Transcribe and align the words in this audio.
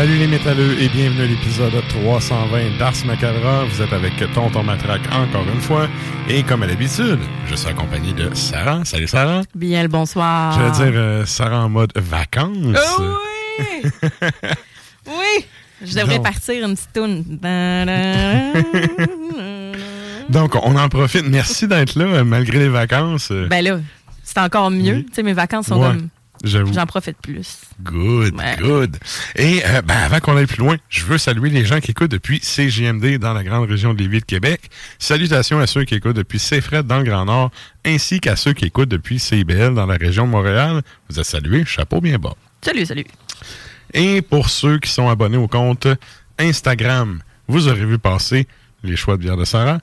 Salut 0.00 0.16
les 0.16 0.28
métalleux 0.28 0.80
et 0.80 0.88
bienvenue 0.88 1.24
à 1.24 1.26
l'épisode 1.26 1.74
320 1.90 2.78
d'Ars 2.78 2.94
Macabra. 3.04 3.66
Vous 3.66 3.82
êtes 3.82 3.92
avec 3.92 4.14
Tonton 4.32 4.62
Matraque 4.62 5.02
encore 5.12 5.46
une 5.46 5.60
fois. 5.60 5.88
Et 6.26 6.42
comme 6.42 6.62
à 6.62 6.66
l'habitude, 6.66 7.18
je 7.50 7.54
suis 7.54 7.68
accompagné 7.68 8.14
de 8.14 8.32
Sarah. 8.32 8.82
Salut 8.86 9.06
Sarah. 9.06 9.42
Bien 9.54 9.82
le 9.82 9.90
bonsoir. 9.90 10.58
Je 10.58 10.64
veux 10.64 10.70
dire 10.90 10.98
euh, 10.98 11.26
Sarah 11.26 11.66
en 11.66 11.68
mode 11.68 11.92
vacances. 11.96 12.78
Oh 12.98 13.02
oui! 13.58 13.90
oui! 15.06 15.44
Je 15.84 15.94
devrais 15.94 16.14
Donc. 16.14 16.24
partir 16.24 16.66
une 16.66 16.76
petite 16.76 16.92
toune. 16.94 17.22
Donc, 20.30 20.54
on 20.62 20.76
en 20.76 20.88
profite. 20.88 21.26
Merci 21.28 21.68
d'être 21.68 21.94
là 21.96 22.24
malgré 22.24 22.58
les 22.58 22.70
vacances. 22.70 23.30
Ben 23.50 23.62
là, 23.62 23.78
c'est 24.24 24.38
encore 24.38 24.70
mieux. 24.70 25.02
Tu 25.02 25.08
sais, 25.16 25.22
mes 25.22 25.34
vacances 25.34 25.66
sont 25.66 25.78
Ouais. 25.78 25.88
comme... 25.88 26.08
J'avoue. 26.42 26.72
J'en 26.72 26.86
profite 26.86 27.18
plus. 27.20 27.60
Good, 27.82 28.34
Ouais. 28.34 28.56
good. 28.58 28.96
Et 29.36 29.62
euh, 29.66 29.82
ben, 29.82 29.96
avant 29.96 30.20
qu'on 30.20 30.36
aille 30.36 30.46
plus 30.46 30.58
loin, 30.60 30.76
je 30.88 31.04
veux 31.04 31.18
saluer 31.18 31.50
les 31.50 31.66
gens 31.66 31.80
qui 31.80 31.90
écoutent 31.90 32.10
depuis 32.10 32.40
CGMD 32.42 33.18
dans 33.18 33.34
la 33.34 33.44
grande 33.44 33.68
région 33.68 33.92
de 33.92 33.98
Lévis 33.98 34.20
de 34.20 34.24
Québec. 34.24 34.70
Salutations 34.98 35.58
à 35.60 35.66
ceux 35.66 35.84
qui 35.84 35.94
écoutent 35.96 36.16
depuis 36.16 36.38
CFRED 36.38 36.86
dans 36.86 36.98
le 36.98 37.04
Grand 37.04 37.26
Nord, 37.26 37.50
ainsi 37.84 38.20
qu'à 38.20 38.36
ceux 38.36 38.54
qui 38.54 38.64
écoutent 38.64 38.88
depuis 38.88 39.18
CBL 39.18 39.74
dans 39.74 39.84
la 39.86 39.96
région 39.96 40.24
de 40.26 40.30
Montréal. 40.30 40.80
Vous 41.10 41.20
êtes 41.20 41.26
salués, 41.26 41.64
chapeau 41.66 42.00
bien 42.00 42.18
bas. 42.18 42.34
Salut, 42.62 42.86
salut. 42.86 43.04
Et 43.92 44.22
pour 44.22 44.48
ceux 44.48 44.78
qui 44.78 44.90
sont 44.90 45.08
abonnés 45.10 45.36
au 45.36 45.48
compte 45.48 45.88
Instagram, 46.38 47.20
vous 47.48 47.68
aurez 47.68 47.84
vu 47.84 47.98
passer 47.98 48.46
les 48.82 48.96
choix 48.96 49.16
de 49.16 49.22
bière 49.22 49.36
de 49.36 49.44
Sarah. 49.44 49.78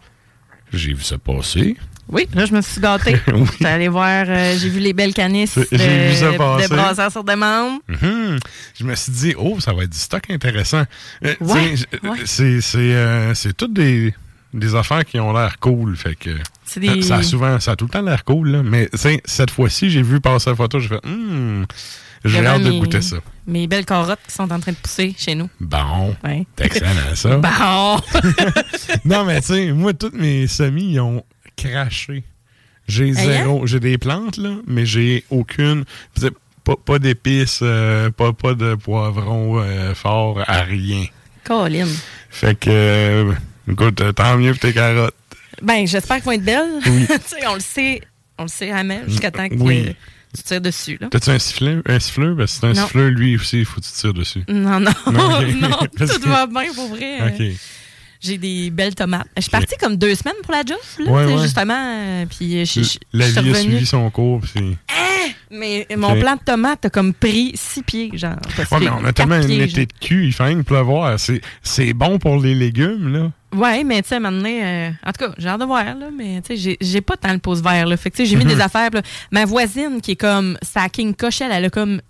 J'ai 0.74 0.94
vu 0.94 1.03
ça 1.03 1.18
passer. 1.18 1.78
Oui, 2.09 2.28
là, 2.34 2.45
je 2.45 2.53
me 2.53 2.62
suis 2.62 2.79
gâtée. 2.81 3.18
Oui. 3.34 3.44
J'étais 3.53 3.66
allée 3.66 3.88
voir, 3.90 4.25
euh, 4.28 4.56
j'ai 4.57 4.69
vu 4.69 4.79
les 4.79 4.94
belles 4.94 5.13
canisses 5.13 5.57
de, 5.57 5.68
J'ai 5.72 6.09
vu 6.09 6.16
ça 6.16 6.31
de 6.31 6.68
brasseurs 6.69 7.12
sur 7.12 7.23
demande. 7.23 7.79
Mhm. 7.88 8.40
Je 8.79 8.84
me 8.85 8.95
suis 8.95 9.12
dit, 9.12 9.34
oh, 9.38 9.59
ça 9.59 9.73
va 9.73 9.84
être 9.84 9.90
du 9.91 9.97
stock 9.97 10.23
intéressant. 10.29 10.84
Euh, 11.25 11.34
Ouais. 11.41 11.75
C'est 12.25 12.62
c'est, 12.62 12.78
euh, 12.78 13.34
c'est 13.34 13.56
toutes 13.56 13.73
des, 13.73 14.13
des 14.53 14.75
affaires 14.75 15.03
qui 15.06 15.19
ont 15.19 15.34
l'air 15.34 15.59
cool. 15.59 15.95
Fait 15.97 16.16
que 16.16 16.29
C'est 16.66 16.79
des- 16.79 17.01
ça 17.01 17.18
a 17.18 17.23
souvent, 17.23 17.59
ça 17.59 17.72
a 17.72 17.75
tout 17.75 17.85
le 17.85 17.91
temps 17.91 18.01
l'air 18.01 18.24
cool. 18.24 18.50
Là. 18.51 18.63
Mais 18.63 18.89
cette 19.25 19.51
fois-ci, 19.51 19.89
j'ai 19.89 20.01
vu 20.01 20.19
passer 20.22 20.50
la 20.50 20.56
photo, 20.56 20.79
j'ai 20.79 20.88
fait, 20.88 21.06
hmm, 21.06 21.66
j'ai 22.25 22.45
hâte 22.45 22.62
de 22.63 22.69
mes- 22.69 22.79
goûter 22.79 23.01
ça. 23.01 23.18
Mes 23.45 23.68
belles 23.68 23.85
carottes 23.85 24.19
qui 24.28 24.34
sont 24.34 24.51
en 24.51 24.59
train 24.59 24.72
de 24.72 24.78
pousser 24.78 25.13
chez 25.18 25.35
nous. 25.35 25.50
Bon, 25.59 26.16
Ouais. 26.24 26.45
excellent 26.59 27.16
ça. 27.16 27.38
Bon! 27.38 28.01
non, 29.06 29.24
mais 29.25 29.39
tu 29.41 29.47
sais, 29.47 29.72
moi, 29.72 29.94
tous 29.94 30.12
mes 30.13 30.47
semis, 30.47 30.94
ils 30.94 31.00
ont 31.00 31.24
craché. 31.57 32.23
J'ai 32.88 33.09
Hein? 33.09 33.13
zéro. 33.13 33.68
J'ai 33.68 33.79
des 33.81 33.97
plantes, 33.97 34.38
là, 34.38 34.56
mais 34.66 34.85
j'ai 34.85 35.25
aucune. 35.29 35.84
Pas, 36.63 36.75
pas 36.75 37.00
d'épices, 37.00 37.59
euh, 37.62 38.09
pas, 38.12 38.34
pas 38.34 38.53
de 38.53 38.75
poivrons 38.75 39.59
euh, 39.59 39.94
forts, 39.94 40.41
à 40.47 40.62
rien. 40.63 41.06
Colin. 41.44 41.88
Fait 42.29 42.57
que, 42.59 42.69
euh, 42.69 43.34
écoute, 43.72 44.01
euh, 44.01 44.12
tant 44.12 44.38
mieux 44.38 44.51
pour 44.51 44.59
tes 44.59 44.73
carottes. 44.73 45.13
Ben, 45.62 45.88
j'espère 45.88 46.18
qu'elles 46.18 46.25
vont 46.25 46.31
être 46.34 46.44
belles. 46.44 46.79
Oui. 46.88 47.07
on 47.50 47.53
le 47.56 47.59
sait, 47.62 48.01
on 48.38 48.44
le 48.44 48.48
sait 48.50 48.68
jamais 48.68 49.01
jusqu'à 49.07 49.31
temps 49.31 49.48
que 49.48 49.56
Oui. 49.56 49.95
tu 50.36 50.44
tires 50.44 50.59
dessus. 50.62 51.00
T'as-tu 51.09 51.30
un 51.30 51.39
siffleur? 51.39 51.81
Un 51.86 52.00
siffleur? 52.00 52.36
Ben, 52.36 52.48
c'est 52.48 52.63
un 52.65 52.74
Non. 52.74 52.83
siffleur, 52.83 53.09
lui 53.12 53.38
aussi, 53.38 53.59
il 53.59 53.65
faut 53.65 53.80
que 53.80 53.86
tu 53.86 53.92
tires 53.94 54.13
dessus. 54.13 54.44
Non, 54.50 54.80
non, 54.81 54.92
Non, 55.07 55.12
non, 55.42 55.69
ok. 55.81 55.89
Parce 55.98 56.13
tout 56.15 56.19
que- 56.21 56.30
va 56.30 56.48
bien 56.48 56.74
pour 56.75 56.89
vrai. 56.89 57.19
OK. 57.30 57.56
J'ai 58.27 58.38
des 58.38 58.69
belles 58.69 58.94
tomates. 58.95 59.27
Je 59.38 59.41
suis 59.44 59.51
partie 59.51 59.75
comme 59.79 59.95
deux 59.95 60.13
semaines 60.15 60.35
pour 60.44 60.51
la 60.53 60.62
job, 60.65 60.77
là, 61.00 61.12
Ouais, 61.12 61.25
ouais. 61.33 61.41
justement. 61.41 61.74
euh, 61.77 62.25
Puis 62.25 62.65
je, 62.65 62.81
je- 62.83 62.97
La 63.13 63.27
vie 63.29 63.51
a 63.51 63.56
suivi 63.56 63.85
son 63.85 64.09
cours. 64.09 64.41
puis- 64.41 64.77
Mais 65.50 65.88
mon 65.97 66.12
Ok. 66.13 66.19
plant 66.19 66.35
de 66.35 66.41
tomates 66.44 66.85
a 66.85 66.89
comme 66.89 67.13
pris 67.13 67.51
six 67.56 67.81
pieds, 67.81 68.12
genre. 68.15 68.35
Ouais, 68.57 68.79
mais 68.81 68.89
on 68.89 69.06
a 69.06 69.13
tellement 69.13 69.35
un 69.35 69.41
été 69.47 69.85
de 69.85 69.94
cul, 70.01 70.25
il 70.27 70.33
fait 70.33 70.44
rien 70.44 70.56
que 70.57 70.62
pleuvoir. 70.63 71.18
C'est- 71.18 71.94
bon 71.94 72.19
pour 72.19 72.38
les 72.41 72.53
légumes, 72.53 73.13
là. 73.13 73.31
Ouais, 73.57 73.85
mais 73.85 74.01
tu 74.01 74.09
sais, 74.09 74.19
maintenant, 74.19 74.50
euh, 74.50 74.89
en 75.06 75.12
tout 75.13 75.25
cas, 75.25 75.33
j'ai 75.38 75.47
hâte 75.47 75.62
de 75.62 75.65
voir, 75.65 75.85
là, 75.85 76.09
mais 76.13 76.41
tu 76.41 76.47
sais, 76.47 76.57
j'ai- 76.57 76.77
j'ai 76.81 77.00
pas 77.00 77.15
tant 77.15 77.31
le 77.31 77.39
pouce 77.39 77.62
vert, 77.62 77.85
là. 77.85 77.95
Fait 77.95 78.09
que 78.12 78.18
tu 78.18 78.23
sais, 78.23 78.30
j'ai 78.30 78.35
mis 78.35 78.44
Mhm. 78.44 78.56
des 78.56 78.62
affaires, 78.62 78.89
là. 78.91 79.01
Ma 79.31 79.45
voisine, 79.45 80.01
qui 80.01 80.12
est 80.12 80.15
comme 80.18 80.57
sa 80.62 80.89
King 80.89 81.15
Cochelle, 81.15 81.51
elle 81.53 81.63
a 81.65 81.69
comme 81.69 82.01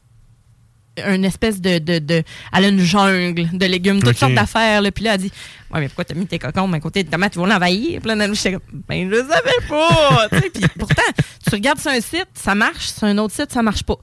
une 1.06 1.26
espèce 1.26 1.62
de, 1.62 1.80
de, 1.80 2.00
de- 2.00 2.24
Elle 2.54 2.66
a 2.66 2.68
une 2.68 2.80
jungle 2.80 3.48
de 3.58 3.66
légumes, 3.66 4.02
toutes 4.02 4.18
sortes 4.18 4.34
d'affaires. 4.34 4.82
là. 4.82 4.92
Puis 4.92 5.04
là, 5.04 5.14
elle 5.16 5.22
dit 5.22 5.32
Ouais, 5.72 5.80
mais 5.82 5.88
pourquoi 5.88 6.06
t'as 6.06 6.16
mis 6.16 6.26
tes 6.28 6.40
cocombes 6.40 6.74
à 6.74 6.80
côté 6.80 7.04
de 7.04 7.10
tomates 7.10 7.36
Ils 7.36 7.40
vont 7.40 7.46
l'envahir. 7.46 8.00
Puis 8.02 8.16
là, 8.16 8.34
j'étais 8.34 8.54
comme 8.54 8.62
Ben, 8.88 9.10
je 9.10 9.16
savais 9.16 9.68
pas. 9.70 10.28
Puis 10.54 10.64
pourtant, 10.80 11.02
tu 11.48 11.56
regardes 11.56 11.80
sur 11.80 11.92
un 11.92 12.00
site, 12.02 12.28
ça 12.34 12.56
marche. 12.56 12.88
Sur 12.88 13.06
un 13.08 13.18
autre 13.18 13.34
site, 13.34 13.52
ça 13.52 13.62
marche 13.62 13.84
pas. 13.84 13.94
Là, 13.96 14.00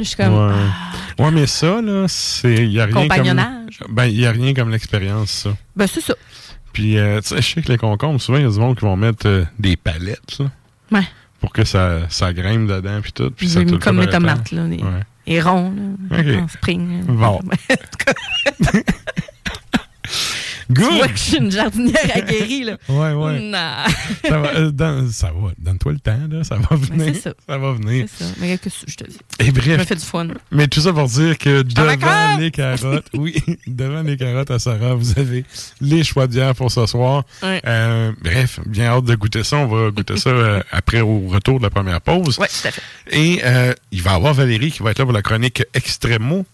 je 0.00 0.04
suis 0.04 0.16
comme 0.16 0.34
Ouais. 0.48 0.54
Ah, 0.54 1.22
Ouais, 1.22 1.30
mais 1.30 1.46
ça, 1.46 1.80
là, 1.80 2.04
c'est. 2.08 2.54
Il 2.54 2.72
y 2.72 2.80
a 2.80 2.84
rien 2.84 2.94
Compagnonnage. 2.94 3.78
comme. 3.80 3.94
Ben, 3.94 4.04
il 4.06 4.20
y 4.20 4.26
a 4.26 4.30
rien 4.32 4.52
comme 4.52 4.70
l'expérience, 4.70 5.30
ça. 5.30 5.50
Ben, 5.74 5.86
c'est 5.86 6.02
ça. 6.02 6.14
Puis, 6.74 6.98
euh, 6.98 7.20
tu 7.22 7.28
sais, 7.28 7.36
je 7.40 7.54
sais 7.54 7.62
que 7.62 7.72
les 7.72 7.78
concombres, 7.78 8.20
souvent, 8.20 8.36
il 8.36 8.44
y 8.44 8.46
a 8.46 8.50
du 8.50 8.58
monde 8.58 8.76
qui 8.76 8.84
vont 8.84 8.96
mettre 8.96 9.26
euh, 9.26 9.44
des 9.58 9.76
palettes, 9.76 10.38
là, 10.38 10.50
Ouais. 10.92 11.06
pour 11.40 11.50
que 11.54 11.64
ça, 11.64 12.00
ça 12.10 12.34
grimpe 12.34 12.66
dedans, 12.68 13.00
puis 13.00 13.12
tout. 13.12 13.30
Puis 13.30 13.48
ça 13.48 13.60
le 13.62 13.78
comme 13.78 13.98
les 14.00 14.08
tomates, 14.08 14.50
là. 14.52 14.64
Les, 14.66 14.76
Ouais. 14.76 15.00
Là. 15.26 15.72
Ok. 16.10 16.42
En 16.42 16.48
spring. 16.48 17.04
Tu 20.74 20.80
vois 20.80 20.90
Good! 20.98 21.12
que 21.12 21.16
je 21.16 21.22
suis 21.22 21.36
une 21.36 21.50
jardinière 21.50 22.10
aguerrie, 22.16 22.64
là. 22.64 22.76
Ouais, 22.88 23.12
ouais. 23.12 23.40
Non. 23.40 23.84
ça 24.28 24.38
va, 24.38 24.48
euh, 24.56 24.70
dans- 24.70 25.08
ça 25.10 25.26
va. 25.28 25.50
Donne-toi 25.58 25.92
le 25.92 25.98
temps, 26.00 26.18
là. 26.30 26.42
Ça 26.44 26.56
va 26.56 26.76
venir. 26.76 27.12
c'est 27.14 27.20
ça. 27.22 27.34
va 27.58 27.72
venir. 27.72 28.06
C'est 28.08 28.24
ça. 28.24 28.30
Mais 28.40 28.58
qu'est-ce 28.58 28.84
que 28.84 28.90
je 28.90 28.96
te 28.96 29.04
dis? 29.04 29.18
Et 29.38 29.44
Je 29.46 29.50
me 29.50 29.54
bref, 29.76 29.86
fais 29.86 29.94
du 29.94 30.04
fun. 30.04 30.28
mais 30.50 30.66
tout 30.68 30.80
ça 30.80 30.92
pour 30.92 31.06
dire 31.08 31.38
que 31.38 31.62
devant 31.62 32.36
les 32.38 32.50
carottes, 32.50 33.06
oui, 33.14 33.36
devant 33.66 34.02
les 34.02 34.16
carottes 34.16 34.50
à 34.50 34.58
Sarah, 34.58 34.94
vous 34.94 35.18
avez 35.18 35.44
les 35.80 36.02
choix 36.04 36.26
de 36.26 36.32
bière 36.32 36.54
pour 36.54 36.70
ce 36.72 36.84
soir. 36.86 37.24
Ouais. 37.42 37.60
Euh, 37.66 38.12
bref, 38.22 38.60
bien 38.66 38.86
hâte 38.86 39.04
de 39.04 39.14
goûter 39.14 39.44
ça. 39.44 39.58
On 39.58 39.66
va 39.66 39.90
goûter 39.90 40.16
ça 40.16 40.30
euh, 40.30 40.60
après 40.72 41.00
au 41.00 41.28
retour 41.28 41.58
de 41.58 41.64
la 41.64 41.70
première 41.70 42.00
pause. 42.00 42.38
Oui, 42.40 42.46
tout 42.48 42.68
à 42.68 42.70
fait. 42.72 42.82
Et 43.10 43.40
euh, 43.44 43.72
il 43.92 44.02
va 44.02 44.12
y 44.12 44.14
avoir 44.14 44.34
Valérie 44.34 44.72
qui 44.72 44.82
va 44.82 44.90
être 44.90 44.98
là 44.98 45.04
pour 45.04 45.14
la 45.14 45.22
chronique 45.22 45.62
Extremo. 45.74 46.44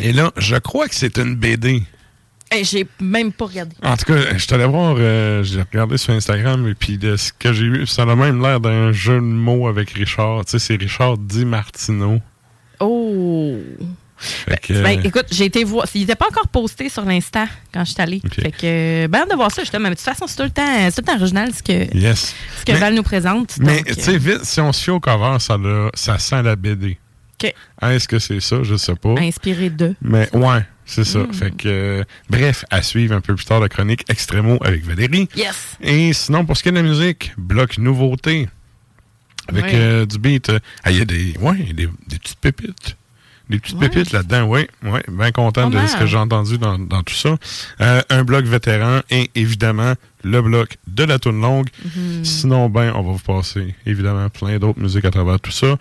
Et 0.00 0.12
là, 0.12 0.30
je 0.38 0.56
crois 0.56 0.88
que 0.88 0.94
c'est 0.94 1.18
une 1.18 1.34
BD. 1.34 1.82
Hey, 2.52 2.64
j'ai 2.64 2.86
même 3.00 3.32
pas 3.32 3.46
regardé. 3.46 3.74
En 3.82 3.96
tout 3.96 4.04
cas, 4.12 4.36
je 4.36 4.46
t'allais 4.46 4.66
voir, 4.66 4.94
euh, 4.98 5.42
j'ai 5.42 5.60
regardé 5.62 5.96
sur 5.96 6.12
Instagram, 6.12 6.68
et 6.68 6.74
puis 6.74 6.98
de 6.98 7.16
ce 7.16 7.32
que 7.32 7.52
j'ai 7.52 7.68
vu, 7.68 7.86
ça 7.86 8.02
a 8.02 8.14
même 8.14 8.40
l'air 8.42 8.60
d'un 8.60 8.92
jeu 8.92 9.14
de 9.14 9.20
mots 9.20 9.66
avec 9.68 9.90
Richard. 9.90 10.44
Tu 10.44 10.52
sais, 10.52 10.58
c'est 10.58 10.76
Richard 10.76 11.18
Di 11.18 11.44
Martino. 11.44 12.18
Oh! 12.80 13.56
Fait 14.18 14.56
que, 14.60 14.72
Ben, 14.82 14.98
euh, 15.00 15.02
écoute, 15.02 15.26
j'ai 15.32 15.46
été 15.46 15.64
voir. 15.64 15.84
Il 15.94 16.02
n'était 16.02 16.14
pas 16.14 16.26
encore 16.28 16.46
posté 16.46 16.88
sur 16.88 17.04
l'Insta 17.04 17.46
quand 17.74 17.84
je 17.84 17.90
suis 17.92 18.00
allée. 18.00 18.20
Ok. 18.24 18.34
Fait 18.40 18.52
que, 18.52 19.06
ben, 19.08 19.20
hâte 19.22 19.30
de 19.30 19.34
voir 19.34 19.50
ça, 19.50 19.62
justement. 19.62 19.84
Mais 19.88 19.90
de 19.90 19.94
toute 19.96 20.04
façon, 20.04 20.26
c'est 20.28 20.36
tout 20.36 20.44
le 20.44 20.50
temps, 20.50 20.62
c'est 20.90 20.92
tout 20.92 21.00
le 21.00 21.12
temps 21.12 21.18
original 21.20 21.50
ce 21.52 21.60
que, 21.62 21.96
yes. 21.96 22.32
ce 22.60 22.64
que 22.64 22.70
Mais- 22.72 22.78
Val 22.78 22.94
nous 22.94 23.02
présente. 23.02 23.54
Mais, 23.58 23.82
tu 23.82 23.94
sais, 23.94 24.16
vite, 24.18 24.44
si 24.44 24.60
on 24.60 24.72
se 24.72 24.84
fie 24.84 24.90
au 24.90 25.00
cover, 25.00 25.38
ça, 25.40 25.56
ça 25.94 26.18
sent 26.18 26.42
la 26.42 26.54
BD. 26.54 26.98
OK. 27.42 27.52
Est-ce 27.82 28.06
que 28.06 28.20
c'est 28.20 28.38
ça? 28.38 28.58
Je 28.62 28.76
sais 28.76 28.94
pas. 28.94 29.08
euh, 29.08 29.16
inspiré 29.18 29.70
de. 29.70 29.96
Mais 30.00 30.28
ouais, 30.36 30.64
c'est 30.86 31.04
ça. 31.04 31.20
Mm. 31.20 31.32
Fait 31.32 31.50
que, 31.50 31.68
euh, 31.68 32.04
bref, 32.28 32.64
à 32.70 32.82
suivre 32.82 33.14
un 33.14 33.20
peu 33.20 33.34
plus 33.34 33.44
tard 33.44 33.60
la 33.60 33.68
chronique 33.68 34.04
Extremo 34.08 34.58
avec 34.62 34.84
Valérie. 34.84 35.28
Yes! 35.36 35.76
Et 35.80 36.12
sinon, 36.12 36.44
pour 36.44 36.56
ce 36.56 36.62
qui 36.62 36.68
est 36.68 36.72
de 36.72 36.76
la 36.76 36.82
musique, 36.82 37.32
bloc 37.36 37.78
nouveauté. 37.78 38.48
Avec 39.48 39.74
euh, 39.74 40.06
du 40.06 40.18
beat. 40.18 40.50
euh, 40.50 40.60
ah, 40.84 40.92
il 40.92 40.98
y 40.98 41.02
a 41.02 41.04
des, 41.04 41.34
ouais, 41.40 41.72
des 41.74 41.88
petites 42.18 42.38
pépites. 42.38 42.96
Des 43.50 43.58
petites 43.58 43.76
Ouais. 43.78 43.88
pépites 43.88 44.12
là-dedans, 44.12 44.44
oui. 44.44 44.66
Ouais, 44.82 45.02
bien 45.08 45.30
content 45.32 45.68
de 45.68 45.78
ce 45.86 45.96
que 45.96 46.06
j'ai 46.06 46.16
entendu 46.16 46.58
dans, 46.58 46.78
dans 46.78 47.02
tout 47.02 47.14
ça. 47.14 47.36
Euh, 47.80 48.00
un 48.08 48.24
bloc 48.24 48.44
vétéran 48.44 49.00
et 49.10 49.30
évidemment 49.34 49.94
le 50.24 50.40
bloc 50.40 50.76
de 50.86 51.04
la 51.04 51.18
toune 51.18 51.40
longue. 51.40 51.68
Mm-hmm. 51.84 52.24
Sinon, 52.24 52.68
ben, 52.70 52.92
on 52.94 53.02
va 53.02 53.12
vous 53.12 53.18
passer 53.18 53.74
évidemment 53.84 54.28
plein 54.30 54.58
d'autres 54.58 54.80
musiques 54.80 55.04
à 55.04 55.10
travers 55.10 55.40
tout 55.40 55.50
ça. 55.50 55.76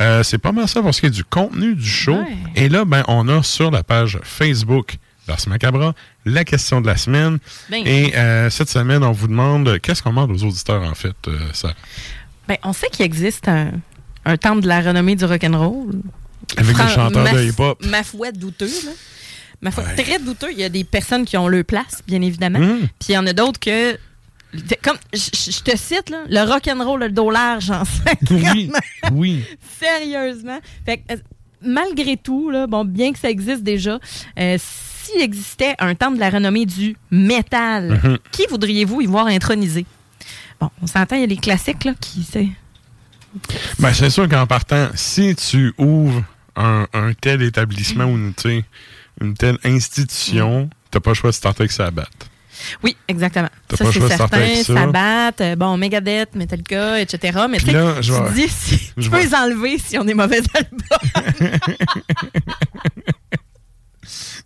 Euh, 0.00 0.22
c'est 0.22 0.38
pas 0.38 0.52
mal 0.52 0.68
ça 0.68 0.82
pour 0.82 0.92
ce 0.94 1.00
qui 1.00 1.06
est 1.06 1.10
du 1.10 1.24
contenu 1.24 1.74
du 1.74 1.88
show. 1.88 2.16
Ouais. 2.16 2.26
Et 2.56 2.68
là, 2.68 2.84
ben, 2.84 3.04
on 3.08 3.28
a 3.28 3.42
sur 3.42 3.70
la 3.70 3.82
page 3.84 4.18
Facebook 4.22 4.96
d'Ars 5.26 5.38
Macabra 5.46 5.94
la 6.26 6.44
question 6.44 6.80
de 6.82 6.86
la 6.86 6.96
semaine. 6.96 7.38
Ben. 7.70 7.86
Et 7.86 8.14
euh, 8.16 8.50
cette 8.50 8.68
semaine, 8.68 9.02
on 9.04 9.12
vous 9.12 9.28
demande 9.28 9.78
qu'est-ce 9.80 10.02
qu'on 10.02 10.10
demande 10.10 10.30
aux 10.32 10.42
auditeurs 10.44 10.82
en 10.82 10.94
fait, 10.94 11.16
ça. 11.52 11.72
Ben, 12.48 12.56
on 12.64 12.72
sait 12.74 12.88
qu'il 12.90 13.06
existe 13.06 13.48
un, 13.48 13.70
un 14.26 14.36
temple 14.36 14.60
de 14.62 14.68
la 14.68 14.80
renommée 14.82 15.16
du 15.16 15.24
rock'n'roll. 15.24 15.92
Avec 16.56 16.76
Fran- 16.76 16.86
des 16.86 16.92
chanteurs 16.92 17.32
de 17.34 17.42
hip-hop. 17.44 17.84
Ma 17.86 18.02
foi 18.02 18.32
douteux, 18.32 18.66
là. 18.84 18.90
Ma 19.62 19.70
foi 19.70 19.84
Ouais. 19.84 20.02
très 20.02 20.18
douteux. 20.18 20.52
Il 20.52 20.58
y 20.58 20.64
a 20.64 20.68
des 20.68 20.84
personnes 20.84 21.24
qui 21.24 21.36
ont 21.36 21.48
leur 21.48 21.64
place, 21.64 22.02
bien 22.06 22.20
évidemment. 22.22 22.58
Mm. 22.58 22.80
Puis 22.98 23.08
il 23.10 23.12
y 23.12 23.18
en 23.18 23.26
a 23.26 23.32
d'autres 23.32 23.58
que. 23.60 23.96
Comme, 24.82 24.98
je 25.12 25.60
te 25.62 25.76
cite, 25.76 26.10
là, 26.10 26.18
le 26.28 26.40
rock'n'roll, 26.48 27.00
le 27.00 27.08
dos 27.10 27.28
large 27.30 27.70
en 27.72 27.82
Oui, 28.30 28.70
oui. 29.12 29.44
Sérieusement. 29.80 30.58
Fait 30.86 30.98
que, 30.98 31.14
euh, 31.14 31.16
malgré 31.60 32.16
tout, 32.16 32.50
là, 32.50 32.68
bon, 32.68 32.84
bien 32.84 33.12
que 33.12 33.18
ça 33.18 33.28
existe 33.30 33.64
déjà, 33.64 33.98
euh, 34.38 34.56
s'il 34.60 35.20
existait 35.22 35.74
un 35.80 35.96
temple 35.96 36.14
de 36.16 36.20
la 36.20 36.30
renommée 36.30 36.66
du 36.66 36.96
métal, 37.10 38.00
Mhm. 38.04 38.18
qui 38.30 38.46
voudriez-vous 38.48 39.00
y 39.00 39.06
voir 39.06 39.26
intronisé? 39.26 39.86
Bon, 40.60 40.70
on 40.80 40.86
s'entend, 40.86 41.16
il 41.16 41.22
y 41.22 41.24
a 41.24 41.26
les 41.26 41.36
classiques, 41.36 41.84
là, 41.84 41.94
qui, 42.00 42.22
c'est... 42.22 42.46
Ben, 43.80 43.92
c'est 43.92 44.10
sûr 44.10 44.28
qu'en 44.28 44.46
partant, 44.46 44.88
si 44.94 45.34
tu 45.34 45.74
ouvres 45.78 46.22
un, 46.56 46.86
un 46.92 47.12
tel 47.14 47.42
établissement 47.42 48.04
ou 48.04 48.16
une, 48.16 49.34
telle 49.34 49.58
institution, 49.64 50.70
t'as 50.90 51.00
pas 51.00 51.10
le 51.10 51.14
choix 51.14 51.30
de 51.30 51.34
starter 51.34 51.62
avec 51.62 51.72
sa 51.72 51.90
batte. 51.90 52.30
Oui, 52.82 52.96
exactement. 53.08 53.48
Ça, 53.70 53.84
c'est 53.84 53.92
choix 53.92 54.08
de 54.08 54.14
starter 54.14 54.36
certain. 54.36 54.52
avec 54.52 54.64
ça. 54.64 54.74
Sabbath, 54.74 55.40
euh, 55.40 55.56
bon, 55.56 55.76
Megadeth, 55.76 56.34
Metallica, 56.34 57.00
etc. 57.00 57.40
Mais 57.50 57.58
tu 57.58 57.66
sais, 57.66 58.02
je 58.02 58.34
dis, 58.34 58.48
si, 58.48 58.92
je 58.96 59.10
peux 59.10 59.20
les 59.20 59.34
enlever 59.34 59.78
si 59.78 59.98
on 59.98 60.06
est 60.06 60.14
mauvais 60.14 60.40
albums. 60.54 61.58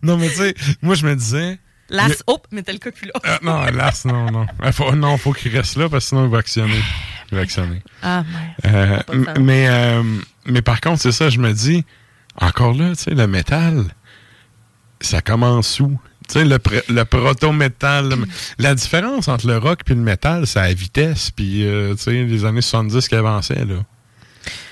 Non, 0.01 0.17
mais 0.17 0.29
tu 0.29 0.35
sais, 0.35 0.55
moi, 0.81 0.95
je 0.95 1.05
me 1.05 1.15
disais. 1.15 1.59
Las, 1.89 2.11
y 2.11 2.15
hop, 2.27 2.47
Metallica 2.51 2.91
plus 2.91 3.07
là. 3.07 3.13
Ah, 3.23 3.39
non, 3.41 3.65
Lars, 3.65 3.95
non, 4.05 4.31
non. 4.31 4.45
Il 4.63 4.71
faut, 4.71 4.93
non, 4.93 5.17
faut 5.17 5.33
qu'il 5.33 5.55
reste 5.55 5.75
là 5.75 5.89
parce 5.89 6.05
que 6.05 6.09
sinon 6.09 6.25
il 6.25 6.29
va 6.29 6.37
actionner. 6.37 6.79
Il 7.31 7.35
va 7.35 7.41
actionner. 7.41 7.81
Ah, 8.03 8.23
merde. 8.63 9.03
Euh, 9.09 9.39
mais, 9.39 9.67
euh, 9.67 10.03
mais 10.45 10.61
par 10.61 10.81
contre, 10.81 11.01
c'est 11.01 11.11
ça, 11.11 11.29
je 11.29 11.39
me 11.39 11.51
dis, 11.51 11.83
encore 12.39 12.73
là, 12.73 12.89
tu 12.95 13.03
sais, 13.03 13.11
le 13.11 13.27
métal, 13.27 13.85
ça 15.01 15.21
commence 15.21 15.79
où? 15.79 15.97
Tu 16.27 16.33
sais, 16.33 16.45
le, 16.45 16.57
pr- 16.57 16.83
le 16.89 17.05
proto-métal, 17.05 18.13
la 18.59 18.75
différence 18.75 19.27
entre 19.27 19.47
le 19.47 19.57
rock 19.57 19.79
et 19.87 19.93
le 19.95 19.99
métal, 20.01 20.45
c'est 20.45 20.59
la 20.61 20.73
vitesse, 20.73 21.31
puis, 21.31 21.65
euh, 21.65 21.95
tu 21.95 22.03
sais, 22.03 22.11
les 22.23 22.45
années 22.45 22.61
70 22.61 23.07
qui 23.07 23.15
avançaient, 23.15 23.65
là. 23.65 23.75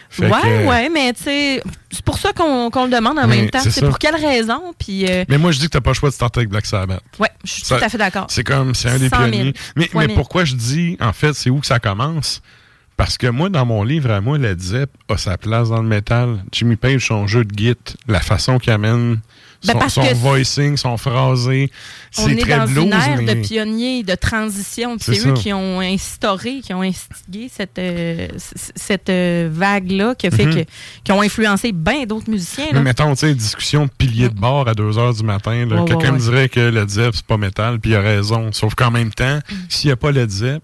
Fait 0.10 0.26
ouais, 0.32 0.42
que- 0.42 0.68
ouais, 0.68 0.90
mais 0.90 1.14
tu 1.14 1.24
sais, 1.24 1.62
c'est 1.92 2.04
pour 2.04 2.18
ça 2.18 2.32
qu'on 2.32 2.70
le 2.70 2.90
demande 2.90 3.20
en 3.20 3.28
même 3.28 3.50
temps. 3.50 3.60
c'est 3.62 3.86
pour 3.86 4.00
quelle 4.00 4.16
raison? 4.16 4.74
Puis, 4.80 5.06
euh, 5.10 5.26
Mais 5.28 5.38
moi, 5.38 5.52
je 5.52 5.60
dis 5.60 5.66
que 5.66 5.72
t'as 5.72 5.82
pas 5.82 5.90
le 5.92 5.96
choix 5.96 6.10
de 6.10 6.14
starter 6.14 6.40
avec 6.40 6.50
Black 6.50 6.66
Sabbath. 6.66 7.02
ouais, 7.20 7.30
je 7.44 7.52
suis 7.52 7.64
tout 7.64 7.74
à 7.74 7.90
fait 7.90 7.98
d'accord. 7.98 8.26
C'est 8.30 8.44
comme, 8.44 8.74
c'est 8.74 8.90
un 8.90 8.98
des 9.00 9.10
100 9.10 9.18
000 9.18 9.30
pionniers. 9.30 9.54
Mais, 9.76 9.90
mais 9.94 10.08
pourquoi 10.16 10.46
je 10.46 10.56
dis, 10.56 10.96
en 11.02 11.12
fait, 11.14 11.34
c'est 11.34 11.50
où 11.50 11.60
que 11.60 11.66
ça 11.68 11.80
commence? 11.80 12.42
Parce 12.98 13.18
que 13.20 13.28
moi, 13.28 13.50
dans 13.50 13.66
mon 13.66 13.84
livre 13.84 14.10
à 14.10 14.22
moi, 14.22 14.40
Led 14.40 14.60
Zepp 14.60 14.90
a 15.08 15.18
sa 15.18 15.38
place 15.38 15.70
dans 15.70 15.82
le 15.84 15.88
métal. 15.88 16.44
Jimmy 16.52 16.76
Page, 16.78 17.06
son 17.08 17.28
jeu 17.28 17.46
de 17.46 17.56
git, 17.56 17.76
la 18.08 18.20
façon 18.20 18.58
qu'il 18.58 18.74
amène, 18.74 19.20
Ben, 19.66 19.74
son, 19.74 19.80
parce 19.80 19.94
son 19.94 20.02
que 20.02 20.16
voicing, 20.16 20.78
son 20.78 20.98
phrasé, 20.98 21.70
On 22.18 22.26
c'est 22.26 22.32
est 22.34 22.36
très 22.38 22.58
dans 22.58 22.66
blues, 22.66 22.86
une 22.86 22.94
ère 22.94 23.18
mais... 23.22 23.36
de 23.36 23.42
pionniers, 23.48 24.02
de 24.04 24.16
transition. 24.16 24.98
C'est 25.00 25.14
C'est 25.14 25.28
eux 25.30 25.36
ça. 25.36 25.42
qui 25.42 25.54
ont 25.54 25.80
instauré, 25.80 26.60
qui 26.62 26.74
ont 26.74 26.82
instigé 26.82 27.50
cette, 27.56 27.78
euh, 27.78 28.28
cette 28.76 29.10
euh, 29.10 29.48
vague-là 29.52 30.16
qui 30.16 30.26
a 30.26 30.32
fait 30.32 30.46
Mhm. 30.48 30.56
que, 30.56 30.70
qui 31.04 31.12
ont 31.12 31.22
influencé 31.22 31.72
bien 31.74 32.04
d'autres 32.08 32.32
musiciens. 32.32 32.66
Mais 32.74 32.82
mettons, 32.82 33.12
tu 33.14 33.20
sais, 33.28 33.36
discussion 33.36 33.86
de 33.86 33.92
pilier 33.96 34.30
de 34.30 34.36
bord 34.40 34.68
à 34.68 34.74
2 34.74 34.90
h 34.92 35.18
du 35.18 35.24
matin. 35.24 35.66
là, 35.68 35.76
Ouais, 35.76 35.82
ouais, 35.82 35.88
Quelqu'un 35.88 36.14
me 36.14 36.20
dirait 36.20 36.50
que 36.50 36.60
Led 36.60 36.90
Zepp, 36.90 37.14
c'est 37.16 37.26
pas 37.28 37.38
métal, 37.38 37.80
puis 37.80 37.92
il 37.92 37.96
a 37.96 38.02
raison. 38.02 38.52
Sauf 38.54 38.74
qu'en 38.74 38.90
même 38.90 39.14
temps, 39.14 39.38
Mm. 39.38 39.54
s'il 39.70 39.88
n'y 39.90 39.92
a 39.92 39.98
pas 39.98 40.12
Led 40.12 40.30
Zepp, 40.32 40.64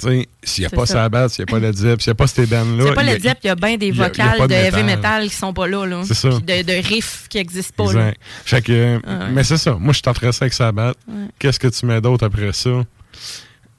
s'il 0.00 0.62
n'y 0.62 0.66
a 0.66 0.70
pas 0.70 0.86
ça. 0.86 0.94
Sabbath, 0.94 1.30
s'il 1.32 1.44
n'y 1.44 1.50
a 1.50 1.52
pas 1.52 1.58
Led 1.60 1.76
Zepp, 1.76 2.02
s'il 2.02 2.10
n'y 2.10 2.12
a 2.12 2.14
pas 2.16 2.26
ces 2.26 2.46
bandes-là... 2.46 2.84
C'est 2.88 2.94
pas 2.94 3.02
il 3.02 3.06
y 3.06 3.10
a- 3.10 3.14
le 3.14 3.20
Zepp, 3.20 3.38
il 3.44 3.46
y 3.46 3.50
a 3.50 3.54
bien 3.54 3.76
des 3.76 3.90
vocales 3.92 4.38
pas 4.38 4.46
de, 4.48 4.52
de 4.52 4.58
heavy 4.58 4.82
metal 4.82 5.28
qui 5.28 5.34
sont 5.34 5.52
pas 5.52 5.66
là. 5.66 5.86
là. 5.86 6.02
C'est 6.06 6.14
ça. 6.14 6.28
De, 6.30 6.62
de 6.62 6.86
riffs 6.88 7.26
qui 7.28 7.38
n'existent 7.38 7.84
pas. 7.86 7.92
là. 7.92 8.12
Fait 8.44 8.60
que, 8.62 8.98
Ah 9.06 9.10
ouais. 9.26 9.30
Mais 9.32 9.44
c'est 9.44 9.56
ça. 9.56 9.74
Moi, 9.74 9.92
je 9.92 9.98
suis 9.98 10.10
intéressé 10.10 10.42
avec 10.42 10.52
Sabbath. 10.52 10.96
Ouais. 11.06 11.26
Qu'est-ce 11.38 11.60
que 11.60 11.68
tu 11.68 11.86
mets 11.86 12.00
d'autre 12.00 12.26
après 12.26 12.52
ça? 12.52 12.70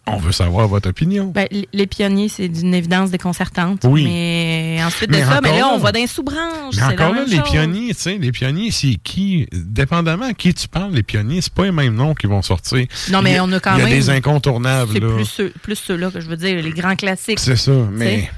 On 0.08 0.18
veut 0.18 0.32
savoir 0.32 0.68
votre 0.68 0.88
opinion. 0.90 1.26
Ben, 1.34 1.48
les 1.74 1.88
pionniers, 1.88 2.30
c'est 2.30 2.48
d'une 2.48 2.76
évidence 2.76 3.10
déconcertante. 3.10 3.82
Oui. 3.86 4.04
Mais 4.06 4.80
ensuite 4.86 5.10
Mais 5.10 5.22
de 5.22 5.26
ça, 5.26 5.40
mais 5.42 5.50
là, 5.50 5.58
là- 5.58 5.72
on 5.74 5.80
va 5.80 5.92
dans 5.92 6.00
les 6.00 6.06
sous-branches. 6.08 6.76
Mais 6.76 6.84
encore 6.84 7.14
là, 7.14 7.24
les 7.28 7.42
pionniers, 7.42 7.94
tu 7.96 8.02
sais, 8.02 8.18
les 8.20 8.32
pionniers, 8.32 8.70
c'est 8.70 8.96
qui? 9.04 9.48
Dépendamment 9.52 10.26
à 10.28 10.34
qui 10.34 10.54
tu 10.54 10.68
parles, 10.68 10.94
les 10.94 11.02
pionniers, 11.04 11.42
c'est 11.42 11.54
pas 11.54 11.64
les 11.66 11.72
mêmes 11.72 11.96
noms 11.96 12.14
qui 12.14 12.28
vont 12.28 12.44
sortir. 12.44 12.86
Non, 13.12 13.22
mais 13.24 13.34
Il 13.34 13.42
on 13.42 13.52
a 13.52 13.60
quand 13.60 13.74
Il 13.76 13.80
y 13.80 13.82
a 13.82 13.86
même- 13.86 13.94
des 13.94 14.10
incontournables, 14.12 14.92
C'est 14.94 15.00
plus, 15.00 15.26
ceux, 15.26 15.50
plus 15.64 15.76
ceux-là 15.76 16.12
que 16.12 16.20
je 16.20 16.28
veux 16.28 16.38
dire, 16.38 16.62
les 16.62 16.70
grands 16.72 16.96
classiques. 16.96 17.40
C'est 17.40 17.56
ça, 17.56 17.72
mais... 17.92 18.30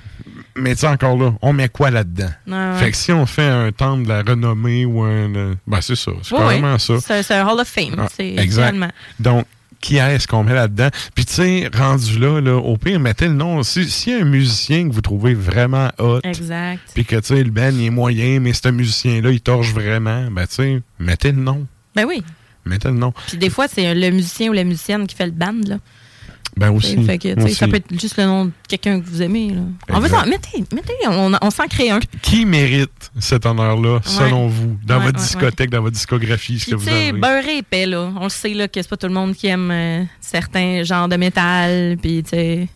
Mais 0.59 0.75
tu 0.75 0.85
encore 0.87 1.15
là, 1.17 1.33
on 1.43 1.53
met 1.53 1.69
quoi 1.69 1.91
là-dedans? 1.91 2.31
Ouais. 2.47 2.79
Fait 2.79 2.89
que 2.91 2.97
si 2.97 3.11
on 3.11 3.27
fait 3.27 3.43
un 3.47 3.71
temple 3.71 4.03
de 4.05 4.09
la 4.09 4.23
renommée 4.23 4.85
ou 4.85 5.03
un... 5.03 5.35
euh, 5.35 5.53
Ben, 5.67 5.81
c'est 5.81 5.95
ça. 5.95 6.11
C'est 6.23 6.33
Oui, 6.33 6.39
carrément 6.39 6.73
oui. 6.73 6.79
ça. 6.79 7.21
C'est 7.21 7.35
un 7.35 7.45
Hall 7.47 7.59
of 7.59 7.67
Fame. 7.67 7.95
Ah, 7.99 8.07
c'est 8.15 8.35
exact. 8.37 8.63
réellement. 8.63 8.89
Donc, 9.19 9.45
qui 9.81 9.97
est-ce 9.97 10.27
qu'on 10.27 10.43
met 10.43 10.53
là-dedans? 10.53 10.89
Puis 11.15 11.25
tu 11.25 11.33
sais, 11.33 11.69
rendu 11.73 12.19
là, 12.19 12.39
là, 12.41 12.55
au 12.57 12.77
pire, 12.77 12.99
mettez 12.99 13.27
le 13.27 13.33
nom. 13.33 13.61
Si- 13.63 13.89
S'il 13.89 14.13
y 14.13 14.15
a 14.15 14.21
un 14.21 14.25
musicien 14.25 14.87
que 14.89 14.93
vous 14.93 15.01
trouvez 15.01 15.33
vraiment 15.33 15.89
hot, 15.99 16.19
Exact. 16.23 16.79
puis 16.93 17.05
que 17.05 17.15
tu 17.17 17.27
sais, 17.35 17.43
le 17.43 17.51
band 17.51 17.69
il 17.71 17.85
est 17.85 17.89
moyen, 17.89 18.39
mais 18.39 18.53
ce 18.53 18.69
musicien-là, 18.69 19.31
il 19.31 19.41
torche 19.41 19.71
vraiment, 19.73 20.29
ben 20.31 20.47
tu 20.47 20.55
sais, 20.55 20.81
mettez 20.99 21.31
le 21.31 21.41
nom. 21.41 21.65
Ben 21.95 22.05
oui. 22.05 22.23
Mettez 22.65 22.89
le 22.89 22.95
nom. 22.95 23.13
Puis 23.27 23.37
des 23.37 23.49
fois, 23.49 23.67
c'est 23.67 23.93
le 23.95 24.09
musicien 24.11 24.49
ou 24.49 24.53
la 24.53 24.63
musicienne 24.65 25.07
qui 25.07 25.15
fait 25.15 25.25
le 25.25 25.31
band, 25.31 25.55
là. 25.67 25.77
Ben 26.57 26.71
aussi. 26.71 27.01
Fait 27.05 27.17
que, 27.17 27.49
ça 27.53 27.67
peut 27.67 27.75
être 27.77 27.99
juste 27.99 28.17
le 28.17 28.25
nom 28.25 28.45
de 28.45 28.51
quelqu'un 28.67 28.99
que 28.99 29.05
vous 29.07 29.21
aimez, 29.21 29.51
là. 29.51 29.61
Exact. 29.97 30.09
s'en- 30.21 30.25
mettez, 30.27 30.63
mettez, 30.73 30.93
on, 31.07 31.31
on 31.41 31.49
s'en 31.51 31.67
crée 31.67 31.89
un. 31.91 31.99
Qui 32.21 32.45
mérite 32.45 33.11
cet 33.19 33.45
honneur-là, 33.45 33.99
selon 34.03 34.47
vous, 34.47 34.77
dans 34.85 34.97
Ouais, 34.99 35.05
votre 35.05 35.19
ouais, 35.19 35.23
discothèque, 35.25 35.69
dans 35.69 35.81
votre 35.81 35.95
discographie, 35.95 36.59
ce 36.59 36.71
que 36.71 36.75
vous 36.75 36.87
avez? 36.89 37.11
beurré 37.11 37.57
épais, 37.59 37.85
là. 37.85 38.11
On 38.19 38.23
le 38.23 38.29
sait, 38.29 38.53
là, 38.53 38.67
que 38.67 38.81
c'est 38.81 38.89
pas 38.89 38.97
tout 38.97 39.07
le 39.07 39.13
monde 39.13 39.35
qui 39.35 39.47
aime 39.47 39.69
euh, 39.71 40.03
certains 40.19 40.83
genres 40.83 41.07
de 41.07 41.15
métal. 41.15 41.97
Puis, 42.01 42.23
tu 42.23 42.29
sais. 42.31 42.67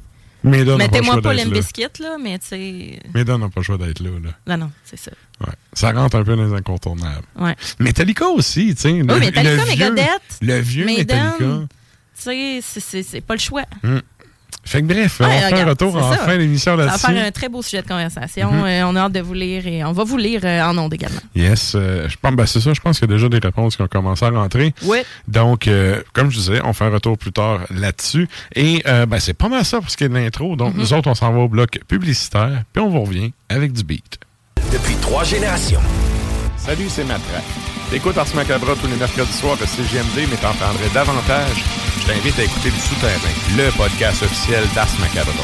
Mettez-moi 0.44 1.22
pas 1.22 1.36
d'être 1.36 2.00
là. 2.00 2.18
Mais 2.20 2.40
tu 2.40 2.48
sais. 2.48 3.00
Maiden 3.14 3.38
n'a 3.38 3.48
pas 3.50 3.60
le 3.60 3.62
choix 3.64 3.78
d'être 3.78 4.00
là. 4.00 4.10
là. 4.24 4.30
Non, 4.58 4.66
non, 4.66 4.72
c'est 4.84 4.98
ça. 5.00 5.12
Ouais. 5.40 5.54
Ça 5.74 5.92
rentre 5.92 6.18
un 6.18 6.24
peu 6.24 6.36
dans 6.36 6.46
les 6.46 6.54
incontournables. 6.54 7.26
Ouais. 7.40 7.56
Metallica 7.80 8.26
aussi, 8.28 8.74
tu 8.74 8.82
sais. 8.82 8.92
Oui, 8.92 9.04
Metallica, 9.04 9.66
Megadeth, 9.66 10.08
Le 10.42 10.60
vieux. 10.60 10.86
Metallica. 10.86 11.46
Tu 12.24 12.30
sais, 12.30 12.60
c'est- 12.62 12.80
c'est 12.80 13.04
c'est 13.04 13.22
pas 13.22 13.34
le 13.36 13.40
choix. 13.40 13.64
Fait 14.64 14.82
que 14.84 14.86
bref, 14.88 15.20
Ouais, 15.22 15.26
on 15.28 15.50
fait 15.56 15.62
un 15.62 15.66
retour 15.66 15.96
en 15.96 16.12
ça. 16.12 16.18
fin 16.20 16.38
d'émission 16.38 16.74
Ça 16.74 16.76
va 16.78 16.86
là-dessus. 16.86 17.08
faire 17.08 17.26
un 17.26 17.32
très 17.32 17.50
beau 17.50 17.64
sujet 17.64 17.82
de 17.82 17.88
conversation. 17.88 18.52
Mhm. 18.52 18.64
Euh, 18.64 18.86
on 18.86 18.96
a 18.96 19.00
hâte 19.02 19.12
de 19.14 19.20
vous 19.22 19.34
lire 19.34 19.66
et 19.66 19.84
on 19.84 19.92
va 19.92 20.04
vous 20.04 20.18
lire 20.18 20.42
euh, 20.44 20.62
en 20.62 20.78
ondes 20.78 20.94
également. 20.94 21.20
Yes, 21.34 21.74
euh, 21.74 22.08
je 22.08 22.16
pense, 22.22 22.36
ben 22.36 22.46
c'est 22.46 22.60
ça, 22.62 22.72
je 22.72 22.80
pense 22.80 23.00
qu'il 23.00 23.10
y 23.10 23.12
a 23.12 23.16
déjà 23.16 23.28
des 23.28 23.40
réponses 23.40 23.76
qui 23.76 23.82
ont 23.82 23.88
commencé 23.88 24.24
à 24.24 24.30
rentrer. 24.30 24.72
Ouais. 24.84 25.04
Donc, 25.28 25.68
euh, 25.68 26.04
comme 26.14 26.30
je 26.30 26.38
disais, 26.38 26.62
on 26.64 26.74
fait 26.74 26.86
un 26.86 26.92
retour 26.92 27.18
plus 27.18 27.32
tard 27.32 27.62
là-dessus. 27.72 28.28
Et 28.56 28.84
euh, 28.88 29.08
ben, 29.08 29.20
c'est 29.20 29.34
pas 29.34 29.50
mal 29.50 29.66
ça 29.66 29.82
pour 29.82 29.90
ce 29.90 29.98
qui 29.98 30.04
est 30.04 30.10
de 30.10 30.14
l'intro. 30.14 30.56
Donc, 30.56 30.76
nous 30.76 30.94
autres, 30.94 31.10
on 31.10 31.16
s'en 31.16 31.32
va 31.34 31.40
au 31.40 31.50
bloc 31.50 31.80
publicitaire, 31.88 32.64
puis 32.72 32.84
on 32.84 32.90
vous 32.90 33.02
revient 33.02 33.34
avec 33.50 33.74
du 33.74 33.84
beat. 33.84 34.20
Depuis 34.72 34.96
trois 35.02 35.24
générations. 35.24 35.82
Salut, 36.58 36.86
c'est 36.88 37.04
Matraque. 37.04 37.44
T'écoutes 37.92 38.18
Ars 38.18 38.34
Macabra 38.34 38.74
tous 38.78 38.88
les 38.88 38.96
mercredis 38.96 39.34
soirs 39.34 39.58
à 39.62 39.68
CGMD, 39.68 40.26
mais 40.30 40.38
t'en 40.38 40.54
prendrais 40.54 40.88
davantage. 40.94 41.62
Je 42.00 42.08
t'invite 42.08 42.40
à 42.40 42.44
écouter 42.44 42.72
Le 42.72 42.80
Souterrain, 42.80 43.36
le 43.58 43.70
podcast 43.76 44.24
officiel 44.24 44.64
d'Ars 44.74 44.96
Macabra. 45.02 45.44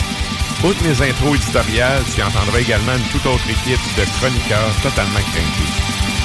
Outre 0.64 0.82
mes 0.82 0.96
intros 1.10 1.36
éditoriales, 1.36 2.04
tu 2.16 2.24
entendras 2.24 2.60
également 2.60 2.96
une 2.96 3.04
toute 3.12 3.26
autre 3.26 3.44
équipe 3.50 3.84
de 3.98 4.06
chroniqueurs 4.18 4.74
totalement 4.82 5.20
craintés. 5.20 5.72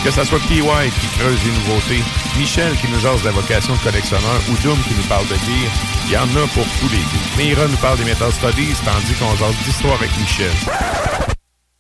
Que 0.05 0.13
ce 0.13 0.23
soit 0.23 0.39
PY 0.47 0.63
qui 0.63 1.07
creuse 1.19 1.43
les 1.45 1.51
nouveautés, 1.51 2.05
Michel 2.39 2.77
qui 2.77 2.87
nous 2.87 3.01
jase 3.01 3.23
de 3.23 3.27
la 3.27 3.33
vocation 3.33 3.75
de 3.75 3.81
collectionneur 3.81 4.41
ou 4.49 4.57
Doom 4.63 4.79
qui 4.87 4.95
nous 4.95 5.09
parle 5.11 5.27
de 5.27 5.35
gear, 5.35 5.73
il 6.07 6.13
y 6.13 6.17
en 6.17 6.31
a 6.39 6.47
pour 6.55 6.67
tous 6.79 6.89
les 6.89 7.03
goûts. 7.03 7.37
Mira 7.37 7.67
nous 7.67 7.77
parle 7.79 7.99
des 7.99 8.05
Metal 8.05 8.31
Studies, 8.31 8.79
tandis 8.85 9.15
qu'on 9.19 9.35
jase 9.35 9.59
d'histoire 9.67 9.99
avec 9.99 10.17
Michel. 10.17 10.55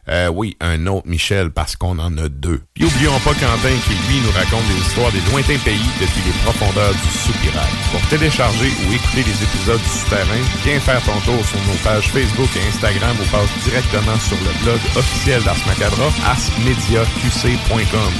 Euh, 0.09 0.29
oui, 0.29 0.57
un 0.61 0.87
autre 0.89 1.07
Michel, 1.07 1.51
parce 1.53 1.77
qu'on 1.77 1.99
en 1.99 2.19
a 2.19 2.29
deux. 2.29 2.61
Puis 2.75 2.85
oublions 2.85 3.19
pas 3.21 3.35
Quentin 3.35 3.77
qui, 3.87 3.95
lui, 4.11 4.21
nous 4.25 4.33
raconte 4.33 4.67
des 4.67 4.81
histoires 4.81 5.13
des 5.13 5.21
lointains 5.31 5.63
pays 5.65 5.91
depuis 6.01 6.23
les 6.27 6.33
profondeurs 6.43 6.93
du 6.93 7.09
soupirail. 7.19 7.71
Pour 7.93 8.01
télécharger 8.09 8.71
ou 8.83 8.93
écouter 8.93 9.23
les 9.23 9.43
épisodes 9.43 9.81
du 9.81 9.89
Souterrain, 9.89 10.43
viens 10.65 10.81
faire 10.81 11.03
ton 11.05 11.21
tour 11.21 11.45
sur 11.47 11.61
nos 11.71 11.79
pages 11.85 12.09
Facebook 12.11 12.51
et 12.57 12.67
Instagram 12.69 13.17
ou 13.21 13.27
passe 13.31 13.51
directement 13.63 14.19
sur 14.19 14.39
le 14.39 14.65
blog 14.65 14.81
officiel 14.97 15.43
d'Ars 15.45 15.67
Macabra, 15.67 16.11
arsmediaqc.com. 16.27 18.13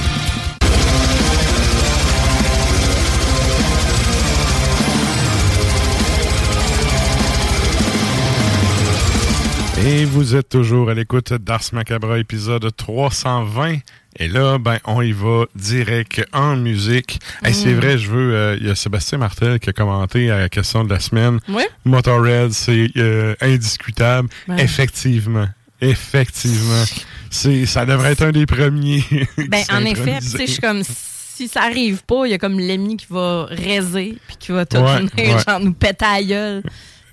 Et 9.85 10.05
vous 10.05 10.35
êtes 10.35 10.49
toujours 10.49 10.89
à 10.89 10.93
l'écoute 10.93 11.33
d'Ars 11.33 11.61
Macabra, 11.73 12.17
épisode 12.19 12.69
320. 12.75 13.77
Et 14.17 14.27
là, 14.27 14.57
ben, 14.57 14.77
on 14.85 15.01
y 15.01 15.11
va 15.11 15.45
direct 15.55 16.23
en 16.31 16.55
musique. 16.55 17.19
Hey, 17.43 17.53
c'est 17.53 17.73
vrai, 17.73 17.97
je 17.97 18.09
veux. 18.09 18.33
euh, 18.33 18.57
Il 18.61 18.67
y 18.67 18.69
a 18.69 18.75
Sébastien 18.75 19.17
Martel 19.17 19.59
qui 19.59 19.69
a 19.69 19.73
commenté 19.73 20.29
à 20.31 20.39
la 20.39 20.49
question 20.49 20.83
de 20.83 20.89
la 20.93 20.99
semaine. 20.99 21.39
Oui. 21.49 21.63
Motorhead, 21.83 22.51
c'est 22.51 22.91
euh, 22.97 23.35
indiscutable. 23.41 24.29
Effectivement. 24.57 25.47
Effectivement. 25.81 26.83
C'est, 27.29 27.65
ça 27.65 27.85
devrait 27.85 28.13
être 28.13 28.23
un 28.23 28.31
des 28.31 28.45
premiers. 28.45 29.03
Ben, 29.49 29.63
en 29.71 29.83
effet, 29.83 30.19
je 30.21 30.45
suis 30.45 30.61
comme 30.61 30.83
si 30.83 31.47
ça 31.47 31.63
arrive 31.63 32.03
pas, 32.05 32.25
il 32.25 32.31
y 32.31 32.33
a 32.33 32.37
comme 32.37 32.59
l'ennemi 32.59 32.95
qui 32.95 33.07
va 33.09 33.47
raiser 33.49 34.17
puis 34.27 34.37
qui 34.39 34.51
va 34.51 34.65
tout 34.65 34.77
Ouais, 34.77 34.97
venir, 34.99 35.35
ouais. 35.35 35.43
genre 35.45 35.59
nous 35.59 35.73
péter 35.73 36.05
à 36.05 36.13
la 36.19 36.23
gueule, 36.23 36.63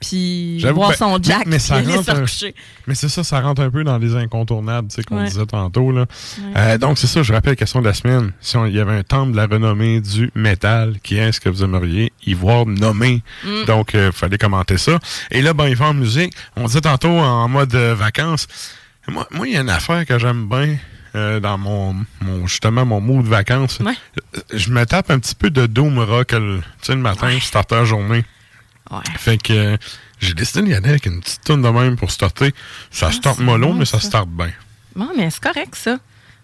puis 0.00 0.61
ben, 0.62 0.75
son 0.97 1.19
jack, 1.23 1.47
mais- 1.47 1.59
ça 1.59 1.83
se 1.85 2.11
un- 2.11 2.14
recoucher. 2.14 2.54
Mais 2.87 2.95
c'est 2.95 3.09
ça, 3.09 3.23
ça 3.23 3.40
rentre 3.40 3.62
un 3.62 3.71
peu 3.71 3.85
dans 3.85 3.99
les 3.99 4.16
incontournables, 4.16 4.88
tu 4.88 4.97
sais, 4.97 5.02
qu'on 5.04 5.19
Ouais. 5.19 5.25
disait 5.28 5.47
tantôt. 5.47 5.92
Là. 5.92 6.07
Euh, 6.57 6.78
donc, 6.78 6.99
c'est 6.99 7.07
ça, 7.07 7.23
je 7.23 7.33
rappelle 7.33 7.52
la 7.52 7.57
question 7.57 7.80
de 7.80 7.87
la 7.87 7.95
semaine. 7.95 8.33
Si 8.40 8.57
on- 8.57 8.66
il 8.66 8.75
y 8.75 8.80
avait 8.80 8.97
un 8.97 9.02
temple 9.02 9.33
de 9.33 9.37
la 9.37 9.47
renommée 9.47 10.00
du 10.00 10.30
métal, 10.35 10.97
qui 11.02 11.16
est-ce 11.19 11.40
que 11.40 11.49
vous 11.49 11.62
aimeriez 11.62 12.12
y 12.26 12.35
voir 12.35 12.66
nommé? 12.66 13.23
Mm. 13.45 13.64
Donc, 13.66 13.90
il 13.95 14.11
fallait 14.12 14.38
commenter 14.38 14.78
ça. 14.78 14.99
Et 15.30 15.42
là, 15.42 15.52
ben, 15.52 15.69
il 15.69 15.76
va 15.76 15.87
en 15.88 15.95
musique. 15.95 16.33
On 16.57 16.64
disait 16.66 16.80
tantôt 16.80 17.09
en 17.19 17.49
mode 17.49 17.75
euh, 17.75 17.95
vacances. 17.95 18.47
Moi, 19.09 19.26
moi, 19.33 19.47
il 19.49 19.54
y 19.54 19.57
a 19.57 19.61
une 19.61 19.71
affaire 19.71 20.04
que 20.07 20.19
j'aime 20.19 20.49
bien. 20.49 20.76
euh, 21.16 21.40
dans 21.40 21.59
mon, 21.59 21.97
mon 22.21 22.47
justement 22.47 22.87
mon 22.87 23.00
mood 23.00 23.25
de 23.25 23.28
vacances, 23.28 23.80
Ouais. 23.80 23.95
Euh, 24.37 24.40
je 24.54 24.71
me 24.71 24.87
tape 24.87 25.11
un 25.11 25.19
petit 25.19 25.35
peu 25.35 25.50
de 25.50 25.66
doom 25.66 25.99
rock 25.99 26.30
le, 26.30 26.61
le 26.88 26.97
matin, 26.99 27.26
Ouais. 27.26 27.40
starter 27.40 27.75
la 27.75 27.85
journée. 27.85 28.25
Ouais. 28.90 28.99
Fait 29.18 29.38
que 29.40 29.52
euh, 29.52 29.76
j'ai 30.18 30.34
décidé 30.34 30.62
d'y 30.62 30.75
aller 30.75 30.90
avec 30.90 31.06
une 31.06 31.20
petite 31.20 31.42
tonne 31.44 31.62
de 31.62 31.68
même 31.68 31.96
pour 31.96 32.10
starter. 32.10 32.52
Ça 32.90 33.10
starte 33.12 33.38
c'est 33.38 33.44
mollo, 33.44 33.68
bon, 33.68 33.75
mais 33.75 33.84
ça, 33.84 34.00
ça. 34.00 34.06
starte 34.08 34.28
bien. 34.28 34.50
Bon, 34.96 35.08
mais 35.16 35.30
c'est 35.30 35.40
correct, 35.42 35.75
ça. 35.76 35.99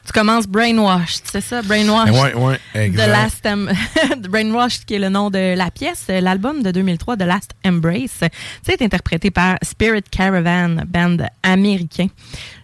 Tu 0.06 0.12
commences 0.12 0.46
Brainwash, 0.46 1.16
c'est 1.24 1.40
ça, 1.40 1.62
Brainwash. 1.62 2.10
Ouais, 2.36 2.60
The 2.74 2.76
exact. 2.76 3.08
Last 3.08 3.44
Em- 3.46 3.72
Brainwash, 4.28 4.84
qui 4.84 4.94
est 4.94 4.98
le 5.00 5.08
nom 5.08 5.30
de 5.30 5.56
la 5.56 5.72
pièce, 5.72 6.04
l'album 6.08 6.62
de 6.62 6.70
2003, 6.70 7.16
The 7.16 7.22
Last 7.22 7.50
Embrace, 7.66 8.20
c'est 8.64 8.80
interprété 8.82 9.32
par 9.32 9.56
Spirit 9.62 10.04
Caravan, 10.08 10.84
band 10.86 11.16
américain. 11.42 12.06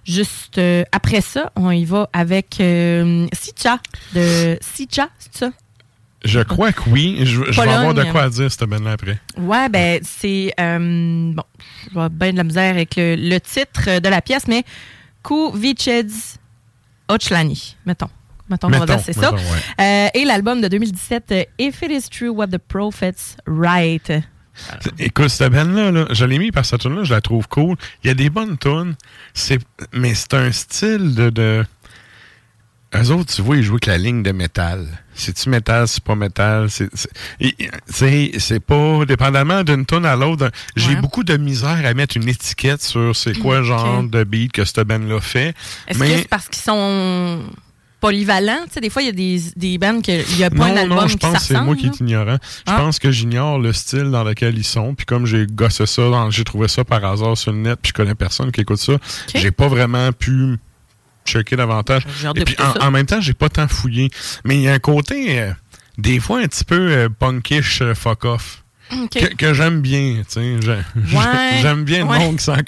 Juste 0.04 0.58
euh, 0.58 0.84
après 0.92 1.20
ça, 1.20 1.50
on 1.56 1.72
y 1.72 1.84
va 1.84 2.08
avec 2.12 2.58
euh, 2.60 3.26
Sicha, 3.32 3.78
de 4.14 4.56
Sicha, 4.60 5.08
c'est 5.18 5.36
ça? 5.36 5.50
Je 6.24 6.40
crois 6.40 6.72
que 6.72 6.82
oui. 6.88 7.18
Je, 7.20 7.42
je 7.50 7.60
vais 7.60 7.68
avoir 7.68 7.94
de 7.94 8.04
quoi 8.04 8.28
dire 8.28 8.50
cette 8.50 8.64
bande 8.64 8.84
là 8.84 8.92
après. 8.92 9.18
Ouais, 9.36 9.68
ben, 9.68 10.00
c'est. 10.02 10.52
euh, 10.60 11.32
bon, 11.34 11.42
je 11.92 11.98
vais 11.98 12.08
bien 12.08 12.32
de 12.32 12.36
la 12.38 12.44
misère 12.44 12.70
avec 12.74 12.94
le, 12.96 13.16
le 13.16 13.40
titre 13.40 13.98
de 14.00 14.08
la 14.08 14.22
pièce, 14.22 14.46
mais 14.48 14.64
Kuvicedz 15.24 16.36
Ochlani, 17.08 17.76
mettons. 17.86 18.08
Mettons, 18.48 18.66
on 18.68 18.70
va 18.70 18.80
Mettons, 18.80 18.94
dire, 18.96 19.02
c'est 19.04 19.12
ça. 19.12 19.32
mettons, 19.32 19.36
ouais. 19.36 19.58
Euh, 19.80 20.08
et 20.14 20.24
l'album 20.24 20.60
de 20.60 20.68
2017, 20.68 21.32
euh, 21.32 21.44
If 21.58 21.80
It 21.82 21.90
Is 21.90 22.08
True 22.10 22.28
What 22.28 22.48
the 22.48 22.58
Prophets 22.58 23.36
Write. 23.46 24.12
Écoute, 24.98 25.28
cette 25.28 25.50
bande 25.52 25.74
là 25.74 25.90
là, 25.90 26.04
je 26.10 26.24
l'ai 26.26 26.38
mis 26.38 26.50
parce 26.50 26.66
que 26.68 26.76
cette 26.76 26.82
tune 26.82 26.94
là 26.96 27.04
je 27.04 27.14
la 27.14 27.20
trouve 27.22 27.48
cool. 27.48 27.76
Il 28.04 28.08
y 28.08 28.10
a 28.10 28.14
des 28.14 28.28
bonnes 28.28 28.58
tunes, 28.58 28.94
mais 29.94 30.14
c'est 30.14 30.34
un 30.34 30.52
style 30.52 31.14
de, 31.14 31.30
de... 31.30 31.64
Eux 32.94 33.10
autres, 33.10 33.34
tu 33.34 33.40
vois, 33.42 33.56
ils 33.56 33.62
jouent 33.62 33.74
avec 33.74 33.86
la 33.86 33.96
ligne 33.98 34.22
de 34.22 34.32
métal. 34.32 34.86
C'est-tu 35.14 35.48
métal, 35.48 35.88
c'est 35.88 36.02
pas 36.04 36.14
métal? 36.14 36.68
C'est, 36.70 36.88
c'est, 37.88 38.60
pas, 38.60 39.04
dépendamment 39.06 39.62
d'une 39.64 39.86
tune 39.86 40.04
à 40.06 40.16
l'autre, 40.16 40.50
j'ai 40.76 40.90
Ouais. 40.90 40.96
beaucoup 40.96 41.24
de 41.24 41.36
misère 41.36 41.80
à 41.84 41.94
mettre 41.94 42.16
une 42.16 42.28
étiquette 42.28 42.82
sur 42.82 43.14
c'est 43.16 43.38
quoi 43.38 43.58
le 43.58 43.64
genre 43.64 44.02
de 44.02 44.24
beat 44.24 44.52
que 44.52 44.64
cette 44.64 44.80
band-là 44.80 45.20
fait. 45.20 45.54
Est-ce 45.88 45.98
mais... 45.98 46.08
que 46.10 46.18
c'est 46.18 46.28
parce 46.28 46.48
qu'ils 46.48 46.62
sont 46.62 47.40
polyvalents? 48.00 48.64
Tu 48.66 48.74
sais, 48.74 48.80
des 48.80 48.90
fois, 48.90 49.02
il 49.02 49.06
y 49.06 49.08
a 49.08 49.12
des, 49.12 49.40
des 49.56 49.78
bands 49.78 50.00
qu'il 50.00 50.22
n'y 50.36 50.44
a 50.44 50.50
pas 50.50 50.66
un 50.66 50.68
non, 50.74 50.76
album 50.76 50.98
non, 50.98 51.06
je 51.08 51.16
pense 51.16 51.34
que 51.38 51.42
c'est 51.44 51.60
moi 51.60 51.76
qui 51.76 51.86
est 51.86 52.00
ignorant. 52.00 52.36
Je 52.66 52.72
Ah. 52.72 52.76
pense 52.78 52.98
que 52.98 53.10
j'ignore 53.10 53.58
le 53.58 53.72
style 53.72 54.10
dans 54.10 54.24
lequel 54.24 54.56
ils 54.58 54.64
sont. 54.64 54.94
Puis 54.94 55.06
comme 55.06 55.24
j'ai 55.26 55.46
gossé 55.46 55.86
ça, 55.86 56.02
j'ai 56.30 56.44
trouvé 56.44 56.68
ça 56.68 56.84
par 56.84 57.04
hasard 57.04 57.36
sur 57.38 57.52
le 57.52 57.58
net, 57.58 57.78
puis 57.80 57.90
je 57.90 57.94
connais 57.94 58.14
personne 58.14 58.50
qui 58.52 58.60
écoute 58.62 58.78
ça, 58.78 58.94
j'ai 59.34 59.50
pas 59.50 59.68
vraiment 59.68 60.10
pu 60.12 60.56
checker 61.24 61.56
davantage. 61.56 62.06
Et 62.34 62.44
puis 62.44 62.56
en, 62.80 62.90
même 62.90 63.06
temps, 63.06 63.20
j'ai 63.20 63.34
pas 63.34 63.48
tant 63.48 63.68
fouillé. 63.68 64.10
Mais 64.44 64.56
il 64.56 64.62
y 64.62 64.68
a 64.68 64.72
un 64.72 64.78
côté, 64.78 65.40
euh, 65.40 65.52
des 65.98 66.20
fois, 66.20 66.40
un 66.40 66.46
petit 66.46 66.64
peu 66.64 66.90
euh, 66.90 67.08
punkish 67.08 67.82
euh, 67.82 67.94
fuck 67.94 68.24
off. 68.24 68.64
OK. 68.92 69.10
Que, 69.10 69.34
que 69.34 69.54
j'aime 69.54 69.80
bien, 69.80 70.22
tu 70.28 70.34
sais. 70.34 70.58
Ouais, 70.60 70.82
J'aime 71.62 71.84
bien 71.84 72.00
le 72.00 72.10
ouais. 72.10 72.18
monde 72.18 72.36
qui 72.36 72.44
s'en. 72.44 72.56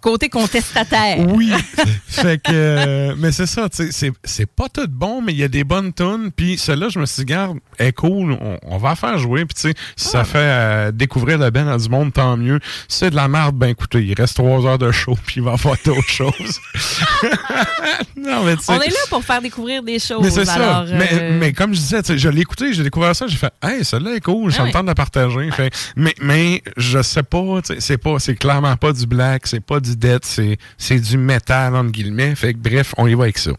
Côté 0.00 0.28
contestataire. 0.28 1.18
Oui. 1.28 1.52
fait 2.06 2.40
que, 2.42 2.50
euh, 2.52 3.14
mais 3.18 3.32
c'est 3.32 3.46
ça, 3.46 3.68
tu 3.68 3.90
sais, 3.92 4.12
c'est- 4.24 4.46
pas 4.46 4.68
tout 4.68 4.86
bon, 4.88 5.20
mais 5.22 5.32
il 5.32 5.38
y 5.38 5.44
a 5.44 5.48
des 5.48 5.64
bonnes 5.64 5.92
tunes. 5.92 6.30
Puis 6.34 6.56
celle-là, 6.58 6.88
je 6.88 6.98
me 6.98 7.06
suis 7.06 7.24
dit, 7.24 7.32
garde, 7.32 7.58
est 7.78 7.92
cool, 7.92 8.32
on, 8.40 8.58
on 8.62 8.78
va 8.78 8.90
la 8.90 8.96
faire 8.96 9.18
jouer. 9.18 9.44
Puis 9.44 9.54
tu 9.54 9.60
sais, 9.68 9.74
si 9.96 10.08
ça 10.08 10.24
fait 10.24 10.38
euh, 10.38 10.90
découvrir 10.92 11.38
le 11.38 11.50
Ben 11.50 11.68
à 11.68 11.76
du 11.78 11.88
monde, 11.88 12.12
tant 12.12 12.36
mieux. 12.36 12.58
Si 12.88 12.98
c'est 12.98 13.10
de 13.10 13.16
la 13.16 13.28
merde, 13.28 13.56
ben 13.56 13.68
écoutez, 13.68 14.00
il 14.04 14.14
reste 14.14 14.36
trois 14.36 14.64
heures 14.66 14.78
de 14.78 14.90
show, 14.90 15.16
puis 15.26 15.36
il 15.38 15.42
va 15.42 15.56
faire 15.56 15.76
d'autres 15.84 16.08
choses. 16.08 16.60
non, 18.16 18.44
mais 18.44 18.56
tu 18.56 18.64
sais. 18.64 18.72
On 18.72 18.80
est 18.80 18.88
là 18.88 18.96
pour 19.10 19.24
faire 19.24 19.40
découvrir 19.42 19.82
des 19.82 19.98
choses. 19.98 20.22
Mais 20.22 20.30
c'est 20.30 20.44
ça. 20.44 20.54
alors, 20.54 20.84
euh, 20.88 21.38
mais 21.38 21.52
comme 21.52 21.74
je 21.74 21.78
disais, 21.80 22.00
je 22.16 22.28
l'ai 22.28 22.40
écouté, 22.40 22.72
j'ai 22.72 22.82
découvert 22.82 23.14
ça, 23.14 23.26
j'ai 23.26 23.36
fait, 23.36 23.52
hey, 23.62 23.84
celle-là 23.84 24.14
est 24.14 24.20
cool, 24.20 24.52
ça 24.52 24.58
Ah 24.60 24.62
me 24.62 24.66
ouais. 24.68 24.72
tente 24.72 24.82
de 24.82 24.88
la 24.88 24.94
partager. 24.94 25.50
Fait, 25.52 25.72
mais, 25.96 26.14
mais 26.20 26.62
je 26.76 27.02
sais 27.02 27.22
pas, 27.22 27.60
tu 27.64 27.74
sais, 27.74 27.80
c'est 27.80 27.98
pas, 27.98 28.18
c'est 28.18 28.34
clairement 28.36 28.76
pas 28.76 28.92
du 28.92 29.06
black, 29.06 29.46
c'est 29.46 29.60
pas 29.64 29.80
du 29.80 29.87
death, 29.96 30.24
c'est, 30.24 30.58
c'est 30.76 31.00
du 31.00 31.18
métal, 31.18 31.74
entre 31.74 31.90
guillemets. 31.90 32.34
Bref, 32.56 32.94
on 32.96 33.06
y 33.06 33.14
va 33.14 33.24
avec 33.24 33.38
ça. 33.38 33.52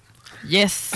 Yes. 0.47 0.93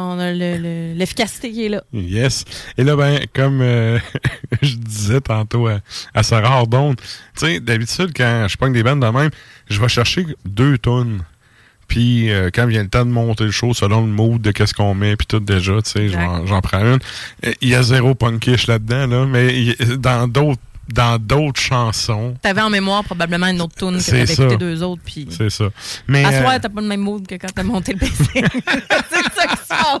On 0.00 0.18
a 0.18 0.32
le- 0.32 0.58
le- 0.58 0.94
l'efficacité 0.94 1.50
qui 1.52 1.66
est 1.66 1.68
là. 1.68 1.82
Yes. 1.92 2.44
Et 2.78 2.84
là, 2.84 2.96
ben, 2.96 3.20
comme 3.34 3.60
euh, 3.62 3.98
je 4.62 4.74
disais 4.76 5.20
tantôt 5.20 5.66
à, 5.66 5.80
à 6.14 6.22
Sarah 6.22 6.56
Ardon, 6.58 6.94
tu 6.94 7.02
sais, 7.36 7.60
d'habitude, 7.60 8.12
quand 8.16 8.46
je 8.48 8.56
pogne 8.56 8.72
des 8.72 8.82
bandes 8.82 9.00
de 9.02 9.06
même, 9.08 9.30
je 9.68 9.80
vais 9.80 9.88
chercher 9.88 10.26
deux 10.44 10.78
tonnes. 10.78 11.22
Puis, 11.88 12.32
euh, 12.32 12.50
quand 12.52 12.66
vient 12.66 12.82
le 12.82 12.88
temps 12.88 13.04
de 13.06 13.10
monter 13.12 13.44
le 13.44 13.52
show, 13.52 13.72
selon 13.72 14.00
le 14.00 14.08
mood 14.08 14.42
de 14.42 14.50
qu'est-ce 14.50 14.74
qu'on 14.74 14.94
met, 14.94 15.14
puis 15.14 15.26
tout 15.28 15.38
déjà, 15.38 15.80
tu 15.82 15.90
sais, 15.90 16.08
j'en 16.08 16.60
prends 16.60 16.80
une. 16.80 16.98
Euh, 17.44 17.52
Il 17.60 17.68
y 17.68 17.76
a 17.76 17.82
zéro 17.84 18.16
punkish 18.16 18.66
là-dedans, 18.66 19.06
là, 19.06 19.24
mais 19.24 19.74
dans 19.96 20.26
d'autres 20.26 20.60
dans 20.88 21.18
d'autres 21.18 21.60
chansons, 21.60 22.34
T'avais 22.40 22.60
en 22.60 22.70
mémoire 22.70 23.04
probablement 23.04 23.46
une 23.46 23.60
autre 23.60 23.74
tune 23.74 23.98
que 23.98 24.04
t'avais 24.04 24.32
écouté 24.32 24.56
deux 24.56 24.82
autres. 24.82 25.02
Puis 25.04 25.26
c'est 25.30 25.50
ça. 25.50 25.66
Mais, 26.06 26.24
à 26.24 26.28
euh, 26.28 26.42
soir, 26.42 26.54
t'as 26.60 26.68
pas 26.68 26.80
le 26.80 26.86
même 26.86 27.00
mood 27.00 27.26
que 27.26 27.34
quand 27.34 27.52
t'as 27.54 27.62
monté 27.62 27.92
le 27.92 27.98
PC. 28.00 28.14
c'est 28.34 29.34
ça 29.34 29.46
qui 29.46 29.56
se 29.56 29.68
passe. 29.68 30.00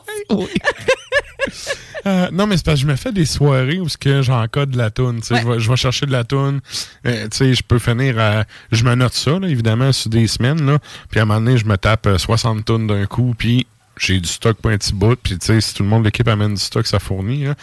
Euh, 2.06 2.28
non, 2.32 2.46
mais 2.46 2.56
c'est 2.56 2.64
parce 2.64 2.80
que 2.80 2.86
je 2.86 2.90
me 2.90 2.96
fais 2.96 3.12
des 3.12 3.24
soirées 3.24 3.80
où 3.80 3.88
j'encode 3.88 4.70
de 4.70 4.78
la 4.78 4.90
toune. 4.90 5.16
Ouais. 5.30 5.40
Je, 5.40 5.48
vais, 5.48 5.58
je 5.58 5.70
vais 5.70 5.76
chercher 5.76 6.06
de 6.06 6.12
la 6.12 6.24
toune. 6.24 6.60
Euh, 7.06 7.26
je 7.32 7.62
peux 7.62 7.78
finir 7.78 8.18
à... 8.18 8.44
Je 8.70 8.84
me 8.84 8.94
note 8.94 9.14
ça, 9.14 9.38
là, 9.38 9.48
évidemment, 9.48 9.92
sur 9.92 10.10
des 10.10 10.26
semaines. 10.28 10.64
Là, 10.64 10.78
puis 11.10 11.18
à 11.18 11.24
un 11.24 11.26
moment 11.26 11.40
donné, 11.40 11.58
je 11.58 11.64
me 11.66 11.76
tape 11.76 12.06
euh, 12.06 12.18
60 12.18 12.64
tonnes 12.64 12.86
d'un 12.86 13.06
coup. 13.06 13.34
Puis 13.36 13.66
j'ai 13.98 14.20
du 14.20 14.28
stock 14.28 14.56
pour 14.58 14.70
un 14.70 14.76
petit 14.78 14.92
bout. 14.92 15.16
Puis 15.16 15.38
tu 15.38 15.46
sais, 15.46 15.60
si 15.60 15.74
tout 15.74 15.82
le 15.82 15.88
monde 15.88 16.02
de 16.02 16.08
l'équipe 16.08 16.28
amène 16.28 16.54
du 16.54 16.60
stock, 16.60 16.86
ça 16.86 16.98
fournit. 16.98 17.44
là. 17.44 17.54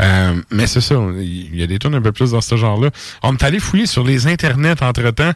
Euh, 0.00 0.40
mais 0.50 0.66
c'est 0.66 0.80
ça. 0.80 0.94
Il 1.18 1.56
y 1.56 1.62
a 1.62 1.66
des 1.66 1.78
tonnes 1.78 1.94
un 1.94 2.02
peu 2.02 2.12
plus 2.12 2.32
dans 2.32 2.40
ce 2.40 2.56
genre-là. 2.56 2.90
On 3.22 3.34
est 3.34 3.42
allé 3.42 3.58
fouiller 3.58 3.86
sur 3.86 4.04
les 4.04 4.26
internets 4.26 4.82
entre-temps. 4.82 5.32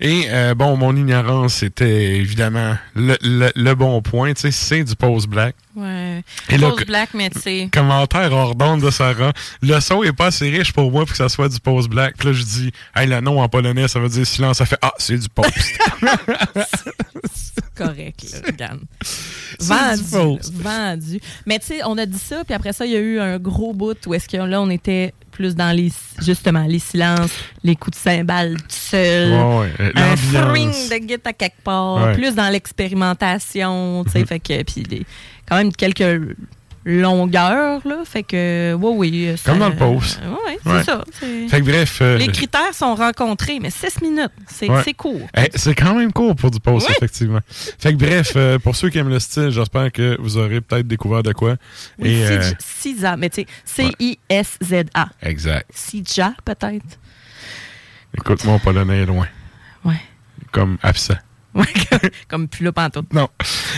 Et 0.00 0.24
euh, 0.28 0.54
bon, 0.54 0.76
mon 0.76 0.94
ignorance, 0.96 1.54
c'était 1.54 2.16
évidemment 2.16 2.76
le, 2.96 3.16
le- 3.22 3.52
le 3.54 3.74
bon 3.74 4.02
point. 4.02 4.34
Tu 4.34 4.40
sais, 4.42 4.50
c'est 4.50 4.84
du 4.84 4.96
post-black. 4.96 5.54
Ouais. 5.76 6.22
Et 6.50 6.58
là, 6.58 6.72
que- 6.72 6.84
black, 6.84 7.10
mais 7.14 7.30
tu 7.30 7.40
sais. 7.40 7.68
commentaire 7.72 8.32
hors 8.32 8.54
d'onde 8.54 8.80
de 8.82 8.90
Sarah. 8.90 9.32
Le 9.62 9.78
son 9.80 10.02
est 10.02 10.12
pas 10.12 10.26
assez 10.26 10.50
riche 10.50 10.72
pour 10.72 10.90
moi 10.90 11.02
pour 11.04 11.10
que 11.12 11.16
ça 11.16 11.28
soit 11.28 11.48
du 11.48 11.60
post 11.60 11.88
black. 11.88 12.16
Puis 12.18 12.28
là, 12.28 12.34
je 12.34 12.42
dis, 12.42 12.72
hey, 12.96 13.06
le 13.06 13.20
nom 13.20 13.40
en 13.40 13.48
polonais, 13.48 13.86
ça 13.88 14.00
veut 14.00 14.08
dire 14.08 14.26
silence. 14.26 14.58
Ça 14.58 14.66
fait, 14.66 14.78
ah, 14.82 14.92
c'est 14.98 15.16
du 15.18 15.28
post. 15.28 15.50
correct, 17.74 18.24
là, 18.32 18.38
regarde. 18.46 18.80
Vendu, 19.60 20.40
vendu. 20.52 21.20
Mais 21.46 21.58
tu 21.58 21.66
sais, 21.66 21.80
on 21.84 21.96
a 21.98 22.06
dit 22.06 22.18
ça, 22.18 22.44
puis 22.44 22.54
après 22.54 22.72
ça, 22.72 22.86
il 22.86 22.92
y 22.92 22.96
a 22.96 23.00
eu 23.00 23.18
un 23.18 23.38
gros 23.38 23.72
bout 23.72 23.96
où 24.06 24.14
est-ce 24.14 24.28
que 24.28 24.36
là, 24.36 24.60
on 24.60 24.70
était 24.70 25.12
plus 25.34 25.54
dans 25.54 25.70
les, 25.76 25.90
justement, 26.22 26.64
les 26.66 26.78
silences, 26.78 27.32
les 27.62 27.76
coups 27.76 27.96
de 27.96 28.02
cymbales 28.10 28.56
tout 28.56 28.64
seul. 28.68 29.30
Ouais, 29.32 29.58
ouais, 29.60 29.72
euh, 29.80 29.92
un 29.96 30.16
fring 30.16 30.70
de 30.72 30.98
guitare 30.98 31.30
à 31.30 31.32
quelque 31.34 31.62
part, 31.62 31.94
Ouais. 32.06 32.14
plus 32.14 32.34
dans 32.34 32.48
l'expérimentation, 32.48 34.04
tu 34.06 34.12
sais, 34.12 34.24
fait 34.26 34.38
que, 34.40 34.62
puis 34.62 35.06
quand 35.48 35.56
même 35.56 35.72
quelques 35.72 36.36
longueurs, 36.84 37.80
là, 37.86 37.96
fait 38.04 38.22
que, 38.22 38.74
oui, 38.78 38.94
oui. 38.96 39.34
ça- 39.38 39.50
Comme 39.50 39.60
dans 39.60 39.68
le 39.70 39.76
post. 39.76 40.20
Ouais, 40.22 40.28
ouais, 40.52 40.58
c'est 40.62 40.70
Ouais. 40.70 40.82
ça. 40.84 41.04
fait 41.48 41.60
que 41.60 41.64
bref. 41.64 41.98
euh, 42.02 42.18
Les 42.18 42.28
critères 42.28 42.74
sont 42.74 42.94
rencontrés, 42.94 43.58
mais 43.60 43.70
6 43.70 44.00
minutes, 44.02 44.30
c'est 44.46 44.68
Ouais. 44.68 44.94
court. 44.94 45.26
hey, 45.34 45.48
c'est 45.54 45.74
quand 45.74 45.94
même 45.94 46.12
court 46.12 46.36
pour 46.36 46.50
du 46.50 46.60
post, 46.60 46.88
effectivement. 46.90 47.40
Fait 47.78 47.92
que 47.92 47.98
bref, 47.98 48.32
euh, 48.36 48.58
pour 48.58 48.76
ceux 48.76 48.90
qui 48.90 48.98
aiment 48.98 49.08
le 49.08 49.18
style, 49.20 49.50
j'espère 49.50 49.90
que 49.92 50.16
vous 50.20 50.36
aurez 50.36 50.60
peut-être 50.60 50.86
découvert 50.86 51.22
de 51.22 51.32
quoi. 51.32 51.56
Oui, 51.98 52.22
euh, 52.22 52.50
Sisa, 52.58 53.16
mais 53.16 53.30
tu 53.30 53.42
sais, 53.42 53.46
C-I-S-Z-A. 53.64 55.08
exact. 55.22 55.70
Sija, 55.74 56.34
peut-être? 56.44 56.98
Écoute, 58.16 58.44
mon 58.44 58.58
polonais 58.58 59.02
est 59.02 59.06
loin. 59.06 59.26
Ouais. 59.84 60.00
Comme 60.52 60.78
absent. 60.82 61.14
Comme- 62.28 62.48
plus 62.48 62.64
là 62.64 62.72
pantoute. 62.72 63.12
Non. 63.12 63.28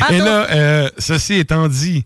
Pantoute. 0.00 0.14
Et 0.14 0.18
là, 0.18 0.46
euh, 0.50 0.88
ceci 0.98 1.34
étant 1.34 1.68
dit, 1.68 2.04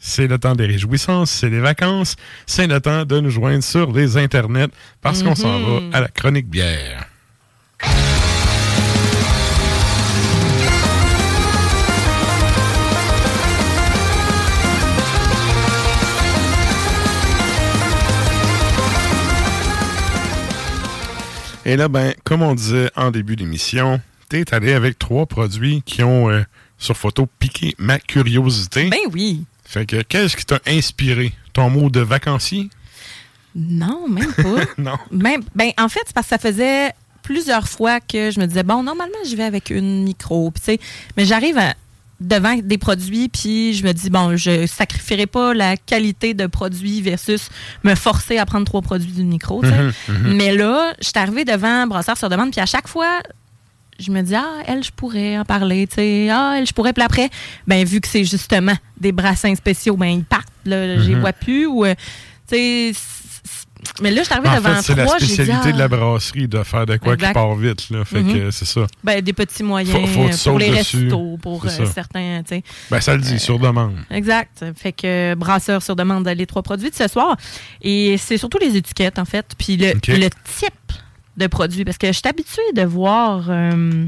c'est 0.00 0.26
le 0.26 0.38
temps 0.38 0.56
des 0.56 0.66
réjouissances, 0.66 1.30
c'est 1.30 1.50
les 1.50 1.60
vacances, 1.60 2.16
c'est 2.46 2.66
le 2.66 2.80
temps 2.80 3.04
de 3.04 3.20
nous 3.20 3.30
joindre 3.30 3.62
sur 3.62 3.92
les 3.92 4.16
internets 4.16 4.72
parce 5.02 5.22
qu'on 5.22 5.34
s'en 5.34 5.60
va 5.60 5.80
à 5.92 6.00
la 6.00 6.08
chronique 6.08 6.48
bière. 6.48 7.06
Et 21.66 21.76
là, 21.76 21.88
ben, 21.88 22.14
comme 22.24 22.42
on 22.42 22.54
disait 22.54 22.90
en 22.96 23.10
début 23.10 23.36
d'émission, 23.36 24.00
t'es 24.28 24.52
allé 24.54 24.72
avec 24.72 24.98
trois 24.98 25.26
produits 25.26 25.82
qui 25.84 26.02
ont, 26.02 26.30
euh, 26.30 26.42
sur 26.78 26.96
photo, 26.96 27.28
piqué 27.38 27.74
ma 27.78 27.98
curiosité. 27.98 28.88
Ben 28.88 28.98
oui. 29.12 29.44
Fait 29.70 29.86
que, 29.86 30.02
qu'est-ce 30.02 30.36
qui 30.36 30.44
t'a 30.44 30.58
inspiré? 30.66 31.32
Ton 31.52 31.70
mot 31.70 31.90
de 31.90 32.00
vacancier? 32.00 32.68
Non, 33.54 34.08
même 34.08 34.32
pas. 34.32 34.64
Non. 34.78 34.96
Même, 35.12 35.42
ben, 35.54 35.70
en 35.78 35.88
fait, 35.88 36.00
c'est 36.06 36.12
parce 36.12 36.26
que 36.26 36.30
ça 36.30 36.38
faisait 36.38 36.90
plusieurs 37.22 37.68
fois 37.68 38.00
que 38.00 38.32
je 38.32 38.40
me 38.40 38.46
disais, 38.46 38.64
bon, 38.64 38.82
normalement, 38.82 39.14
je 39.28 39.36
vais 39.36 39.44
avec 39.44 39.70
une 39.70 40.02
micro. 40.02 40.50
Puis, 40.50 40.60
tu 40.60 40.72
sais, 40.72 40.80
mais 41.16 41.24
j'arrive 41.24 41.56
à- 41.56 41.74
devant 42.18 42.56
des 42.60 42.78
produits, 42.78 43.28
puis 43.28 43.72
je 43.74 43.84
me 43.86 43.92
dis, 43.92 44.10
bon, 44.10 44.36
je 44.36 44.66
sacrifierai 44.66 45.26
pas 45.26 45.54
la 45.54 45.76
qualité 45.76 46.34
de 46.34 46.46
produit 46.48 47.00
versus 47.00 47.48
me 47.84 47.94
forcer 47.94 48.38
à 48.38 48.46
prendre 48.46 48.66
trois 48.66 48.82
produits 48.82 49.12
d'une 49.12 49.28
micro. 49.28 49.62
Mhm, 49.62 49.92
mhm. 50.08 50.34
Mais 50.34 50.52
là, 50.52 50.94
je 51.00 51.04
suis 51.06 51.12
arrivée 51.18 51.44
devant 51.44 51.86
Brasseur 51.86 52.18
sur 52.18 52.28
demande, 52.28 52.50
puis 52.50 52.60
à 52.60 52.66
chaque 52.66 52.88
fois, 52.88 53.20
je 54.00 54.10
me 54.10 54.22
dis, 54.22 54.34
ah, 54.34 54.62
elle, 54.66 54.82
je 54.82 54.90
pourrais 54.90 55.38
en 55.38 55.44
parler, 55.44 55.86
tu 55.86 55.96
sais. 55.96 56.28
Ah, 56.30 56.54
elle, 56.58 56.66
je 56.66 56.72
pourrais. 56.72 56.92
Puis 56.92 57.02
après, 57.04 57.30
ben, 57.66 57.84
vu 57.84 58.00
que 58.00 58.08
c'est 58.08 58.24
justement 58.24 58.74
des 58.98 59.12
brassins 59.12 59.54
spéciaux, 59.54 59.96
ben, 59.96 60.06
ils 60.06 60.24
partent, 60.24 60.48
là, 60.64 60.98
je 60.98 61.08
les 61.08 61.14
Mhm. 61.14 61.20
vois 61.20 61.32
plus. 61.32 61.66
Ou, 61.66 61.84
euh, 61.84 61.94
tu 62.48 62.56
sais, 62.56 62.92
Mais 64.02 64.10
là, 64.10 64.20
je 64.22 64.26
suis 64.26 64.34
arrivée 64.34 64.54
devant 64.56 64.74
fait, 64.76 64.82
c'est 64.82 64.94
la 64.94 65.04
trois, 65.06 65.18
dit, 65.18 65.24
spécialité 65.26 65.70
de 65.72 65.76
ah, 65.76 65.78
la 65.78 65.88
brasserie 65.88 66.46
de 66.48 66.62
faire 66.62 66.84
de 66.84 66.96
quoi 66.98 67.14
Exact. 67.14 67.28
qui 67.28 67.32
part 67.34 67.54
vite. 67.54 67.88
Là. 67.90 68.04
Fait 68.04 68.20
Mhm. 68.22 68.32
que 68.34 68.50
c'est 68.50 68.66
ça. 68.66 68.86
ben, 69.02 69.20
des 69.22 69.32
petits 69.32 69.62
moyens 69.62 69.98
Faut- 69.98 70.06
faut 70.06 70.28
euh, 70.28 70.50
pour 70.50 70.58
les 70.58 70.70
dessus. 70.70 70.98
restos, 71.04 71.38
pour 71.40 71.64
euh, 71.64 71.86
certains, 71.92 72.42
tu 72.46 72.56
sais. 72.56 72.62
Ben, 72.90 73.00
ça 73.00 73.14
le 73.16 73.22
dit, 73.22 73.38
sur 73.38 73.58
demande. 73.58 73.96
Exact. 74.10 74.64
Fait 74.76 74.92
que 74.92 75.32
euh, 75.32 75.34
brasseur 75.34 75.82
sur 75.82 75.96
demande 75.96 76.28
les 76.28 76.46
trois 76.46 76.62
produits 76.62 76.90
de 76.90 76.94
ce 76.94 77.08
soir. 77.08 77.36
Et 77.80 78.16
c'est 78.18 78.36
surtout 78.36 78.58
les 78.58 78.76
étiquettes, 78.76 79.18
en 79.18 79.24
fait. 79.24 79.46
Puis 79.58 79.76
le, 79.78 79.92
le 79.94 80.28
type 80.28 80.92
de 81.40 81.46
produit. 81.48 81.84
Parce 81.84 81.98
que 81.98 82.06
je 82.08 82.12
suis 82.12 82.28
habituée 82.28 82.62
de 82.74 82.82
voir. 82.82 83.44
euh, 83.48 84.06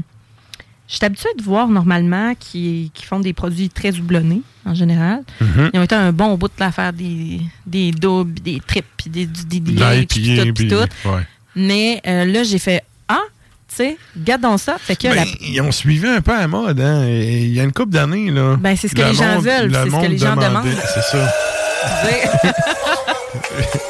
je 0.87 0.95
suis 0.95 1.05
habituée 1.05 1.29
de 1.37 1.43
voir 1.43 1.67
normalement 1.67 2.33
qui, 2.39 2.91
qui 2.93 3.05
font 3.05 3.19
des 3.19 3.33
produits 3.33 3.69
très 3.69 3.91
doublonnés, 3.91 4.41
en 4.65 4.75
général. 4.75 5.21
Mhm. 5.41 5.71
Ils 5.73 5.79
ont 5.79 5.83
été 5.83 5.95
un 5.95 6.11
bon 6.11 6.35
bout 6.37 6.47
de 6.49 6.53
la 6.59 6.71
faire 6.71 6.93
des, 6.93 7.39
des 7.65 7.91
doubles, 7.91 8.39
des 8.41 8.59
tripes, 8.65 8.85
des, 9.07 9.25
des, 9.25 9.59
des, 9.59 10.05
puis 10.05 10.37
tout, 10.37 10.53
puis 10.53 10.67
tout. 10.67 10.75
ouais. 11.09 11.21
Mais 11.55 12.01
euh, 12.05 12.25
là, 12.25 12.43
j'ai 12.43 12.59
fait 12.59 12.83
Ah, 13.07 13.21
tu 13.69 13.75
sais, 13.75 13.97
gardons 14.17 14.57
ça. 14.57 14.75
Fait 14.77 14.95
que 14.95 15.07
Ben, 15.07 15.15
la- 15.15 15.25
Ils 15.41 15.61
ont 15.61 15.71
suivi 15.71 16.07
un 16.07 16.21
peu 16.21 16.31
à 16.33 16.41
la 16.41 16.47
mode. 16.47 16.79
Hein? 16.79 17.05
Il 17.07 17.53
y 17.53 17.59
a 17.59 17.63
une 17.63 17.71
couple 17.73 17.91
d'années. 17.91 18.29
là. 18.29 18.55
Ben, 18.59 18.75
c'est 18.75 18.87
ce 18.87 18.93
que 18.95 19.01
le 19.01 19.07
les 19.09 19.13
gens 19.15 19.35
monde- 19.35 19.43
veulent, 19.45 19.71
le 19.71 19.73
c'est 19.73 19.89
ce 19.89 20.01
que 20.01 20.07
les 20.11 20.17
gens 20.17 20.35
demandent. 20.35 20.67
C'est 20.93 21.17
ça. 21.17 21.33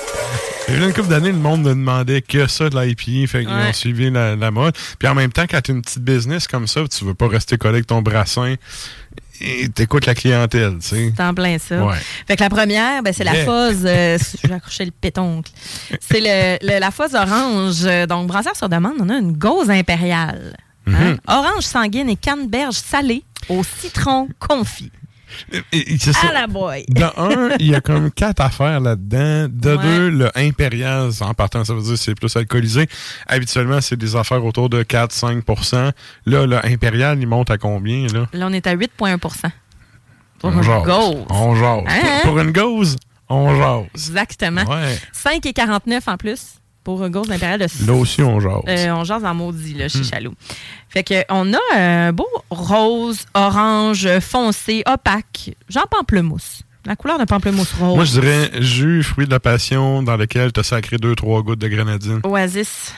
Il 0.74 0.80
y 0.82 0.84
a 0.84 0.88
une 0.88 0.94
couple 0.94 1.10
d'années, 1.10 1.32
le 1.32 1.38
monde 1.38 1.62
ne 1.64 1.70
demandait 1.70 2.22
que 2.22 2.48
ça 2.48 2.70
de 2.70 2.80
l'IPA. 2.80 3.32
Fait 3.32 3.46
qu'ils 3.46 3.54
Ouais. 3.54 3.70
ont 3.70 3.74
suivi 3.74 4.10
la, 4.10 4.36
la 4.36 4.52
mode. 4.52 4.76
Puis 5.00 5.08
en 5.08 5.16
même 5.16 5.32
temps, 5.32 5.46
quand 5.50 5.62
tu 5.62 5.72
as 5.72 5.74
une 5.76 5.82
petite 5.82 6.04
business 6.04 6.48
comme 6.48 6.68
ça, 6.68 6.82
tu 6.88 7.06
veux 7.06 7.14
pas 7.14 7.28
rester 7.28 7.58
collé 7.58 7.76
avec 7.76 7.88
ton 7.88 8.02
brassin 8.02 8.56
et 9.42 9.68
t'écoutes 9.70 10.06
la 10.06 10.16
clientèle, 10.16 10.78
tu 10.80 10.88
sais. 10.88 11.14
C'est 11.16 11.24
en 11.24 11.34
plein 11.34 11.58
ça. 11.58 11.84
Ouais. 11.86 11.98
Fait 12.28 12.36
que 12.38 12.44
la 12.44 12.50
première, 12.50 13.04
ben, 13.04 13.12
c'est 13.14 13.24
la 13.24 13.34
fuzz. 13.34 13.84
euh, 13.86 14.18
je 14.44 14.48
vais 14.48 14.54
accrocher 14.56 14.86
le 14.86 14.92
pétoncle. 14.92 15.52
C'est 16.00 16.22
le, 16.22 16.58
le- 16.66 16.80
la 16.80 16.92
fuzz 16.92 17.14
orange. 17.14 17.84
Euh, 17.84 18.06
Donc, 18.06 18.28
brasseur 18.28 18.56
sur 18.56 18.70
demande, 18.70 18.94
on 19.00 19.10
a 19.10 19.18
une 19.18 19.34
gauze 19.34 19.70
impériale. 19.70 20.56
Hein? 20.88 20.92
Mhm. 21.12 21.18
Orange 21.28 21.64
sanguine 21.64 22.10
et 22.10 22.16
canneberge 22.16 22.76
salée 22.76 23.24
au 23.50 23.64
citron 23.64 24.28
confit. 24.40 24.92
À 26.24 26.34
la 26.34 26.48
boy. 26.48 26.86
De 26.90 27.04
un, 27.04 27.56
il 27.60 27.68
y 27.68 27.76
a 27.76 27.82
comme 27.82 28.12
quatre 28.16 28.42
affaires 28.42 28.80
là-dedans. 28.80 29.48
De 29.52 29.74
Ouais. 29.76 29.84
deux, 29.84 30.10
le 30.10 30.32
impérial, 30.38 31.10
en 31.22 31.34
partant, 31.34 31.64
ça 31.66 31.74
veut 31.74 31.82
dire 31.82 31.92
que 31.92 31.96
c'est 31.98 32.16
plus 32.16 32.36
alcoolisé. 32.36 32.88
Habituellement, 33.28 33.82
c'est 33.82 33.96
des 33.98 34.16
affaires 34.16 34.44
autour 34.46 34.70
de 34.70 34.84
4-5% 34.84 35.92
Là, 36.26 36.46
le 36.46 36.66
impérial, 36.66 37.18
il 37.20 37.28
monte 37.28 37.50
à 37.52 37.58
combien, 37.58 38.08
là? 38.08 38.28
Là, 38.34 38.48
on 38.50 38.54
est 38.54 38.68
à 38.68 38.76
8,1 38.76 39.18
Pour 39.20 40.52
On 40.52 40.52
une 40.58 40.64
jase. 40.64 40.84
gauze. 40.84 41.26
On 41.30 41.56
jase. 41.56 41.84
Hein? 41.88 42.02
Pour, 42.24 42.32
pour 42.34 42.40
une 42.42 42.52
gauze, 42.52 42.96
on 43.30 43.56
jase. 43.56 43.86
Exactement. 43.94 44.64
Ouais. 44.64 44.98
5,49 45.14 46.02
en 46.08 46.18
plus 46.18 46.56
pour 46.84 47.08
gauze 47.10 47.32
impériale 47.32 47.60
de 47.60 47.88
Là 47.88 47.94
aussi, 47.94 48.22
on 48.22 48.40
jase. 48.40 48.62
Euh, 48.68 48.92
on 48.92 49.04
jase 49.04 49.24
en 49.24 49.34
maudit, 49.34 49.74
là, 49.74 49.88
chez 49.90 50.00
Hmm. 50.00 50.04
Chaloux. 50.04 50.34
Fait 50.90 51.04
que, 51.04 51.24
on 51.30 51.54
a 51.54 51.58
un 51.76 52.12
beau 52.14 52.28
rose, 52.50 53.26
orange, 53.34 54.08
foncé, 54.20 54.84
opaque, 54.86 55.56
genre 55.70 55.88
pamplemousse. 55.88 56.62
La 56.86 56.96
couleur 56.98 57.18
de 57.18 57.24
pamplemousse 57.24 57.74
rose. 57.74 57.96
Moi, 57.96 58.04
je 58.04 58.12
dirais 58.20 58.52
jus, 58.62 59.04
fruit 59.04 59.26
de 59.26 59.32
la 59.32 59.40
passion, 59.40 60.04
dans 60.04 60.18
lequel 60.18 60.52
tu 60.52 60.60
as 60.60 60.64
sacré 60.64 60.98
2-3 60.98 61.42
gouttes 61.42 61.60
de 61.60 61.68
grenadine. 61.70 62.20
Oasis. 62.24 62.94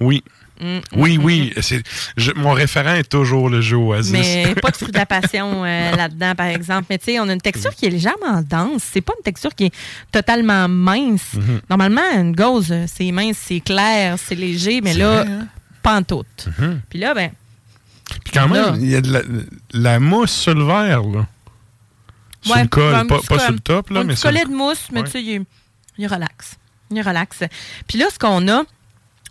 Oui. 0.00 0.22
Mm, 0.60 0.78
Oui, 0.96 1.18
oui. 1.20 1.52
c'est- 1.60 1.82
je- 2.16 2.32
mon 2.32 2.52
référent 2.52 2.94
est 2.94 3.08
toujours 3.08 3.48
le 3.48 3.60
jeu 3.60 3.76
Oasis. 3.76 4.12
Mais 4.12 4.54
pas 4.62 4.70
de 4.70 4.76
fruit 4.76 4.92
de 4.92 4.98
la 4.98 5.06
passion 5.06 5.64
euh, 5.64 5.96
là-dedans, 5.96 6.34
par 6.36 6.46
exemple. 6.46 6.86
Mais 6.90 6.98
tu 6.98 7.06
sais, 7.06 7.20
on 7.20 7.28
a 7.28 7.32
une 7.32 7.40
texture 7.40 7.74
qui 7.74 7.86
est 7.86 7.90
légèrement 7.90 8.42
dense. 8.42 8.82
C'est 8.92 9.00
pas 9.00 9.12
une 9.18 9.24
texture 9.24 9.54
qui 9.54 9.64
est 9.66 9.74
totalement 10.12 10.68
mince. 10.68 11.34
Mhm. 11.34 11.60
Normalement, 11.70 12.02
une 12.14 12.34
gauze, 12.34 12.68
euh, 12.70 12.84
c'est 12.86 13.10
mince, 13.10 13.38
c'est 13.40 13.60
clair, 13.60 14.16
c'est 14.18 14.34
léger, 14.36 14.80
mais 14.82 14.92
C'est 14.92 14.98
là, 14.98 15.22
vrai, 15.24 15.32
hein? 15.32 15.46
pas 15.82 15.96
en 15.96 16.02
tout. 16.02 16.24
Puis 16.90 16.98
là, 16.98 17.14
ben, 17.14 17.30
Puis 18.24 18.32
quand 18.34 18.46
Là. 18.48 18.72
même, 18.72 18.80
il 18.82 18.90
y 18.90 18.94
a 18.96 19.00
de 19.00 19.10
la, 19.12 19.20
la 19.72 19.98
mousse 20.00 20.32
sur 20.32 20.54
le 20.54 20.64
verre, 20.64 21.02
là. 21.02 21.26
Sur 22.42 22.54
Ouais, 22.56 22.62
le 22.62 22.68
col, 22.68 23.06
pas, 23.06 23.20
sur 23.22 23.52
le 23.52 23.58
top, 23.60 23.90
là, 23.90 24.00
un 24.00 24.04
mais 24.04 24.12
petit 24.14 24.20
sur 24.20 24.30
le 24.30 24.34
collet 24.38 24.44
de 24.50 24.54
mousse, 24.56 24.88
mais 24.92 25.00
Ouais. 25.00 25.06
tu 25.06 25.12
sais, 25.12 25.22
il, 25.22 25.44
il 25.98 26.04
est 26.04 26.08
relax. 26.08 26.56
Il 26.90 26.98
est 26.98 27.02
relax. 27.02 27.38
Puis 27.88 27.98
là, 27.98 28.06
ce 28.12 28.18
qu'on 28.18 28.46
a 28.48 28.64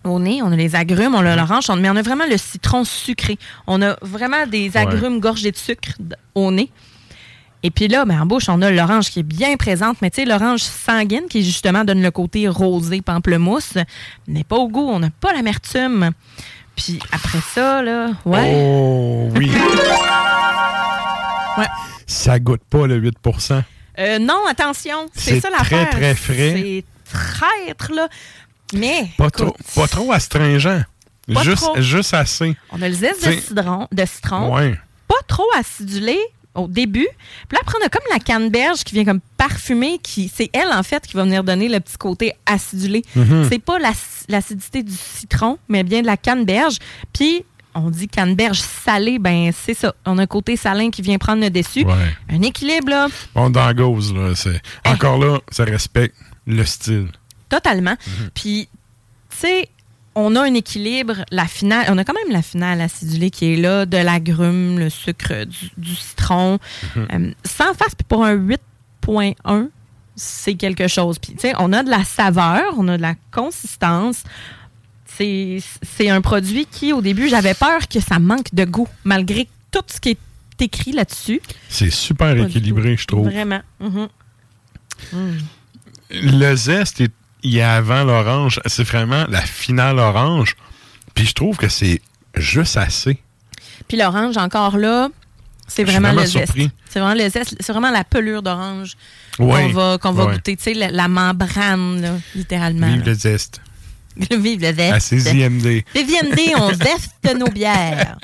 au 0.03 0.19
nez, 0.19 0.41
on 0.41 0.51
a 0.51 0.55
les 0.55 0.75
agrumes, 0.75 1.13
on 1.15 1.25
a 1.25 1.35
l'orange, 1.35 1.69
on- 1.69 1.75
mais 1.75 1.89
on 1.89 1.95
a 1.95 2.01
vraiment 2.01 2.25
le 2.29 2.37
citron 2.37 2.83
sucré. 2.83 3.37
On 3.67 3.81
a 3.81 3.95
vraiment 4.01 4.47
des 4.47 4.75
agrumes 4.77 5.19
gorgés 5.19 5.51
de 5.51 5.57
sucre 5.57 5.91
au 6.35 6.51
nez. 6.51 6.69
Et 7.63 7.69
puis 7.69 7.87
là, 7.87 8.05
ben, 8.05 8.19
en 8.19 8.25
bouche, 8.25 8.49
on 8.49 8.59
a 8.63 8.71
l'orange 8.71 9.11
qui 9.11 9.19
est 9.19 9.23
bien 9.23 9.55
présente, 9.57 9.97
mais 10.01 10.09
tu 10.09 10.21
sais, 10.21 10.25
l'orange 10.27 10.61
sanguine 10.61 11.25
qui 11.29 11.43
justement 11.43 11.83
donne 11.83 12.01
le 12.01 12.09
côté 12.09 12.47
rosé 12.47 13.01
pamplemousse, 13.01 13.73
n'est 14.27 14.43
pas 14.43 14.55
au 14.55 14.67
goût, 14.67 14.89
on 14.89 14.97
n'a 14.99 15.11
pas 15.11 15.31
l'amertume. 15.33 16.09
Puis 16.75 16.97
après 17.11 17.37
ça, 17.53 17.83
là, 17.83 18.07
ouais. 18.25 18.51
Oh, 18.55 19.29
oui. 19.35 19.51
Ouais. 21.57 21.67
Ça 22.07 22.39
goûte 22.39 22.63
pas 22.69 22.87
le 22.87 22.97
8% 22.99 23.63
Euh, 23.99 24.19
non, 24.19 24.39
attention, 24.49 25.05
c'est 25.13 25.35
C'est 25.35 25.39
ça 25.41 25.49
très, 25.49 25.75
l'affaire. 25.75 25.89
très 25.91 26.15
frais. 26.15 26.53
C'est 26.55 26.83
traître, 27.13 27.91
là. 27.93 28.07
Mais, 28.73 29.09
Pas 29.17 29.27
écoute, 29.27 29.33
trop, 29.35 29.55
pas 29.81 29.87
trop 29.87 30.11
astringent. 30.11 30.83
Pas 31.33 31.43
Juste, 31.43 31.57
trop. 31.63 31.79
juste 31.81 32.13
assez. 32.13 32.55
on 32.71 32.81
a 32.81 32.89
le 32.89 32.95
zeste 32.95 33.25
de 33.25 33.31
citron, 33.31 33.87
de 33.91 34.05
citron 34.05 34.53
Ouais. 34.55 34.77
pas 35.07 35.21
trop 35.27 35.45
acidulé 35.57 36.17
au 36.55 36.67
début. 36.67 37.07
Puis 37.47 37.53
là, 37.55 37.59
après, 37.61 37.77
on 37.81 37.85
a 37.85 37.89
comme 37.89 38.01
la 38.11 38.19
canneberge 38.19 38.83
qui 38.83 38.95
vient 38.95 39.05
comme 39.05 39.21
parfumer, 39.37 39.99
qui 40.03 40.29
c'est 40.33 40.49
elle, 40.51 40.67
en 40.73 40.83
fait, 40.83 41.05
qui 41.07 41.15
va 41.15 41.23
venir 41.23 41.43
donner 41.43 41.69
le 41.69 41.79
petit 41.79 41.97
côté 41.97 42.33
acidulé. 42.45 43.03
Mhm. 43.15 43.47
C'est 43.49 43.59
pas 43.59 43.79
l'ac- 43.79 43.95
l'acidité 44.27 44.83
du 44.83 44.91
citron, 44.93 45.57
mais 45.69 45.83
bien 45.83 46.01
de 46.01 46.07
la 46.07 46.17
canneberge. 46.17 46.77
Puis, 47.13 47.45
on 47.73 47.89
dit 47.89 48.09
canneberge 48.09 48.59
salée, 48.59 49.17
ben 49.17 49.51
c'est 49.53 49.75
ça. 49.75 49.93
On 50.05 50.17
a 50.17 50.23
un 50.23 50.27
côté 50.27 50.57
salin 50.57 50.89
qui 50.89 51.01
vient 51.01 51.17
prendre 51.17 51.41
le 51.41 51.49
dessus. 51.49 51.85
Ouais. 51.85 52.15
Un 52.29 52.41
équilibre, 52.41 52.89
là, 52.89 53.07
Bon, 53.33 53.49
dans 53.49 53.71
gauze, 53.73 54.13
là, 54.13 54.33
c'est... 54.35 54.59
Encore 54.85 55.17
là, 55.19 55.39
ça 55.49 55.63
respecte 55.63 56.15
le 56.47 56.65
style. 56.65 57.07
Totalement. 57.51 57.95
Mhm. 58.07 58.29
Puis, 58.33 58.67
tu 59.29 59.37
sais, 59.37 59.69
on 60.15 60.35
a 60.35 60.41
un 60.41 60.53
équilibre. 60.55 61.23
La 61.31 61.45
finale, 61.45 61.85
on 61.89 61.97
a 61.99 62.03
quand 62.03 62.13
même 62.25 62.33
la 62.33 62.41
finale 62.41 62.81
acidulée 62.81 63.29
qui 63.29 63.53
est 63.53 63.57
là, 63.57 63.85
de 63.85 63.97
l'agrume, 63.97 64.79
le 64.79 64.89
sucre, 64.89 65.45
du, 65.45 65.69
du 65.77 65.95
citron. 65.95 66.57
Mhm. 66.95 67.07
Euh, 67.13 67.31
sans 67.45 67.73
face, 67.75 67.93
puis 67.95 68.05
pour 68.07 68.25
un 68.25 68.35
8.1, 68.35 69.69
c'est 70.15 70.55
quelque 70.55 70.87
chose. 70.87 71.19
Puis, 71.19 71.33
tu 71.33 71.41
sais, 71.41 71.53
on 71.59 71.71
a 71.73 71.83
de 71.83 71.89
la 71.89 72.03
saveur, 72.03 72.63
on 72.77 72.87
a 72.87 72.97
de 72.97 73.01
la 73.01 73.15
consistance. 73.31 74.23
C'est 75.17 76.09
un 76.09 76.21
produit 76.21 76.65
qui, 76.65 76.93
au 76.93 77.01
début, 77.01 77.29
j'avais 77.29 77.53
peur 77.53 77.87
que 77.87 77.99
ça 77.99 78.17
manque 78.17 78.53
de 78.55 78.65
goût, 78.65 78.87
malgré 79.03 79.47
tout 79.71 79.81
ce 79.87 79.99
qui 79.99 80.09
est 80.11 80.17
écrit 80.61 80.91
là-dessus. 80.93 81.41
C'est 81.69 81.89
super 81.91 82.35
Pas 82.35 82.41
équilibré, 82.43 82.95
je 82.97 83.05
trouve. 83.07 83.25
Vraiment. 83.29 83.61
Mhm. 83.79 84.07
Mm. 85.13 85.37
Le 86.11 86.55
zeste, 86.55 87.01
est- 87.01 87.11
il 87.43 87.57
est 87.57 87.61
avant 87.63 88.03
l'orange. 88.03 88.59
C'est 88.65 88.83
vraiment 88.83 89.25
la 89.29 89.41
finale 89.41 89.99
orange. 89.99 90.55
Puis 91.13 91.25
je 91.25 91.33
trouve 91.33 91.57
que 91.57 91.67
c'est 91.69 92.01
juste 92.35 92.77
assez. 92.77 93.19
Puis 93.87 93.97
l'orange, 93.97 94.37
encore 94.37 94.77
là, 94.77 95.09
c'est 95.67 95.83
vraiment, 95.83 96.09
vraiment 96.09 96.21
le 96.21 96.27
zeste. 96.27 96.45
surpris. 96.45 96.71
C'est 96.89 96.99
vraiment 96.99 97.15
le 97.23 97.29
zeste. 97.29 97.55
C'est 97.59 97.71
vraiment 97.71 97.91
la 97.91 98.03
pelure 98.03 98.41
d'orange 98.41 98.95
Ouais. 99.39 99.63
qu'on 99.63 99.69
va, 99.69 99.97
qu'on 99.97 100.11
va 100.11 100.25
Ouais. 100.25 100.33
goûter. 100.33 100.55
Tu 100.57 100.63
sais, 100.63 100.73
la, 100.73 100.91
la 100.91 101.07
membrane, 101.07 102.01
là, 102.01 102.11
littéralement. 102.35 102.87
Vive 102.87 102.99
là. 102.99 103.05
le 103.05 103.13
zeste. 103.13 103.61
Vive 104.31 104.61
le 104.61 104.73
zeste. 104.73 104.93
À 104.93 104.99
CJMD. 104.99 105.83
CJMD, 105.93 106.39
on 106.57 106.73
zeste 106.73 107.37
nos 107.37 107.47
bières. 107.47 108.17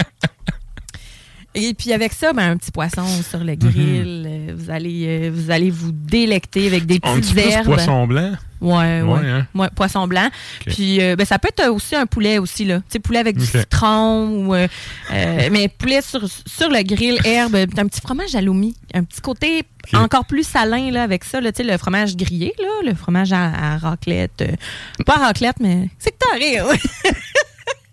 Et 1.60 1.74
puis 1.74 1.92
avec 1.92 2.14
ça, 2.14 2.34
ben, 2.34 2.52
un 2.52 2.58
petit 2.58 2.72
poisson 2.72 3.06
sur 3.30 3.40
le 3.44 3.56
grill. 3.56 4.26
euh, 4.28 4.54
vous, 4.56 4.70
allez, 4.70 5.06
euh, 5.08 5.32
vous 5.34 5.50
allez 5.52 5.72
vous 5.72 5.92
délecter 5.92 6.68
avec 6.68 6.86
des 6.86 7.00
plus 7.00 7.38
herbes. 7.38 7.66
poisson 7.66 8.06
blanc? 8.06 8.34
Ouais, 8.60 9.02
ouais. 9.02 9.02
Ouais, 9.04 9.30
hein? 9.30 9.48
Ouais, 9.54 9.68
poisson 9.76 10.08
blanc. 10.08 10.30
Puis 10.66 11.02
euh, 11.02 11.16
ben, 11.16 11.26
ça 11.26 11.38
peut 11.40 11.50
être 11.50 11.68
aussi 11.70 11.96
un 11.96 12.06
poulet 12.06 12.38
aussi, 12.40 12.66
là. 12.66 12.78
Tu 12.80 12.84
sais, 12.94 13.00
poulet 13.00 13.20
avec 13.20 13.38
du 13.38 13.46
citron 13.46 14.30
ou 14.48 14.54
euh, 14.56 14.68
mais 15.10 15.68
poulet 15.68 16.02
sur, 16.02 16.28
sur 16.28 16.70
le 16.70 16.82
grill, 16.84 17.20
herbe, 17.24 17.56
un 17.56 17.88
petit 17.88 18.02
fromage 18.02 18.36
à 18.36 18.42
l'oumi. 18.42 18.76
Un 18.94 19.04
petit 19.04 19.22
côté 19.22 19.64
encore 19.94 20.26
plus 20.26 20.46
salin 20.46 20.92
là, 20.92 21.04
avec 21.04 21.24
ça, 21.24 21.40
là, 21.40 21.52
tu 21.52 21.64
sais, 21.64 21.70
le 21.72 21.78
fromage 21.78 22.16
grillé, 22.18 22.54
là, 22.60 22.90
le 22.90 22.96
fromage 22.96 23.32
à, 23.32 23.74
à 23.74 23.78
raclette. 23.78 24.42
euh, 24.42 25.04
pas 25.06 25.16
à 25.16 25.28
raclette, 25.28 25.58
mais 25.60 25.90
c'est 26.00 26.12
que 26.12 26.18
t'as 26.20 26.36
rire. 26.38 26.66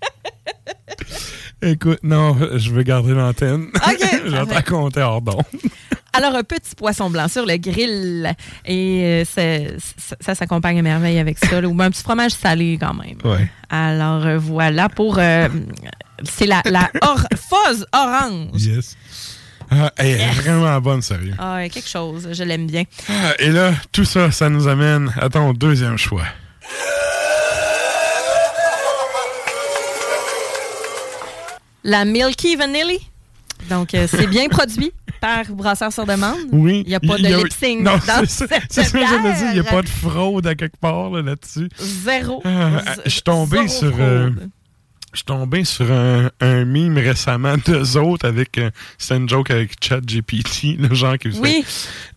Écoute, 1.62 2.01
non, 2.03 2.37
je 2.57 2.71
veux 2.71 2.83
garder 2.83 3.12
l'antenne. 3.14 3.69
OK, 3.75 3.99
je 4.01 4.07
vais 4.07 4.31
te 4.31 4.31
parfait. 4.37 4.55
raconter 4.55 5.01
hors 5.01 5.23
d'onde. 5.23 5.43
Alors, 6.12 6.35
un 6.37 6.45
petit 6.45 6.75
poisson 6.77 7.11
blanc 7.11 7.27
sur 7.27 7.45
le 7.47 7.57
grill. 7.57 8.33
Et 8.67 9.03
euh, 9.03 9.25
ça, 9.25 9.75
ça 10.21 10.35
s'accompagne 10.37 10.79
à 10.79 10.83
merveille 10.83 11.19
avec 11.19 11.38
ça. 11.38 11.61
là, 11.61 11.67
ou 11.67 11.83
un 11.83 11.90
petit 11.90 12.03
fromage 12.03 12.33
salé 12.33 12.79
quand 12.81 12.95
même. 12.95 13.17
Ouais. 13.25 13.49
Alors, 13.71 14.25
euh, 14.25 14.38
voilà 14.38 14.88
pour... 14.88 15.19
euh, 15.19 15.49
c'est 16.23 16.47
la, 16.47 16.62
la 16.67 16.88
or- 17.03 17.27
fuzz 17.35 17.85
orange. 17.93 18.51
Yes. 18.62 18.97
Ah, 19.71 19.90
elle 19.97 20.21
est 20.21 20.31
vraiment 20.43 20.81
bonne, 20.81 21.03
sérieux. 21.03 21.35
Ah, 21.38 21.62
quelque 21.69 21.88
chose. 21.88 22.29
Je 22.31 22.45
l'aime 22.45 22.67
bien. 22.67 22.85
Ah, 23.09 23.33
et 23.40 23.49
là, 23.51 23.73
tout 23.90 24.05
ça, 24.05 24.31
ça 24.31 24.49
nous 24.51 24.69
amène 24.69 25.12
à 25.21 25.29
ton 25.31 25.53
deuxième 25.53 25.97
choix. 25.99 26.27
La 31.85 32.05
Milky 32.05 32.57
Vanilli. 32.57 32.99
Donc, 33.70 33.94
euh, 33.94 34.07
c'est 34.11 34.27
bien 34.27 34.49
produit 34.51 34.92
par 35.20 35.44
Brasseur 35.47 35.92
sur 35.92 36.05
demande. 36.05 36.37
Oui. 36.53 36.83
Il 36.85 36.88
n'y 36.88 36.94
a 36.94 37.01
pas 37.01 37.16
de 37.16 37.23
Il 37.23 37.31
y 37.31 37.33
a- 37.33 37.38
lip 37.38 37.53
sync 37.53 37.81
Non, 37.81 37.92
dans 38.07 38.27
c'est 38.27 38.27
ça, 38.27 38.47
cette 38.49 38.62
c'est 38.70 38.85
ça 38.85 38.99
que 38.99 39.07
je 39.07 39.14
me 39.14 39.33
dis. 39.38 39.44
Il 39.57 39.61
n'y 39.62 39.66
a 39.66 39.70
pas 39.70 39.83
de 39.83 39.88
fraude 39.88 40.47
à 40.47 40.55
quelque 40.55 40.77
part 40.79 41.11
là, 41.11 41.23
là-dessus. 41.23 41.68
Zéro. 41.79 42.42
Ah, 42.44 42.83
je 43.05 43.11
suis 43.11 43.23
tombé 43.23 43.59
zéro 43.68 43.68
sur, 43.68 43.94
euh, 44.01 44.31
Je 45.14 45.18
suis 45.20 45.24
tombé 45.27 45.64
sur 45.64 45.90
un, 45.92 46.29
un 46.40 46.64
meme 46.64 46.98
récemment 46.98 47.55
d'eux 47.64 47.96
autres 47.96 48.27
avec. 48.29 48.59
euh, 48.59 48.70
C'était 48.98 49.16
une 49.16 49.29
joke 49.29 49.50
avec 49.50 49.72
ChatGPT, 49.81 50.77
le 50.79 50.92
genre 50.94 51.16
qui 51.16 51.29
faisait. 51.31 51.40
Oui. 51.40 51.64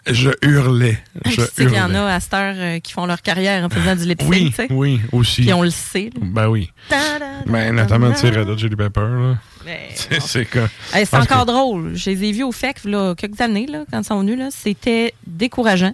Je 0.08 0.32
hurlais. 0.42 0.98
Puis 1.24 1.34
Je 1.34 1.42
tu 1.42 1.48
sais 1.48 1.66
qu'il 1.68 1.76
y 1.76 1.80
en 1.82 1.94
a 1.94 2.14
à 2.14 2.20
cette 2.20 2.34
heure 2.34 2.56
euh, 2.58 2.80
qui 2.80 2.94
font 2.94 3.06
leur 3.06 3.22
carrière 3.22 3.64
en 3.64 3.70
faisant 3.70 3.96
du 3.96 4.06
lip 4.08 4.20
sync, 4.22 4.30
Oui, 4.32 4.46
tu 4.50 4.56
sais? 4.56 4.68
oui, 4.72 5.02
aussi. 5.12 5.42
Puis 5.44 5.54
on 5.54 5.62
le 5.64 5.70
sait. 5.70 6.10
là. 6.16 6.22
Ben 6.24 6.48
oui. 6.50 6.72
Ben, 7.46 7.76
notamment, 7.76 8.12
tu 8.14 8.20
sais, 8.20 8.30
Red 8.30 8.50
Hot 8.50 8.58
Chili 8.58 8.76
Pepper, 8.76 9.02
là. 9.02 9.36
Mais 9.66 9.90
C'est- 10.20 10.46
quoi? 10.46 10.68
C'est 10.94 11.14
encore 11.16 11.46
drôle. 11.46 11.92
Je 11.96 12.10
les 12.10 12.24
ai 12.24 12.32
vus 12.32 12.44
au 12.44 12.52
FEC 12.52 12.84
là, 12.86 13.14
quelques 13.16 13.42
années, 13.42 13.68
là, 13.68 13.84
quand 13.92 14.00
ils 14.02 14.06
sont 14.06 14.20
venus. 14.22 14.40
là. 14.40 14.48
C'était 14.50 15.14
décourageant. 15.26 15.94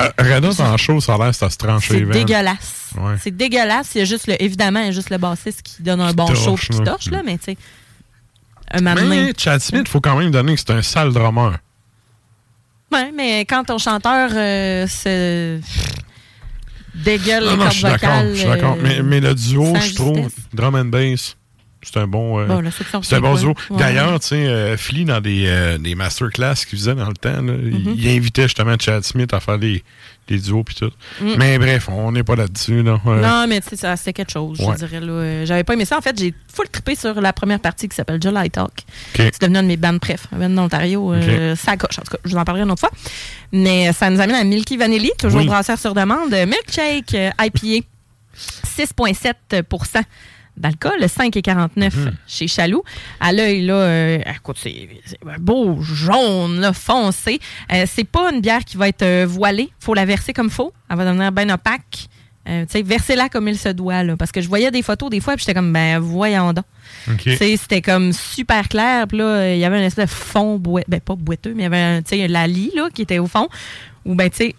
Euh, 0.00 0.40
Hot 0.40 0.60
en 0.60 0.76
show, 0.76 1.00
ça 1.00 1.14
a 1.14 1.18
l'air, 1.18 1.34
ça 1.34 1.50
se 1.50 1.56
tranche 1.56 1.90
les 1.90 2.00
C'est 2.00 2.04
dégueulasse. 2.06 2.90
Ouais. 2.96 3.14
C'est 3.22 3.36
dégueulasse. 3.36 3.90
Il 3.94 3.98
y 3.98 4.02
a 4.02 4.04
juste 4.04 4.26
le, 4.26 4.40
évidemment, 4.42 4.80
il 4.80 4.86
y 4.86 4.88
a 4.88 4.92
juste 4.92 5.10
le 5.10 5.18
bassiste 5.18 5.62
qui 5.62 5.82
donne 5.82 6.00
un 6.00 6.12
bon 6.12 6.26
torche, 6.26 6.44
show 6.44 6.54
puis 6.54 6.68
qui 6.68 6.80
torche, 6.82 7.10
là, 7.10 7.22
mais 7.24 7.38
tu 7.38 7.44
sais. 7.46 7.56
Un 8.70 8.80
moment 8.80 8.96
donné. 8.96 9.22
Mais 9.26 9.32
Chad 9.36 9.60
Smith, 9.60 9.88
faut 9.88 10.00
quand 10.00 10.16
même 10.16 10.30
donner 10.30 10.54
que 10.54 10.60
c'est 10.60 10.70
un 10.70 10.82
sale 10.82 11.12
drummer. 11.12 11.56
Ouais, 12.92 13.12
mais 13.14 13.40
quand 13.40 13.64
ton 13.64 13.78
chanteur 13.78 14.30
euh, 14.34 14.86
se 14.86 15.60
dégueule 16.94 17.44
Non, 17.44 17.50
les 17.52 17.56
non, 17.56 17.62
cordes 17.64 17.72
je 17.72 17.76
suis 17.78 17.82
d'accord. 17.84 18.08
vocales. 18.10 18.30
Je 18.34 18.38
suis 18.38 18.48
d'accord. 18.48 18.76
euh, 18.78 18.82
Mais, 18.82 19.02
mais 19.02 19.20
le 19.20 19.34
duo, 19.34 19.74
je 19.74 19.94
trouve, 19.94 20.30
drum 20.52 20.74
and 20.74 20.86
bass, 20.86 21.36
c'est 21.82 21.96
un 21.98 22.06
bon. 22.06 22.40
euh, 22.40 22.46
Bon, 22.46 22.62
c'est 23.02 23.16
un 23.16 23.20
bon 23.20 23.34
duo. 23.36 23.54
Ouais. 23.70 23.78
D'ailleurs, 23.78 24.18
tu 24.20 24.28
sais, 24.28 24.46
euh, 24.46 24.76
Flea, 24.76 25.04
dans 25.04 25.20
des, 25.20 25.44
euh, 25.46 25.78
des 25.78 25.94
masterclass 25.94 26.54
qu'il 26.68 26.78
faisait 26.78 26.94
dans 26.94 27.08
le 27.08 27.14
temps, 27.14 27.40
là, 27.42 27.52
il- 27.62 27.84
Mhm. 27.88 27.94
il, 27.96 28.08
invitait 28.08 28.42
justement 28.44 28.74
Chad 28.78 29.04
Smith 29.04 29.32
à 29.32 29.40
faire 29.40 29.58
des, 29.58 29.82
des 30.26 30.38
duos 30.38 30.64
puis 30.64 30.74
tout. 30.74 30.90
Mm. 31.20 31.34
Mais 31.38 31.58
bref, 31.58 31.88
on 31.88 32.12
n'est 32.12 32.24
pas 32.24 32.36
là-dessus. 32.36 32.82
Là. 32.82 33.00
Euh, 33.06 33.20
Non, 33.22 33.46
mais 33.48 33.60
tu 33.60 33.76
sais, 33.76 33.96
c'était 33.96 34.12
quelque 34.12 34.32
chose, 34.32 34.60
Ouais. 34.60 34.74
je 34.78 34.84
dirais. 34.86 35.00
là. 35.00 35.44
J'avais 35.46 35.64
pas 35.64 35.72
aimé 35.74 35.84
ça. 35.84 35.96
En 35.96 36.00
fait, 36.02 36.18
j'ai 36.18 36.34
full 36.52 36.68
trippé 36.68 36.94
sur 36.96 37.20
la 37.20 37.32
première 37.32 37.60
partie 37.60 37.88
qui 37.88 37.94
s'appelle 37.96 38.20
July 38.20 38.50
Talk. 38.50 38.72
C'est 39.14 39.40
devenu 39.40 39.58
un 39.58 39.62
de 39.62 39.68
mes 39.68 39.76
bands 39.76 39.98
préf. 39.98 40.26
Un 40.32 40.38
band 40.40 40.50
d'Ontario. 40.50 41.14
ça 41.56 41.76
coche. 41.76 41.98
En 41.98 42.02
tout 42.02 42.10
cas, 42.10 42.18
je 42.24 42.30
vous 42.30 42.36
en 42.38 42.44
parlerai 42.44 42.64
une 42.64 42.70
autre 42.72 42.80
fois. 42.80 42.90
Mais 43.52 43.92
ça 43.94 44.10
nous 44.10 44.20
amène 44.20 44.36
à 44.36 44.44
Milky 44.44 44.76
Vanilli, 44.76 45.10
toujours 45.18 45.40
Oui. 45.40 45.46
brasseur 45.46 45.78
sur 45.78 45.94
demande. 45.94 46.30
Milkshake 46.32 47.16
IPA, 47.40 47.86
6,7 48.36 49.62
d'alcool, 50.58 51.00
5,49 51.08 51.94
Mhm. 51.96 52.12
chez 52.26 52.48
Chaloux. 52.48 52.82
À 53.20 53.32
l'œil, 53.32 53.62
là, 53.66 53.74
euh, 53.74 54.18
écoute, 54.36 54.56
c'est 54.60 54.88
beau 55.40 55.80
jaune, 55.82 56.60
là, 56.60 56.72
foncé. 56.72 57.40
Euh, 57.72 57.84
c'est 57.86 58.04
pas 58.04 58.30
une 58.32 58.40
bière 58.40 58.64
qui 58.64 58.76
va 58.76 58.88
être 58.88 59.02
euh, 59.02 59.26
voilée. 59.28 59.70
faut 59.80 59.94
la 59.94 60.04
verser 60.04 60.32
comme 60.32 60.50
faut. 60.50 60.72
Elle 60.90 60.96
va 60.96 61.04
devenir 61.06 61.32
bien 61.32 61.48
opaque. 61.50 62.08
Euh, 62.48 62.64
tu 62.64 62.72
sais, 62.72 62.82
versez-la 62.82 63.28
comme 63.28 63.46
il 63.48 63.58
se 63.58 63.68
doit, 63.68 64.02
là. 64.02 64.16
Parce 64.16 64.32
que 64.32 64.40
je 64.40 64.48
voyais 64.48 64.70
des 64.70 64.80
photos 64.82 65.10
des 65.10 65.20
fois, 65.20 65.34
puis 65.34 65.44
j'étais 65.44 65.52
comme, 65.52 65.70
ben, 65.72 65.98
voyons 65.98 66.54
donc. 66.54 66.64
OK. 67.10 67.18
Tu 67.18 67.36
sais, 67.36 67.56
C'était 67.58 67.82
comme 67.82 68.12
super 68.14 68.68
clair. 68.68 69.06
Puis 69.06 69.18
là, 69.18 69.52
il 69.52 69.58
y 69.58 69.64
avait 69.66 69.76
un 69.76 69.82
espèce 69.82 70.06
de 70.06 70.10
fond 70.10 70.56
boiteux. 70.56 70.86
Ben, 70.88 71.00
pas 71.00 71.14
boiteux, 71.14 71.52
mais 71.54 71.62
il 71.62 71.64
y 71.64 71.66
avait 71.66 71.76
un, 71.78 72.02
tu 72.02 72.16
sais, 72.16 72.26
la 72.28 72.46
lie 72.46 72.72
là, 72.74 72.88
qui 72.92 73.02
était 73.02 73.18
au 73.18 73.26
fond. 73.26 73.48
Ou 74.06 74.14
ben, 74.14 74.30
tu 74.30 74.36
sais, 74.38 74.54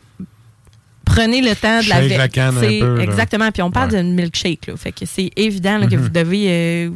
prenez 1.13 1.41
le 1.41 1.55
temps 1.55 1.81
de 1.81 1.89
la 1.89 2.01
là. 2.01 3.01
Exactement. 3.03 3.51
Puis 3.51 3.61
on 3.61 3.71
parle 3.71 3.91
Ouais. 3.91 4.01
d'une 4.03 4.13
milkshake. 4.13 4.67
Là, 4.67 4.75
fait 4.77 4.91
que 4.91 5.05
c'est 5.05 5.31
évident 5.35 5.77
là, 5.77 5.87
que 5.87 5.95
Mhm. 5.95 6.01
vous 6.01 6.09
devez 6.09 6.45
euh, 6.49 6.89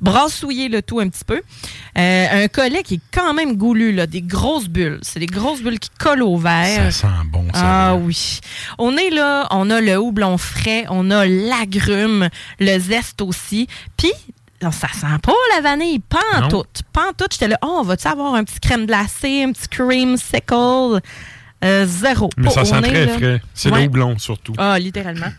brassouiller 0.00 0.68
le 0.68 0.82
tout 0.82 1.00
un 1.00 1.08
petit 1.08 1.24
peu. 1.24 1.40
Euh, 1.98 2.44
un 2.44 2.48
collet 2.48 2.82
qui 2.82 2.94
est 2.94 3.00
quand 3.12 3.32
même 3.34 3.56
goulu, 3.56 3.92
là, 3.92 4.06
des 4.06 4.20
grosses 4.22 4.68
bulles. 4.68 4.98
C'est 5.02 5.20
des 5.20 5.26
grosses 5.26 5.62
bulles 5.62 5.78
qui 5.78 5.90
collent 5.98 6.22
au 6.22 6.36
verre. 6.36 6.92
Ça 6.92 7.08
sent 7.08 7.14
bon, 7.32 7.46
ça. 7.52 7.60
Ah 7.90 7.96
oui. 7.96 8.40
On 8.78 8.96
est 8.96 9.10
là, 9.10 9.46
on 9.50 9.70
a 9.70 9.80
le 9.80 9.96
houblon 9.98 10.36
frais, 10.38 10.84
on 10.90 11.10
a 11.10 11.26
l'agrume, 11.26 12.28
le 12.60 12.78
zeste 12.78 13.22
aussi. 13.22 13.66
Puis, 13.96 14.12
non, 14.62 14.70
ça 14.70 14.88
sent 14.88 15.06
pas 15.22 15.32
la 15.54 15.62
vanille, 15.62 15.98
pas 16.00 16.20
en 16.36 16.48
tout. 16.48 16.64
Pas 16.92 17.08
en 17.08 17.12
tout. 17.12 17.26
J'étais 17.30 17.48
là, 17.48 17.58
oh, 17.62 17.78
on 17.80 17.82
va-tu 17.82 18.06
avoir 18.08 18.34
un 18.34 18.44
petit 18.44 18.60
crème 18.60 18.86
glacée, 18.86 19.42
un 19.44 19.52
petit 19.52 19.68
creamsicle? 19.68 21.00
Euh, 21.66 21.86
zéro. 21.86 22.30
Mais 22.36 22.50
ça 22.50 22.64
sent 22.64 22.80
très 22.82 23.06
là- 23.06 23.12
frais. 23.18 23.42
C'est 23.54 23.70
Ouais. 23.70 23.80
le 23.82 23.86
houblon, 23.86 24.18
surtout. 24.18 24.52
Ah, 24.58 24.78
littéralement. 24.78 25.32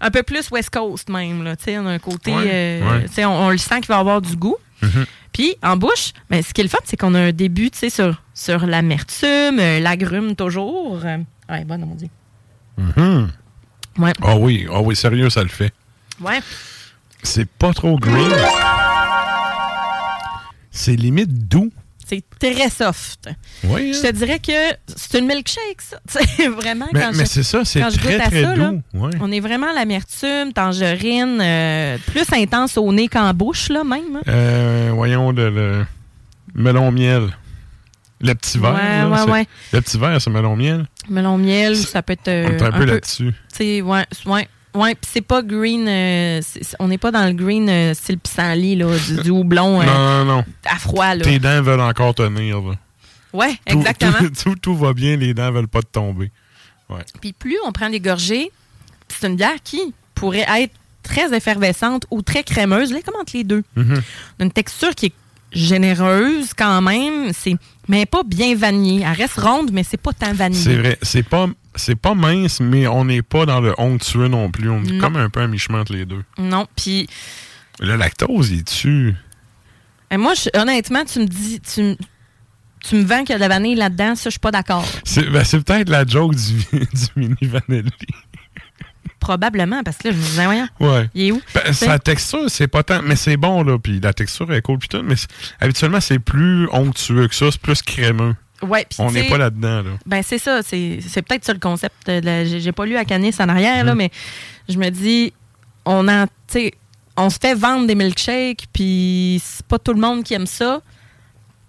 Un 0.00 0.10
peu 0.10 0.22
plus 0.22 0.50
West 0.50 0.70
Coast 0.70 1.08
même. 1.10 1.42
Là. 1.44 1.54
Sais, 1.58 1.78
On 1.78 1.86
a 1.86 1.90
un 1.90 1.98
côté. 1.98 2.32
Ouais, 2.34 2.42
euh, 2.46 3.02
ouais. 3.16 3.24
On, 3.24 3.28
on 3.46 3.50
le 3.50 3.58
sent 3.58 3.80
qu'il 3.80 3.88
va 3.88 3.98
avoir 3.98 4.20
du 4.22 4.34
goût. 4.36 4.56
Mhm. 4.82 5.04
Puis 5.32 5.54
en 5.62 5.76
bouche, 5.76 6.12
ben, 6.30 6.42
ce 6.42 6.52
qui 6.54 6.60
est 6.62 6.64
le 6.64 6.70
fun, 6.70 6.78
c'est 6.84 6.96
qu'on 6.96 7.14
a 7.14 7.20
un 7.20 7.32
début 7.32 7.70
sur, 7.74 8.20
sur 8.34 8.66
l'amertume, 8.66 9.58
euh, 9.60 9.78
l'agrume 9.80 10.34
toujours. 10.34 11.00
Euh, 11.04 11.18
ouais, 11.50 11.64
bon, 11.64 11.78
mon 11.78 11.94
Dieu. 11.94 12.08
Mhm. 12.78 13.30
Ouais. 13.98 14.12
Ah 14.22 14.36
oui, 14.36 14.66
ah 14.72 14.80
oui, 14.80 14.96
sérieux, 14.96 15.28
ça 15.30 15.42
le 15.42 15.48
fait. 15.50 15.72
Ouais. 16.20 16.40
C'est 17.22 17.46
pas 17.48 17.72
trop 17.74 17.98
green. 17.98 18.30
C'est 20.70 20.96
limite 20.96 21.48
doux. 21.48 21.69
C'est 22.10 22.24
très 22.40 22.68
soft. 22.70 23.28
Oui, 23.62 23.92
Je 23.94 23.98
hein? 23.98 24.10
te 24.10 24.16
dirais 24.16 24.38
que 24.40 24.76
c'est 24.96 25.18
une 25.20 25.26
milkshake, 25.26 25.80
ça. 25.80 25.98
C'est 26.08 26.48
vraiment 26.48 26.86
Mais, 26.92 27.00
quand 27.00 27.12
mais 27.14 27.24
je- 27.24 27.28
c'est 27.30 27.42
ça, 27.44 27.64
c'est 27.64 27.80
quand 27.80 27.90
je 27.90 27.98
très, 27.98 28.12
goûte 28.14 28.20
à 28.22 28.26
très 28.30 28.42
ça, 28.42 28.56
là. 28.56 28.72
On 29.20 29.30
est 29.30 29.38
vraiment 29.38 29.70
à 29.70 29.74
l'amertume, 29.74 30.52
tangerine, 30.52 31.38
euh, 31.40 31.98
plus 32.08 32.24
intense 32.32 32.76
au 32.78 32.92
nez 32.92 33.06
qu'en 33.06 33.32
bouche, 33.32 33.68
là, 33.68 33.84
même. 33.84 34.16
hein. 34.16 34.22
Euh, 34.28 34.90
voyons, 34.92 35.30
le, 35.30 35.50
le 35.50 35.86
melon 36.54 36.90
miel. 36.90 37.28
Le 38.22 38.34
petit 38.34 38.58
verre. 38.58 38.74
Ouais, 38.74 38.80
là, 38.82 39.08
ouais, 39.08 39.16
c'est- 39.24 39.30
ouais. 39.30 39.46
Le 39.72 39.80
petit 39.80 39.98
verre, 39.98 40.20
c'est 40.20 40.30
melon 40.30 40.56
miel. 40.56 40.86
Melon 41.08 41.38
miel, 41.38 41.76
ça 41.76 42.02
peut 42.02 42.12
être 42.14 42.28
euh, 42.28 42.48
On 42.50 42.56
est 42.56 42.62
un, 42.62 42.72
peu 42.72 42.84
là-dessus. 42.86 43.32
Tu 43.52 43.56
sais, 43.56 43.82
ouais, 43.82 44.04
ouais. 44.26 44.48
Ouais, 44.74 44.94
puis 44.94 45.10
c'est 45.12 45.20
pas 45.20 45.42
green, 45.42 45.88
euh, 45.88 46.40
c'est- 46.42 46.76
on 46.78 46.88
n'est 46.88 46.98
pas 46.98 47.10
dans 47.10 47.26
le 47.26 47.32
green 47.32 47.68
euh, 47.68 47.92
style 47.94 48.18
pissenlit, 48.18 48.76
là, 48.76 48.86
du, 48.98 49.22
du 49.22 49.30
houblon 49.30 49.80
euh, 49.80 49.84
Non, 49.84 50.24
non, 50.24 50.36
non. 50.36 50.44
à 50.64 50.76
froid, 50.78 51.14
là. 51.14 51.22
Tes 51.24 51.38
dents 51.40 51.60
veulent 51.62 51.80
encore 51.80 52.14
tenir. 52.14 52.60
là. 52.60 52.74
Ouais, 53.32 53.54
Tout- 53.66 53.78
exactement. 53.78 54.12
Tout, 54.18 54.30
tout- 54.44 54.56
tout 54.56 54.76
va 54.76 54.92
bien, 54.92 55.16
les 55.16 55.34
dents 55.34 55.50
veulent 55.50 55.68
pas 55.68 55.82
te 55.82 55.88
tomber. 55.90 56.30
Ouais. 56.88 57.04
Puis 57.20 57.32
plus 57.32 57.56
on 57.66 57.72
prend 57.72 57.90
des 57.90 58.00
gorgées, 58.00 58.50
c'est 59.08 59.26
une 59.28 59.36
bière 59.36 59.56
qui 59.64 59.80
pourrait 60.14 60.46
être 60.60 60.74
très 61.02 61.34
effervescente 61.36 62.04
ou 62.10 62.22
très 62.22 62.42
crémeuse, 62.44 62.92
là, 62.92 62.98
comme 63.04 63.18
entre 63.20 63.32
les 63.36 63.44
deux. 63.44 63.62
Mhm. 63.76 64.02
Une 64.40 64.52
texture 64.52 64.94
qui 64.94 65.06
est 65.06 65.12
généreuse 65.52 66.52
quand 66.56 66.80
même, 66.82 67.32
c'est 67.32 67.54
mais 67.88 68.06
pas 68.06 68.22
bien 68.22 68.54
vanillée. 68.54 69.02
Elle 69.04 69.16
reste 69.16 69.38
ronde, 69.40 69.70
mais 69.72 69.82
c'est 69.82 69.96
pas 70.00 70.12
tant 70.12 70.32
vanillé. 70.32 70.62
C'est 70.62 70.76
vrai. 70.76 70.98
C'est 71.02 71.22
pas, 71.22 71.46
c'est 71.74 71.96
pas 71.96 72.14
mince, 72.14 72.60
mais 72.60 72.86
on 72.86 73.04
n'est 73.04 73.22
pas 73.22 73.46
dans 73.46 73.60
le 73.60 73.74
onctueux 73.78 74.28
non 74.28 74.50
plus. 74.50 74.70
On 74.70 74.82
est 74.84 74.92
Non. 74.92 75.00
comme 75.00 75.16
un 75.16 75.28
peu 75.30 75.40
à 75.40 75.46
mi-chemin 75.48 75.80
entre 75.80 75.92
les 75.94 76.06
deux. 76.06 76.22
Non, 76.38 76.66
puis 76.76 77.08
Le 77.80 77.96
lactose, 77.96 78.50
il 78.50 78.64
tue. 78.64 79.14
moi, 80.16 80.34
je- 80.34 80.58
honnêtement, 80.58 81.04
tu 81.04 81.18
me 81.20 81.26
dis, 81.26 81.60
tu, 81.60 81.80
m- 81.80 81.96
tu 82.86 82.94
me 82.96 83.02
vends 83.04 83.20
qu'il 83.20 83.30
y 83.30 83.32
a 83.32 83.36
de 83.36 83.40
la 83.40 83.48
vanille 83.48 83.74
là-dedans, 83.74 84.14
ça, 84.14 84.24
je 84.26 84.30
suis 84.30 84.38
pas 84.38 84.50
d'accord. 84.50 84.84
C'est 85.04 85.28
ben, 85.30 85.42
peut-être 85.44 85.88
la 85.88 86.04
joke 86.06 86.34
du, 86.34 86.54
du 86.72 87.06
mini 87.16 87.36
vanilli. 87.42 87.90
Probablement, 89.20 89.82
parce 89.84 89.98
que 89.98 90.08
là, 90.08 90.14
je 90.14 90.18
me 90.18 90.22
disais, 90.22 90.44
voyons, 90.46 90.68
Ouais. 90.80 91.08
il 91.14 91.26
est 91.26 91.32
où? 91.32 91.40
Ben, 91.54 91.72
sa 91.72 91.98
texture, 91.98 92.44
c'est 92.50 92.66
pas 92.68 92.82
tant, 92.82 93.02
mais 93.02 93.16
c'est 93.16 93.36
bon, 93.36 93.62
là. 93.62 93.78
Puis 93.78 94.00
la 94.00 94.12
texture 94.12 94.52
est 94.52 94.62
cool, 94.62 94.78
puis 94.78 94.88
tout. 94.88 95.02
Mais 95.04 95.14
habituellement, 95.60 96.00
c'est 96.00 96.18
plus 96.18 96.66
onctueux 96.72 97.28
que 97.28 97.34
ça. 97.34 97.50
C'est 97.52 97.60
plus 97.60 97.82
crémeux. 97.82 98.34
Ouais, 98.62 98.86
On 98.98 99.10
n'est 99.10 99.28
pas 99.28 99.38
là-dedans, 99.38 99.82
là. 99.82 99.90
Ben 100.04 100.22
c'est 100.22 100.38
ça, 100.38 100.60
c'est 100.62 100.98
peut-être 101.26 101.44
ça 101.44 101.52
le 101.52 101.58
concept. 101.58 101.94
J'ai 102.06 102.72
pas 102.72 102.84
lu 102.84 102.96
à 102.96 103.04
Canis 103.04 103.34
en 103.38 103.48
arrière, 103.48 103.84
là, 103.84 103.94
mais 103.94 104.10
je 104.68 104.76
me 104.78 104.90
dis, 104.90 105.32
on 105.86 106.06
en, 106.08 106.26
on 107.16 107.30
se 107.30 107.38
fait 107.40 107.54
vendre 107.54 107.86
des 107.86 107.94
milkshakes, 107.94 108.66
puis 108.72 109.40
c'est 109.44 109.64
pas 109.66 109.78
tout 109.78 109.92
le 109.94 110.00
monde 110.00 110.24
qui 110.24 110.34
aime 110.34 110.46
ça. 110.46 110.80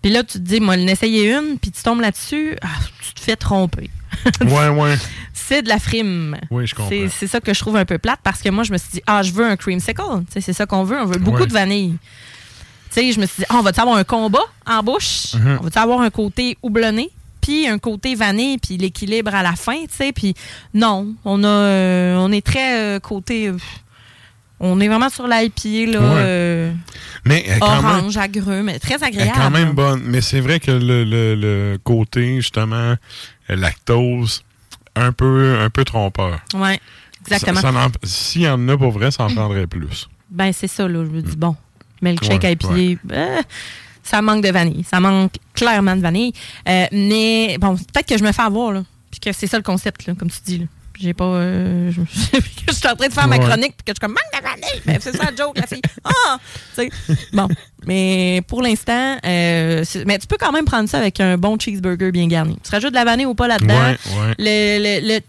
Puis 0.02 0.12
là, 0.12 0.24
tu 0.24 0.34
te 0.34 0.44
dis, 0.44 0.60
moi, 0.60 0.76
en 0.76 0.88
essayer 0.88 1.32
une, 1.34 1.58
puis 1.60 1.72
tu 1.72 1.82
tombes 1.84 2.02
là-dessus, 2.02 2.56
ah, 2.62 2.68
tu 3.06 3.14
te 3.14 3.20
fais 3.20 3.36
tromper. 3.36 3.90
Ouais, 4.42 4.68
ouais. 4.70 4.96
C'est 5.34 5.62
de 5.62 5.70
la 5.70 5.80
frime. 5.80 6.38
Oui, 6.50 6.68
je 6.68 6.76
comprends. 6.76 6.92
C'est 7.18 7.28
ça 7.28 7.40
que 7.40 7.54
je 7.54 7.60
trouve 7.60 7.76
un 7.78 7.86
peu 7.86 7.98
plate 7.98 8.20
parce 8.24 8.42
que 8.42 8.50
moi, 8.50 8.64
je 8.64 8.72
me 8.74 8.78
suis 8.78 8.90
dit, 8.94 9.02
ah, 9.08 9.22
je 9.24 9.32
veux 9.32 9.46
un 9.46 9.56
creamsicle. 9.56 10.02
C'est 10.40 10.54
ça 10.54 10.66
qu'on 10.66 10.84
veut. 10.84 10.98
On 11.00 11.06
veut 11.06 11.18
beaucoup 11.20 11.42
Ouais. 11.42 11.48
de 11.48 11.54
vanille. 11.54 11.98
Tu 12.90 13.00
sais, 13.00 13.12
je 13.14 13.20
me 13.20 13.26
suis 13.26 13.40
dit, 13.42 13.46
ah, 13.50 13.56
on 13.58 13.62
va-tu 13.62 13.80
avoir 13.80 13.96
un 13.98 14.04
combat 14.04 14.44
en 14.66 14.84
bouche? 14.84 15.34
Mhm. 15.36 15.58
On 15.62 15.64
va-tu 15.64 15.78
avoir 15.80 16.02
un 16.02 16.10
côté 16.10 16.58
houblonné? 16.62 17.10
Puis 17.42 17.68
un 17.68 17.80
côté 17.80 18.14
vanille, 18.16 18.58
puis 18.60 18.78
l'équilibre 18.78 19.34
à 19.34 19.42
la 19.44 19.54
fin, 19.54 19.82
tu 19.84 19.96
sais? 19.96 20.12
Puis 20.12 20.36
non, 20.74 21.16
on 21.26 21.44
a, 21.44 21.48
euh, 21.48 22.16
on 22.18 22.32
est 22.32 22.46
très 22.46 22.80
euh, 22.80 23.00
côté. 23.00 23.48
euh, 23.48 23.58
on 24.64 24.80
est 24.80 24.88
vraiment 24.88 25.10
sur 25.10 25.28
l'IPA, 25.28 25.92
là. 25.92 26.00
Ouais. 26.00 26.06
euh, 26.26 26.74
Mais 27.26 27.44
elle 27.48 27.58
est 27.58 27.60
quand 27.60 27.82
même, 27.82 27.86
orange, 27.98 28.18
agrume, 28.18 28.72
très 28.80 28.94
elle 28.96 29.02
est 29.02 29.04
agréable. 29.06 29.32
quand 29.36 29.50
même 29.50 29.72
bonne. 29.74 30.02
Mais 30.06 30.22
c'est 30.22 30.40
vrai 30.40 30.60
que 30.60 30.72
le, 30.72 31.04
le- 31.04 31.36
le 31.36 31.78
côté, 31.84 32.36
justement, 32.38 32.96
euh, 33.50 33.56
lactose, 33.56 34.44
un 34.96 35.12
peu, 35.12 35.58
un 35.60 35.70
peu 35.70 35.84
trompeur. 35.84 36.40
Ouais, 36.54 36.80
exactement. 37.22 37.56
Ça- 37.62 37.68
ça 37.68 37.72
n'en- 37.72 37.88
S'il 38.04 38.42
y 38.44 38.48
en 38.50 38.68
a 38.70 38.78
pour 38.78 38.92
vrai, 38.92 39.12
ça 39.12 39.24
en 39.26 39.30
prendrait 39.34 39.68
plus. 39.68 40.08
Ben, 40.30 40.52
c'est 40.54 40.68
ça, 40.68 40.88
là. 40.88 41.04
Je 41.06 41.10
me 41.10 41.22
dis, 41.22 41.36
bon, 41.36 41.56
milkshake 42.02 42.44
Ouais, 42.44 42.54
IPA, 42.54 43.00
euh, 43.14 43.42
ça 44.04 44.22
manque 44.22 44.44
de 44.44 44.50
vanille. 44.52 44.84
Ça 44.90 45.00
manque 45.00 45.34
clairement 45.54 45.96
de 45.96 46.02
vanille. 46.02 46.34
Euh, 46.70 46.86
mais 46.92 47.58
bon, 47.60 47.76
peut-être 47.76 48.08
que 48.08 48.18
je 48.18 48.24
me 48.24 48.32
fais 48.32 48.42
avoir, 48.44 48.72
là. 48.72 48.84
Puis 49.10 49.20
que 49.20 49.32
c'est 49.34 49.48
ça 49.48 49.58
le 49.58 49.64
concept, 49.64 50.06
là, 50.06 50.14
comme 50.18 50.30
tu 50.30 50.40
dis, 50.46 50.58
là. 50.60 50.66
J'ai 51.02 51.14
pas. 51.14 51.26
euh, 51.26 51.92
je, 51.92 52.02
je 52.68 52.74
suis 52.74 52.88
en 52.88 52.96
train 52.96 53.08
de 53.08 53.14
faire 53.14 53.28
ma 53.28 53.38
chronique, 53.40 53.76
puis 53.78 53.84
que 53.86 53.92
je 53.92 53.94
suis 53.94 54.00
comme 54.00 54.12
manque 54.12 54.32
de 54.34 54.44
vanille. 54.44 54.82
Mais 54.86 54.98
c'est 55.02 55.16
ça 55.16 55.30
joke, 55.38 55.58
la 55.58 55.68
fille. 55.68 55.82
Ah! 56.04 56.38
Bon. 57.34 57.48
Mais 57.86 58.42
pour 58.48 58.62
l'instant, 58.62 59.18
euh, 59.26 59.84
mais 60.06 60.20
tu 60.20 60.28
peux 60.28 60.38
quand 60.40 60.52
même 60.52 60.66
prendre 60.66 60.88
ça 60.88 61.00
avec 61.00 61.20
un 61.20 61.38
bon 61.38 61.58
cheeseburger 61.60 62.12
bien 62.12 62.28
garni. 62.28 62.58
Tu 62.64 62.70
rajoutes 62.72 62.92
de 62.92 62.96
la 62.96 63.06
vanille 63.06 63.26
ou 63.26 63.34
pas 63.34 63.48
là-dedans. 63.48 63.74
Ouais, 63.74 63.98
ouais. 64.06 64.36
Le, 64.38 65.02
le, 65.02 65.16
le- 65.16 65.22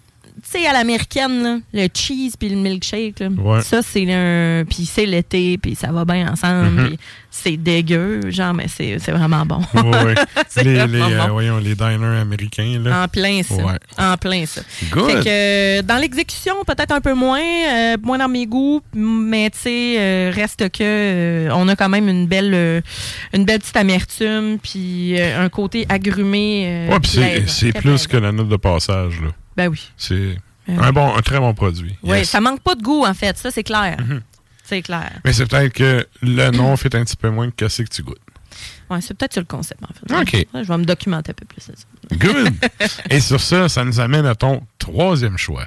sais, 0.43 0.67
à 0.67 0.73
l'américaine, 0.73 1.63
le 1.73 1.89
cheese 1.93 2.33
puis 2.39 2.49
le 2.49 2.57
milkshake, 2.57 3.21
là, 3.21 3.29
Ouais. 3.29 3.61
ça, 3.63 3.81
c'est 3.83 4.07
un. 4.13 4.65
Puis 4.65 4.87
c'est 4.87 5.07
l'été, 5.07 5.59
puis 5.59 5.75
ça 5.75 5.93
va 5.93 6.05
bien 6.05 6.31
ensemble. 6.33 6.87
Puis 6.89 6.99
c'est 7.31 7.57
dégueu, 7.57 8.31
genre, 8.31 8.53
mais 8.55 8.67
c'est 8.69 8.97
vraiment 9.11 9.45
bon. 9.47 9.61
Ouais, 9.75 10.05
ouais. 10.05 10.15
Les, 10.63 10.87
les, 10.87 11.01
euh, 11.01 11.27
voyons, 11.31 11.59
les 11.59 11.75
diners 11.75 12.21
américains, 12.21 12.79
là. 12.83 13.05
En 13.05 13.09
plein 13.09 13.43
ça. 13.43 13.55
En 13.99 14.17
plein 14.17 14.45
ça. 14.47 14.61
Good. 14.91 15.11
Fait 15.11 15.21
que 15.25 15.29
euh, 15.29 15.83
dans 15.83 15.97
l'exécution, 15.97 16.55
peut-être 16.67 16.93
un 16.93 17.01
peu 17.01 17.15
moins, 17.15 17.41
euh, 17.41 17.97
moins 18.03 18.19
dans 18.19 18.29
mes 18.29 18.47
goûts, 18.47 18.81
mais 18.95 19.51
tu 19.51 19.59
sais, 19.61 19.95
euh, 19.99 20.31
reste 20.35 20.69
que 20.71 21.49
on 21.53 21.67
a 21.69 21.77
quand 21.77 21.89
même 21.89 22.09
une 22.09 22.27
belle, 22.27 22.83
une 23.35 23.45
belle 23.45 23.61
petite 23.61 23.77
amertume, 23.77 24.59
puis 24.63 25.19
un 25.21 25.49
côté 25.49 25.87
agrumé. 25.89 26.89
Ouais, 26.91 27.01
puis 27.01 27.21
c'est- 27.47 27.73
plus 27.73 28.07
que 28.07 28.17
la 28.19 28.31
note 28.33 28.49
de 28.49 28.57
passage, 28.57 29.21
là. 29.21 29.29
Ben 29.57 29.69
oui. 29.69 29.91
C'est 29.97 30.37
Ben 30.67 30.79
un, 30.81 30.87
oui. 30.87 30.93
bon, 30.93 31.15
un 31.17 31.21
très 31.23 31.39
bon 31.39 31.53
produit. 31.55 31.97
Oui, 32.03 32.19
Yes. 32.19 32.31
ça 32.31 32.41
manque 32.41 32.61
pas 32.61 32.75
de 32.75 32.83
goût 32.83 33.05
en 33.05 33.15
fait, 33.15 33.37
ça 33.39 33.51
c'est 33.51 33.63
clair. 33.65 33.97
Mhm. 34.01 34.23
C'est 34.65 34.83
clair. 34.83 35.11
Mais 35.25 35.33
c'est 35.33 35.47
peut-être 35.47 35.73
que 35.73 36.07
le 36.23 36.51
nom 36.51 36.77
fait 36.77 36.95
un 36.95 37.05
petit 37.05 37.17
peu 37.17 37.31
moins 37.31 37.51
que 37.51 37.69
ce 37.69 37.83
que 37.83 37.89
tu 37.89 38.03
goûtes. 38.03 38.19
Ouais, 38.89 39.01
c'est 39.01 39.15
peut-être 39.15 39.33
sur 39.33 39.41
le 39.43 39.47
concept 39.47 39.83
en 39.83 39.89
fait. 40.19 40.21
OK. 40.41 40.47
Je 40.55 40.67
vais 40.69 40.79
me 40.79 40.85
documenter 40.85 41.31
un 41.31 41.35
peu 41.35 41.47
plus. 41.47 41.71
Good. 42.17 42.53
Et 43.11 43.21
sur 43.21 43.41
ça, 43.41 43.69
ça 43.69 43.85
nous 43.85 43.99
amène 44.01 44.27
à 44.27 44.35
ton 44.35 44.63
troisième 44.79 45.37
choix. 45.39 45.65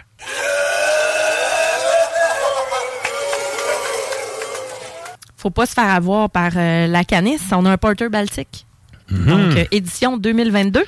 Faut 5.37 5.49
pas 5.51 5.65
se 5.65 5.73
faire 5.73 5.89
avoir 5.89 6.29
par 6.29 6.51
euh, 6.55 6.87
la 6.87 7.03
canisse. 7.03 7.41
On 7.51 7.65
a 7.65 7.71
un 7.71 7.77
Porter 7.77 8.09
Baltique. 8.09 8.65
Mhm. 9.11 9.25
Donc, 9.25 9.57
euh, 9.57 9.65
édition 9.71 10.17
2022. 10.17 10.83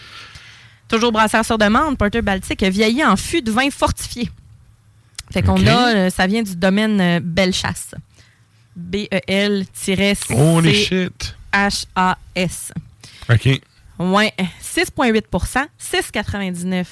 Toujours 0.88 1.12
brasseur 1.12 1.44
sur 1.44 1.58
demande, 1.58 1.98
Porter 1.98 2.22
Baltique, 2.22 2.64
euh, 2.64 2.70
vieilli 2.70 3.04
en 3.04 3.18
fût 3.18 3.42
de 3.42 3.52
vin 3.52 3.70
fortifié. 3.70 4.30
Fait 5.32 5.42
qu'on 5.42 5.66
a, 5.68 5.96
euh, 5.96 6.10
ça 6.10 6.26
vient 6.28 6.44
du 6.44 6.56
domaine 6.56 7.02
euh, 7.02 7.20
Bellechasse. 7.22 7.92
B-E-L-C-H-A-S. 8.76 9.64
OK. 13.30 13.62
Ouais, 14.00 14.34
6,8% 14.64 15.66
6,99 15.82 16.86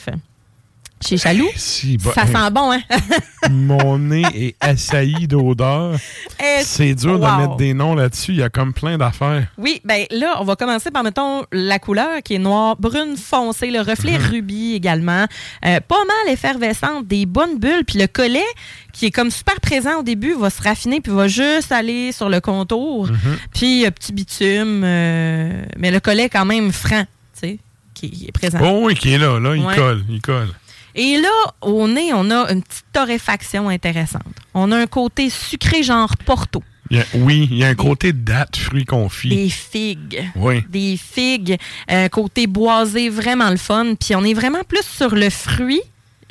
chez 1.03 1.17
Chaloux? 1.17 1.49
Si, 1.55 1.97
bah, 1.97 2.11
Ça 2.15 2.23
hey, 2.23 2.27
sent 2.33 2.51
bon, 2.51 2.71
hein? 2.71 2.81
Mon 3.51 3.99
nez 3.99 4.23
est 4.33 4.55
assailli 4.59 5.27
d'odeur. 5.27 5.95
Eh, 6.39 6.63
C'est 6.63 6.95
dur 6.95 7.19
de 7.19 7.25
wow. 7.25 7.37
mettre 7.37 7.55
des 7.57 7.73
noms 7.73 7.93
là-dessus. 7.95 8.31
Il 8.31 8.37
y 8.37 8.43
a 8.43 8.49
comme 8.49 8.73
plein 8.73 8.97
d'affaires. 8.97 9.47
Oui, 9.57 9.81
ben 9.85 10.05
là, 10.09 10.37
on 10.39 10.45
va 10.45 10.55
commencer 10.55 10.89
par, 10.91 11.03
mettons, 11.03 11.43
la 11.51 11.77
couleur 11.79 12.23
qui 12.23 12.35
est 12.35 12.39
noire, 12.39 12.75
brune 12.79 13.17
foncée, 13.17 13.69
le 13.71 13.81
reflet 13.81 14.17
Mhm. 14.17 14.25
rubis 14.31 14.73
également. 14.73 15.25
Euh, 15.65 15.79
pas 15.81 16.03
mal 16.05 16.33
effervescente, 16.33 17.05
des 17.07 17.25
bonnes 17.25 17.59
bulles. 17.59 17.83
Puis 17.85 17.99
le 17.99 18.07
collet, 18.07 18.45
qui 18.93 19.07
est 19.07 19.11
comme 19.11 19.29
super 19.31 19.59
présent 19.59 19.99
au 19.99 20.03
début, 20.03 20.33
va 20.33 20.49
se 20.49 20.61
raffiner 20.63 21.01
puis 21.01 21.11
va 21.11 21.27
juste 21.27 21.71
aller 21.71 22.13
sur 22.13 22.29
le 22.29 22.39
contour. 22.41 23.07
Mhm. 23.11 23.37
Puis 23.53 23.85
euh, 23.85 23.91
petit 23.91 24.13
bitume, 24.13 24.81
euh, 24.83 25.65
mais 25.77 25.91
le 25.91 25.99
collet 25.99 26.29
quand 26.29 26.45
même 26.45 26.71
franc, 26.71 27.03
tu 27.39 27.47
sais, 27.49 27.59
qui 27.93 28.25
est 28.27 28.31
présent. 28.31 28.59
Oh 28.63 28.85
oui, 28.85 28.95
qui 28.95 29.13
est 29.13 29.17
là. 29.19 29.39
Là, 29.39 29.55
il 29.55 29.63
Ouais. 29.63 29.75
colle. 29.75 30.03
Il 30.09 30.21
colle. 30.21 30.49
Et 30.95 31.17
là, 31.19 31.29
au 31.61 31.87
nez, 31.87 32.11
on 32.13 32.31
a 32.31 32.51
une 32.51 32.63
petite 32.63 32.85
torréfaction 32.93 33.67
intéressante. 33.69 34.23
On 34.53 34.71
a 34.71 34.77
un 34.77 34.87
côté 34.87 35.29
sucré 35.29 35.83
genre 35.83 36.15
Porto. 36.25 36.63
Il 36.89 36.97
y 36.97 37.01
a- 37.01 37.05
oui, 37.15 37.47
il 37.51 37.57
y 37.57 37.63
a 37.63 37.67
un 37.67 37.75
côté 37.75 38.13
date, 38.13 38.55
fruits 38.55 38.85
confits. 38.85 39.29
Des 39.29 39.49
figues. 39.49 40.23
Oui. 40.35 40.63
Des 40.69 40.97
figues. 40.97 41.57
Un 41.89 42.07
côté 42.09 42.47
boisé, 42.47 43.09
vraiment 43.09 43.49
le 43.49 43.57
fun. 43.57 43.95
Puis 43.99 44.15
on 44.15 44.23
est 44.23 44.33
vraiment 44.35 44.63
plus 44.67 44.83
sur 44.85 45.15
le 45.15 45.29
fruit, 45.29 45.81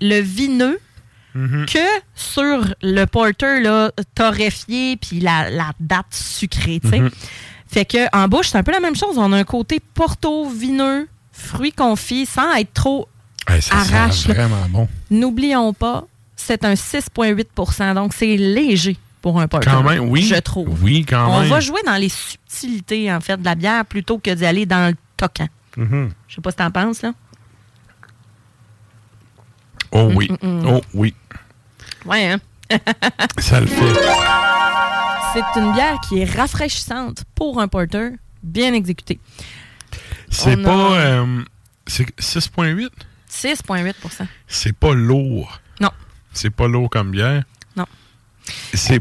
le 0.00 0.20
vineux, 0.20 0.78
Mhm. 1.34 1.66
que 1.66 1.78
sur 2.14 2.64
le 2.80 3.04
porter 3.06 3.60
là, 3.60 3.90
torréfié, 4.14 4.96
puis 4.96 5.18
la, 5.20 5.50
la 5.50 5.72
date 5.80 6.06
sucrée. 6.14 6.78
tu 6.80 6.88
sais. 6.88 7.00
Mhm. 7.00 7.10
Fait 7.66 7.84
que 7.84 8.06
en 8.16 8.28
bouche, 8.28 8.50
c'est 8.50 8.58
un 8.58 8.62
peu 8.62 8.70
la 8.72 8.78
même 8.80 8.94
chose. 8.96 9.18
On 9.18 9.32
a 9.32 9.36
un 9.36 9.44
côté 9.44 9.80
porto, 9.94 10.48
vineux, 10.48 11.08
fruits 11.32 11.72
confits, 11.72 12.24
sans 12.26 12.54
être 12.54 12.72
trop 12.72 13.08
Ça 13.60 13.74
arrache. 13.76 14.26
vraiment 14.26 14.66
bon. 14.68 14.88
N'oublions 15.10 15.72
pas, 15.74 16.04
c'est 16.36 16.64
un 16.64 16.74
6,8% 16.74 17.94
donc 17.94 18.12
c'est 18.14 18.36
léger 18.36 18.96
pour 19.22 19.40
un 19.40 19.48
porter. 19.48 19.70
Quand 19.70 19.82
même, 19.82 20.08
oui. 20.08 20.22
Je 20.22 20.34
trouve. 20.36 20.82
Oui, 20.82 21.04
quand 21.08 21.26
On 21.30 21.40
même. 21.40 21.48
va 21.50 21.60
jouer 21.60 21.80
dans 21.86 21.96
les 21.96 22.08
subtilités, 22.10 23.10
en 23.12 23.20
fait, 23.20 23.36
de 23.38 23.44
la 23.44 23.54
bière 23.54 23.84
plutôt 23.86 24.18
que 24.18 24.30
d'y 24.30 24.44
aller 24.44 24.66
dans 24.66 24.90
le 24.90 24.96
toquant. 25.16 25.48
Mhm. 25.76 26.10
Je 26.28 26.34
sais 26.34 26.40
pas 26.42 26.50
ce 26.50 26.56
que 26.56 26.62
t'en 26.62 26.70
penses, 26.70 27.02
là. 27.02 27.12
Oh 29.92 30.10
oui. 30.14 30.28
Mm, 30.42 30.46
mm, 30.46 30.60
mm. 30.62 30.66
Oh 30.68 30.80
oui. 30.94 31.14
Ouais, 32.04 32.32
hein? 32.32 32.40
Ça 33.38 33.60
le 33.60 33.66
fait. 33.66 33.94
C'est 35.32 35.60
une 35.60 35.72
bière 35.72 35.98
qui 36.08 36.20
est 36.20 36.24
rafraîchissante 36.36 37.24
pour 37.34 37.60
un 37.60 37.68
porter, 37.68 38.10
bien 38.42 38.72
exécutée. 38.74 39.20
C'est 40.30 40.56
On 40.58 40.62
pas. 40.62 40.96
a- 40.96 41.00
euh, 41.00 41.42
c'est 41.86 42.06
6,8? 42.20 42.88
6,8% 43.42 44.26
C'est 44.46 44.72
pas 44.72 44.94
lourd. 44.94 45.60
Non. 45.80 45.90
C'est 46.32 46.50
pas 46.50 46.68
lourd 46.68 46.88
comme 46.90 47.10
bière. 47.10 47.44
Non. 47.76 47.86
C'est. 48.72 49.00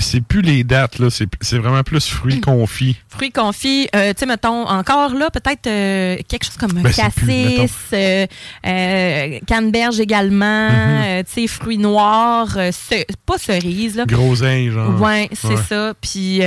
C'est 0.00 0.20
plus 0.22 0.42
les 0.42 0.64
dates, 0.64 0.98
là. 0.98 1.08
C'est 1.10 1.58
vraiment 1.58 1.82
plus 1.84 2.06
fruits 2.08 2.40
confits. 2.40 2.96
Fruits 3.08 3.30
confits, 3.30 3.88
euh, 3.94 4.12
tu 4.12 4.20
sais, 4.20 4.26
mettons, 4.26 4.66
encore 4.68 5.14
là, 5.14 5.30
peut-être 5.30 5.66
euh, 5.68 6.16
quelque 6.28 6.44
chose 6.44 6.56
comme 6.56 6.72
Ben, 6.72 6.82
plus, 6.82 6.94
cassis, 6.94 7.70
euh, 7.92 8.26
euh, 8.66 9.38
canneberge 9.46 10.00
également, 10.00 10.68
Mhm. 10.68 11.02
euh, 11.04 11.22
tu 11.22 11.42
sais, 11.42 11.46
fruits 11.46 11.78
noirs, 11.78 12.48
ce- 12.54 13.04
pas 13.26 13.38
cerises, 13.38 13.96
là. 13.96 14.04
Groseille, 14.06 14.70
genre. 14.70 15.00
Ouais, 15.00 15.28
c'est 15.32 15.48
Ouais. 15.48 15.56
ça. 15.68 15.94
Puis 16.00 16.40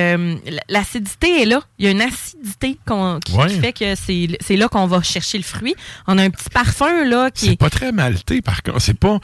l'acidité 0.70 1.42
est 1.42 1.46
là. 1.46 1.62
Il 1.80 1.86
y 1.86 1.88
a 1.88 1.92
une 1.92 2.02
acidité 2.02 2.78
qui, 2.86 3.60
fait 3.62 3.74
que 3.74 3.96
c'est 3.96 4.56
là 4.56 4.68
qu'on 4.68 4.88
va 4.88 5.02
chercher 5.02 5.38
le 5.38 5.44
fruit. 5.44 5.76
On 6.08 6.18
a 6.18 6.24
un 6.24 6.30
petit 6.30 6.50
parfum 6.50 7.06
là 7.06 7.30
qui 7.32 7.46
C'est 7.48 7.52
est. 7.54 7.56
pas 7.60 7.70
très 7.70 7.92
malté, 7.92 8.42
par 8.42 8.62
contre. 8.64 8.82
C'est 8.82 8.98
pas. 8.98 9.20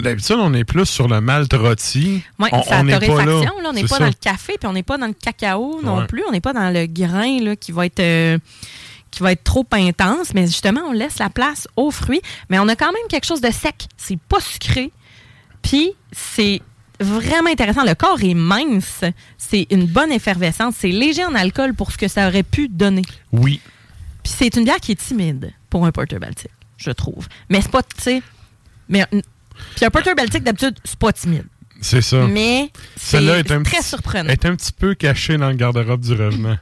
D'habitude, 0.00 0.36
on 0.38 0.54
est 0.54 0.64
plus 0.64 0.86
sur 0.86 1.08
le 1.08 1.20
malt 1.20 1.52
rôti. 1.52 2.22
Ouais, 2.38 2.48
on 2.52 2.58
la 2.70 2.80
on 2.80 2.84
n'est 2.84 2.98
pas 2.98 3.24
là. 3.24 3.40
Là. 3.46 3.70
On 3.70 3.72
n'est 3.72 3.82
pas 3.82 3.88
ça. 3.88 3.98
dans 4.00 4.06
le 4.06 4.12
café, 4.12 4.54
puis 4.58 4.68
on 4.68 4.72
n'est 4.72 4.82
pas 4.82 4.98
dans 4.98 5.06
le 5.06 5.12
cacao 5.14 5.80
non 5.82 5.98
Ouais. 5.98 6.06
plus. 6.06 6.22
On 6.28 6.32
n'est 6.32 6.40
pas 6.40 6.52
dans 6.52 6.70
le 6.70 6.86
grain 6.86 7.40
là, 7.40 7.56
qui 7.56 7.72
va 7.72 7.86
être. 7.86 8.00
euh, 8.00 8.38
qui 9.10 9.22
va 9.22 9.30
être 9.30 9.44
trop 9.44 9.64
intense, 9.70 10.34
mais 10.34 10.44
justement, 10.46 10.80
on 10.88 10.92
laisse 10.92 11.18
la 11.20 11.30
place 11.30 11.68
aux 11.76 11.92
fruits. 11.92 12.20
Mais 12.50 12.58
on 12.58 12.66
a 12.66 12.74
quand 12.74 12.90
même 12.92 13.06
quelque 13.08 13.26
chose 13.26 13.40
de 13.40 13.50
sec. 13.52 13.86
C'est 13.96 14.18
pas 14.18 14.40
sucré. 14.40 14.90
Puis, 15.62 15.92
c'est 16.10 16.60
vraiment 16.98 17.48
intéressant. 17.48 17.84
Le 17.84 17.94
corps 17.94 18.20
est 18.24 18.34
mince. 18.34 19.02
C'est 19.38 19.68
une 19.70 19.86
bonne 19.86 20.10
effervescence. 20.10 20.74
C'est 20.80 20.88
léger 20.90 21.24
en 21.24 21.34
alcool 21.36 21.74
pour 21.74 21.92
ce 21.92 21.96
que 21.98 22.08
ça 22.08 22.26
aurait 22.26 22.42
pu 22.42 22.66
donner. 22.68 23.02
Oui. 23.32 23.60
Puis 24.24 24.32
c'est 24.36 24.56
une 24.56 24.64
bière 24.64 24.80
qui 24.80 24.90
est 24.92 25.00
timide 25.00 25.52
pour 25.70 25.86
un 25.86 25.92
porter 25.92 26.18
baltique, 26.18 26.50
je 26.76 26.90
trouve. 26.90 27.28
Mais 27.48 27.60
c'est 27.60 27.70
pas, 27.70 27.82
tu 27.84 27.90
sais. 28.02 28.22
Mais. 28.88 29.06
Puis 29.76 29.84
un 29.84 29.90
porter 29.90 30.14
baltique, 30.16 30.42
d'habitude, 30.42 30.76
c'est 30.82 30.98
pas 30.98 31.12
timide. 31.12 31.44
C'est 31.84 32.00
ça. 32.00 32.26
Mais 32.26 32.70
c'est 32.96 33.18
Celle-là 33.18 33.38
est 33.40 33.50
un 33.52 33.62
très 33.62 33.76
petit- 33.78 33.86
surprenant. 33.88 34.30
est 34.30 34.46
un 34.46 34.56
petit 34.56 34.72
peu 34.72 34.94
cachée 34.94 35.36
dans 35.36 35.50
le 35.50 35.54
garde-robe 35.56 36.00
du 36.00 36.12
revenant. 36.14 36.56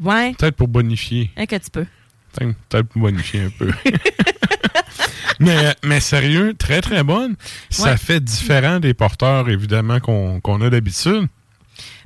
Ouais, 0.00 0.32
Peut-être 0.38 0.56
pour 0.56 0.68
bonifier. 0.68 1.30
un 1.36 1.44
petit 1.44 1.70
peu. 1.70 1.84
Peut-être 2.32 2.54
peut-être 2.70 2.88
pour 2.88 3.02
bonifier 3.02 3.42
un 3.42 3.50
peu. 3.50 3.70
mais, 5.40 5.74
mais 5.84 6.00
sérieux, 6.00 6.54
très 6.58 6.80
très 6.80 7.02
bonne. 7.02 7.36
Ça 7.70 7.96
fait 7.98 8.20
différent 8.22 8.80
des 8.80 8.94
porteurs, 8.94 9.48
évidemment, 9.50 10.00
qu'on 10.00 10.40
qu'on 10.40 10.60
a 10.62 10.70
d'habitude. 10.70 11.28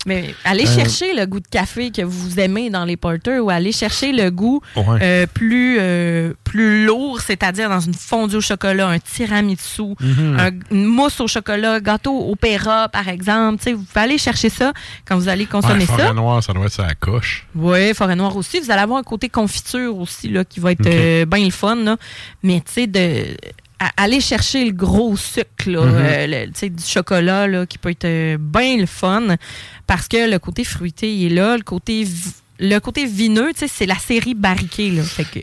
Mais 0.07 0.35
allez 0.45 0.67
Euh, 0.67 0.75
chercher 0.77 1.15
le 1.15 1.27
goût 1.27 1.41
de 1.41 1.47
café 1.47 1.91
que 1.91 2.01
vous 2.03 2.41
aimez 2.41 2.71
dans 2.71 2.87
les 2.87 2.97
porters 2.97 3.45
ou 3.45 3.51
allez 3.51 3.71
chercher 3.73 4.13
le 4.13 4.31
goût 4.31 4.63
Ouais. 4.75 4.99
euh, 5.03 5.27
plus, 5.27 5.77
euh, 5.79 6.33
plus 6.43 6.87
lourd, 6.87 7.21
c'est-à-dire 7.21 7.69
dans 7.69 7.81
une 7.81 7.93
fondue 7.93 8.37
au 8.37 8.41
chocolat, 8.41 8.89
un 8.89 8.99
tiramisu, 8.99 9.95
Mhm. 10.01 10.37
un- 10.41 10.51
une 10.75 10.87
mousse 10.87 11.21
au 11.21 11.27
chocolat, 11.29 11.81
gâteau 11.81 12.31
opéra, 12.31 12.89
par 12.89 13.09
exemple. 13.09 13.59
Tu 13.59 13.65
sais, 13.65 13.73
vous 13.75 13.83
pouvez 13.83 14.01
aller 14.01 14.17
chercher 14.19 14.49
ça 14.49 14.73
quand 15.07 15.17
vous 15.17 15.29
allez 15.29 15.45
consommer 15.47 15.81
Ouais, 15.81 15.87
ça. 15.87 15.93
forêt 15.99 16.15
noire, 16.15 16.43
ça 16.43 16.53
doit 16.55 16.65
être 16.67 16.73
sa 16.73 16.95
coche. 16.95 17.47
Oui, 17.55 17.93
forêt 17.93 18.17
noire 18.17 18.35
aussi. 18.37 18.59
Vous 18.61 18.71
allez 18.71 18.81
avoir 18.83 18.99
un 19.01 19.03
côté 19.03 19.29
confiture 19.29 19.99
aussi 19.99 20.29
là, 20.29 20.45
qui 20.47 20.61
va 20.61 20.73
être 20.73 21.27
bien 21.27 21.45
le 21.45 21.51
fun. 21.51 21.77
là. 21.77 21.97
Mais 22.43 22.61
tu 22.61 22.73
sais, 22.73 23.37
aller 23.97 24.20
chercher 24.20 24.64
le 24.66 24.72
gros 24.72 25.16
sucre, 25.16 25.66
là, 25.66 25.85
Mhm. 25.85 25.95
euh, 25.97 26.26
le- 26.26 26.47
tu 26.49 26.53
sais, 26.55 26.68
du 26.70 26.83
chocolat 26.85 27.47
là, 27.47 27.66
qui 27.66 27.78
peut 27.78 27.91
être 27.91 28.05
euh, 28.05 28.37
bien 28.39 28.76
le 28.76 28.87
fun 28.87 29.37
parce 29.87 30.07
que 30.09 30.31
le 30.31 30.39
côté 30.39 30.64
fruité 30.64 31.12
il 31.14 31.26
est 31.33 31.35
là, 31.35 31.57
le 31.57 31.62
côté 31.62 32.07
le 32.59 32.78
côté 32.78 33.07
vineux, 33.07 33.53
tu 33.55 33.61
sais, 33.61 33.68
c'est 33.68 33.87
la 33.87 33.95
série 33.99 34.35
barriquée 34.35 34.91
là. 34.91 35.03
Fait 35.03 35.24
que 35.24 35.41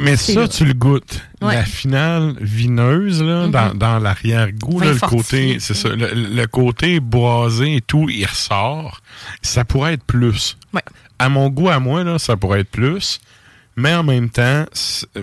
Mais 0.00 0.16
C'est 0.18 0.34
ça, 0.34 0.40
là. 0.40 0.48
tu 0.48 0.64
le 0.66 0.74
goûtes. 0.74 1.22
Ouais. 1.40 1.54
La 1.54 1.64
finale 1.64 2.34
vineuse, 2.42 3.22
là, 3.22 3.46
Mhm. 3.46 3.50
dans, 3.52 3.74
dans 3.74 3.98
l'arrière-goût, 3.98 4.80
le 4.80 4.98
côté, 4.98 5.56
c'est 5.60 5.72
ça, 5.72 5.88
le, 5.88 6.12
le 6.12 6.46
côté 6.46 7.00
boisé 7.00 7.76
et 7.76 7.80
tout, 7.80 8.06
il 8.10 8.26
ressort. 8.26 9.00
Ça 9.40 9.64
pourrait 9.64 9.94
être 9.94 10.04
plus. 10.04 10.58
Ouais. 10.74 10.82
À 11.18 11.28
mon 11.30 11.48
goût, 11.48 11.70
à 11.70 11.78
moi, 11.80 12.04
là, 12.04 12.18
ça 12.18 12.36
pourrait 12.36 12.60
être 12.60 12.70
plus. 12.70 13.18
Mais 13.80 13.94
en 13.94 14.02
même 14.02 14.28
temps, 14.28 14.64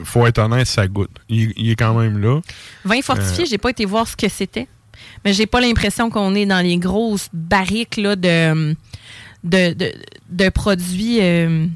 faut 0.06 0.26
être 0.26 0.40
honnête, 0.40 0.66
ça 0.68 0.88
goûte. 0.88 1.10
Il, 1.28 1.52
il 1.58 1.72
est 1.72 1.76
quand 1.76 1.94
même 1.94 2.18
là. 2.20 2.40
vin 2.86 3.02
fortifié, 3.02 3.44
Euh. 3.44 3.48
j'ai 3.50 3.58
pas 3.58 3.70
été 3.70 3.84
voir 3.86 4.08
ce 4.08 4.16
que 4.16 4.30
c'était. 4.30 4.68
Mais 5.26 5.34
j'ai 5.34 5.46
pas 5.46 5.60
l'impression 5.60 6.10
qu'on 6.10 6.34
est 6.36 6.46
dans 6.46 6.62
les 6.64 6.78
grosses 6.78 7.28
barriques 7.34 7.98
là, 7.98 8.16
de, 8.16 8.74
de, 9.44 9.74
de, 9.74 9.92
de 10.30 10.50
produits. 10.50 11.20
euh, 11.22 11.68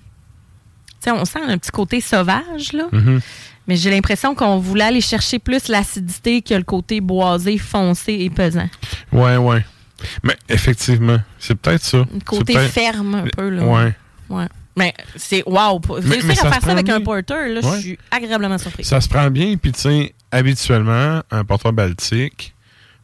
on 1.07 1.25
sent 1.25 1.39
un 1.45 1.57
petit 1.57 1.71
côté 1.71 1.99
sauvage, 2.01 2.71
là. 2.73 2.85
Mhm. 2.91 3.19
Mais 3.67 3.75
j'ai 3.75 3.91
l'impression 3.91 4.33
qu'on 4.35 4.57
voulait 4.57 4.85
aller 4.85 5.01
chercher 5.01 5.37
plus 5.39 5.67
l'acidité 5.67 6.41
que 6.41 6.53
le 6.53 6.63
côté 6.63 7.01
boisé, 7.01 7.57
foncé 7.57 8.13
et 8.13 8.29
pesant. 8.29 8.69
Ouais, 9.11 9.37
ouais. 9.37 9.65
Mais 10.23 10.35
effectivement, 10.47 11.17
c'est 11.39 11.55
peut-être 11.55 11.83
ça. 11.83 11.97
Le 11.99 12.19
côté 12.25 12.57
ferme 12.57 13.15
un 13.15 13.27
peu. 13.27 13.49
Là. 13.49 13.63
Ouais. 13.65 13.93
Ouais. 14.29 14.47
Mais 14.79 14.93
c'est 15.15 15.43
wow. 15.45 15.79
Réussir 15.89 16.23
mais 16.25 16.39
à 16.39 16.51
faire 16.51 16.61
ça 16.63 16.71
avec 16.71 16.89
un 16.89 17.01
porter, 17.01 17.53
là, 17.53 17.59
Ouais. 17.61 17.75
je 17.77 17.81
suis 17.81 17.99
agréablement 18.11 18.57
surpris. 18.57 18.83
Ça 18.83 19.01
se 19.01 19.07
prend 19.09 19.29
bien, 19.29 19.55
puis 19.57 19.71
tu 19.73 19.81
sais, 19.81 20.13
habituellement, 20.31 21.21
un 21.31 21.43
porteur 21.45 21.73
baltique, 21.73 22.53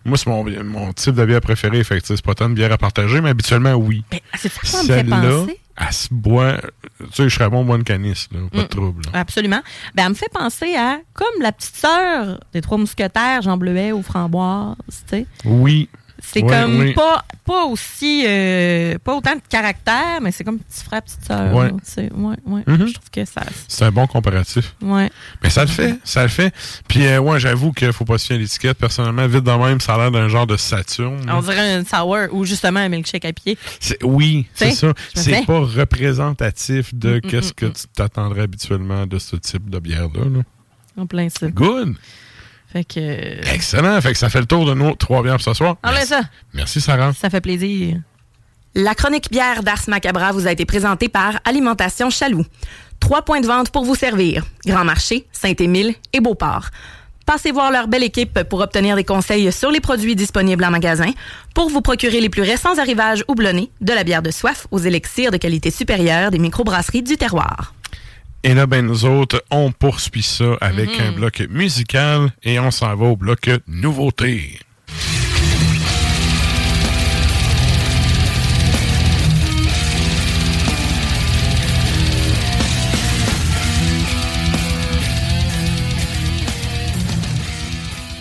moi, 0.04 0.18
c'est 0.18 0.30
mon, 0.30 0.44
mon 0.64 0.94
type 0.94 1.16
de 1.16 1.26
bière 1.26 1.42
préféré, 1.42 1.84
fait 1.84 2.04
c'est 2.06 2.22
pas 2.22 2.36
tant 2.36 2.48
de 2.50 2.54
bière 2.54 2.72
à 2.72 2.78
partager, 2.78 3.22
mais 3.22 3.30
habituellement, 3.30 3.74
oui. 3.74 4.04
Mais 4.12 4.22
c'est 4.38 4.52
ça 4.64 4.84
me 4.84 4.88
fait 4.88 4.94
Celle-là, 4.94 5.20
penser. 5.22 5.60
elle 5.78 5.94
se 5.94 6.08
boit, 6.12 6.58
tu 7.00 7.06
sais, 7.14 7.30
je 7.30 7.36
serais 7.36 7.50
bon 7.50 7.66
boire 7.66 7.78
une 7.80 7.84
canisse, 7.84 8.28
là, 8.32 8.40
pas 8.52 8.58
de 8.60 8.64
Mm. 8.64 8.68
trouble. 8.68 9.02
là. 9.12 9.20
Absolument. 9.20 9.62
Ben, 9.96 10.04
elle 10.04 10.10
me 10.10 10.14
fait 10.16 10.32
penser 10.32 10.76
à 10.76 11.00
comme 11.14 11.42
la 11.42 11.52
petite 11.52 11.76
sœur 11.76 12.40
des 12.54 12.62
Trois 12.62 12.78
Mousquetaires, 12.78 13.42
Jean 13.42 13.58
Bleuet 13.58 13.92
aux 13.92 14.04
framboises, 14.04 14.76
tu 15.10 15.18
sais. 15.18 15.26
Oui. 15.44 15.90
C'est 16.32 16.42
comme 16.42 16.80
oui. 16.80 16.94
pas, 16.94 17.24
pas 17.46 17.66
aussi, 17.66 18.24
euh, 18.28 18.98
pas 19.04 19.16
autant 19.16 19.36
de 19.36 19.42
caractère, 19.50 20.20
mais 20.22 20.32
c'est 20.32 20.44
comme 20.44 20.60
petit 20.60 20.84
frère, 20.84 21.02
petite 21.02 21.26
sœur. 21.26 21.54
Ouais. 21.54 21.66
là, 21.66 21.72
tu 21.84 21.92
sais. 21.92 22.10
Ouais, 22.14 22.36
ouais. 22.46 22.64
Mhm. 22.68 22.88
Je 22.88 22.94
trouve 22.94 23.10
que 23.12 23.26
ça. 23.26 23.42
C'est 23.68 23.86
un 23.86 23.92
bon 23.92 24.06
comparatif. 24.08 24.76
Ouais. 24.82 25.10
Mais 25.44 25.50
ça 25.50 25.62
le 25.62 25.70
fait, 25.70 26.00
ça 26.04 26.24
le 26.24 26.30
fait. 26.30 26.54
Puis, 26.88 27.06
euh, 27.08 27.20
ouais, 27.20 27.40
j'avoue 27.40 27.72
qu'il 27.72 27.92
faut 27.94 28.06
pas 28.06 28.18
se 28.18 28.28
fier 28.28 28.36
à 28.36 28.40
l'étiquette. 28.40 28.78
Personnellement, 28.78 29.28
vite 29.28 29.44
de 29.44 29.52
même, 29.52 29.80
ça 29.80 29.96
a 29.96 29.98
l'air 29.98 30.12
d'un 30.12 30.28
genre 30.28 30.48
de 30.48 30.58
Saturne. 30.58 31.26
On 31.30 31.42
dirait 31.42 31.74
un 31.76 31.84
sour 31.84 32.28
ou 32.34 32.46
justement 32.46 32.82
un 32.82 32.90
milkshake 32.90 33.26
à 33.26 33.34
pied. 33.34 33.58
Oui, 34.04 34.48
c'est 34.54 34.72
ça. 34.72 34.94
C'est 35.14 35.46
pas 35.46 35.60
représentatif 35.60 36.94
de 36.94 37.16
Mm, 37.16 37.18
mm, 37.18 37.22
qu'est-ce 37.22 37.50
mm, 37.52 37.54
que 37.56 37.66
tu 37.68 37.84
t'attendrais 37.94 38.42
habituellement 38.42 39.06
de 39.06 39.20
ce 39.20 39.36
type 39.36 39.70
de 39.70 39.80
bière-là. 39.80 40.26
là. 40.26 40.44
En 40.98 41.06
plein 41.06 41.28
ça. 41.30 41.48
Good! 41.50 41.96
Fait 42.76 42.84
que. 42.84 43.54
Excellent. 43.54 44.02
Fait 44.02 44.12
que 44.12 44.18
ça 44.18 44.28
fait 44.28 44.42
le 44.42 44.48
tour 44.48 44.66
de 44.66 44.74
nos 44.74 44.96
trois 44.96 45.24
bières 45.24 45.36
pour 45.36 45.44
ce 45.44 45.54
soir. 45.54 45.78
Enlève 45.82 46.00
Merci. 46.00 46.10
ça. 46.10 46.22
Merci, 46.54 46.82
Sarah. 46.82 47.14
Ça 47.14 47.30
fait 47.30 47.40
plaisir. 47.40 48.02
La 48.74 48.94
chronique 48.94 49.32
bière 49.32 49.64
d'Ars 49.64 49.84
Macabra 49.88 50.34
vous 50.34 50.46
a 50.46 50.52
été 50.52 50.66
présentée 50.66 51.08
par 51.08 51.40
Alimentation 51.46 52.10
Chaloux. 52.10 52.46
Trois 53.00 53.22
points 53.22 53.40
de 53.40 53.48
vente 53.48 53.70
pour 53.70 53.86
vous 53.86 53.96
servir. 53.96 54.44
Grand 54.66 54.84
Marché, 54.84 55.26
Saint-Émile 55.32 55.96
et 56.12 56.20
Beauport. 56.20 56.66
Passez 57.26 57.54
voir 57.54 57.72
leur 57.72 57.88
belle 57.88 58.04
équipe 58.04 58.44
pour 58.44 58.60
obtenir 58.60 58.98
des 58.98 59.06
conseils 59.06 59.54
sur 59.54 59.72
les 59.72 59.80
produits 59.80 60.18
disponibles 60.18 60.66
en 60.66 60.70
magasin, 60.70 61.12
pour 61.54 61.70
vous 61.70 61.82
procurer 61.82 62.20
les 62.20 62.30
plus 62.30 62.42
récents 62.42 62.78
arrivages 62.78 63.24
houblonnés, 63.30 63.72
de 63.80 63.94
la 63.94 64.04
bière 64.04 64.22
de 64.22 64.32
soif 64.32 64.68
aux 64.72 64.80
élixirs 64.80 65.32
de 65.32 65.38
qualité 65.38 65.72
supérieure 65.72 66.30
des 66.30 66.40
microbrasseries 66.40 67.04
du 67.04 67.16
terroir. 67.16 67.74
Et 68.48 68.54
là, 68.54 68.68
ben, 68.68 68.86
nous 68.86 69.06
autres, 69.06 69.44
on 69.50 69.72
poursuit 69.72 70.22
ça 70.22 70.56
avec 70.62 70.92
Mm-hmm. 70.92 71.08
un 71.08 71.12
bloc 71.14 71.40
musical 71.50 72.32
et 72.44 72.60
on 72.60 72.70
s'en 72.70 72.96
va 72.96 73.08
au 73.08 73.16
bloc 73.16 73.50
nouveauté. 73.68 74.60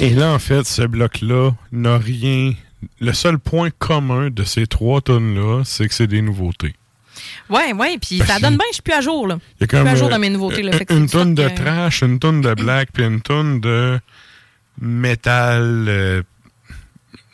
Et 0.01 0.11
là, 0.11 0.33
en 0.33 0.39
fait, 0.39 0.65
ce 0.65 0.83
bloc-là 0.83 1.51
n'a 1.71 1.99
rien. 1.99 2.55
Le 2.99 3.13
seul 3.13 3.39
point 3.39 3.69
commun 3.79 4.31
de 4.31 4.45
ces 4.45 4.67
trois 4.67 5.03
tonnes-là, 5.03 5.63
c'est 5.65 5.87
que 5.87 5.95
c'est 5.95 6.07
des 6.07 6.23
nouveautés. 6.23 6.75
Ouais, 7.51 7.73
ouais. 7.73 7.99
Puis 7.99 8.19
ça 8.21 8.39
donne 8.39 8.57
bien, 8.57 8.67
je 8.71 8.75
suis 8.75 8.83
plus 8.83 8.95
à 8.95 9.01
jour, 9.01 9.27
là. 9.27 9.39
Je 9.61 9.67
suis 9.67 9.67
plus 9.67 9.79
à 9.79 9.95
jour 9.97 10.09
euh, 10.09 10.11
dans 10.13 10.19
mes 10.19 10.31
nouveautés, 10.31 10.63
là. 10.63 10.73
euh, 10.75 10.79
Fait 10.79 10.85
que 10.87 10.95
une 10.95 11.09
tonne 11.09 11.35
de 11.35 11.49
que- 11.49 11.55
trash, 11.55 12.03
une 12.03 12.19
tonne 12.19 12.41
de 12.41 12.55
black, 12.63 12.89
puis 12.93 13.05
une 13.05 13.21
tonne 13.21 13.61
de 13.61 13.99
métal. 14.81 16.25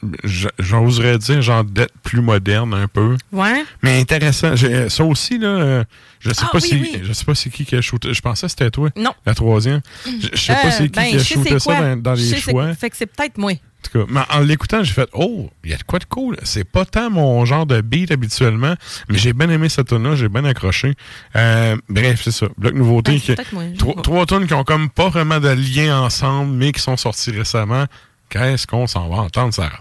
Euh, 0.05 0.49
J'oserais 0.59 1.19
dire 1.19 1.43
genre 1.43 1.65
d'être 1.65 1.93
plus 2.03 2.21
moderne 2.21 2.75
un 2.75 2.87
peu. 2.89 3.17
Ouais. 3.33 3.65
Mais 3.83 4.01
intéressant. 4.01 4.55
Ça 4.89 5.05
aussi, 5.05 5.39
là, 5.39 5.49
euh, 5.49 5.85
je 6.21 6.31
sais 6.33 6.43
Ah, 6.45 6.51
pas 6.53 6.59
oui, 6.59 6.69
si 6.69 6.75
oui. 6.77 7.01
je 7.03 7.13
sais 7.13 7.25
pas 7.25 7.35
c'est 7.35 7.51
qui 7.51 7.65
qui 7.65 7.77
a 7.77 7.81
shooté. 7.81 8.13
Je 8.15 8.21
pensais 8.21 8.47
que 8.47 8.51
c'était 8.51 8.71
toi. 8.71 8.91
Non. 8.97 9.13
La 9.27 9.35
troisième. 9.35 9.81
Je, 10.07 10.29
je 10.33 10.41
sais 10.41 10.55
pas 10.55 10.67
Euh, 10.67 10.71
c'est 10.71 10.85
qui 10.85 10.91
ben, 11.01 11.11
qui 11.11 11.17
a 11.17 11.25
shooté 11.25 11.59
ça 11.59 11.77
quoi. 11.77 11.97
dans, 11.97 12.15
les 12.15 12.37
choix. 12.41 12.75
Fait 12.75 12.91
que 12.91 12.97
c'est 12.97 13.07
peut-être 13.07 13.39
moi. 13.39 13.53
En 13.53 13.89
tout 13.91 13.99
cas, 13.99 14.13
mais 14.13 14.21
en 14.37 14.41
l'écoutant, 14.41 14.83
j'ai 14.85 14.93
fait 14.93 15.09
Oh, 15.15 15.49
il 15.65 15.71
y 15.71 15.75
a 15.75 15.79
de 15.79 15.83
quoi 15.85 15.99
de 15.99 16.05
cool. 16.05 16.37
C'est 16.43 16.65
pas 16.65 16.85
tant 16.85 17.09
mon 17.09 17.43
genre 17.47 17.65
de 17.65 17.81
beat 17.81 18.11
habituellement, 18.11 18.75
mais 19.09 19.17
j'ai 19.17 19.33
bien 19.33 19.49
aimé 19.49 19.71
cette 19.71 19.89
tune 19.89 20.03
là 20.03 20.15
j'ai 20.17 20.29
bien 20.29 20.45
accroché. 20.45 20.95
Euh, 21.35 21.77
bref, 21.89 22.21
c'est 22.23 22.31
ça. 22.31 22.47
Bloc 22.59 22.75
nouveauté. 22.75 23.13
Ben, 23.27 23.37
qui- 23.43 23.55
moi, 23.55 23.65
trois, 23.79 24.03
trois 24.03 24.27
tunes 24.27 24.47
qui 24.47 24.53
ont 24.53 24.65
comme 24.65 24.91
pas 24.91 25.09
vraiment 25.09 25.41
de 25.41 25.49
lien 25.49 25.99
ensemble, 26.03 26.53
mais 26.57 26.73
qui 26.73 26.81
sont 26.81 26.99
sorties 26.99 27.31
récemment. 27.31 27.87
Qu'est-ce 28.31 28.67
qu'on 28.67 28.87
s'en 28.87 29.09
va 29.09 29.17
entendre, 29.17 29.53
Sarah? 29.53 29.81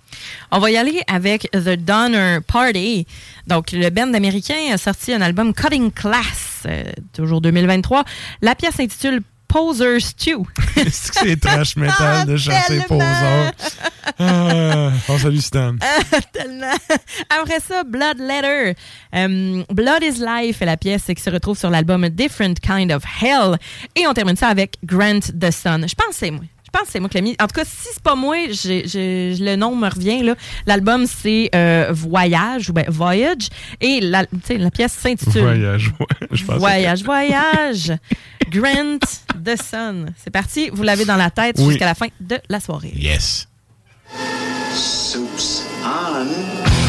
On 0.52 0.60
va 0.60 0.72
y 0.72 0.78
aller 0.78 1.02
avec 1.08 1.50
The 1.52 1.76
Donner 1.78 2.40
Party. 2.48 3.06
Donc, 3.48 3.72
le 3.72 3.90
band 3.92 4.14
américain 4.14 4.74
a 4.74 4.78
sorti 4.78 5.14
un 5.14 5.22
album 5.22 5.54
Cutting 5.54 5.92
Class, 5.92 6.64
euh, 6.66 6.84
toujours 7.14 7.42
2023. 7.42 8.04
La 8.42 8.56
pièce 8.56 8.76
s'intitule 8.76 9.22
Poser 9.48 10.00
Stew. 10.00 10.44
Est-ce 10.76 11.12
que 11.12 11.20
c'est 11.28 11.40
trash 11.40 11.76
metal 11.76 12.26
de 12.28 12.38
Tellement. 12.68 12.86
poseur? 12.88 13.52
Ah, 14.22 14.92
on 15.08 15.18
salue 15.18 15.38
Stan. 15.38 15.76
Tellement. 16.34 16.74
Après 17.30 17.60
ça, 17.62 17.84
Blood 17.84 18.18
Letter. 18.20 18.74
Euh, 19.16 19.64
Blood 19.72 20.04
is 20.04 20.20
Life 20.20 20.62
est 20.62 20.66
la 20.66 20.76
pièce 20.76 21.04
qui 21.06 21.22
se 21.22 21.30
retrouve 21.30 21.58
sur 21.58 21.70
l'album 21.70 22.10
Different 22.10 22.56
Kind 22.62 22.92
of 22.92 23.04
Hell. 23.22 23.58
Et 23.96 24.06
on 24.08 24.14
termine 24.14 24.36
ça 24.36 24.48
avec 24.50 24.78
Grant 24.84 25.20
the 25.40 25.52
Sun. 25.52 25.88
Je 25.88 25.96
pense 25.96 26.10
que 26.10 26.16
c'est 26.16 26.32
moi. 26.32 26.44
Je 26.72 26.78
pense 26.80 26.88
que 26.88 26.92
c'est 26.94 27.00
moi 27.00 27.10
qui 27.10 27.16
l'ai 27.18 27.22
mis. 27.24 27.36
En 27.42 27.48
tout 27.48 27.56
cas, 27.56 27.66
si 27.66 27.88
c'est 27.94 28.04
pas 28.04 28.14
moi, 28.16 28.36
j'ai- 28.52 28.88
j'ai- 28.88 29.36
le 29.40 29.56
nom 29.56 29.76
me 29.76 29.90
revient. 29.90 30.22
là. 30.24 30.36
L'album, 30.68 31.06
c'est 31.08 31.50
euh, 31.56 31.88
Voyage 31.92 32.70
ou 32.70 32.74
ben, 32.74 32.86
Voyage. 32.88 33.50
Et 33.82 34.00
la, 34.02 34.26
tu 34.26 34.38
sais, 34.46 34.58
la 34.58 34.70
pièce 34.70 34.94
s'intitule 34.94 35.42
Voyage, 35.42 35.92
ouais, 36.00 36.28
je 36.32 36.46
pense. 36.46 36.58
Voyage, 36.58 37.04
voyage. 37.04 37.94
Grant 38.52 39.00
the 39.44 39.60
Sun. 39.62 40.14
C'est 40.24 40.30
parti. 40.32 40.70
Vous 40.72 40.84
l'avez 40.84 41.06
dans 41.06 41.16
la 41.18 41.30
tête 41.32 41.56
Oui. 41.60 41.70
jusqu'à 41.70 41.86
la 41.86 41.96
fin 41.96 42.08
de 42.20 42.38
la 42.50 42.60
soirée. 42.60 42.94
Yes. 42.96 43.48
Soup's 44.74 45.64
on. 45.84 46.89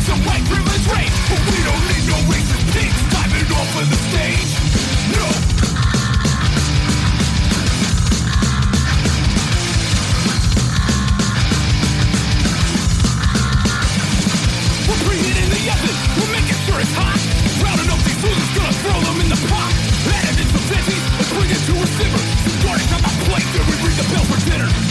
That's 0.00 0.16
white 0.24 0.40
rage 0.48 0.86
But 1.28 1.40
we 1.44 1.60
don't 1.60 1.84
need 1.92 2.04
no 2.08 2.16
racist 2.32 2.64
off 3.52 3.68
of 3.76 3.84
the 3.84 4.00
stage. 4.08 4.50
No. 5.12 5.26
We're 14.88 15.02
the 15.52 15.62
oven. 15.68 15.96
We're 16.16 16.32
making 16.32 16.56
sure 16.64 16.80
it's 16.80 16.96
hot. 16.96 17.20
Up 17.92 18.00
these 18.00 18.24
Gonna 18.56 18.72
throw 18.80 19.00
them 19.04 19.20
in 19.20 19.28
the 19.28 19.40
pot. 19.52 19.72
In 20.40 20.48
some 20.48 20.64
veggies 20.72 21.04
bring 21.36 21.50
it 21.52 21.60
to 21.68 21.74
a 21.76 21.86
simmer. 22.00 22.24
Plate 23.28 23.48
Then 23.52 23.64
we 23.68 23.76
the 24.00 24.06
bell 24.08 24.24
for 24.24 24.40
dinner. 24.48 24.90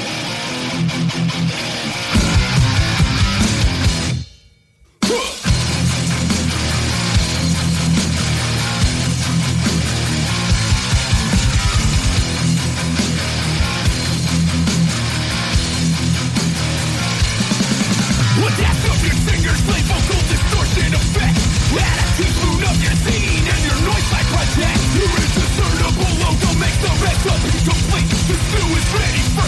ready 28.93 29.40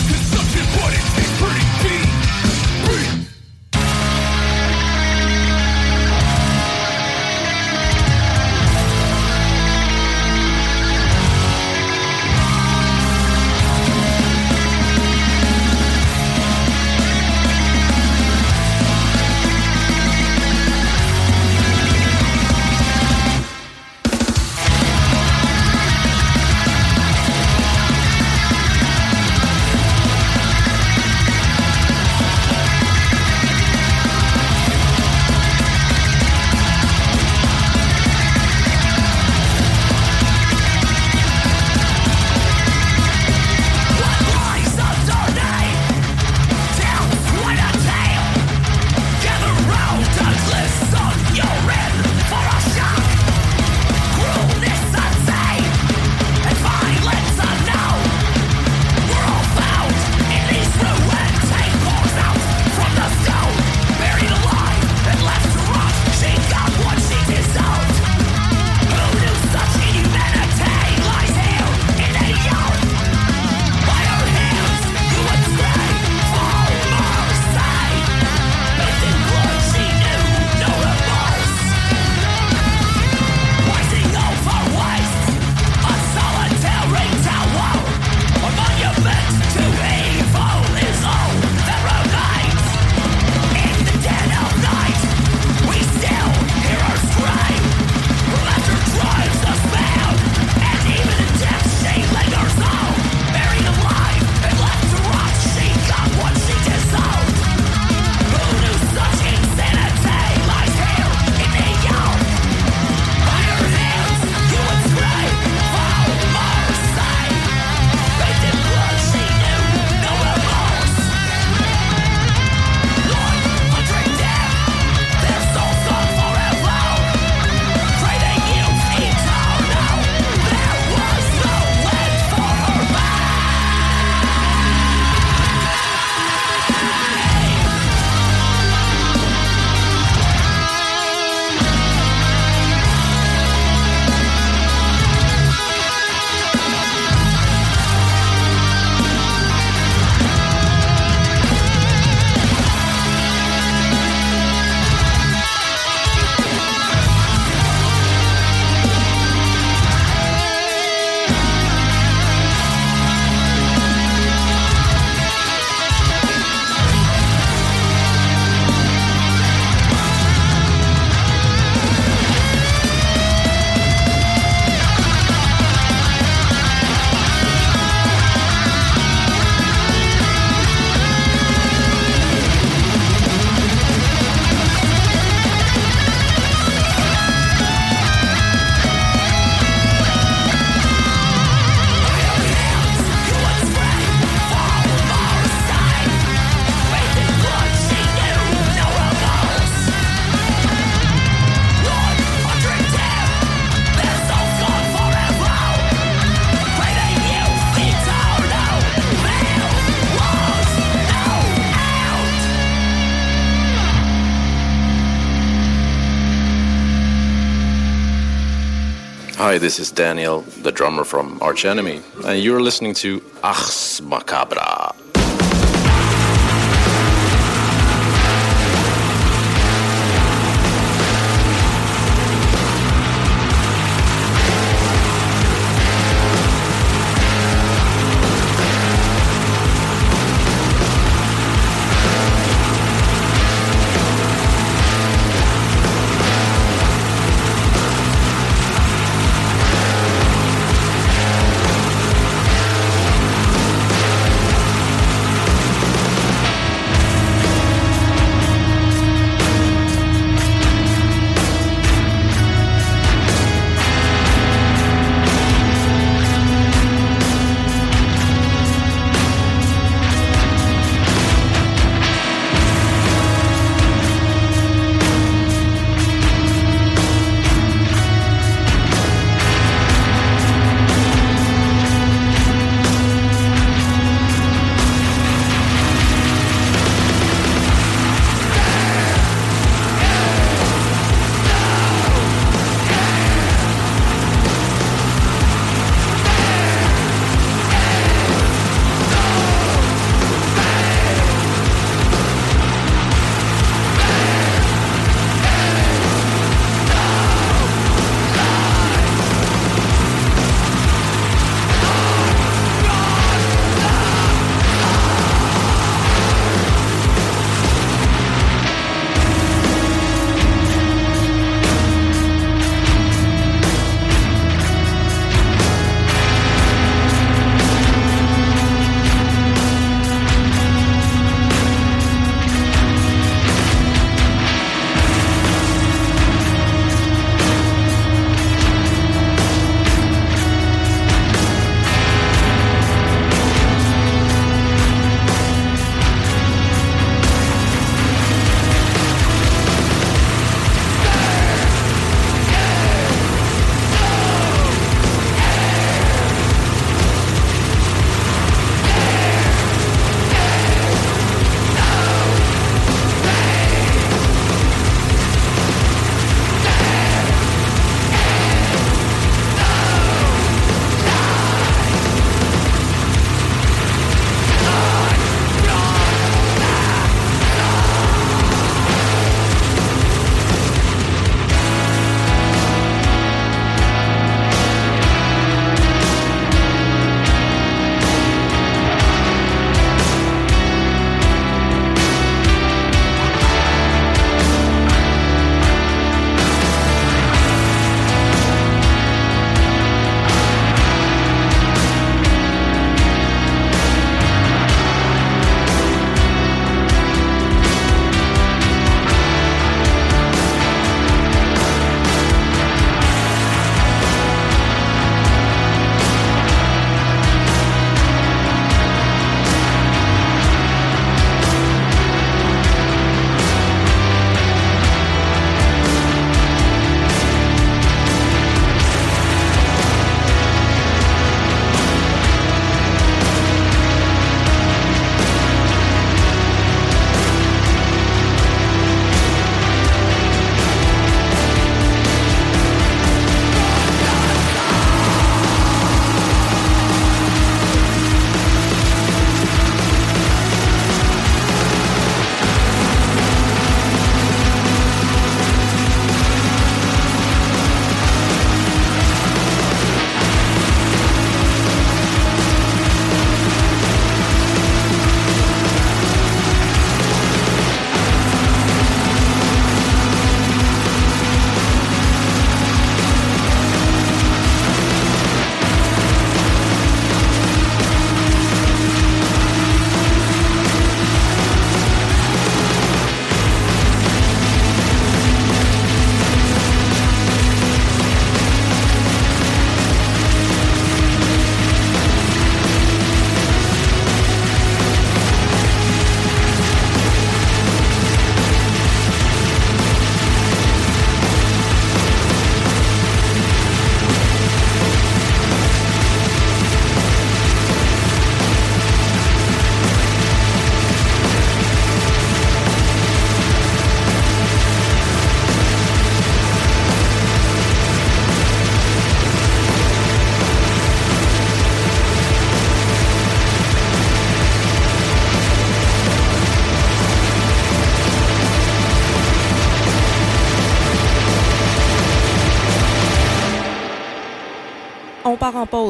Hi, 219.53 219.59
this 219.59 219.77
is 219.77 219.91
Daniel, 219.91 220.41
the 220.63 220.71
drummer 220.71 221.03
from 221.03 221.37
Arch 221.39 221.63
Enemy, 221.63 222.01
and 222.25 222.41
you're 222.41 222.59
listening 222.59 222.95
to 222.95 223.19
Achs 223.43 224.01
Macabra. 224.01 224.92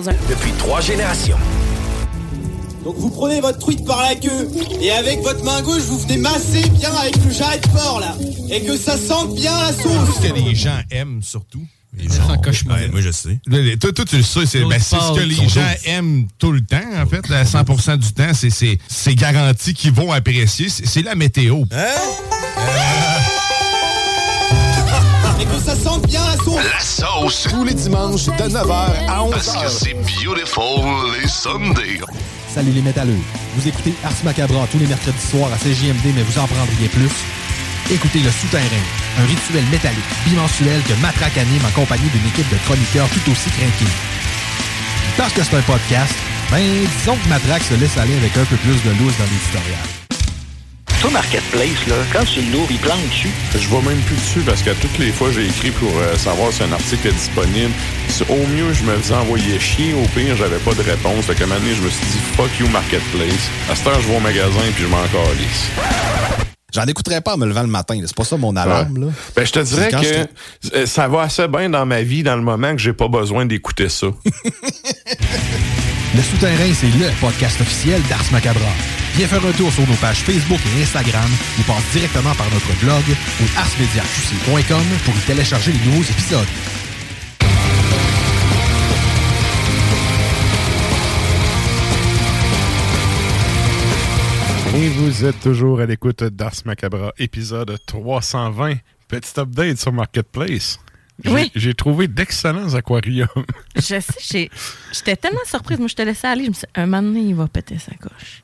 Pause. 0.02 0.10
Depuis 0.30 0.52
trois 0.58 0.82
générations. 0.82 1.38
Donc 2.84 2.96
vous 2.98 3.10
prenez 3.10 3.40
votre 3.40 3.60
truite 3.60 3.86
par 3.86 4.02
la 4.02 4.16
queue 4.16 4.50
et 4.82 4.92
avec 4.92 5.22
votre 5.22 5.42
main 5.46 5.62
gauche 5.62 5.84
vous 5.84 6.00
venez 6.00 6.18
masser 6.18 6.68
bien 6.70 6.92
avec 6.94 7.16
le 7.24 7.32
jarret 7.32 7.60
de 7.60 7.68
porc 7.70 8.02
là 8.02 8.14
et 8.50 8.62
que 8.62 8.76
ça 8.76 8.98
sente 8.98 9.36
bien 9.36 9.58
la 9.58 9.72
sauce. 9.72 10.18
Ce 10.22 10.28
que 10.28 10.34
les 10.34 10.54
gens 10.56 10.80
aiment 10.92 11.22
surtout. 11.22 11.64
Les 11.96 12.06
gens, 12.10 12.28
Ouais, 12.74 12.88
moi 12.90 13.02
je 13.02 13.12
sais. 13.12 13.40
Toi, 13.80 13.92
toi, 13.94 14.04
tu 14.04 14.18
le 14.18 14.24
sais, 14.24 14.48
c'est 14.48 14.66
ben, 14.66 14.80
ce 14.80 14.96
que 15.16 15.20
les 15.22 15.48
gens 15.48 15.62
aiment 15.86 16.26
tout 16.40 16.52
le 16.52 16.62
temps, 16.62 16.82
en 16.98 17.06
fait. 17.06 17.32
À 17.32 17.44
100% 17.46 17.98
du 17.98 18.12
temps, 18.14 18.34
c'est- 18.34 18.50
c'est 18.50 18.80
c'est 18.88 19.14
garanti 19.14 19.76
qu'ils 19.76 19.92
vont 19.94 20.12
apprécier. 20.12 20.70
C'est 20.70 20.88
c'est 20.88 21.04
la 21.04 21.14
météo. 21.14 21.66
Et 25.44 25.46
que 25.46 25.60
ça 25.60 25.76
sente 25.76 26.08
bien 26.08 26.22
la 26.26 26.38
sauce. 26.38 26.56
La 26.56 26.80
sauce. 26.80 27.48
Tous 27.50 27.66
les 27.66 27.74
dimanches 27.74 28.28
de 28.28 28.32
9h 28.32 28.72
à 29.10 29.20
11h. 29.20 29.32
Parce 29.32 29.58
que 29.58 29.68
c'est 29.68 29.94
beautiful 29.94 31.12
les 31.20 31.28
Sundays. 31.28 32.00
Salut 32.48 32.72
les 32.72 32.82
métalleux. 32.82 33.20
Vous 33.58 33.68
écoutez 33.68 33.94
Ars 34.06 34.14
Macabra 34.24 34.66
tous 34.72 34.80
les 34.80 34.88
mercredis 34.88 35.20
soirs 35.20 35.52
à 35.52 35.58
CJMD, 35.58 36.16
mais 36.16 36.24
vous 36.24 36.40
en 36.40 36.48
prendriez 36.48 36.88
plus. 36.88 37.12
Écoutez 37.92 38.20
Le 38.20 38.32
Souterrain, 38.32 38.86
un 39.20 39.26
rituel 39.26 39.66
métallique 39.70 40.00
bimensuel 40.26 40.82
que 40.84 40.94
Matraque 41.02 41.38
anime 41.38 41.66
en 41.68 41.72
compagnie 41.78 42.10
d'une 42.10 42.28
équipe 42.28 42.50
de 42.50 42.58
chroniqueurs 42.64 43.10
tout 43.10 43.30
aussi 43.30 43.50
craqués. 43.50 43.92
Parce 45.18 45.34
que 45.34 45.44
c'est 45.44 45.58
un 45.58 45.62
podcast, 45.64 46.16
ben 46.52 46.64
disons 47.00 47.18
que 47.18 47.28
Matraque 47.28 47.64
se 47.64 47.74
laisse 47.74 47.98
aller 47.98 48.16
avec 48.16 48.38
un 48.38 48.46
peu 48.46 48.56
plus 48.56 48.82
de 48.82 48.92
loose 48.92 49.18
dans 49.18 49.26
l'éditorial. 49.26 50.03
Toi, 51.04 51.12
Marketplace, 51.12 51.86
là, 51.88 51.96
quand 52.14 52.24
tu 52.24 52.40
l'ouvres, 52.44 52.72
il 52.72 52.78
plante 52.78 53.06
dessus. 53.10 53.30
Je 53.54 53.68
vois 53.68 53.82
même 53.82 54.00
plus 54.04 54.16
dessus 54.16 54.40
parce 54.40 54.62
que 54.62 54.70
toutes 54.70 54.98
les 55.00 55.12
fois 55.12 55.32
j'ai 55.34 55.46
écrit 55.46 55.72
pour 55.72 55.92
euh, 55.98 56.16
savoir 56.16 56.54
si 56.54 56.64
un 56.64 56.72
article 56.72 57.10
est 57.10 57.12
disponible. 57.12 57.74
Si 58.08 58.24
au 58.24 58.48
mieux 58.48 58.72
je 58.72 58.86
me 58.86 58.96
faisais 58.96 59.14
envoyer 59.14 59.60
chier, 59.60 59.94
au 59.94 60.08
pire 60.16 60.38
j'avais 60.38 60.60
pas 60.60 60.74
de 60.74 60.82
réponse. 60.82 61.26
Fait 61.26 61.36
qu'à 61.36 61.44
un 61.44 61.48
moment 61.48 61.60
donné, 61.60 61.76
je 61.76 61.82
me 61.82 61.90
suis 61.90 62.06
dit 62.06 62.20
fuck 62.38 62.50
you 62.58 62.70
marketplace. 62.70 63.50
À 63.70 63.76
cette 63.76 63.86
heure 63.86 64.00
je 64.00 64.08
vais 64.08 64.16
au 64.16 64.22
magasin 64.22 64.62
puis 64.74 64.84
je 64.84 64.88
m'en 64.88 65.04
calisse. 65.12 65.68
J'en 66.74 66.86
écouterais 66.86 67.20
pas 67.20 67.34
en 67.34 67.38
me 67.38 67.48
levant 67.48 67.64
le 67.64 67.68
matin. 67.68 68.00
C'est 68.06 68.16
pas 68.16 68.24
ça 68.24 68.38
mon 68.38 68.56
alarme. 68.56 69.08
Là. 69.08 69.08
Ben 69.36 69.46
je 69.46 69.52
te 69.52 69.60
dirais 69.60 69.90
que 69.90 70.78
euh, 70.78 70.86
ça 70.86 71.10
va 71.10 71.24
assez 71.24 71.50
bien 71.50 71.70
dans 71.70 71.86
ma 71.86 72.02
vie 72.02 72.24
dans 72.24 72.38
le 72.38 72.44
moment 72.44 72.72
que 72.72 72.82
j'ai 72.82 72.94
pas 72.94 73.10
besoin 73.10 73.46
d'écouter 73.46 73.90
ça. 73.90 74.08
Le 76.16 76.22
Souterrain, 76.22 76.72
c'est 76.76 76.92
le 76.92 77.10
podcast 77.20 77.60
officiel 77.60 78.00
d'Ars 78.04 78.32
Macabra. 78.32 78.70
Viens 79.16 79.28
faire 79.28 79.44
un 79.44 79.52
tour 79.52 79.72
sur 79.72 79.88
nos 79.88 79.96
pages 79.96 80.20
Facebook 80.20 80.60
et 80.64 80.84
Instagram 80.84 81.30
ou 81.60 81.64
passe 81.64 81.92
directement 81.92 82.36
par 82.36 82.46
notre 82.52 82.72
blog 82.82 83.02
ou 83.42 83.46
arsmediaqc.com 83.58 84.84
pour 85.06 85.16
y 85.16 85.20
télécharger 85.26 85.72
les 85.72 85.80
nouveaux 85.80 86.04
épisodes. 86.04 86.48
Et 94.76 94.90
vous 94.90 95.26
êtes 95.26 95.40
toujours 95.40 95.80
à 95.80 95.88
l'écoute 95.88 96.24
d'Ars 96.24 96.62
Macabra, 96.66 97.12
épisode 97.18 97.76
320. 97.88 98.76
Petit 99.08 99.40
update 99.40 99.80
sur 99.80 99.92
Marketplace. 99.92 100.80
Oui. 101.26 101.52
J'ai 101.56 101.74
trouvé 101.74 102.08
d'excellents 102.08 102.74
aquariums. 102.74 103.28
Je 103.76 104.00
sais, 104.20 104.50
j'étais 104.92 105.16
tellement 105.16 105.40
surprise. 105.46 105.78
Moi, 105.80 105.88
je 105.88 105.96
te 105.96 106.02
laissais 106.02 106.28
aller. 106.28 106.46
Je 106.46 106.50
me 106.50 106.54
suis 106.54 106.62
dit, 106.66 106.72
un 106.82 106.86
moment 106.86 107.02
donné, 107.04 107.22
il 107.22 107.36
va 107.36 107.48
péter 107.48 107.78
sa 107.78 107.94
coche. 107.96 108.44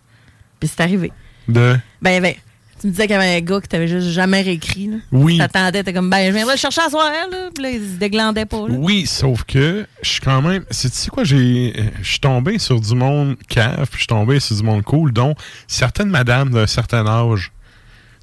Puis 0.59 0.69
c'est 0.69 0.81
arrivé. 0.81 1.11
De... 1.47 1.77
Ben, 2.01 2.17
avait- 2.17 2.37
tu 2.79 2.87
me 2.87 2.91
disais 2.91 3.07
qu'il 3.07 3.15
y 3.15 3.19
avait 3.19 3.35
un 3.35 3.41
gars 3.41 3.59
qui 3.59 3.67
t'avait 3.67 3.87
juste 3.89 4.07
jamais 4.09 4.41
réécrit. 4.41 4.87
Là. 4.87 4.97
Oui. 5.11 5.37
T'attendais, 5.37 5.83
t'es 5.83 5.91
comme, 5.91 6.09
ben, 6.09 6.27
je 6.27 6.33
viendrai 6.33 6.53
le 6.53 6.59
chercher 6.59 6.81
à 6.81 6.89
soir, 6.89 7.11
là. 7.29 7.49
Puis 7.53 7.61
là, 7.63 7.69
il 7.71 7.79
se 7.81 7.95
déglandait 7.97 8.45
pas, 8.45 8.67
là. 8.69 8.75
Oui, 8.77 9.05
sauf 9.05 9.43
que 9.43 9.85
je 10.01 10.09
suis 10.09 10.21
quand 10.21 10.41
même. 10.41 10.63
Tu 10.71 10.87
sais 10.89 11.09
quoi, 11.09 11.23
j'ai. 11.25 11.73
Je 12.01 12.09
suis 12.09 12.19
tombé 12.19 12.57
sur 12.59 12.79
du 12.79 12.95
monde 12.95 13.35
cave, 13.49 13.87
puis 13.89 13.93
je 13.95 13.97
suis 13.97 14.07
tombé 14.07 14.39
sur 14.39 14.55
du 14.55 14.63
monde 14.63 14.83
cool, 14.83 15.11
dont 15.11 15.35
certaines 15.67 16.09
madames 16.09 16.51
d'un 16.51 16.67
certain 16.67 17.05
âge. 17.05 17.51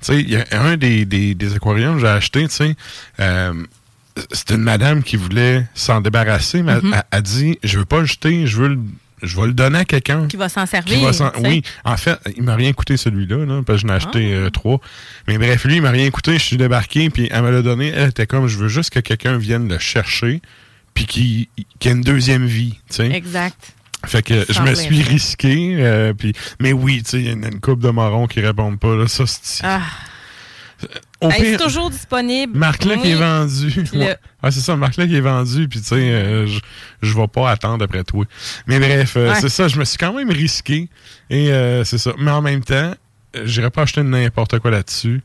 Tu 0.00 0.06
sais, 0.06 0.20
il 0.20 0.30
y 0.30 0.36
a 0.36 0.44
un 0.52 0.76
des, 0.78 1.04
des, 1.04 1.34
des 1.34 1.54
aquariums 1.54 1.94
que 1.96 2.00
j'ai 2.00 2.06
acheté, 2.08 2.48
tu 2.48 2.54
sais. 2.54 2.76
euh, 3.20 3.52
c'était 4.32 4.54
une 4.54 4.62
madame 4.62 5.02
qui 5.02 5.16
voulait 5.16 5.66
s'en 5.74 6.00
débarrasser, 6.00 6.62
mais 6.62 6.72
elle- 6.72 6.82
Mhm. 6.84 6.94
elle, 6.94 7.02
elle 7.10 7.22
dit 7.22 7.58
Je 7.62 7.78
veux 7.78 7.84
pas 7.84 8.00
le 8.00 8.06
jeter, 8.06 8.46
je 8.46 8.56
veux 8.56 8.68
le. 8.68 8.78
Je 9.22 9.34
vais 9.40 9.46
le 9.46 9.54
donner 9.54 9.78
à 9.78 9.84
quelqu'un. 9.86 10.26
Qui 10.28 10.36
va 10.36 10.50
s'en 10.50 10.66
servir. 10.66 11.00
Va 11.10 11.32
oui, 11.42 11.62
en 11.86 11.96
fait, 11.96 12.18
il 12.36 12.42
m'a 12.42 12.54
rien 12.54 12.74
coûté 12.74 12.98
celui-là, 12.98 13.46
là, 13.46 13.62
parce 13.66 13.80
que 13.80 13.88
j'en 13.88 13.94
ai 13.94 13.96
acheté 13.96 14.30
Ah. 14.34 14.36
euh, 14.44 14.50
trois. 14.50 14.78
Mais 15.26 15.38
bref, 15.38 15.64
lui, 15.64 15.76
il 15.76 15.82
m'a 15.82 15.90
rien 15.90 16.10
coûté. 16.10 16.34
Je 16.34 16.42
suis 16.44 16.58
débarqué, 16.58 17.08
puis 17.08 17.26
elle 17.32 17.42
me 17.42 17.50
l'a 17.50 17.62
donné. 17.62 17.88
Elle 17.88 18.10
était 18.10 18.26
comme, 18.26 18.46
je 18.46 18.58
veux 18.58 18.68
juste 18.68 18.90
que 18.90 19.00
quelqu'un 19.00 19.38
vienne 19.38 19.68
le 19.68 19.78
chercher, 19.78 20.42
puis 20.92 21.06
qu'il 21.06 21.46
qu'il 21.78 21.90
ait 21.90 21.94
une 21.94 22.02
deuxième 22.02 22.44
vie. 22.44 22.78
Exact. 22.98 23.72
Fait 24.04 24.22
que 24.22 24.44
je 24.50 24.60
me 24.60 24.74
suis 24.74 25.02
risqué, 25.02 25.76
euh, 25.80 26.12
puis 26.12 26.34
mais 26.60 26.74
oui, 26.74 27.02
il 27.14 27.20
y 27.22 27.28
a 27.28 27.32
une, 27.32 27.44
une 27.44 27.58
couple 27.60 27.82
de 27.84 27.90
marrons 27.90 28.26
qui 28.26 28.40
répondent 28.40 28.78
pas, 28.78 28.94
là, 28.94 29.08
ça, 29.08 29.24
c'est... 29.26 29.64
Ah. 29.64 29.80
C'est 31.38 31.56
toujours 31.56 31.90
disponible. 31.90 32.56
Marc-Luc 32.58 32.98
Oui. 33.02 33.10
est 33.10 33.14
vendu. 33.14 33.72
Le-. 33.94 34.14
Ah, 34.42 34.50
c'est 34.50 34.60
ça, 34.60 34.76
Marc-Luc 34.76 35.10
est 35.12 35.20
vendu, 35.20 35.68
puis 35.68 35.80
tu 35.80 35.86
sais, 35.86 35.94
euh, 35.96 36.46
je 36.46 36.60
je 37.02 37.14
vais 37.16 37.28
pas 37.28 37.50
attendre 37.50 37.82
après 37.84 38.04
toi. 38.04 38.24
Mais 38.66 38.78
bref, 38.78 39.14
euh, 39.16 39.30
Ouais. 39.32 39.40
c'est 39.40 39.48
ça, 39.48 39.68
je 39.68 39.78
me 39.78 39.84
suis 39.84 39.96
quand 39.98 40.12
même 40.12 40.30
risqué, 40.30 40.88
et 41.30 41.50
euh, 41.52 41.84
c'est 41.84 41.98
ça. 41.98 42.12
Mais 42.18 42.30
en 42.30 42.42
même 42.42 42.62
temps, 42.62 42.94
j'irais 43.44 43.70
pas 43.70 43.82
acheter 43.82 44.02
n'importe 44.02 44.58
quoi 44.58 44.70
là-dessus. 44.70 45.22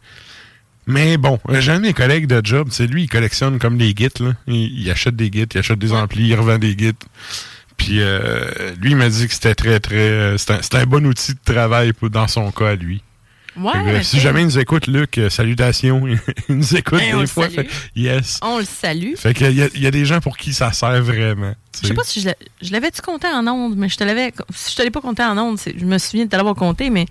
Mais 0.87 1.17
bon, 1.17 1.39
j'ai 1.59 1.71
un 1.73 1.77
de 1.77 1.83
mes 1.87 1.93
collègues 1.93 2.27
de 2.27 2.41
job, 2.43 2.69
c'est 2.71 2.87
lui, 2.87 3.03
il 3.03 3.07
collectionne 3.09 3.59
comme 3.59 3.77
des 3.77 3.93
gits, 3.95 4.09
là. 4.21 4.33
Il, 4.47 4.79
il 4.81 4.89
achète 4.89 5.15
des 5.15 5.29
gits, 5.31 5.45
il 5.53 5.57
achète 5.59 5.77
des 5.79 5.91
amplis, 5.93 6.27
il 6.29 6.35
revend 6.35 6.57
des 6.57 6.75
gits. 6.77 6.93
Puis 7.77 7.99
lui, 8.79 8.91
il 8.91 8.95
m'a 8.95 9.09
dit 9.09 9.27
que 9.27 9.33
c'était 9.33 9.55
très, 9.55 9.79
très... 9.79 10.37
C'était 10.37 10.77
un, 10.77 10.81
un 10.81 10.85
bon 10.85 11.05
outil 11.05 11.33
de 11.33 11.39
travail 11.53 11.93
pour, 11.93 12.09
dans 12.09 12.27
son 12.27 12.51
cas 12.51 12.69
à 12.69 12.75
lui. 12.75 13.01
Ouais, 13.57 13.83
mais 13.83 14.03
si 14.03 14.19
jamais 14.19 14.41
il 14.41 14.45
nous 14.45 14.59
écoute, 14.59 14.87
Luc, 14.87 15.17
euh, 15.17 15.29
salutations. 15.29 16.07
il 16.49 16.55
nous 16.55 16.75
écoute 16.75 17.01
on 17.13 17.19
des 17.21 17.27
fois. 17.27 17.49
fait- 17.49 17.67
yes. 17.95 18.39
On 18.41 18.59
le 18.59 18.65
salue. 18.65 19.15
Fait 19.17 19.33
qu'il 19.33 19.51
y, 19.51 19.79
y 19.79 19.87
a 19.87 19.91
des 19.91 20.05
gens 20.05 20.21
pour 20.21 20.37
qui 20.37 20.53
ça 20.53 20.71
sert 20.71 21.01
vraiment. 21.03 21.53
Je 21.75 21.79
sais 21.81 21.87
sais. 21.87 21.93
pas 21.93 22.03
si 22.03 22.21
je, 22.21 22.27
l'a- 22.27 22.35
je 22.61 22.71
l'avais-tu 22.71 23.01
compté 23.01 23.27
en 23.27 23.45
ondes, 23.47 23.75
mais 23.75 23.89
je 23.89 23.97
te 23.97 24.03
l'avais. 24.05 24.31
Si 24.55 24.71
je 24.71 24.77
te 24.77 24.81
l'ai 24.83 24.91
pas 24.91 25.01
compté 25.01 25.23
en 25.23 25.37
ondes, 25.37 25.59
je 25.75 25.85
me 25.85 25.97
souviens 25.97 26.25
de 26.25 26.29
te 26.29 26.35
l'avoir 26.35 26.55
compté, 26.55 26.89
mais 26.89 27.05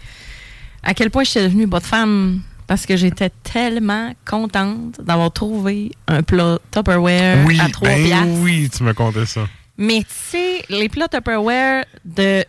à 0.82 0.94
quel 0.94 1.10
point 1.10 1.24
j'étais 1.24 1.42
devenue 1.42 1.66
bonne 1.66 1.80
femme 1.82 2.40
parce 2.66 2.86
que 2.86 2.96
j'étais 2.96 3.30
tellement 3.42 4.14
contente 4.24 5.00
d'avoir 5.02 5.32
trouvé 5.32 5.90
un 6.06 6.22
plat 6.22 6.58
Tupperware 6.70 7.44
oui, 7.44 7.58
à 7.60 7.68
3 7.68 7.88
ben 7.88 8.04
piastres. 8.06 8.26
oui, 8.40 8.70
tu 8.74 8.82
me 8.84 8.94
contais 8.94 9.26
ça. 9.26 9.46
Mais 9.76 9.98
tu 10.00 10.06
sais, 10.08 10.64
les 10.70 10.88
plats 10.88 11.08
Tupperware 11.08 11.84
de, 12.04 12.44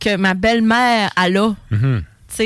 que 0.00 0.16
ma 0.16 0.34
belle-mère 0.34 1.10
a 1.14 1.28
là, 1.28 1.54
tu 1.70 1.76
sais, 1.78 1.86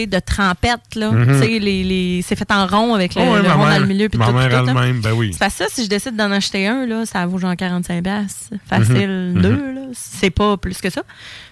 de 0.06 0.18
trempette, 0.18 0.94
là. 0.96 1.10
Mhm. 1.10 1.26
Tu 1.26 1.38
sais, 1.46 1.58
les, 1.58 1.84
les, 1.84 2.22
c'est 2.22 2.36
fait 2.36 2.50
en 2.50 2.66
rond 2.66 2.94
avec 2.94 3.14
le, 3.14 3.22
Oh, 3.22 3.36
le 3.36 3.50
rond 3.50 3.58
mère- 3.64 3.74
dans 3.74 3.78
le 3.80 3.86
milieu. 3.86 4.08
puis 4.08 4.18
ma 4.18 4.26
tout, 4.26 4.32
mère 4.32 4.48
tout, 4.50 4.68
elle-même, 4.68 5.00
ben 5.00 5.12
oui. 5.12 5.32
Ça, 5.38 5.48
si 5.68 5.84
je 5.84 5.88
décide 5.88 6.16
d'en 6.16 6.30
acheter 6.30 6.66
un, 6.66 6.86
là, 6.86 7.06
ça 7.06 7.24
vaut 7.26 7.38
genre 7.38 7.56
45 7.56 8.02
piastres. 8.02 8.50
Facile, 8.68 9.32
Mhm. 9.34 9.42
deux, 9.42 9.52
Mhm. 9.56 9.74
là. 9.74 9.80
C'est 9.92 10.30
pas 10.30 10.56
plus 10.56 10.78
que 10.80 10.90
ça. 10.90 11.02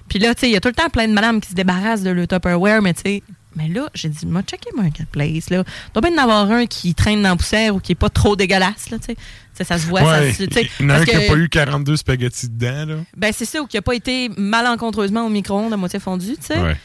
Puis 0.09 0.19
là, 0.19 0.35
tu 0.35 0.41
sais, 0.43 0.49
il 0.49 0.53
y 0.53 0.57
a 0.57 0.61
tout 0.61 0.69
le 0.69 0.75
temps 0.75 0.89
plein 0.91 1.09
de 1.09 1.13
madames 1.13 1.41
qui 1.41 1.51
se 1.51 1.55
débarrassent 1.55 2.03
de 2.03 2.11
le 2.11 2.27
Tupperware, 2.27 2.83
mais 2.83 2.93
tu 2.93 3.03
sais, 3.03 3.23
mais 3.55 3.69
là, 3.69 3.89
j'ai 3.95 4.09
dit, 4.09 4.27
moi, 4.27 4.43
checker 4.43 4.71
Marketplace, 4.77 5.51
là. 5.51 5.63
Doit 5.95 6.01
bien 6.09 6.19
en 6.19 6.23
avoir 6.25 6.51
un 6.51 6.67
qui 6.67 6.95
traîne 6.95 7.23
dans 7.23 7.29
la 7.31 7.37
poussière 7.37 7.75
ou 7.75 7.81
qui 7.81 7.93
est 7.93 7.97
pas 7.97 8.09
trop 8.11 8.35
dégueulasse, 8.35 8.91
là, 8.91 8.99
tu 8.99 9.07
sais. 9.07 9.15
Tu 9.15 9.21
sais, 9.59 9.65
ça 9.65 9.79
se 9.79 9.87
voit, 9.87 10.01
Ouais, 10.03 10.33
ça 10.33 10.45
il 10.45 10.53
y 10.81 10.85
en 10.87 10.89
a 10.91 10.95
un 10.99 11.05
qui 11.05 11.15
n'a 11.15 11.21
pas 11.27 11.37
eu 11.37 11.49
42 11.51 11.97
spaghettis 11.97 12.49
dedans, 12.49 12.87
là. 12.87 12.95
Ben, 13.17 13.33
c'est 13.37 13.45
ça, 13.45 13.61
ou 13.61 13.67
qui 13.67 13.77
a 13.77 13.83
pas 13.83 13.95
été 13.95 14.31
malencontreusement 14.39 15.27
au 15.27 15.29
micro-ondes 15.29 15.73
à 15.73 15.77
moitié 15.77 16.01
fondu, 16.01 16.29
tu 16.37 16.47
sais. 16.47 16.59
Ouais. 16.59 16.77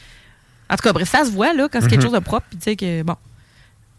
En 0.70 0.76
tout 0.76 0.82
cas, 0.82 0.92
bref, 0.92 1.08
ça 1.08 1.24
se 1.24 1.30
voit, 1.30 1.52
là, 1.54 1.68
quand 1.70 1.80
c'est 1.80 1.88
quelque 1.88 2.00
Mhm. 2.00 2.06
chose 2.06 2.12
de 2.14 2.18
propre, 2.24 2.46
puis 2.50 2.58
tu 2.58 2.64
sais 2.64 2.76
que, 2.76 3.02
bon. 3.02 3.16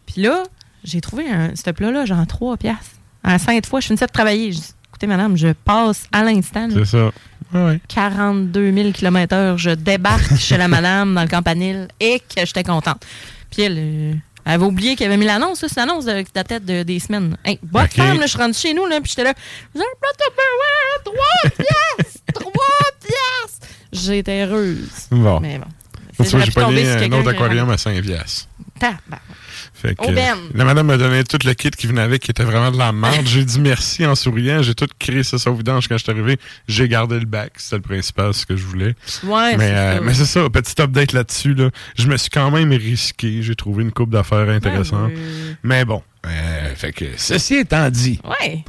Puis 0.05 0.21
là, 0.21 0.43
j'ai 0.83 1.01
trouvé 1.01 1.29
un, 1.29 1.55
ce 1.55 1.69
plat-là, 1.71 2.05
genre 2.05 2.25
3 2.27 2.57
piastres. 2.57 2.91
À 3.23 3.37
cinq 3.39 3.65
fois, 3.65 3.79
je 3.79 3.87
finissais 3.87 4.05
de 4.07 4.11
travailler. 4.11 4.51
Je 4.51 4.57
dis, 4.59 4.73
écoutez, 4.89 5.07
madame, 5.07 5.35
je 5.37 5.49
passe 5.49 6.05
à 6.11 6.23
l'instant. 6.23 6.67
C'est 6.71 6.85
ça. 6.85 7.11
Ouais, 7.53 7.65
ouais. 7.65 7.81
42 7.87 8.71
000 8.71 8.91
km/h, 8.91 9.57
je 9.57 9.71
débarque 9.71 10.35
chez 10.37 10.57
la 10.57 10.67
madame 10.67 11.15
dans 11.15 11.23
le 11.23 11.27
campanile 11.27 11.87
et 11.99 12.19
que 12.19 12.45
j'étais 12.45 12.63
contente. 12.63 13.03
Puis 13.51 13.63
elle, 13.63 13.75
euh, 13.77 14.13
elle 14.45 14.53
avait 14.53 14.65
oublié 14.65 14.95
qu'il 14.95 15.05
avait 15.07 15.17
mis 15.17 15.25
l'annonce, 15.25 15.61
là, 15.63 15.67
c'est 15.67 15.79
l'annonce 15.79 16.05
de, 16.05 16.11
de 16.21 16.25
la 16.35 16.43
tête 16.43 16.63
de- 16.65 16.83
des 16.83 16.99
semaines. 16.99 17.35
Hey, 17.43 17.59
bonne 17.63 17.85
Ok. 17.85 17.91
femme, 17.93 18.19
là, 18.19 18.25
je 18.27 18.29
suis 18.31 18.37
rendue 18.37 18.53
chez 18.57 18.73
nous, 18.75 18.85
là, 18.85 19.01
puis 19.01 19.09
j'étais 19.09 19.23
là, 19.23 19.31
avez 19.31 19.83
un 19.83 19.97
plat 19.99 20.09
Tupperware, 20.17 21.03
3 21.03 21.65
piastres, 21.65 22.19
3 22.35 22.51
piastres. 23.01 23.67
J'étais 23.91 24.43
heureuse. 24.45 25.07
Bon. 25.11 25.39
Mais 25.39 25.57
bon. 25.57 25.65
Tu 26.23 26.29
vois, 26.35 26.41
j'ai 26.45 26.51
pogné 26.51 26.89
un 26.89 27.11
autre 27.11 27.29
aquarium 27.29 27.69
à 27.69 27.77
5 27.77 28.01
piastres. 28.01 28.47
Fait 29.73 29.95
que, 29.95 30.03
Aubaine. 30.03 30.35
la 30.55 30.65
madame 30.65 30.87
m'a 30.87 30.97
donné 30.97 31.23
tout 31.23 31.37
le 31.45 31.53
kit 31.53 31.69
qui 31.71 31.87
venait 31.87 32.01
avec, 32.01 32.21
qui 32.21 32.31
était 32.31 32.43
vraiment 32.43 32.69
de 32.69 32.77
la 32.77 32.91
merde. 32.91 33.25
J'ai 33.25 33.45
dit 33.45 33.59
merci 33.61 34.05
en 34.05 34.13
souriant. 34.13 34.61
J'ai 34.61 34.75
tout 34.75 34.87
créé 34.99 35.23
ça 35.23 35.37
au 35.49 35.53
vidange 35.53 35.87
quand 35.87 35.97
je 35.97 36.03
suis 36.03 36.11
arrivé. 36.11 36.37
J'ai 36.67 36.89
gardé 36.89 37.17
le 37.17 37.25
bac. 37.25 37.53
C'était 37.57 37.77
le 37.77 37.81
principal, 37.83 38.33
ce 38.33 38.45
que 38.45 38.57
je 38.57 38.63
voulais. 38.65 38.95
Ouais, 39.23 39.55
mais 39.55 39.67
c'est 39.69 39.75
euh, 39.75 39.95
ça. 39.95 40.01
mais 40.01 40.13
c'est 40.13 40.25
ça, 40.25 40.49
petit 40.49 40.81
update 40.81 41.13
là-dessus. 41.13 41.53
Là. 41.53 41.69
Je 41.97 42.07
me 42.07 42.17
suis 42.17 42.29
quand 42.29 42.51
même 42.51 42.71
risqué. 42.73 43.41
J'ai 43.41 43.55
trouvé 43.55 43.83
une 43.83 43.91
coupe 43.91 44.09
d'affaires 44.09 44.49
intéressante. 44.49 45.11
oui. 45.15 45.55
Mais 45.63 45.85
bon, 45.85 46.03
euh, 46.25 46.75
fait 46.75 46.91
que 46.91 47.05
ceci 47.15 47.55
étant 47.55 47.89
dit, 47.89 48.19
Ouais. 48.41 48.65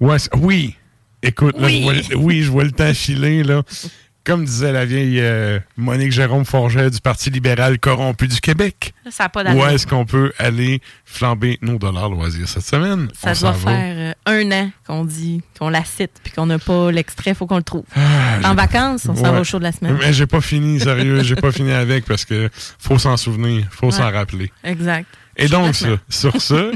ouais, 0.00 0.16
oui, 0.36 0.76
Écoute, 1.24 1.56
là, 1.58 1.66
Oui. 1.66 1.78
je 1.78 1.82
vois 1.84 1.92
le- 1.94 2.16
oui, 2.16 2.42
je 2.42 2.50
vois 2.50 2.64
le 2.64 2.72
temps 2.72 2.92
filer, 2.94 3.42
là. 3.44 3.62
Comme 4.24 4.44
disait 4.44 4.70
la 4.70 4.84
vieille 4.84 5.18
euh, 5.20 5.58
Monique 5.76 6.12
Jérôme 6.12 6.44
Forget 6.44 6.90
du 6.90 7.00
Parti 7.00 7.28
libéral 7.30 7.80
corrompu 7.80 8.28
du 8.28 8.40
Québec. 8.40 8.94
Ça 9.10 9.24
n'a 9.24 9.28
pas 9.28 9.42
Où 9.52 9.66
est-ce 9.66 9.84
qu'on 9.84 10.04
peut 10.06 10.32
aller 10.38 10.80
flamber 11.04 11.58
nos 11.60 11.76
dollars 11.76 12.08
loisirs 12.08 12.48
cette 12.48 12.62
semaine? 12.64 13.08
Ça 13.20 13.32
On 13.36 13.40
doit 13.40 13.50
va. 13.50 13.70
faire 13.72 13.94
euh, 13.96 14.12
un 14.26 14.52
an 14.52 14.70
qu'on 14.86 15.04
dit, 15.04 15.42
qu'on 15.58 15.70
la 15.70 15.84
cite, 15.84 16.12
puis 16.22 16.32
qu'on 16.32 16.46
n'a 16.46 16.60
pas 16.60 16.92
l'extrait, 16.92 17.34
faut 17.34 17.46
qu'on 17.48 17.56
le 17.56 17.64
trouve. 17.64 17.82
en 17.96 18.48
j'ai- 18.50 18.54
vacances, 18.54 19.06
on 19.08 19.16
s'en 19.16 19.24
Ah, 19.24 19.28
Ouais. 19.30 19.34
va 19.34 19.40
au 19.40 19.44
show 19.44 19.58
de 19.58 19.64
la 19.64 19.72
semaine. 19.72 19.96
Mais 20.00 20.12
j'ai 20.12 20.26
pas 20.28 20.40
fini, 20.40 20.78
sérieux, 20.78 21.24
j'ai 21.24 21.34
pas 21.34 21.50
fini 21.50 21.72
avec 21.72 22.04
parce 22.04 22.24
que 22.24 22.48
faut 22.78 22.98
s'en 22.98 23.16
souvenir, 23.16 23.66
faut 23.72 23.90
s'en 23.90 24.04
Ouais. 24.06 24.16
rappeler. 24.16 24.52
Exact. 24.62 25.06
Et 25.36 25.48
donc, 25.48 25.74
semaine. 25.74 25.98
sur 26.08 26.40
ça, 26.40 26.66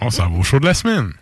on 0.00 0.10
s'en 0.10 0.28
va 0.28 0.38
au 0.38 0.42
show 0.42 0.58
de 0.58 0.64
la 0.66 0.74
semaine. 0.74 1.12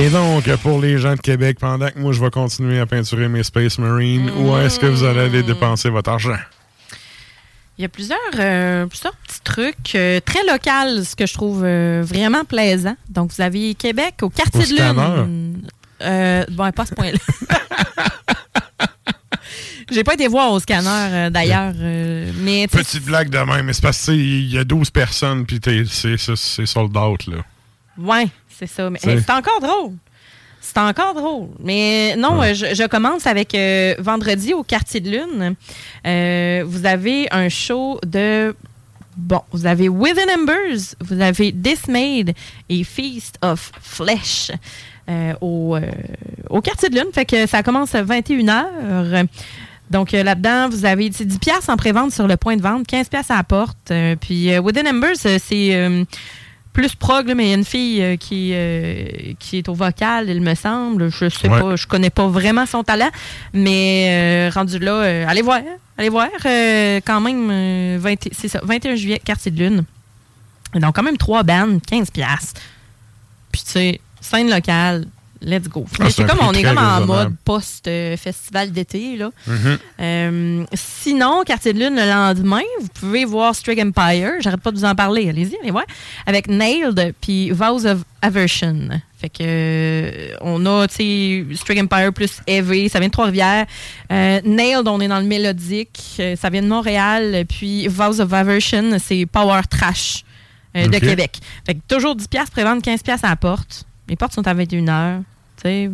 Et 0.00 0.08
donc, 0.08 0.50
pour 0.62 0.80
les 0.80 0.96
gens 0.98 1.14
de 1.14 1.20
Québec, 1.20 1.58
pendant 1.60 1.90
que 1.90 1.98
moi 1.98 2.12
je 2.12 2.20
vais 2.20 2.30
continuer 2.30 2.80
à 2.80 2.86
peinturer 2.86 3.28
mes 3.28 3.42
Space 3.42 3.78
Marines, 3.78 4.30
où 4.38 4.56
est-ce 4.56 4.80
que 4.80 4.86
vous 4.86 5.04
allez 5.04 5.20
aller 5.20 5.42
dépenser 5.42 5.90
votre 5.90 6.10
argent? 6.10 6.38
Il 7.76 7.82
y 7.82 7.84
a 7.84 7.88
plusieurs, 7.88 8.18
euh, 8.38 8.86
plusieurs 8.86 9.14
petits 9.16 9.40
trucs 9.44 9.94
euh, 9.94 10.20
très 10.24 10.42
locaux, 10.44 11.04
ce 11.04 11.14
que 11.14 11.26
je 11.26 11.34
trouve 11.34 11.62
euh, 11.64 12.02
vraiment 12.04 12.44
plaisant. 12.44 12.96
Donc, 13.10 13.30
vous 13.36 13.42
avez 13.42 13.74
Québec 13.74 14.14
au 14.22 14.30
quartier 14.30 14.60
Au 14.60 14.66
de 14.66 15.28
lune. 16.00 16.46
Bon, 16.50 16.70
pas 16.72 16.86
ce 16.86 16.94
point-là. 16.94 17.18
J'ai 19.90 20.04
pas 20.04 20.14
été 20.14 20.28
voir 20.28 20.52
au 20.52 20.60
scanner 20.60 20.88
euh, 20.88 21.30
d'ailleurs, 21.30 21.74
euh, 21.76 22.30
mais 22.38 22.68
Petite 22.68 23.04
blague 23.04 23.28
de 23.28 23.38
même, 23.38 23.66
mais 23.66 23.72
c'est 23.72 23.82
parce 23.82 24.06
que 24.06 24.12
il 24.12 24.52
y 24.52 24.58
a 24.58 24.64
12 24.64 24.90
personnes, 24.90 25.44
puis 25.44 25.60
c'est 25.88 26.66
sold 26.66 26.96
out, 26.96 27.26
là. 27.26 27.38
Ouais, 27.98 28.28
c'est 28.60 28.66
ça. 28.68 28.88
Mais 28.90 28.98
C'est- 29.02 29.30
encore 29.30 29.60
drôle. 29.60 29.92
C'est 30.60 30.78
encore 30.78 31.14
drôle. 31.14 31.48
Mais 31.64 32.14
non, 32.16 32.42
euh, 32.42 32.52
je, 32.54 32.74
je 32.74 32.86
commence 32.86 33.26
avec 33.26 33.54
euh, 33.54 33.94
vendredi 33.98 34.52
au 34.52 34.62
quartier 34.62 35.00
de 35.00 35.10
lune. 35.10 35.54
Euh, 36.06 36.62
vous 36.66 36.84
avez 36.86 37.26
un 37.32 37.48
show 37.48 37.98
de. 38.06 38.54
Bon, 39.16 39.40
vous 39.52 39.66
avez 39.66 39.88
Within 39.88 40.28
Embers, 40.38 40.94
vous 41.00 41.20
avez 41.20 41.50
Dismayed 41.52 42.34
et 42.68 42.84
Feast 42.84 43.38
of 43.42 43.72
Flesh 43.80 44.50
euh, 45.08 45.32
au, 45.40 45.76
au 46.48 46.60
quartier 46.60 46.88
de 46.90 46.94
lune. 46.96 47.08
Fait 47.12 47.24
que 47.24 47.46
ça 47.46 47.62
commence 47.62 47.94
à 47.94 48.02
21h. 48.04 49.26
Donc 49.90 50.14
euh, 50.14 50.22
là-dedans, 50.22 50.68
vous 50.68 50.84
avez 50.84 51.10
c'est 51.12 51.24
10 51.24 51.38
pièces 51.38 51.68
en 51.68 51.76
pré-vente 51.76 52.12
sur 52.12 52.28
le 52.28 52.36
point 52.36 52.56
de 52.56 52.62
vente, 52.62 52.86
15 52.86 53.08
pièces 53.08 53.30
à 53.30 53.36
la 53.38 53.44
porte. 53.44 53.90
Euh, 53.90 54.14
puis 54.14 54.52
euh, 54.52 54.60
Within 54.60 54.86
Embers, 54.88 55.16
c'est 55.16 56.04
plus 56.72 56.94
prog, 56.94 57.26
là, 57.28 57.34
mais 57.34 57.46
il 57.46 57.48
y 57.48 57.52
a 57.52 57.56
une 57.56 57.64
fille 57.64 58.00
euh, 58.02 58.16
qui, 58.16 58.50
euh, 58.54 59.04
qui 59.38 59.58
est 59.58 59.68
au 59.68 59.74
vocal, 59.74 60.28
il 60.30 60.40
me 60.40 60.54
semble. 60.54 61.10
Je 61.10 61.28
sais 61.28 61.48
Ouais. 61.48 61.60
pas, 61.60 61.76
je 61.76 61.86
connais 61.86 62.10
pas 62.10 62.26
vraiment 62.28 62.64
son 62.66 62.84
talent, 62.84 63.10
mais 63.52 64.48
euh, 64.48 64.50
rendu 64.54 64.78
là, 64.78 65.28
allez 65.28 65.42
voir, 65.42 65.60
allez 65.98 66.08
voir. 66.08 66.28
quand 66.42 67.20
même, 67.20 67.48
euh, 67.50 67.98
20 68.00 68.28
c'est 68.32 68.48
ça, 68.48 68.60
21 68.62 68.94
juillet, 68.94 69.20
quartier 69.24 69.50
de 69.50 69.58
lune. 69.58 69.84
Donc 70.74 70.94
quand 70.94 71.02
même 71.02 71.16
trois 71.18 71.42
bandes, 71.42 71.80
15 71.86 72.10
pièces. 72.12 72.54
Puis 73.50 73.62
tu 73.64 73.70
sais, 73.72 74.00
scène 74.20 74.48
locale, 74.48 75.06
let's 75.42 75.68
go. 75.68 75.86
Ah, 75.98 76.10
c'est 76.10 76.24
comme 76.24 76.38
on 76.40 76.52
est 76.52 76.62
comme 76.62 76.78
en 76.78 77.06
mode 77.06 77.34
post-festival 77.44 78.72
d'été 78.72 79.16
là. 79.16 79.30
Mhm. 79.46 79.78
Euh, 80.00 80.64
sinon, 80.74 81.42
Quartier 81.44 81.72
de 81.72 81.78
Lune, 81.78 81.96
le 81.96 82.08
lendemain, 82.08 82.62
vous 82.80 82.88
pouvez 82.88 83.24
voir 83.24 83.54
Strig 83.54 83.80
Empire. 83.80 84.32
J'arrête 84.40 84.60
pas 84.60 84.70
de 84.70 84.76
vous 84.76 84.84
en 84.84 84.94
parler. 84.94 85.28
Allez-y, 85.28 85.56
allez 85.62 85.70
voir. 85.70 85.84
Avec 86.26 86.48
Nailed 86.48 87.14
puis 87.20 87.50
Vows 87.50 87.86
of 87.86 87.98
Aversion. 88.22 88.88
Fait 89.20 89.28
que, 89.28 89.42
euh, 89.42 90.34
on 90.40 90.64
a, 90.64 90.88
tu 90.88 90.94
sais, 90.94 91.44
Strig 91.54 91.78
Empire 91.78 92.12
plus 92.12 92.40
Heavy. 92.46 92.88
Ça 92.88 92.98
vient 92.98 93.08
de 93.08 93.12
Trois-Rivières. 93.12 93.66
Euh, 94.10 94.40
Nailed, 94.44 94.88
on 94.88 95.00
est 95.00 95.08
dans 95.08 95.20
le 95.20 95.26
mélodique. 95.26 96.22
Ça 96.36 96.48
vient 96.48 96.62
de 96.62 96.68
Montréal. 96.68 97.44
Puis 97.48 97.86
Vows 97.88 98.20
of 98.20 98.32
Aversion, 98.32 98.96
c'est 98.98 99.26
Power 99.26 99.60
Trash 99.68 100.24
euh, 100.76 100.86
de. 100.86 100.98
Québec. 100.98 101.38
Fait 101.66 101.74
que 101.74 101.80
toujours 101.88 102.16
10$ 102.16 102.28
piastres, 102.28 102.52
prévente 102.52 102.84
15$ 102.84 103.02
piastres 103.02 103.26
à 103.26 103.30
la 103.30 103.36
porte. 103.36 103.84
Les 104.08 104.16
portes 104.16 104.32
sont 104.32 104.46
à 104.46 104.54
21h. 104.54 105.22
Sais, 105.62 105.90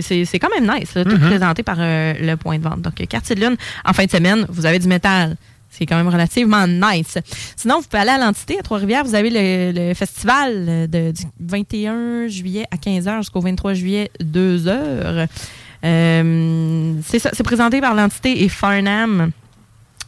c'est- 0.00 0.38
quand 0.38 0.48
même 0.58 0.70
nice, 0.78 0.94
là, 0.94 1.04
tout 1.04 1.10
Mhm. 1.16 1.20
présenté 1.28 1.62
par 1.62 1.76
euh, 1.78 2.14
le 2.18 2.36
point 2.36 2.56
de 2.58 2.62
vente. 2.64 2.80
Donc, 2.80 2.98
euh, 3.00 3.04
quartier 3.04 3.34
de 3.36 3.40
lune, 3.42 3.56
en 3.84 3.92
fin 3.92 4.06
de 4.06 4.10
semaine, 4.10 4.46
vous 4.48 4.64
avez 4.64 4.78
du 4.78 4.88
métal. 4.88 5.36
C'est 5.68 5.84
quand 5.84 5.96
même 5.96 6.08
relativement 6.08 6.66
nice. 6.66 7.18
Sinon, 7.56 7.80
vous 7.80 7.86
pouvez 7.86 8.00
aller 8.00 8.12
à 8.12 8.18
l'entité 8.18 8.58
à 8.58 8.62
Trois-Rivières. 8.62 9.04
Vous 9.04 9.14
avez 9.14 9.28
le, 9.28 9.88
le 9.88 9.92
festival 9.94 10.52
euh, 10.68 10.86
de- 10.86 11.10
du 11.12 11.22
21 11.40 12.26
juillet 12.28 12.64
à 12.70 12.76
15h 12.78 13.18
jusqu'au 13.18 13.40
23 13.40 13.74
juillet, 13.74 14.10
2h. 14.24 15.26
Euh, 15.84 16.94
c'est 17.04 17.18
ça, 17.18 17.30
c'est 17.34 17.42
présenté 17.42 17.82
par 17.82 17.94
l'entité 17.94 18.44
et 18.44 18.48
Farnham. 18.48 19.30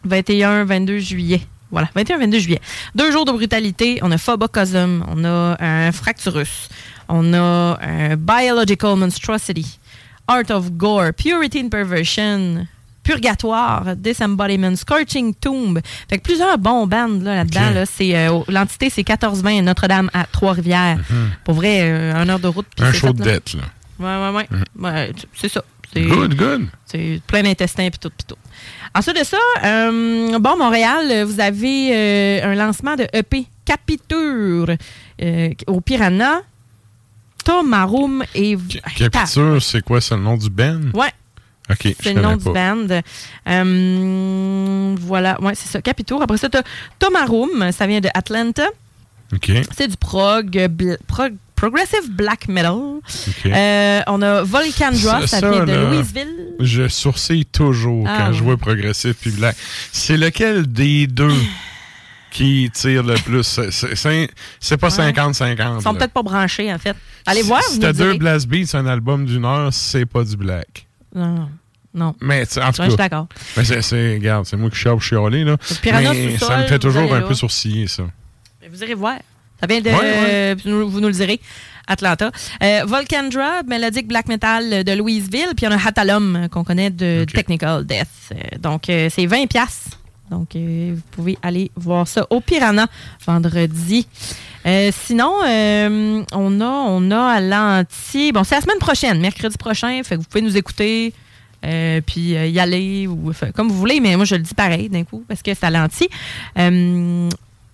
21-22 0.07 0.99
juillet. 0.99 1.41
Voilà, 1.71 1.91
21-22 1.95 2.39
juillet. 2.39 2.61
Deux 2.95 3.11
jours 3.13 3.27
de 3.27 3.33
brutalité. 3.33 3.99
On 4.03 4.11
a 4.11 4.17
Phobocosm, 4.17 5.05
on 5.09 5.23
a 5.25 5.57
un 5.61 5.93
Fracturus, 5.93 6.69
on 7.09 7.33
a 7.35 7.79
un 7.81 8.17
Biological 8.17 8.97
Monstrosity, 8.97 9.79
Art 10.27 10.51
of 10.51 10.73
Gore, 10.73 11.13
Purity 11.13 11.61
and 11.61 11.69
Perversion, 11.71 12.67
Purgatoire, 13.03 13.97
Disembodiment, 13.97 14.77
Scorching 14.77 15.35
Tomb. 15.35 15.81
Fait 16.09 16.19
que 16.19 16.23
plusieurs 16.23 16.59
bons 16.59 16.87
bands 16.87 17.09
là, 17.23 17.37
là-dedans. 17.37 17.71
Là, 17.75 17.87
c'est, 17.87 18.15
euh, 18.17 18.41
l'entité, 18.49 18.91
c'est 18.91 19.03
14-20 19.03 19.63
Notre-Dame 19.63 20.11
à 20.13 20.25
Trois-Rivières. 20.25 20.99
Pour 21.45 21.55
vrai, 21.55 21.81
euh, 21.83 22.15
un 22.15 22.29
heure 22.29 22.39
de 22.39 22.49
route. 22.49 22.67
Un 22.79 22.93
show 22.93 23.13
de 23.13 23.23
dette, 23.23 23.55
là. 23.55 23.63
Ouais, 23.99 24.31
ouais, 24.31 24.37
ouais. 24.37 24.59
Ouais, 24.79 25.13
c'est 25.35 25.49
ça. 25.49 25.63
Good, 25.95 26.35
good. 26.35 26.67
c'est 26.85 27.21
plein 27.27 27.43
d'intestins 27.43 27.89
puis 27.89 27.99
tout, 27.99 28.11
puis 28.11 28.27
tout. 28.27 28.37
Ensuite 28.95 29.19
de 29.19 29.25
ça, 29.25 29.39
euh, 29.65 30.39
bon, 30.39 30.57
Montréal, 30.57 31.07
euh, 31.11 31.25
vous 31.25 31.41
avez 31.41 31.91
euh, 31.93 32.53
un 32.53 32.55
lancement 32.55 32.95
de 32.95 33.07
EP 33.13 33.47
Capiture 33.65 34.77
euh, 35.23 35.51
au 35.67 35.81
Piranha, 35.81 36.43
Tomarum 37.49 38.25
et... 38.35 38.59
Capiture, 38.97 39.63
c'est 39.63 39.83
quoi? 39.83 40.03
C'est 40.03 40.15
le 40.17 40.21
nom 40.23 40.37
du 40.37 40.51
band? 40.51 40.81
Ouais. 40.93 41.11
OK, 41.71 41.79
je 41.83 41.93
C'est 42.03 42.13
le 42.13 42.21
nom 42.21 42.37
du 42.37 42.45
band. 42.45 42.87
Euh, 43.49 44.95
voilà, 45.01 45.41
ouais, 45.41 45.55
c'est 45.55 45.69
ça, 45.69 45.81
Capitour. 45.81 46.21
Après 46.23 46.37
ça, 46.37 46.49
tu 46.51 46.59
Tomarum, 46.99 47.73
ça 47.73 47.87
vient 47.87 48.01
de 48.01 48.09
Atlanta. 48.13 48.67
OK. 49.35 49.51
C'est 49.77 49.89
du 49.89 49.97
prog, 49.97 50.51
bl- 50.51 50.99
prog- 51.07 51.37
progressive 51.55 52.11
black 52.11 52.49
metal. 52.49 52.73
OK. 52.73 53.47
Euh, 53.47 54.01
on 54.09 54.21
a 54.23 54.43
Volcandra, 54.43 55.27
ça, 55.27 55.41
vient 55.51 55.65
de 55.65 55.73
là, 55.73 55.91
Louisville. 55.91 56.35
Je 56.61 56.87
sourcille 56.89 57.47
toujours 57.47 58.07
Ah, 58.07 58.17
quand 58.19 58.33
je 58.35 58.43
vois 58.45 58.57
progressif 58.59 59.17
puis 59.21 59.31
black. 59.31 59.57
C'est 59.93 60.17
lequel 60.19 60.67
des 60.71 61.07
deux? 61.07 61.33
qui 62.31 62.71
tire 62.73 63.03
le 63.03 63.15
plus? 63.15 63.43
C'est- 63.43 64.77
pas 64.77 64.89
50-50. 64.91 65.77
Ils 65.79 65.83
sont 65.83 65.93
là. 65.93 65.99
peut-être 65.99 66.13
pas 66.13 66.23
branchés, 66.23 66.73
en 66.73 66.79
fait. 66.79 66.97
Allez 67.27 67.43
voir, 67.43 67.63
Si 67.63 67.79
t'as 67.79 67.93
deux. 67.93 68.15
Blast 68.19 68.47
Beats, 68.49 68.75
un 68.77 68.87
album 68.87 69.27
d'une 69.27 69.45
heure, 69.45 69.73
c'est 69.73 70.07
pas 70.07 70.25
du 70.25 70.37
black. 70.37 70.87
Non, 71.15 71.49
non. 71.95 72.15
Mais 72.21 72.43
en 72.43 72.47
tout 72.47 72.61
Ouais, 72.61 72.73
je 72.79 72.83
suis 72.83 72.91
cas. 72.91 72.97
d'accord. 72.97 73.27
mais 73.57 73.65
c'est- 73.65 74.15
regarde, 74.15 74.47
c'est 74.47 74.57
moi 74.57 74.71
qui 74.71 74.77
chiale 74.77 75.01
chialer, 75.01 75.45
là. 75.45 75.57
Piranha 75.83 76.13
Mais 76.13 76.33
sous-sol, 76.33 76.49
ça 76.49 76.59
me 76.59 76.67
fait 76.67 76.79
toujours 76.79 77.13
un 77.13 77.21
là. 77.21 77.27
peu 77.27 77.35
sourciller, 77.35 77.87
ça. 77.89 78.05
Mais 78.63 78.69
Vous 78.69 78.83
irez 78.83 78.95
voir. 78.95 79.17
Ça 79.61 79.67
vient 79.67 79.81
de. 79.81 79.89
Ouais, 79.91 79.95
ouais. 79.99 80.57
vous 80.65 81.01
nous- 81.01 81.09
le 81.09 81.13
direz. 81.13 81.41
Atlanta. 81.91 82.31
Euh, 82.63 82.83
Volcandra, 82.87 83.63
mélodique 83.67 84.07
black 84.07 84.29
metal 84.29 84.85
de 84.85 84.93
Louisville. 84.93 85.49
Puis 85.57 85.65
il 85.65 85.65
y 85.65 85.69
en 85.69 85.73
a 85.77 85.83
Hatalum 85.85 86.37
euh, 86.37 86.49
qu'on 86.49 86.63
connaît 86.63 86.91
de 86.91 87.25
Technical 87.25 87.85
Death. 87.87 88.07
Euh, 88.33 88.37
donc, 88.59 88.89
euh, 88.91 89.09
c'est 89.11 89.27
20$. 89.27 89.47
piastres. 89.49 89.98
Donc, 90.31 90.55
euh, 90.57 90.93
vous 90.95 91.03
pouvez 91.11 91.39
aller 91.43 91.71
voir 91.77 92.07
ça 92.07 92.27
au 92.31 92.41
Piranha 92.41 92.87
vendredi. 93.27 94.07
Euh, 94.67 94.91
sinon, 94.93 95.33
euh, 95.47 96.23
on, 96.33 96.61
a, 96.61 96.67
on 96.67 97.11
a 97.11 97.21
à 97.21 97.41
l'anti. 97.41 98.33
Bon, 98.33 98.45
c'est 98.45 98.57
la 98.57 98.61
semaine 98.61 98.79
prochaine, 98.79 99.21
mercredi 99.21 99.57
prochain. 99.57 100.01
Fait 100.05 100.17
que 100.17 100.21
vous 100.21 100.27
pouvez 100.29 100.43
nous 100.43 100.57
écouter. 100.57 101.13
puis 101.63 102.31
y 102.31 102.61
aller 102.61 103.07
ou 103.07 103.33
comme 103.55 103.69
vous 103.69 103.79
voulez, 103.79 104.01
mais 104.01 104.17
moi 104.17 104.25
je 104.25 104.37
le 104.37 104.43
dis 104.43 104.55
pareil 104.55 104.89
d'un 104.89 105.05
coup 105.05 105.25
parce 105.27 105.43
que 105.43 105.53
c'est 105.55 105.65
à 105.65 105.71
l'anti. 105.71 106.09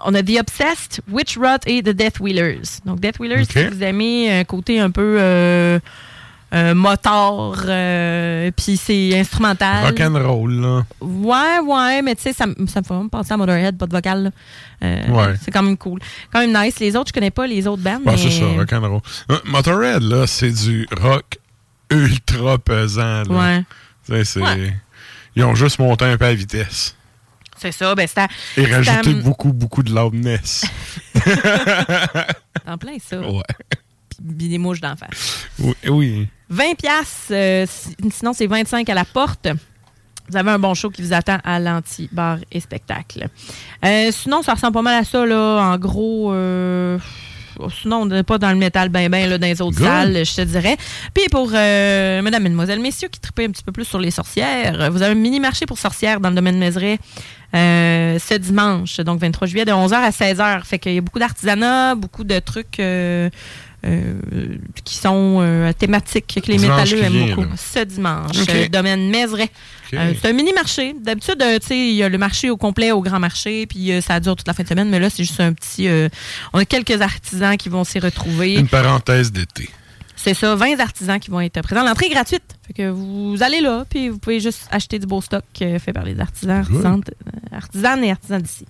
On 0.06 0.12
a 0.12 0.22
The 0.22 0.40
Obsessed, 0.40 1.00
Witch 1.10 1.38
Rot 1.38 1.64
et 1.66 1.82
The 1.82 1.90
Death 1.90 2.20
Wheelers. 2.20 2.80
Donc, 2.84 3.00
Death 3.00 3.18
Wheelers, 3.18 3.44
si 3.44 3.64
vous 3.64 3.82
aimez 3.82 4.40
un 4.40 4.44
côté 4.44 4.78
un 4.78 4.90
peu 4.90 5.18
euh, 6.54 6.74
moteur, 6.74 7.64
euh, 7.66 8.50
puis 8.56 8.76
c'est 8.76 9.18
instrumental. 9.18 9.86
Rock 9.86 10.00
and 10.00 10.18
roll, 10.26 10.52
là. 10.60 10.84
Ouais, 11.00 11.58
ouais, 11.66 12.02
mais 12.02 12.14
tu 12.14 12.22
sais, 12.22 12.32
ça, 12.32 12.46
me- 12.46 12.54
ça 12.66 12.80
me 12.80 12.84
fait 12.84 12.94
vraiment 12.94 13.08
penser 13.08 13.32
à 13.34 13.36
Motorhead, 13.36 13.76
pas 13.76 13.86
de 13.86 13.92
vocal. 13.92 14.22
là. 14.24 14.30
Euh, 14.82 15.08
Ouais. 15.08 15.34
C'est 15.42 15.50
quand 15.50 15.62
même 15.62 15.76
cool. 15.76 16.00
Quand 16.32 16.40
même 16.40 16.52
nice. 16.64 16.78
Les 16.78 16.94
autres, 16.96 17.08
je 17.08 17.12
connais 17.12 17.30
pas 17.30 17.46
les 17.46 17.66
autres 17.66 17.82
bands. 17.82 17.96
Ouais, 17.96 18.12
mais... 18.12 18.16
c'est 18.16 18.30
ça, 18.30 18.44
rock 18.46 18.72
and 18.72 18.80
roll. 18.88 19.00
Euh, 19.32 19.38
Motorhead, 19.46 20.02
là, 20.02 20.26
c'est 20.26 20.50
du 20.52 20.86
rock 21.00 21.38
ultra 21.90 22.58
pesant. 22.58 23.22
Là. 23.22 23.28
Ouais. 23.28 23.64
Tu 24.06 24.12
sais, 24.12 24.24
c'est- 24.24 24.40
Ouais. 24.40 24.74
Ils 25.36 25.42
ont 25.44 25.54
juste 25.54 25.78
monté 25.80 26.04
un 26.04 26.16
peu 26.16 26.26
à 26.26 26.34
vitesse. 26.34 26.94
C'est 27.56 27.72
ça, 27.72 27.94
ben 27.94 28.06
à- 28.16 28.28
Et 28.56 28.66
rajouté 28.66 29.14
beaucoup, 29.14 29.52
beaucoup 29.52 29.82
de 29.82 29.92
loudness. 29.94 30.64
En 32.66 32.78
plein 32.78 32.96
ça. 33.04 33.20
Ouais. 33.20 33.42
Puis 34.26 34.48
des 34.48 34.58
mouches 34.58 34.80
d'en 34.80 34.96
face. 34.96 35.46
Oui. 35.58 35.74
oui. 35.88 36.28
20 36.50 36.74
pièces, 36.74 37.32
sinon 38.10 38.32
c'est 38.32 38.46
25 38.46 38.88
à 38.88 38.94
la 38.94 39.04
porte. 39.04 39.48
Vous 40.28 40.36
avez 40.36 40.50
un 40.50 40.58
bon 40.58 40.72
show 40.74 40.88
qui 40.90 41.02
vous 41.02 41.12
attend 41.12 41.38
à 41.44 41.60
l'anti-bar 41.60 42.38
et 42.50 42.60
spectacle. 42.60 43.26
Euh, 43.84 44.10
sinon, 44.10 44.42
ça 44.42 44.54
ressemble 44.54 44.72
pas 44.72 44.82
mal 44.82 45.02
à 45.02 45.04
ça, 45.04 45.26
là. 45.26 45.60
En 45.60 45.76
gros, 45.76 46.32
euh, 46.32 46.98
sinon, 47.82 48.02
on 48.02 48.06
n'est 48.06 48.22
pas 48.22 48.38
dans 48.38 48.50
le 48.50 48.56
métal 48.56 48.88
ben 48.88 49.10
ben 49.10 49.28
là, 49.28 49.36
dans 49.36 49.46
les 49.46 49.60
autres 49.60 49.78
salles, 49.78 50.24
je 50.24 50.34
te 50.34 50.40
dirais. 50.40 50.76
Puis 51.12 51.24
pour 51.30 51.50
euh, 51.52 52.22
mesdames, 52.22 52.42
mesdemoiselles, 52.42 52.80
messieurs 52.80 53.08
qui 53.08 53.20
tripaient 53.20 53.44
un 53.44 53.50
petit 53.50 53.62
peu 53.62 53.72
plus 53.72 53.84
sur 53.84 53.98
les 53.98 54.10
sorcières, 54.10 54.90
vous 54.90 55.02
avez 55.02 55.12
un 55.12 55.16
mini-marché 55.16 55.66
pour 55.66 55.78
sorcières 55.78 56.20
dans 56.20 56.30
le 56.30 56.36
domaine 56.36 56.54
de 56.54 56.60
Mézeray 56.60 56.98
euh, 57.54 58.18
ce 58.18 58.34
dimanche, 58.34 58.98
donc 59.00 59.20
23 59.20 59.46
juillet, 59.46 59.64
de 59.64 59.70
11h 59.70 59.94
à 59.94 60.10
16h. 60.10 60.64
Fait 60.64 60.78
qu'il 60.78 60.94
y 60.94 60.98
a 60.98 61.00
beaucoup 61.00 61.20
d'artisanat, 61.20 61.94
beaucoup 61.94 62.24
de 62.24 62.38
trucs 62.40 62.80
euh, 62.80 63.30
euh, 63.84 64.14
qui 64.84 64.96
sont 64.96 65.38
euh, 65.40 65.72
thématiques 65.72 66.40
que 66.42 66.50
les 66.50 66.56
Dimanche 66.58 66.90
métalleux 66.92 67.04
aiment 67.04 67.12
vient, 67.26 67.36
beaucoup. 67.36 67.48
là. 67.48 67.56
Ce 67.56 67.80
dimanche, 67.80 68.38
Ok. 68.42 68.48
euh, 68.50 68.68
domaine 68.68 69.10
Mézeray. 69.10 69.44
Ok. 69.44 69.94
Euh, 69.94 70.12
c'est 70.20 70.28
un 70.28 70.32
mini-marché. 70.32 70.94
D'habitude, 71.00 71.40
euh, 71.42 71.58
tu 71.58 71.66
sais, 71.68 71.78
il 71.78 71.94
y 71.94 72.02
a 72.02 72.08
le 72.08 72.18
marché 72.18 72.50
au 72.50 72.56
complet 72.56 72.92
au 72.92 73.00
grand 73.02 73.20
marché, 73.20 73.66
puis 73.66 73.92
euh, 73.92 74.00
ça 74.00 74.20
dure 74.20 74.36
toute 74.36 74.46
la 74.46 74.54
fin 74.54 74.62
de 74.62 74.68
semaine, 74.68 74.88
mais 74.88 74.98
là, 74.98 75.10
c'est 75.10 75.24
juste 75.24 75.40
un 75.40 75.52
petit... 75.52 75.88
euh, 75.88 76.08
on 76.52 76.58
a 76.58 76.64
quelques 76.64 77.00
artisans 77.00 77.56
qui 77.56 77.68
vont 77.68 77.84
s'y 77.84 77.98
retrouver. 77.98 78.54
Une 78.54 78.68
parenthèse 78.68 79.30
d'été. 79.32 79.68
C'est 80.16 80.32
ça, 80.34 80.54
20 80.54 80.80
artisans 80.80 81.20
qui 81.20 81.30
vont 81.30 81.40
être 81.40 81.60
présents. 81.60 81.84
L'entrée 81.84 82.06
est 82.06 82.10
gratuite. 82.14 82.44
Fait 82.66 82.72
que 82.72 82.88
vous 82.88 83.36
allez 83.42 83.60
là, 83.60 83.84
puis 83.90 84.08
vous 84.08 84.18
pouvez 84.18 84.40
juste 84.40 84.66
acheter 84.70 84.98
du 84.98 85.06
beau 85.06 85.20
stock 85.20 85.44
fait 85.58 85.92
par 85.92 86.04
les 86.04 86.18
artisans, 86.18 86.60
artisanes, 86.60 87.02
artisanes 87.52 88.04
et 88.04 88.10
artisans 88.12 88.40
d'ici. 88.40 88.64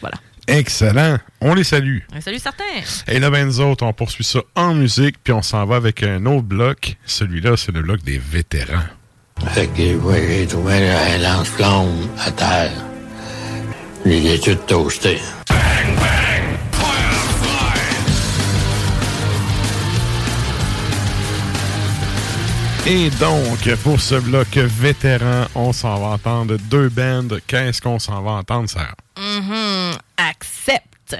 Voilà. 0.00 0.16
Excellent. 0.48 1.18
On 1.40 1.54
les 1.54 1.64
salue. 1.64 1.98
Un 2.14 2.20
salut 2.20 2.38
certain. 2.38 2.64
Et 3.08 3.18
là, 3.18 3.30
ben, 3.30 3.46
nous 3.46 3.60
autres, 3.60 3.84
on 3.84 3.92
poursuit 3.92 4.24
ça 4.24 4.40
en 4.54 4.74
musique, 4.74 5.16
puis 5.22 5.32
on 5.32 5.42
s'en 5.42 5.64
va 5.66 5.76
avec 5.76 6.02
un 6.02 6.24
autre 6.26 6.42
bloc. 6.46 6.96
Celui-là, 7.04 7.56
c'est 7.56 7.72
le 7.72 7.82
bloc 7.82 8.02
des 8.02 8.18
vétérans. 8.18 8.84
Fait 9.48 9.66
que 9.66 9.96
ouais, 9.96 10.26
j'ai 10.28 10.46
trouvé 10.46 10.88
un 10.88 11.18
lance-flamme 11.18 12.08
à 12.18 12.30
terre. 12.30 12.72
Il 14.04 14.26
est 14.26 14.42
tout 14.42 14.54
toasté. 14.66 15.18
Et 22.88 23.10
donc, 23.18 23.74
pour 23.82 24.00
ce 24.00 24.14
bloc 24.14 24.56
vétéran, 24.56 25.46
on 25.56 25.72
s'en 25.72 25.98
va 25.98 26.06
entendre 26.06 26.56
deux 26.70 26.88
bands. 26.88 27.36
Qu'est-ce 27.48 27.82
qu'on 27.82 27.98
s'en 27.98 28.22
va 28.22 28.30
entendre, 28.30 28.68
Sarah? 28.68 28.94
Mhm, 29.18 29.96
accepte. 30.16 31.16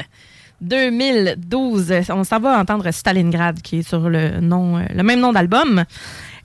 2012, 0.60 1.92
on 2.10 2.22
s'en 2.22 2.38
va 2.38 2.60
entendre 2.60 2.88
Stalingrad, 2.92 3.60
qui 3.62 3.78
est 3.78 3.88
sur 3.88 4.08
le, 4.08 4.38
nom, 4.38 4.78
le 4.78 5.02
même 5.02 5.18
nom 5.18 5.32
d'album. 5.32 5.84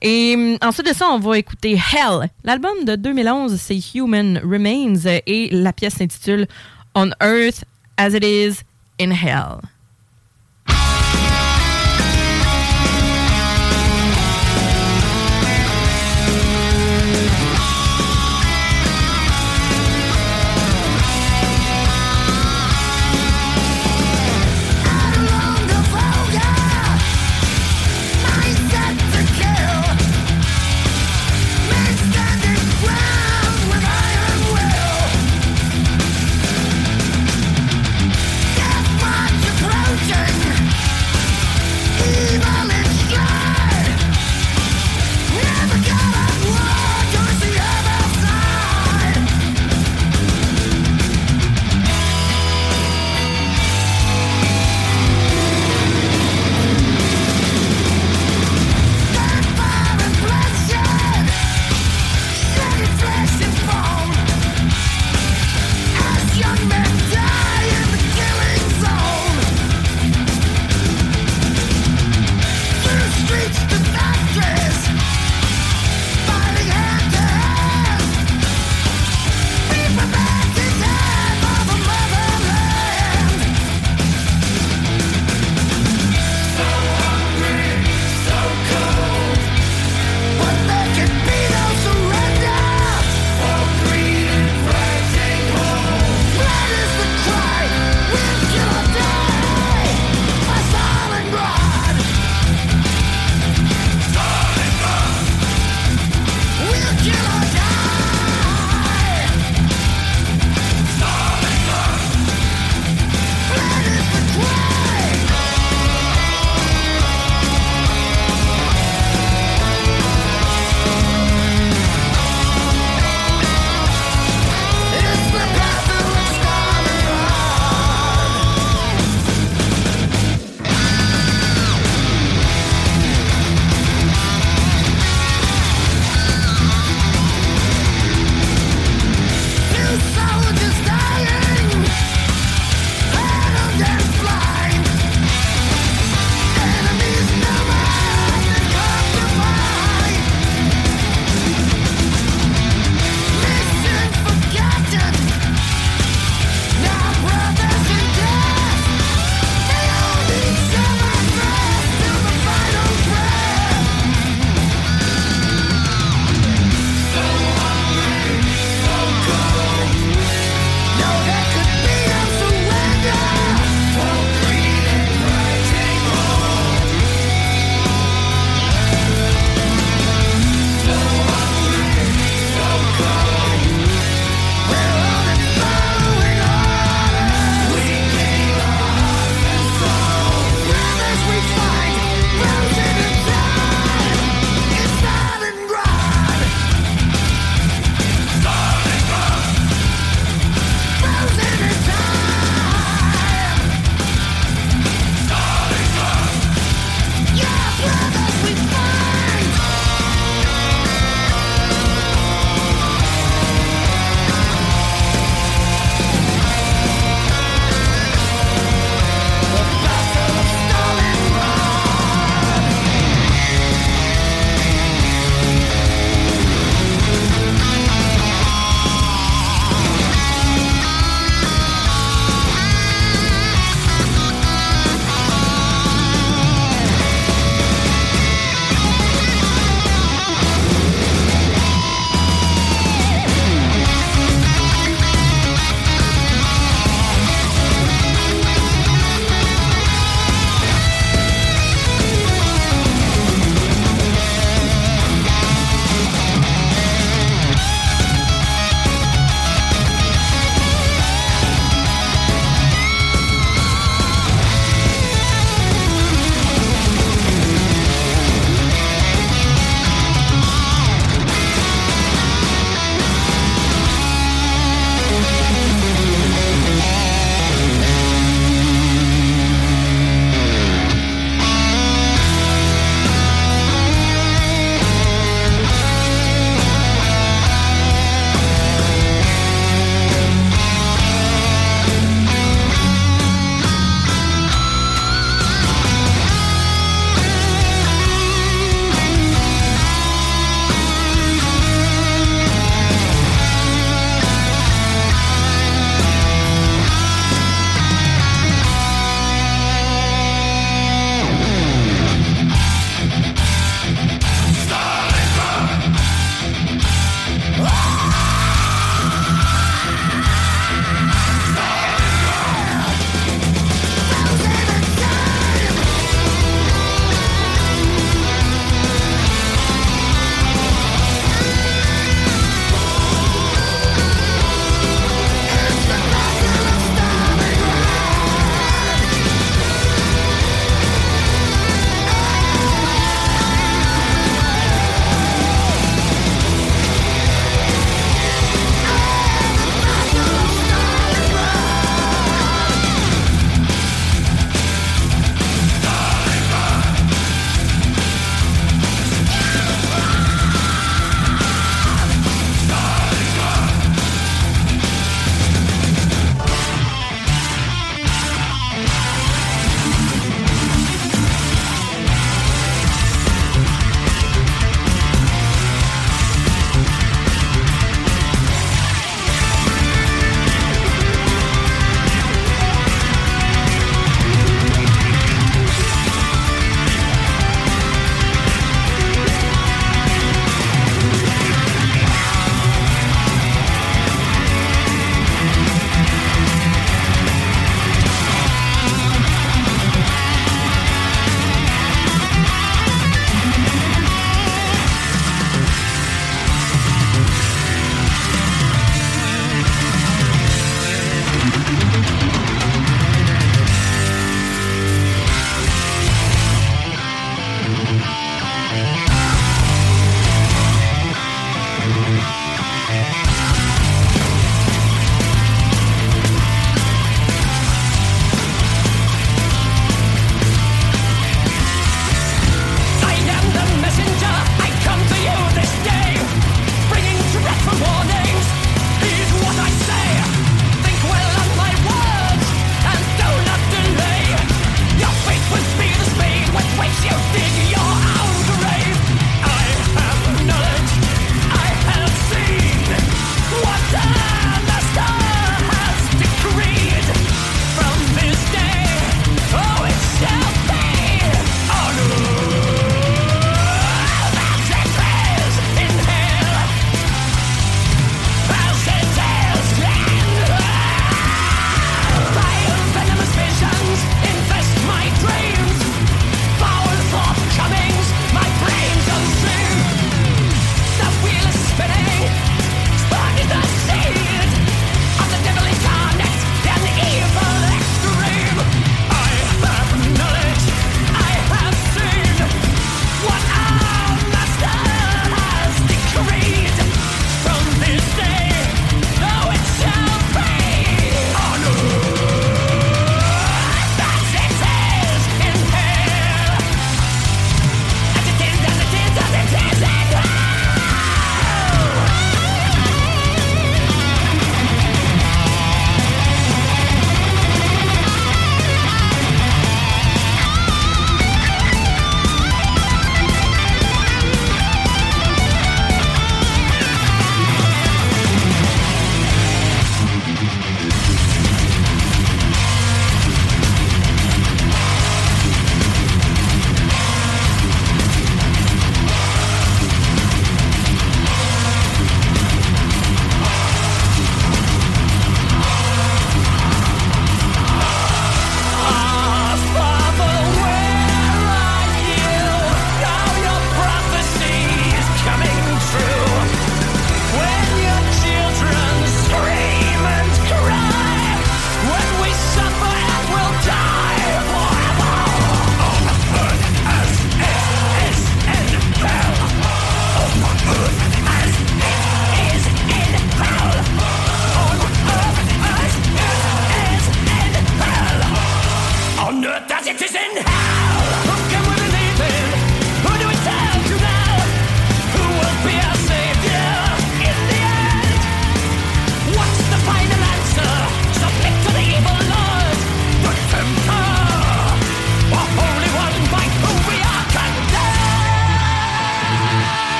Et 0.00 0.34
hum, 0.36 0.56
ensuite 0.66 0.88
de 0.88 0.94
ça, 0.94 1.08
on 1.10 1.18
va 1.18 1.36
écouter 1.36 1.72
Hell. 1.72 2.30
L'album 2.42 2.86
de 2.86 2.96
2011, 2.96 3.60
c'est 3.60 3.78
Human 3.94 4.38
Remains 4.38 4.94
et 5.26 5.50
la 5.52 5.74
pièce 5.74 5.96
s'intitule 5.96 6.46
On 6.94 7.10
Earth 7.20 7.64
as 7.98 8.14
It 8.14 8.24
Is 8.24 8.62
in 8.98 9.10
Hell. 9.10 9.60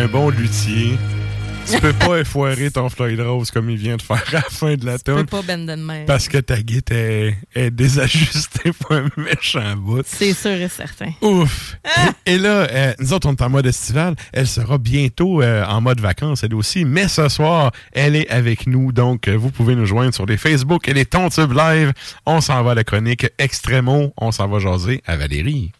Un 0.00 0.06
bon 0.06 0.30
luthier, 0.30 0.96
tu 1.70 1.78
peux 1.78 1.92
pas 1.92 2.20
effoirer 2.20 2.70
ton 2.70 2.88
Floyd 2.88 3.20
Rose 3.20 3.50
comme 3.50 3.68
il 3.68 3.76
vient 3.76 3.96
de 3.98 4.02
faire 4.02 4.16
à 4.28 4.32
la 4.32 4.40
fin 4.40 4.74
de 4.76 4.86
la 4.86 4.96
Tu 4.96 5.04
peux 5.04 5.16
tune. 5.16 5.26
pas 5.26 5.42
bender 5.42 5.76
de. 5.76 6.06
Parce 6.06 6.26
que 6.26 6.38
ta 6.38 6.60
guitare 6.62 6.96
est, 6.96 7.36
est 7.54 7.70
désajustée 7.70 8.72
pour 8.80 8.92
un 8.92 9.08
méchant 9.18 9.76
bout. 9.76 10.02
C'est 10.06 10.32
sûr 10.32 10.52
et 10.52 10.68
certain. 10.68 11.12
Ouf! 11.20 11.76
Et, 12.24 12.32
et 12.32 12.38
là, 12.38 12.66
euh, 12.70 12.94
nous 12.98 13.12
autres, 13.12 13.28
on 13.28 13.32
est 13.32 13.42
en 13.42 13.50
mode 13.50 13.66
estival. 13.66 14.16
Elle 14.32 14.46
sera 14.46 14.78
bientôt 14.78 15.42
euh, 15.42 15.64
en 15.66 15.82
mode 15.82 16.00
vacances, 16.00 16.42
elle 16.44 16.54
aussi. 16.54 16.86
Mais 16.86 17.08
ce 17.08 17.28
soir, 17.28 17.72
elle 17.92 18.16
est 18.16 18.28
avec 18.30 18.66
nous. 18.66 18.92
Donc, 18.92 19.28
euh, 19.28 19.36
vous 19.36 19.50
pouvez 19.50 19.74
nous 19.74 19.86
joindre 19.86 20.14
sur 20.14 20.24
les 20.24 20.38
Facebook 20.38 20.88
et 20.88 20.94
les 20.94 21.04
Tontubes 21.04 21.52
Live. 21.52 21.92
On 22.24 22.40
s'en 22.40 22.62
va 22.62 22.70
à 22.70 22.74
la 22.74 22.84
chronique 22.84 23.26
Extremo. 23.38 24.14
On 24.16 24.32
s'en 24.32 24.48
va 24.48 24.60
jaser 24.60 25.02
à 25.06 25.16
Valérie. 25.16 25.72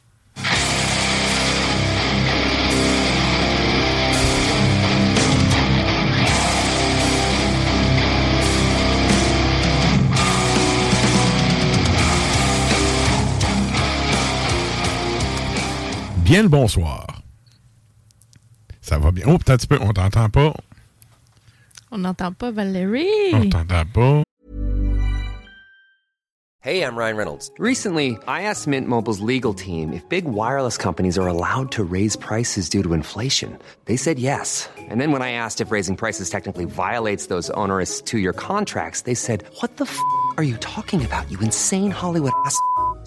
Bien 16.31 16.45
le 16.45 16.49
bonsoir. 16.49 17.09
Ça 18.81 19.01
va 19.01 19.11
bien. 19.11 19.25
Oh, 19.27 19.37
peut-être 19.37 19.51
un 19.51 19.57
petit 19.57 19.67
peu. 19.67 19.79
On 19.81 19.93
t'entend 19.93 20.31
pas. 20.31 20.55
On 21.91 21.99
n'entend 21.99 22.33
pas 22.33 22.53
Valérie. 22.53 23.33
On 23.33 23.49
t'entend 23.49 23.85
pas. 23.93 24.23
Hey, 26.63 26.85
I'm 26.85 26.95
Ryan 26.95 27.17
Reynolds. 27.17 27.51
Recently, 27.59 28.17
I 28.29 28.43
asked 28.43 28.69
Mint 28.69 28.87
Mobile's 28.87 29.19
legal 29.19 29.55
team 29.55 29.93
if 29.93 30.09
big 30.09 30.25
wireless 30.25 30.77
companies 30.77 31.19
are 31.19 31.27
allowed 31.27 31.73
to 31.73 31.83
raise 31.83 32.15
prices 32.15 32.69
due 32.69 32.85
to 32.85 32.93
inflation. 32.93 33.59
They 33.87 33.97
said 33.97 34.21
yes. 34.21 34.69
And 34.79 35.01
then 35.01 35.11
when 35.11 35.23
I 35.23 35.33
asked 35.33 35.61
if 35.61 35.73
raising 35.73 35.97
prices 35.97 36.31
technically 36.31 36.65
violates 36.65 37.27
those 37.27 37.51
onerous 37.57 38.01
two 38.01 38.19
year 38.19 38.33
contracts, 38.33 39.01
they 39.01 39.17
said, 39.17 39.43
What 39.61 39.79
the 39.79 39.85
f 39.85 39.99
are 40.37 40.45
you 40.45 40.59
talking 40.59 41.05
about, 41.05 41.29
you 41.29 41.41
insane 41.41 41.91
Hollywood 41.91 42.33
ass? 42.47 42.57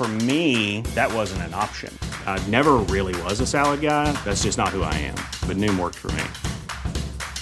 For 0.00 0.08
me, 0.08 0.80
that 0.94 1.12
wasn't 1.12 1.42
an 1.42 1.52
option. 1.52 1.92
I 2.26 2.42
never 2.48 2.78
really 2.88 3.14
was 3.24 3.38
a 3.40 3.46
salad 3.46 3.82
guy. 3.82 4.10
That's 4.24 4.44
just 4.44 4.56
not 4.56 4.70
who 4.70 4.82
I 4.82 4.94
am. 4.94 5.14
But 5.46 5.58
Noom 5.58 5.78
worked 5.78 5.96
for 5.98 6.10
me. 6.12 6.24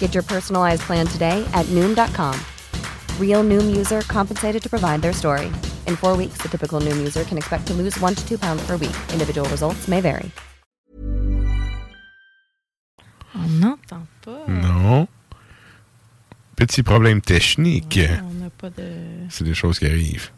Get 0.01 0.13
your 0.13 0.25
personalized 0.25 0.83
plan 0.83 1.07
today 1.07 1.49
at 1.55 1.67
Noom.com. 1.67 2.35
Real 3.21 3.45
Noom 3.45 3.77
user 3.77 4.01
compensated 4.09 4.61
to 4.61 4.69
provide 4.69 5.03
their 5.03 5.13
story. 5.13 5.47
In 5.87 5.95
four 5.95 6.17
weeks, 6.17 6.39
the 6.39 6.49
typical 6.49 6.81
Noom 6.81 6.97
user 6.97 7.23
can 7.23 7.39
expect 7.39 7.69
to 7.69 7.75
lose 7.75 7.97
one 8.01 8.17
to 8.17 8.29
two 8.29 8.39
pounds 8.39 8.67
per 8.67 8.73
week. 8.73 8.97
Individual 9.13 9.49
results 9.51 9.87
may 9.87 10.01
vary. 10.01 10.33
Ah, 12.99 13.45
on 13.45 13.61
n'entend 13.61 14.09
pas. 14.21 14.49
Non. 14.49 15.07
Petit 16.57 16.83
problème 16.83 17.21
technique. 17.21 18.01
On 18.21 18.35
n'a 18.35 18.51
pas 18.51 18.71
de. 18.71 19.29
C'est 19.29 19.45
des 19.45 19.55
choses 19.55 19.79
qui 19.79 19.87
arrivent. 19.87 20.33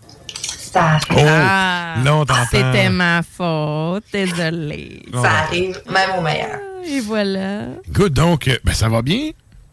Ça 0.72 0.98
Oh! 1.10 1.14
Ah, 1.18 1.97
là, 2.05 2.14
on 2.16 2.24
t'entend. 2.24 2.44
C'était 2.51 2.90
ma 2.90 3.22
faute. 3.22 4.05
Désolée. 4.12 5.02
Non, 5.12 5.22
Ça 5.22 5.28
non. 5.28 5.34
arrive, 5.36 5.80
même 5.90 6.10
au 6.18 6.20
meilleur. 6.22 6.59
Et 6.86 7.01
voilà. 7.01 7.66
Good, 7.92 8.12
donc, 8.12 8.48
euh, 8.48 8.56
ben, 8.64 8.72
ça 8.72 8.88
va 8.88 9.02
bien? 9.02 9.30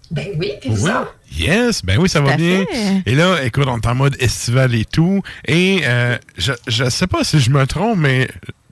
Ben 0.10 0.28
oui, 0.40 0.54
puis 0.62 0.72
autres? 0.72 1.16
Yes, 1.38 1.84
ben 1.84 2.00
oui, 2.00 2.08
ça 2.10 2.22
va 2.22 2.36
bien. 2.38 2.64
fait. 2.72 3.04
Et 3.06 3.14
là, 3.16 3.44
écoute, 3.44 3.66
on 3.68 3.78
est 3.78 3.88
en 3.88 3.96
mode 3.96 4.16
estival 4.20 4.74
et 4.74 4.86
tout. 4.86 5.22
Et 5.46 5.82
euh, 5.84 6.18
je, 6.38 6.54
je 6.68 6.90
sais 6.90 7.08
pas 7.08 7.24
si 7.26 7.40
je 7.40 7.50
me 7.50 7.66
trompe, 7.68 7.98
mais 7.98 8.28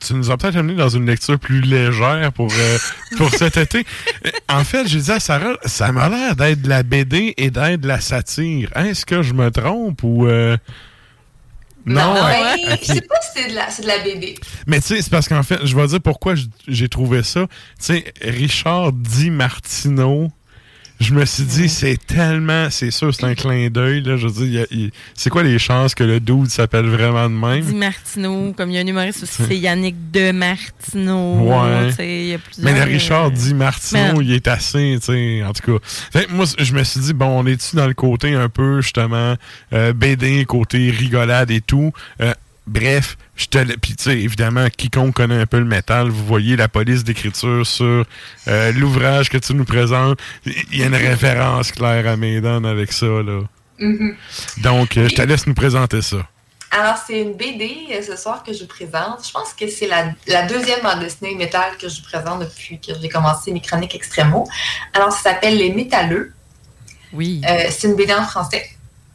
tu 0.06 0.14
nous 0.14 0.32
as 0.32 0.38
peut-être 0.38 0.56
amené 0.58 0.76
dans 0.76 0.88
une 0.90 1.06
lecture 1.06 1.38
plus 1.38 1.60
légère 1.62 2.32
pour, 2.34 2.48
euh, 2.58 2.78
pour 3.18 3.30
cet 3.32 3.58
été. 3.58 3.86
En 4.50 4.64
fait, 4.64 4.88
j'ai 4.88 5.00
dit 5.00 5.12
à 5.12 5.20
Sarah, 5.20 5.58
ça 5.66 5.92
m'a 5.92 6.08
l'air 6.10 6.36
d'être 6.38 6.62
de 6.62 6.70
la 6.70 6.84
BD 6.84 7.34
et 7.38 7.52
d'être 7.52 7.82
de 7.82 7.88
la 7.88 8.00
satire. 8.00 8.70
Est-ce 8.76 9.06
que 9.06 9.22
je 9.22 9.34
me 9.34 9.52
trompe 9.52 10.02
ou... 10.04 10.26
euh, 10.28 10.56
Non, 11.86 12.14
ouais, 12.16 12.74
ok. 12.74 12.80
je 12.82 12.86
sais 12.94 13.02
pas 13.02 13.16
si 13.22 13.30
c'est 13.42 13.50
de, 13.50 13.56
la- 13.56 13.70
c'est 13.70 13.84
de 13.84 13.88
la 13.88 14.00
BD. 14.00 14.36
Mais 14.68 14.82
tu 14.82 14.88
sais, 14.88 15.02
c'est 15.02 15.12
parce 15.12 15.28
qu'en 15.28 15.44
fait, 15.44 15.60
je 15.66 15.76
vais 15.76 15.86
dire 15.88 16.02
pourquoi 16.02 16.34
j'ai 16.68 16.90
trouvé 16.90 17.22
ça. 17.24 17.48
Tu 17.80 17.86
sais, 17.86 18.14
Richard 18.22 18.92
Di 18.94 19.30
Martino, 19.30 20.32
je 21.00 21.14
me 21.14 21.26
suis 21.26 21.44
dit, 21.44 21.68
c'est 21.70 21.98
tellement, 22.06 22.70
c'est 22.70 22.92
sûr, 22.92 23.14
c'est 23.14 23.26
un 23.26 23.36
clin 23.36 23.70
d'œil, 23.70 24.02
là. 24.02 24.16
Je 24.18 24.28
veux 24.28 24.48
dire, 24.48 24.66
c'est 25.14 25.30
quoi 25.30 25.44
les 25.44 25.60
chances 25.60 25.94
que 25.94 26.04
le 26.04 26.20
dude 26.20 26.50
s'appelle 26.50 26.86
vraiment 26.88 27.30
de 27.30 27.36
même? 27.36 27.62
Di 27.62 27.76
Martino, 27.76 28.54
comme 28.56 28.70
il 28.70 28.76
y 28.76 28.78
a 28.78 28.82
un 28.82 28.88
humoriste 28.88 29.24
aussi, 29.24 29.44
c'est 29.48 29.58
Yannick 29.58 30.12
de 30.12 30.32
Martino. 30.32 31.36
Ouais. 31.42 31.90
Il 32.00 32.28
y 32.30 32.34
a 32.34 32.38
plusieurs. 32.38 32.74
Mais 32.74 32.74
le 32.80 32.92
Richard 32.92 33.32
Di 33.32 33.54
Martino, 33.54 34.18
Mais- 34.20 34.26
il 34.26 34.32
est 34.34 34.48
assez, 34.48 34.98
tu 35.00 35.06
sais, 35.06 35.44
en 35.44 35.54
tout 35.54 35.80
cas. 35.80 35.86
Fait 36.12 36.28
moi, 36.32 36.46
je 36.58 36.74
me 36.74 36.84
suis 36.84 37.00
dit, 37.02 37.14
bon, 37.14 37.28
on 37.28 37.46
est-tu 37.46 37.76
dans 37.76 37.88
le 37.88 37.94
côté 37.94 38.34
un 38.34 38.50
peu, 38.50 38.82
justement, 38.82 39.36
euh, 39.74 39.94
BD, 39.94 40.46
côté 40.46 40.90
rigolade 40.92 41.52
et 41.52 41.62
tout? 41.62 41.92
Euh, 42.22 42.34
bref, 42.68 43.18
je 43.36 43.46
te 43.46 43.58
Puis, 43.78 43.96
tu 43.96 44.04
sais, 44.04 44.20
évidemment, 44.20 44.68
quiconque 44.76 45.16
connaît 45.16 45.42
un 45.42 45.46
peu 45.46 45.60
le 45.60 45.66
métal, 45.66 46.10
vous 46.10 46.26
voyez 46.26 46.56
la 46.56 46.68
police 46.68 47.04
d'écriture 47.04 47.66
sur 47.66 48.06
euh, 48.48 48.72
l'ouvrage 48.74 49.30
que 49.30 49.38
tu 49.38 49.54
nous 49.54 49.66
présentes. 49.66 50.20
Il 50.46 50.78
y 50.78 50.84
a 50.84 50.88
une 50.88 50.96
référence 50.96 51.72
claire 51.72 52.08
à 52.08 52.16
Maiden 52.18 52.66
avec 52.66 52.92
ça, 52.92 53.06
là. 53.06 53.42
Mhm. 53.80 54.16
Donc, 54.60 54.98
euh, 54.98 55.10
je 55.10 55.16
te 55.16 55.22
laisse 55.22 55.46
nous 55.48 55.54
présenter 55.54 56.02
ça. 56.02 56.28
Alors, 56.72 56.96
c'est 57.06 57.22
une 57.22 57.34
BD 57.34 57.88
euh, 57.92 58.02
ce 58.02 58.16
soir 58.18 58.44
que 58.44 58.52
je 58.54 58.62
vous 58.62 58.68
présente. 58.68 59.26
Je 59.26 59.32
pense 59.32 59.54
que 59.54 59.68
c'est 59.70 59.88
la, 59.88 60.12
la 60.28 60.46
deuxième 60.46 60.82
bande 60.82 61.00
dessinée 61.00 61.36
métal 61.36 61.78
que 61.80 61.88
je 61.88 61.98
vous 62.02 62.08
présente 62.08 62.40
depuis 62.42 62.80
que 62.80 62.92
j'ai 63.02 63.10
commencé 63.10 63.52
mes 63.52 63.62
chroniques 63.62 63.96
extrémaux. 63.96 64.48
Alors, 64.94 65.12
ça 65.12 65.32
s'appelle 65.32 65.58
Les 65.58 65.72
Métalleux. 65.74 66.34
Oui. 67.14 67.42
Euh, 67.48 67.68
c'est 67.70 67.88
une 67.88 67.96
BD 67.96 68.14
en 68.14 68.26
français. 68.26 68.70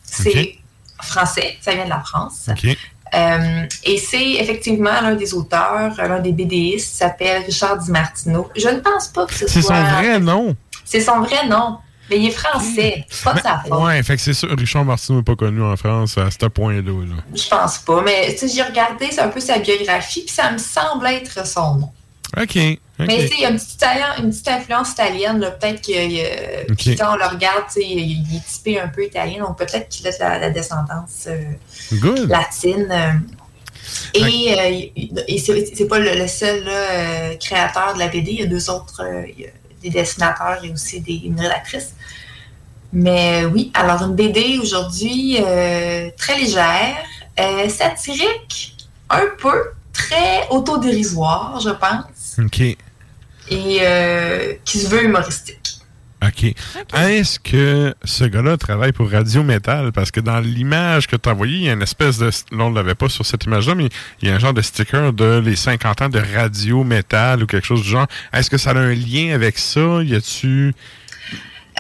C'est 0.05 0.31
Ok. 0.39 0.59
français, 1.03 1.59
ça 1.61 1.75
vient 1.75 1.85
de 1.85 1.91
la 1.91 2.01
France. 2.01 2.49
OK. 2.49 2.77
Euh, 3.15 3.67
et 3.85 3.99
c'est 3.99 4.33
effectivement 4.35 5.01
l'un 5.03 5.15
des 5.15 5.35
auteurs, 5.35 5.93
l'un 5.97 6.21
des 6.21 6.33
BDistes, 6.33 6.95
s'appelle 6.97 7.43
Richard 7.45 7.79
Di 7.79 7.91
Martino. 7.91 8.49
Je 8.57 8.69
ne 8.69 8.81
pense 8.81 9.09
pas 9.09 9.27
que 9.27 9.35
ce 9.35 9.47
C'est 9.49 9.63
soit. 9.63 9.75
son 9.77 9.83
vrai 9.97 10.21
nom. 10.21 10.57
C'est 10.85 11.01
son 11.01 11.21
vrai 11.21 11.47
nom. 11.49 11.79
Mais 12.09 12.19
il 12.19 12.27
est 12.27 12.31
français. 12.33 13.05
C'est 13.09 13.23
pas 13.25 13.35
de 13.35 13.41
sa 13.41 13.63
faute. 13.65 13.81
Ouais, 13.81 14.03
fait 14.03 14.17
que 14.17 14.21
c'est 14.23 14.33
sûr, 14.33 14.51
Richard 14.59 14.85
Martineau 14.85 15.19
n'est 15.19 15.25
pas 15.25 15.37
connu 15.37 15.63
en 15.63 15.77
France 15.77 16.19
à 16.19 16.29
ce 16.31 16.45
point-là. 16.47 16.81
là. 16.83 17.23
Je 17.33 17.49
pense 17.49 17.79
pas. 17.79 18.03
Mais 18.03 18.33
tu 18.33 18.49
sais, 18.49 18.49
j'ai 18.49 18.63
regardé 18.63 19.07
c'est 19.13 19.21
un 19.21 19.29
peu 19.29 19.39
sa 19.39 19.59
biographie, 19.61 20.23
puis 20.25 20.35
ça 20.35 20.51
me 20.51 20.59
semble 20.59 21.07
être 21.07 21.47
son 21.47 21.77
nom. 21.77 21.93
OK. 22.37 22.55
Mais 22.57 22.79
il 23.35 23.41
y 23.41 23.45
a 23.47 23.51
une 23.51 23.57
petite, 23.57 23.75
Italien- 23.75 24.15
une 24.23 24.31
petite 24.31 24.49
influence 24.49 24.91
italienne. 24.93 25.39
là. 25.41 25.51
Peut-être 25.53 25.81
que 25.81 25.93
euh, 25.93 26.65
quand 26.99 27.15
on 27.15 27.17
le 27.17 27.25
regarde, 27.27 27.65
il, 27.77 28.27
il 28.31 28.37
est 28.37 28.47
typé 28.47 28.79
un 28.79 28.89
peu 28.89 29.05
italien. 29.07 29.45
Donc 29.45 29.57
peut-être 29.59 29.89
qu'il 29.89 30.07
a 30.07 30.11
de 30.13 30.17
la, 30.21 30.39
la 30.39 30.51
descendance 30.51 31.27
euh, 31.29 31.39
latine. 32.27 32.89
euh. 32.91 33.13
Et, 34.15 34.55
euh, 34.59 34.69
il- 34.97 35.25
et 35.27 35.39
c'est 35.39 35.87
pas 35.89 35.99
le, 35.99 36.15
le 36.15 36.29
seul 36.29 36.63
là, 36.65 36.71
euh, 36.73 37.37
créateur 37.37 37.95
de 37.95 37.99
la 37.99 38.09
BD. 38.09 38.33
Il 38.33 38.41
y 38.41 38.43
a 38.43 38.47
deux 38.47 38.69
autres, 38.71 39.03
euh, 39.03 39.25
il 39.27 39.41
y 39.45 39.47
a 39.47 39.51
des 39.83 39.91
dessinateurs 39.91 40.63
et 40.63 40.71
aussi 40.71 41.01
des, 41.01 41.15
une 41.25 41.41
rédactrice. 41.41 41.95
Mais 42.93 43.45
euh, 43.45 43.49
oui, 43.49 43.71
alors 43.75 44.03
une 44.03 44.15
BD 44.15 44.59
aujourd'hui 44.61 45.39
euh, 45.41 46.11
très 46.19 46.37
légère, 46.39 46.97
euh, 47.39 47.69
satirique, 47.69 48.77
un 49.09 49.23
peu, 49.41 49.63
très 49.93 50.47
autodérisoire, 50.51 51.61
je 51.61 51.71
pense, 51.71 52.05
OK. 52.47 52.61
et 52.61 52.77
euh, 53.83 54.55
qui 54.65 54.79
se 54.79 54.89
veut 54.89 55.05
humoristique. 55.05 55.81
OK. 56.23 56.53
Est-ce 56.99 57.41
que 57.41 57.95
ce 58.05 58.25
gars-là 58.25 58.59
travaille 58.59 58.93
pour 58.93 59.11
Radio 59.11 59.43
Metal? 59.43 59.91
Parce 59.93 60.11
que 60.11 60.21
dans 60.21 60.39
l'image 60.39 61.07
que 61.07 61.17
tu 61.17 61.29
as 61.29 61.33
envoyée, 61.33 61.57
il 61.57 61.65
y 61.65 61.71
a 61.71 61.73
une 61.73 61.83
espèce 61.83 62.19
de. 62.19 62.27
Là, 62.27 62.65
on 62.65 62.71
ne 62.71 62.75
l'avait 62.75 62.95
pas 62.95 63.09
sur 63.09 63.25
cette 63.25 63.45
image-là, 63.45 63.75
mais 63.75 63.89
il 64.21 64.29
y 64.29 64.31
a 64.31 64.35
un 64.35 64.39
genre 64.39 64.53
de 64.53 64.61
sticker 64.61 65.15
de 65.15 65.43
les 65.45 65.57
50 65.57 66.03
ans 66.03 66.09
de 66.11 66.21
Radio 66.35 66.85
Metal 66.85 67.43
ou 67.43 67.47
quelque 67.47 67.67
chose 67.67 67.83
du 67.83 67.89
genre. 67.89 68.07
Est-ce 68.35 68.51
que 68.51 68.59
ça 68.59 68.71
a 68.71 68.79
un 68.79 68.93
lien 68.93 69.35
avec 69.35 69.59
ça? 69.59 70.03
Y 70.03 70.15
a-tu. 70.15 70.75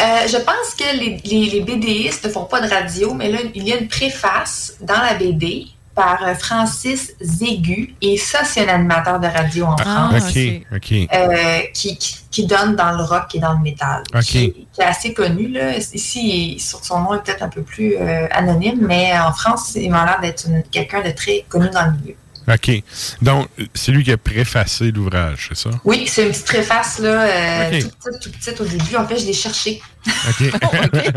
Euh, 0.00 0.02
je 0.26 0.38
pense 0.38 0.74
que 0.78 0.96
les, 0.98 1.20
les, 1.26 1.50
les 1.50 1.60
BDistes 1.60 2.24
ne 2.24 2.30
font 2.30 2.44
pas 2.44 2.62
de 2.66 2.70
radio, 2.72 3.12
mais 3.12 3.30
là, 3.30 3.40
il 3.54 3.68
y 3.68 3.72
a 3.74 3.76
une 3.76 3.88
préface 3.88 4.76
dans 4.80 5.02
la 5.02 5.14
BD 5.14 5.66
par 5.94 6.22
euh, 6.24 6.34
Francis 6.34 7.12
Zégu. 7.20 7.94
Et 8.00 8.16
ça, 8.16 8.44
c'est 8.44 8.68
un 8.68 8.74
animateur 8.74 9.18
de 9.20 9.26
radio 9.26 9.66
en 9.66 9.76
Ah, 9.84 10.10
France. 10.10 10.30
ok, 10.30 10.62
ok. 10.76 10.92
euh, 11.12 11.58
qui, 11.74 11.96
qui, 11.98 12.16
qui 12.30 12.46
donne 12.46 12.76
dans 12.76 12.92
le 12.96 13.02
rock 13.02 13.34
et 13.34 13.38
dans 13.40 13.52
le 13.54 13.58
métal. 13.60 14.02
Ok. 14.14 14.20
Qui, 14.22 14.52
qui 14.72 14.80
est 14.80 14.84
assez 14.84 15.12
connu. 15.12 15.48
Là. 15.48 15.76
Ici, 15.76 16.56
sur 16.60 16.84
son 16.84 17.00
nom 17.00 17.14
est 17.14 17.22
peut-être 17.22 17.42
un 17.42 17.48
peu 17.48 17.62
plus 17.62 17.96
euh, 17.96 18.26
anonyme, 18.30 18.78
mais 18.86 19.12
en 19.18 19.32
France, 19.32 19.72
il 19.74 19.90
m'a 19.90 20.04
l'air 20.04 20.20
d'être 20.20 20.46
quelqu'un 20.70 21.02
de 21.02 21.10
très 21.10 21.44
connu 21.48 21.68
dans 21.70 21.86
le 21.86 21.92
milieu. 22.00 22.14
OK. 22.48 22.82
Donc, 23.22 23.48
c'est 23.74 23.92
lui 23.92 24.02
qui 24.02 24.10
a 24.10 24.16
préfacé 24.16 24.90
l'ouvrage, 24.90 25.46
c'est 25.50 25.68
ça? 25.68 25.70
Oui, 25.84 26.04
c'est 26.08 26.24
une 26.24 26.30
petite 26.30 26.46
préface 26.46 26.98
là, 26.98 27.22
euh, 27.22 27.80
toute 27.80 27.94
petite, 27.96 28.20
toute 28.22 28.36
petite 28.38 28.60
au 28.60 28.64
début. 28.64 28.96
En 28.96 29.06
fait, 29.06 29.18
je 29.18 29.26
l'ai 29.26 29.32
cherché. 29.32 29.80
OK. 30.06 31.12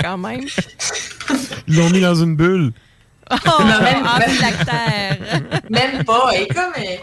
Quand 0.00 0.16
même. 0.18 0.44
Ils 1.68 1.76
l'ont 1.76 1.90
mis 1.90 2.00
dans 2.00 2.14
une 2.14 2.36
bulle. 2.36 2.72
Oh, 3.46 3.62
Non, 3.62 3.80
même-. 3.80 4.04
Même 5.70 6.04
pas. 6.04 6.30
Elle 6.34 6.42
est 6.42 6.46
comme. 6.48 6.72
euh, 6.78 6.96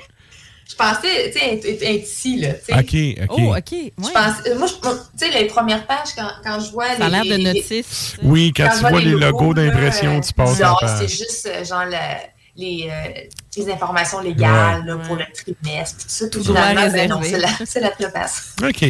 je 0.70 0.76
pensais, 0.76 1.32
tu 1.34 1.40
sais, 1.40 1.54
être, 1.56 1.66
être- 1.66 1.82
être 1.84 2.04
ici, 2.04 2.38
là. 2.38 2.50
tu 2.54 2.66
sais. 2.66 3.18
OK, 3.18 3.30
OK. 3.30 3.40
Oh, 3.42 3.56
OK. 3.58 3.66
Je 3.72 3.76
ouais. 4.06 4.52
euh, 4.52 4.58
moi, 4.60 4.68
tu 4.70 4.90
sais, 5.18 5.32
les 5.32 5.46
premières 5.46 5.86
pages, 5.88 6.10
quand, 6.16 6.30
quand 6.44 6.60
je 6.60 6.72
vois 6.72 6.96
Ça 6.96 7.06
a 7.06 7.10
l'air 7.10 7.24
les- 7.24 7.30
de 7.32 7.36
les- 7.38 7.44
notice. 7.54 8.16
Oui, 8.24 8.54
quand 8.56 8.66
Quand 8.66 8.74
tu 8.76 8.80
vois 8.82 8.90
vois 8.92 9.00
les 9.02 9.12
logos, 9.12 9.54
d'impression, 9.56 10.18
euh, 10.18 10.22
tu 10.22 10.32
passes 10.34 10.60
non, 10.60 10.76
c'est 11.00 11.08
juste 11.08 11.48
euh, 11.52 11.64
genre 11.66 11.86
la- 11.86 12.20
les, 12.56 12.90
euh, 12.90 13.22
les 13.58 13.72
informations 13.72 14.20
légales 14.20 14.82
Ouais. 14.82 14.86
là, 14.88 14.98
pour 14.98 15.16
le 15.16 15.24
trimestre, 15.34 16.04
tout 16.04 16.10
ça, 16.10 16.28
tout 16.30 16.40
Droit 16.44 16.62
finalement, 16.62 16.92
ben 16.92 17.10
non, 17.10 17.20
c'est 17.24 17.38
la, 17.38 17.50
c'est 17.66 17.80
la 17.80 17.92
préface. 17.92 18.56
OK. 18.64 18.84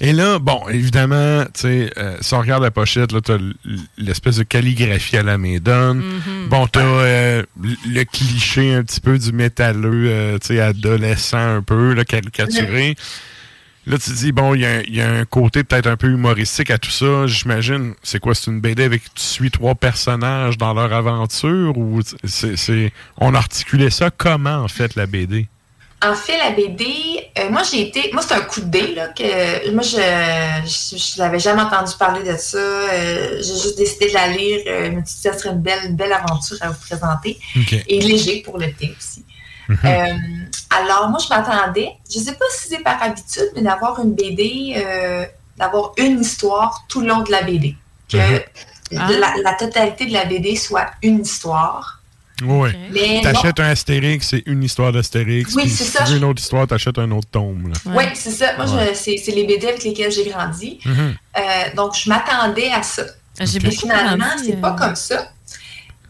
Et 0.00 0.12
là, 0.12 0.38
bon, 0.38 0.68
évidemment, 0.68 1.44
tu 1.46 1.60
sais, 1.60 1.90
euh, 1.96 2.16
si 2.20 2.34
on 2.34 2.40
regarde 2.40 2.62
la 2.62 2.70
pochette, 2.70 3.12
là, 3.12 3.20
t'as 3.20 3.38
l'espèce 3.98 4.36
de 4.36 4.42
calligraphie 4.44 5.16
à 5.16 5.22
la 5.22 5.38
Maidonne. 5.38 6.00
Mm-hmm. 6.00 6.48
Bon, 6.48 6.66
t'as 6.66 6.80
euh, 6.80 7.42
le 7.60 8.04
cliché 8.04 8.74
un 8.74 8.82
petit 8.82 9.00
peu 9.00 9.18
du 9.18 9.32
métalleux, 9.32 10.06
euh, 10.08 10.38
tu 10.38 10.48
sais, 10.48 10.60
adolescent 10.60 11.56
un 11.56 11.62
peu, 11.62 11.94
là, 11.94 12.04
caricaturé. 12.04 12.96
Là, 13.86 13.98
tu 13.98 14.10
te 14.10 14.14
dis, 14.16 14.30
bon, 14.30 14.54
il 14.54 14.60
y, 14.60 14.66
a 14.66 14.70
un- 14.76 14.82
il 14.86 14.94
y 14.94 15.00
a 15.00 15.10
un 15.10 15.24
côté 15.24 15.64
peut-être 15.64 15.88
un 15.88 15.96
peu 15.96 16.06
humoristique 16.08 16.70
à 16.70 16.78
tout 16.78 16.90
ça. 16.90 17.26
J'imagine, 17.26 17.94
c'est 18.02 18.20
quoi? 18.20 18.34
C'est 18.34 18.50
une 18.50 18.60
BD 18.60 18.84
avec 18.84 19.02
tu 19.14 19.22
suis 19.22 19.50
trois 19.50 19.74
personnages 19.74 20.56
dans 20.56 20.72
leur 20.72 20.92
aventure 20.92 21.76
ou 21.76 22.00
c'est, 22.24 22.92
on 23.18 23.34
articulait 23.34 23.90
ça? 23.90 24.10
Comment, 24.16 24.58
en 24.62 24.68
fait, 24.68 24.94
la 24.94 25.06
BD? 25.06 25.48
En 26.04 26.14
fait, 26.16 26.36
la 26.36 26.50
BD, 26.50 26.84
euh, 27.38 27.48
moi 27.50 27.62
j'ai 27.62 27.80
été, 27.88 28.10
moi 28.12 28.22
c'est 28.22 28.34
un 28.34 28.40
coup 28.40 28.60
de 28.60 28.66
dé 28.66 28.92
là 28.96 29.06
que 29.16 29.70
moi 29.72 29.84
je 29.84 31.18
n'avais 31.20 31.38
jamais 31.38 31.62
entendu 31.62 31.92
parler 31.96 32.28
de 32.28 32.36
ça. 32.36 32.58
euh, 32.58 33.36
j'ai 33.40 33.52
juste 33.62 33.78
décidé 33.78 34.08
de 34.08 34.14
la 34.14 34.26
lire. 34.26 34.60
je 34.66 34.90
me 34.90 35.04
suis 35.04 35.14
dit 35.14 35.20
ça 35.22 35.32
serait 35.38 35.50
une 35.50 35.60
belle, 35.62 35.78
une 35.86 35.94
belle 35.94 36.12
aventure 36.12 36.56
à 36.60 36.70
vous 36.70 36.80
présenter 36.80 37.38
et 37.86 38.00
léger 38.00 38.42
pour 38.44 38.58
l'été 38.58 38.92
aussi. 38.98 39.24
Euh, 39.70 39.76
alors 40.70 41.08
moi 41.10 41.18
je 41.22 41.28
m'attendais, 41.28 41.90
je 42.12 42.18
sais 42.18 42.32
pas 42.32 42.44
si 42.52 42.68
c'est 42.68 42.82
par 42.82 43.02
habitude, 43.02 43.50
mais 43.54 43.62
d'avoir 43.62 44.00
une 44.00 44.14
BD, 44.14 44.74
euh, 44.76 45.24
d'avoir 45.56 45.92
une 45.98 46.20
histoire 46.20 46.84
tout 46.88 47.00
le 47.00 47.08
long 47.08 47.20
de 47.22 47.30
la 47.30 47.42
BD, 47.42 47.76
que 48.10 48.16
Ah. 48.96 49.08
la, 49.10 49.34
la 49.42 49.52
totalité 49.54 50.06
de 50.06 50.12
la 50.12 50.24
BD 50.24 50.56
soit 50.56 50.90
une 51.02 51.20
histoire. 51.22 51.98
Oui. 52.44 52.70
Mais 52.90 53.20
T'achètes 53.22 53.60
un 53.60 53.68
Astérix, 53.70 54.28
c'est 54.30 54.42
une 54.46 54.64
histoire 54.64 54.90
d'Astérix. 54.92 55.54
Oui, 55.54 55.62
puis 55.62 55.70
c'est 55.70 55.84
si 55.84 55.90
ça. 55.90 56.04
tu 56.04 56.12
veux 56.12 56.18
une 56.18 56.24
autre 56.24 56.42
histoire, 56.42 56.66
t'achètes 56.66 56.98
un 56.98 57.10
autre 57.12 57.28
tome. 57.30 57.68
là. 57.68 57.92
Oui, 57.94 58.04
c'est 58.14 58.32
ça. 58.32 58.56
Moi, 58.56 58.66
je- 58.66 58.74
Ouais. 58.74 58.94
c'est 58.94 59.16
c'est 59.16 59.30
les 59.30 59.44
BD 59.46 59.68
avec 59.68 59.84
lesquels 59.84 60.10
j'ai 60.10 60.28
grandi. 60.28 60.80
Mhm. 60.84 61.14
Euh, 61.36 61.40
donc, 61.76 61.94
je 61.94 62.08
m'attendais 62.08 62.70
à 62.72 62.82
ça. 62.82 63.02
J'ai 63.40 63.60
Mais 63.60 63.68
beaucoup 63.68 63.82
finalement, 63.82 64.24
c'est 64.44 64.60
pas 64.60 64.72
comme 64.72 64.96
ça. 64.96 65.28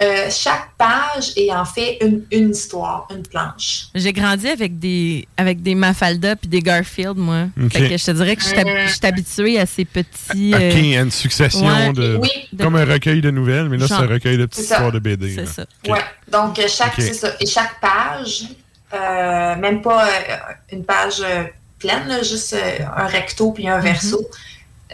Euh, 0.03 0.29
chaque 0.31 0.71
page 0.77 1.33
est 1.37 1.53
en 1.53 1.65
fait 1.65 1.99
une, 2.01 2.23
une 2.33 2.51
histoire, 2.51 3.07
une 3.15 3.23
planche. 3.23 3.87
J'ai 3.95 4.13
grandi 4.13 4.49
avec 4.49 4.79
des 4.81 5.29
avec 5.37 5.63
des 5.63 5.77
Mafalda 5.77 6.35
puis 6.35 6.49
des 6.49 6.61
Garfield, 6.61 7.17
moi. 7.17 7.45
Ok. 7.63 7.73
Fait 7.73 7.89
que 7.91 7.97
je 7.97 8.05
te 8.07 8.11
dirais 8.11 8.35
que 8.35 8.43
je 8.43 8.49
suis 8.49 8.59
Euh. 8.59 9.09
habituée 9.09 9.61
à 9.61 9.67
ces 9.67 9.85
petits. 9.85 10.53
OK, 10.55 10.61
euh, 10.61 10.71
il 10.75 10.87
y 10.87 10.97
a 10.97 11.03
une 11.03 11.11
succession 11.13 11.67
ouais. 11.69 11.93
de. 11.93 12.19
Oui. 12.21 12.31
Comme 12.59 12.75
un 12.77 12.85
recueil 12.85 13.21
de 13.21 13.31
nouvelles, 13.31 13.69
mais 13.69 13.77
là, 13.77 13.87
c'est 13.87 13.95
un 13.95 14.07
recueil 14.09 14.39
de 14.39 14.47
petites 14.47 14.65
C'est 14.65 14.75
histoires 14.75 14.91
de 14.93 14.99
BD. 14.99 15.35
C'est 15.37 15.41
là. 15.43 15.47
ça. 15.47 15.63
OK. 15.87 15.93
Ouais. 15.93 16.05
Donc, 16.33 16.59
euh, 16.59 16.67
chaque, 16.69 16.95
Ok. 16.99 17.05
c'est 17.05 17.15
ça. 17.15 17.29
Et 17.39 17.47
chaque 17.47 17.81
page, 17.81 18.45
euh, 18.95 19.57
même 19.57 19.83
pas 19.83 20.05
euh, 20.07 20.11
une 20.73 20.85
page 20.85 21.21
euh, 21.25 21.45
pleine, 21.79 22.09
là, 22.09 22.23
juste 22.25 22.55
euh, 22.55 22.79
un 22.97 23.07
recto 23.07 23.53
puis 23.53 23.69
un 23.69 23.79
verso, 23.79 24.21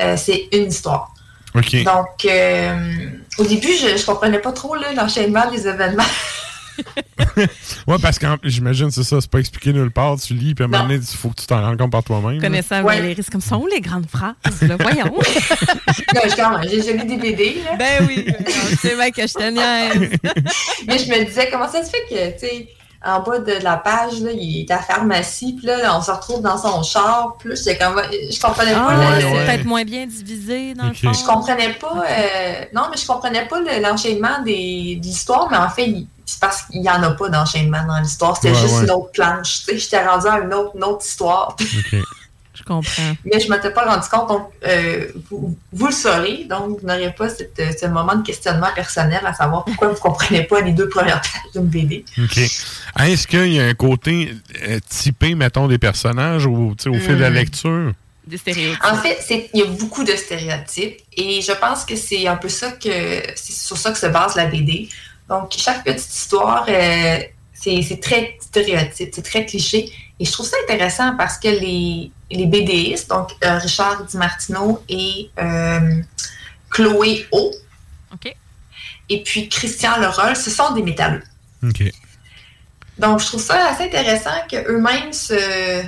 euh, 0.00 0.16
c'est 0.18 0.48
une 0.52 0.68
histoire. 0.68 1.14
OK. 1.54 1.82
Donc, 1.82 2.24
euh, 2.26 3.08
au 3.38 3.44
début, 3.44 3.72
je 3.80 3.94
ne 4.00 4.04
comprenais 4.06 4.40
pas 4.40 4.52
trop 4.52 4.74
l'enchaînement 4.94 5.50
des 5.50 5.66
événements. 5.66 6.04
Ouais, 7.86 7.96
parce 8.00 8.18
que 8.18 8.26
j'imagine, 8.44 8.90
c'est 8.90 9.02
ça, 9.02 9.20
c'est 9.20 9.30
pas 9.30 9.38
expliqué 9.38 9.72
nulle 9.72 9.90
part. 9.90 10.16
Tu 10.20 10.34
lis, 10.34 10.54
puis 10.54 10.62
à 10.62 10.66
un 10.66 10.70
moment 10.70 10.84
donné, 10.84 10.96
il 10.96 11.16
faut 11.16 11.30
que 11.30 11.40
tu 11.40 11.46
t'en 11.46 11.60
rendes 11.60 11.78
compte 11.78 11.90
par 11.90 12.04
toi-même. 12.04 12.40
Connaissant 12.40 12.82
Ouais. 12.82 12.96
Valérie, 13.00 13.22
c'est 13.22 13.30
comme 13.32 13.40
ça, 13.40 13.56
où 13.56 13.66
les 13.66 13.80
grandes 13.80 14.08
phrases, 14.08 14.34
là? 14.62 14.76
Voyons. 14.78 15.12
Non, 16.38 16.60
j'ai 16.62 16.92
lu 16.92 17.04
des 17.04 17.16
BD, 17.16 17.56
là. 17.64 17.76
ben 17.76 18.06
oui, 18.06 18.26
c'est 18.80 18.94
vrai 18.94 19.10
que 19.10 19.26
je 19.26 19.34
te 19.34 19.50
niaise. 19.50 20.10
Mais 20.86 20.98
je 20.98 21.10
me 21.10 21.24
disais, 21.24 21.48
comment 21.50 21.68
ça 21.68 21.84
se 21.84 21.90
fait 21.90 22.04
que, 22.08 22.32
tu 22.38 22.46
sais, 22.46 22.68
en 23.04 23.20
bas 23.20 23.38
de 23.38 23.52
la 23.62 23.76
page, 23.76 24.20
là, 24.22 24.30
il 24.32 24.60
est 24.62 24.70
à 24.72 24.76
la 24.76 24.82
pharmacie, 24.82 25.54
puis 25.56 25.66
là, 25.66 25.96
on 25.96 26.02
se 26.02 26.10
retrouve 26.10 26.42
dans 26.42 26.58
son 26.58 26.82
char, 26.82 27.36
là, 27.44 27.54
j'étais 27.54 27.78
comme, 27.78 28.00
je 28.10 28.40
comprenais 28.40 28.72
Ah, 28.74 28.84
pas. 28.86 29.20
c'est 29.20 29.24
ouais. 29.26 29.44
peut-être 29.46 29.64
moins 29.64 29.84
bien 29.84 30.04
divisé, 30.06 30.74
dans 30.74 30.88
le 30.88 30.94
fond. 30.94 31.12
Je 31.12 31.24
comprenais 31.24 31.74
pas, 31.74 32.02
euh, 32.08 32.64
non, 32.74 32.82
mais 32.90 32.96
je 32.96 33.06
comprenais 33.06 33.46
pas 33.46 33.60
le- 33.60 33.80
l'enchaînement 33.80 34.42
des, 34.44 34.96
de 35.00 35.06
l'histoire, 35.06 35.48
mais 35.50 35.58
en 35.58 35.68
fait, 35.70 35.94
c'est 36.26 36.40
parce 36.40 36.62
qu'il 36.62 36.82
y 36.82 36.90
en 36.90 37.02
a 37.02 37.12
pas 37.12 37.28
d'enchaînement 37.28 37.84
dans 37.86 38.00
l'histoire. 38.00 38.36
C'était 38.36 38.50
Ouais, 38.54 38.60
juste 38.60 38.74
ouais. 38.78 38.84
une 38.84 38.90
autre 38.90 39.12
planche, 39.12 39.60
tu 39.60 39.64
sais. 39.72 39.78
J'étais 39.78 40.04
rendue 40.06 40.26
à 40.26 40.40
une 40.40 40.52
autre, 40.52 40.72
une 40.74 40.84
autre 40.84 41.04
histoire. 41.06 41.56
Comprends. 42.68 43.12
Mais 43.24 43.40
je 43.40 43.46
ne 43.48 43.50
m'étais 43.56 43.70
pas 43.70 43.84
rendu 43.86 44.06
compte, 44.08 44.28
donc 44.28 44.50
euh, 44.66 45.06
vous, 45.30 45.56
vous 45.72 45.86
le 45.86 45.92
saurez, 45.92 46.44
donc 46.44 46.80
vous 46.80 46.86
n'aurez 46.86 47.12
pas 47.12 47.28
cette- 47.30 47.78
ce 47.80 47.86
moment 47.86 48.14
de 48.14 48.22
questionnement 48.24 48.68
personnel 48.74 49.20
à 49.24 49.32
savoir 49.34 49.64
pourquoi 49.64 49.88
vous 49.88 49.94
ne 49.94 49.98
comprenez 49.98 50.42
pas 50.44 50.60
les 50.60 50.72
deux 50.72 50.88
premières 50.88 51.20
pages 51.22 51.52
d'une 51.54 51.64
BD. 51.66 52.04
OK. 52.22 52.36
Est-ce 52.38 53.26
qu'il 53.26 53.52
y 53.54 53.60
a 53.60 53.64
un 53.64 53.74
côté 53.74 54.34
euh, 54.68 54.78
typé, 54.88 55.34
mettons, 55.34 55.66
des 55.66 55.78
personnages 55.78 56.46
au, 56.46 56.74
au 56.74 56.94
fil 56.98 57.16
de 57.16 57.20
la 57.22 57.30
Hmm. 57.30 57.34
lecture? 57.34 57.92
Des 58.26 58.36
stéréotypes. 58.36 58.84
En 58.84 58.94
fait, 58.96 59.48
il 59.54 59.60
y 59.60 59.62
a 59.62 59.66
beaucoup 59.66 60.04
de 60.04 60.12
stéréotypes 60.12 60.98
et 61.16 61.40
je 61.40 61.52
pense 61.52 61.86
que 61.86 61.96
c'est 61.96 62.26
un 62.28 62.36
peu 62.36 62.50
ça 62.50 62.72
que 62.72 63.22
c'est 63.34 63.54
sur 63.54 63.78
ça 63.78 63.90
que 63.90 63.98
se 63.98 64.04
base 64.06 64.36
la 64.36 64.44
BD. 64.44 64.88
Donc, 65.30 65.52
chaque 65.56 65.82
petite 65.84 66.14
histoire, 66.14 66.66
euh, 66.68 67.18
c'est 67.54 67.80
c'est 67.82 68.00
très 68.00 68.36
stéréotype, 68.40 69.10
c'est 69.14 69.22
très 69.22 69.46
cliché. 69.46 69.90
Et 70.20 70.24
je 70.24 70.32
trouve 70.32 70.46
ça 70.46 70.56
intéressant 70.64 71.16
parce 71.16 71.38
que 71.38 71.48
les, 71.48 72.10
les 72.30 72.46
BDistes, 72.46 73.08
donc 73.08 73.30
euh, 73.44 73.58
Richard 73.58 74.04
Di 74.04 74.16
Martino 74.16 74.82
et 74.88 75.30
euh, 75.38 76.02
Chloé 76.70 77.26
O, 77.30 77.52
OK. 78.12 78.34
et 79.08 79.22
puis 79.22 79.48
Christian 79.48 79.98
Leroll, 79.98 80.34
ce 80.36 80.50
sont 80.50 80.72
des 80.72 80.82
métalleux. 80.82 81.22
OK. 81.62 81.84
Donc, 82.98 83.20
je 83.20 83.26
trouve 83.26 83.40
ça 83.40 83.68
assez 83.68 83.84
intéressant 83.84 84.34
qu'eux-mêmes 84.50 85.12
se 85.12 85.84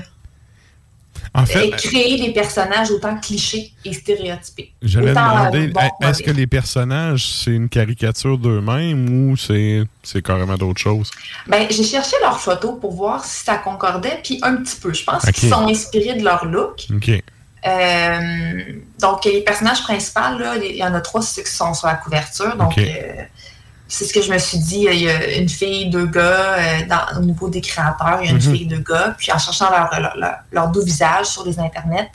En 1.32 1.46
fait, 1.46 1.68
aient 1.68 1.70
créé 1.70 2.18
des 2.20 2.32
personnages 2.32 2.90
autant 2.90 3.16
clichés 3.16 3.72
et 3.84 3.92
stéréotypés. 3.92 4.72
j'allais 4.82 5.10
demander, 5.10 5.68
euh, 5.68 5.72
bon, 5.72 6.08
est-ce 6.08 6.22
que 6.22 6.30
les 6.32 6.46
personnages, 6.46 7.24
c'est 7.26 7.52
une 7.52 7.68
caricature 7.68 8.36
d'eux-mêmes 8.36 9.08
ou 9.30 9.36
c'est 9.36 9.84
c'est 10.02 10.22
carrément 10.22 10.56
d'autres 10.56 10.80
choses? 10.80 11.10
Ben, 11.46 11.66
j'ai 11.70 11.84
cherché 11.84 12.16
leurs 12.20 12.40
photos 12.40 12.74
pour 12.80 12.92
voir 12.92 13.24
si 13.24 13.44
ça 13.44 13.56
concordait, 13.58 14.18
puis 14.24 14.40
un 14.42 14.56
petit 14.56 14.76
peu. 14.80 14.92
Je 14.92 15.04
pense 15.04 15.22
Ok. 15.24 15.32
qu'ils 15.32 15.48
sont 15.48 15.68
inspirés 15.68 16.14
de 16.14 16.24
leur 16.24 16.44
look. 16.46 16.86
OK. 16.94 17.22
Euh, 17.66 18.62
donc, 19.00 19.24
les 19.24 19.42
personnages 19.42 19.82
principaux, 19.82 20.38
là, 20.38 20.56
il 20.56 20.76
y 20.76 20.82
en 20.84 20.94
a 20.94 21.00
trois 21.00 21.22
ceux 21.22 21.42
qui 21.42 21.52
sont 21.52 21.74
sur 21.74 21.86
la 21.86 21.94
couverture. 21.94 22.56
Donc, 22.56 22.76
euh, 22.78 23.22
c'est 23.90 24.04
ce 24.06 24.12
que 24.14 24.22
je 24.22 24.32
me 24.32 24.38
suis 24.38 24.58
dit. 24.58 24.86
Il 24.90 25.00
y 25.02 25.08
a 25.10 25.36
une 25.36 25.48
fille, 25.48 25.90
deux 25.90 26.06
gars. 26.06 26.54
euh, 26.58 26.86
dans- 26.88 27.18
au 27.18 27.22
niveau 27.24 27.48
des 27.50 27.60
créateurs, 27.60 28.20
il 28.22 28.26
y 28.26 28.28
a 28.28 28.32
une 28.32 28.36
Mhm. 28.46 28.54
fille, 28.56 28.66
deux 28.66 28.78
gars. 28.78 29.14
Puis, 29.18 29.30
en 29.32 29.38
cherchant 29.38 29.68
leur, 29.70 29.90
leur, 30.00 30.16
leur- 30.16 30.38
leur 30.52 30.68
deux 30.68 30.82
visages 30.84 31.26
sur 31.26 31.44
les 31.44 31.58
internets, 31.58 32.10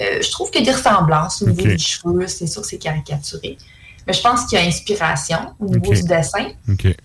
euh, 0.00 0.20
je 0.20 0.30
trouve 0.30 0.50
qu'il 0.50 0.64
y 0.64 0.68
a 0.68 0.72
des 0.72 0.76
ressemblances 0.76 1.40
au 1.42 1.46
niveau 1.48 1.62
Ok. 1.62 1.68
des 1.68 1.78
cheveux. 1.78 2.26
C'est 2.26 2.46
sûr 2.46 2.62
que 2.62 2.68
c'est 2.68 2.78
caricaturé. 2.78 3.56
Mais 4.06 4.12
je 4.12 4.20
pense 4.20 4.44
qu'il 4.44 4.58
y 4.58 4.62
a 4.62 4.66
inspiration 4.66 5.54
au 5.58 5.64
niveau 5.66 5.94
du 5.94 6.02
dessin. 6.02 6.46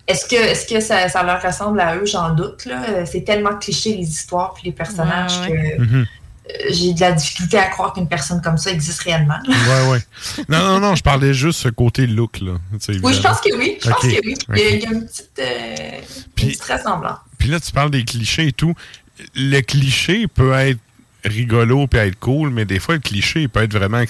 Est-ce 0.06 0.26
que, 0.26 0.34
est 0.34 0.68
que 0.68 0.80
ça, 0.80 1.08
ça 1.08 1.22
leur 1.22 1.40
ressemble 1.42 1.80
à 1.80 1.96
eux? 1.96 2.04
J'en 2.04 2.30
doute. 2.34 2.66
là? 2.66 2.82
Euh, 2.90 3.04
C'est 3.10 3.22
tellement 3.22 3.54
cliché 3.56 3.96
les 3.96 4.06
histoires 4.06 4.52
puis 4.52 4.64
les 4.66 4.72
personnages 4.72 5.38
Ouais, 5.40 5.48
que 5.78 5.80
Mhm. 5.82 6.00
euh, 6.02 6.04
j'ai 6.70 6.92
de 6.94 7.00
la 7.00 7.12
difficulté 7.12 7.58
à 7.58 7.66
croire 7.68 7.92
qu'une 7.92 8.08
personne 8.08 8.40
comme 8.42 8.58
ça 8.58 8.70
existe 8.70 9.00
réellement. 9.02 9.38
Ouais, 9.48 9.90
ouais. 9.90 9.98
Non, 10.48 10.58
non, 10.64 10.80
non, 10.80 10.94
je 10.94 11.02
parlais 11.02 11.34
juste 11.34 11.60
ce 11.60 11.68
côté 11.68 12.06
look, 12.06 12.40
là. 12.40 12.52
Oui, 12.72 13.14
je 13.14 13.20
pense 13.20 13.40
que 13.40 13.56
oui. 13.56 13.78
Je 13.82 13.88
pense 13.90 14.00
que 14.02 14.06
oui. 14.26 14.34
Il 14.54 14.58
y 14.58 14.62
a, 14.62 14.68
ok. 14.68 14.74
il 14.74 14.82
y 14.82 14.86
a 14.86 14.90
une 14.92 15.06
petite, 15.06 15.30
euh, 15.38 15.98
une 15.98 16.32
Puis- 16.34 16.46
petite 16.48 16.62
ressemblance. 16.64 17.18
Puis 17.38 17.48
là, 17.48 17.58
tu 17.60 17.72
parles 17.72 17.90
des 17.90 18.04
clichés 18.04 18.48
et 18.48 18.52
tout. 18.52 18.74
Le 19.34 19.60
cliché 19.60 20.26
peut 20.28 20.52
être 20.52 20.78
rigolo 21.24 21.86
puis 21.86 22.00
être 22.00 22.18
cool, 22.18 22.50
mais 22.50 22.64
des 22.64 22.78
fois, 22.78 22.94
le 22.94 23.00
cliché 23.00 23.48
peut 23.48 23.62
être 23.62 23.72
vraiment 23.74 24.02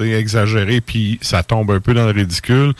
exagéré 0.00 0.80
puis 0.80 1.18
ça 1.22 1.42
tombe 1.42 1.70
un 1.70 1.80
peu 1.80 1.94
dans 1.94 2.04
le 2.06 2.12
ridicule. 2.12 2.74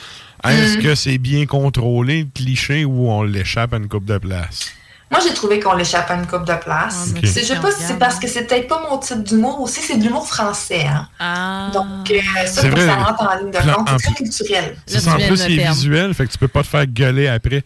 Est-ce 0.45 0.79
Mm. 0.79 0.83
que 0.83 0.95
c'est 0.95 1.19
bien 1.19 1.47
contrôlé, 1.47 2.21
le 2.25 2.29
cliché, 2.33 2.85
ou 2.85 3.11
on 3.11 3.23
l'échappe 3.23 3.73
à 3.73 3.79
une 3.79 3.89
coupe 3.89 4.05
de 4.05 4.19
place? 4.19 4.71
Moi, 5.11 5.21
j'ai 5.27 5.33
trouvé 5.33 5.59
qu'on 5.59 5.75
l'échappe 5.75 6.11
à 6.11 6.15
une 6.17 6.27
coupe 6.27 6.45
de 6.45 6.53
place. 6.55 7.13
Ok. 7.17 7.21
C'est- 7.25 7.41
Je 7.41 7.47
sais 7.55 7.57
pas 7.61 7.71
si 7.73 7.83
c'est 7.83 7.99
parce 7.99 8.19
que 8.19 8.29
c'est 8.29 8.45
peut-être 8.45 8.69
pas 8.69 8.83
mon 8.91 8.99
type 8.99 9.23
d'humour 9.23 9.61
aussi, 9.63 9.81
c'est 9.81 9.97
de 9.97 10.05
l'humour 10.05 10.27
français. 10.29 10.87
Hein? 11.19 11.71
Donc, 11.73 12.11
euh, 12.11 12.21
ça, 12.47 12.61
C'est 12.63 12.69
vrai. 12.69 12.85
ça 12.87 12.95
rentre 12.97 13.23
en 13.23 13.37
ligne 13.39 13.51
de 13.51 13.57
compte. 13.59 13.89
en 13.89 13.99
C'est 13.99 14.05
très 14.05 14.15
plus- 14.17 14.25
culturel. 14.25 14.77
C'est 14.87 15.01
ça, 15.01 15.13
en 15.13 15.17
plus, 15.17 15.45
il 15.49 15.61
est 15.61 15.69
visuel, 15.71 16.13
fait 16.13 16.27
que 16.27 16.33
tu 16.33 16.39
peux 16.39 16.49
pas 16.49 16.63
te 16.63 16.69
faire 16.69 16.87
gueuler 16.87 17.29
après. 17.29 17.65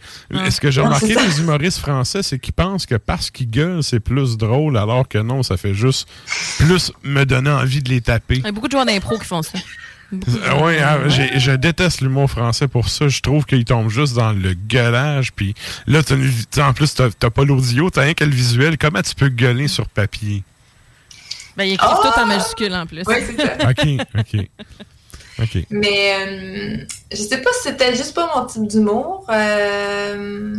Ce 0.49 0.59
que 0.61 0.71
j'ai 0.71 0.81
remarqué 0.81 1.13
c'est 1.13 1.27
des 1.27 1.39
humoristes 1.41 1.79
français, 1.79 2.23
c'est 2.23 2.39
qu'ils 2.39 2.53
pensent 2.53 2.85
que 2.85 2.95
parce 2.95 3.29
qu'ils 3.29 3.49
gueulent, 3.49 3.83
c'est 3.83 3.99
plus 3.99 4.37
drôle, 4.37 4.77
alors 4.77 5.07
que 5.07 5.17
non, 5.17 5.43
ça 5.43 5.57
fait 5.57 5.73
juste 5.73 6.07
plus 6.59 6.91
me 7.03 7.25
donner 7.25 7.49
envie 7.51 7.81
de 7.83 7.89
les 7.89 7.99
taper. 8.01 8.35
Il 8.37 8.45
y 8.45 8.47
a 8.47 8.51
beaucoup 8.51 8.67
de 8.67 8.71
joueurs 8.71 8.85
d'impro 8.85 9.17
qui 9.17 9.25
font 9.25 9.41
ça. 9.41 9.57
Ah 10.45 10.61
ouais, 10.63 10.79
hein, 10.81 10.99
j'ai- 11.07 11.39
je 11.39 11.51
déteste 11.51 12.01
l'humour 12.01 12.29
français 12.29 12.67
pour 12.67 12.89
ça. 12.89 13.07
Je 13.07 13.21
trouve 13.21 13.45
qu'il 13.45 13.65
tombe 13.65 13.89
juste 13.89 14.13
dans 14.15 14.31
le 14.31 14.53
gueulage. 14.53 15.33
Puis 15.33 15.53
là, 15.87 16.01
en 16.59 16.73
plus, 16.73 16.93
t'as 16.93 17.09
t'as 17.11 17.29
pas 17.29 17.43
l'audio, 17.43 17.89
t'as 17.89 18.01
rien 18.01 18.13
que 18.13 18.23
le 18.23 18.31
visuel. 18.31 18.77
Comment 18.77 19.01
tu 19.01 19.15
peux 19.15 19.29
gueuler 19.29 19.67
sur 19.67 19.87
papier? 19.87 20.43
Ben, 21.57 21.65
ils 21.65 21.73
écrivent 21.73 21.89
Ah! 21.91 22.11
tout 22.13 22.19
en 22.19 22.25
majuscule 22.25 22.73
en 22.73 22.85
plus. 22.85 23.03
Oui, 23.05 23.15
c'est 23.25 23.37
ça. 23.41 23.53
OK, 23.69 23.87
OK. 24.17 24.47
OK. 25.39 25.65
Mais 25.71 26.15
euh, 26.19 26.85
je 27.11 27.17
sais 27.17 27.37
pas 27.41 27.49
si 27.61 27.69
c'était 27.69 27.95
juste 27.95 28.13
pas 28.13 28.29
mon 28.35 28.45
type 28.45 28.67
d'humour. 28.67 29.25
Euh, 29.29 30.55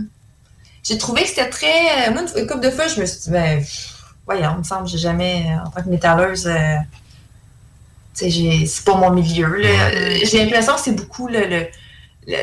j'ai 0.82 0.98
trouvé 0.98 1.22
que 1.22 1.28
c'était 1.28 1.48
très. 1.48 2.08
euh, 2.08 2.12
Moi, 2.12 2.22
une, 2.22 2.42
une 2.42 2.46
couple 2.48 2.64
de 2.64 2.70
fois, 2.70 2.88
je 2.88 3.00
me 3.00 3.06
suis 3.06 3.20
dit, 3.22 3.30
ben, 3.30 3.64
voyons, 4.26 4.50
il 4.54 4.58
me 4.58 4.62
semble 4.64 4.84
que 4.84 4.90
j'ai 4.90 4.98
jamais, 4.98 5.46
euh, 5.48 5.66
en 5.66 5.70
tant 5.70 5.82
que 5.82 5.88
métalleuse, 5.88 6.46
euh, 6.46 6.76
c'est 8.14 8.84
pas 8.84 8.96
mon 8.96 9.10
milieu. 9.10 9.56
là. 9.56 9.90
J'ai 10.24 10.44
l'impression 10.44 10.74
que 10.74 10.80
c'est 10.80 10.92
beaucoup 10.96 11.28
le, 11.28 11.40
le, 11.46 11.66
le, 12.26 12.36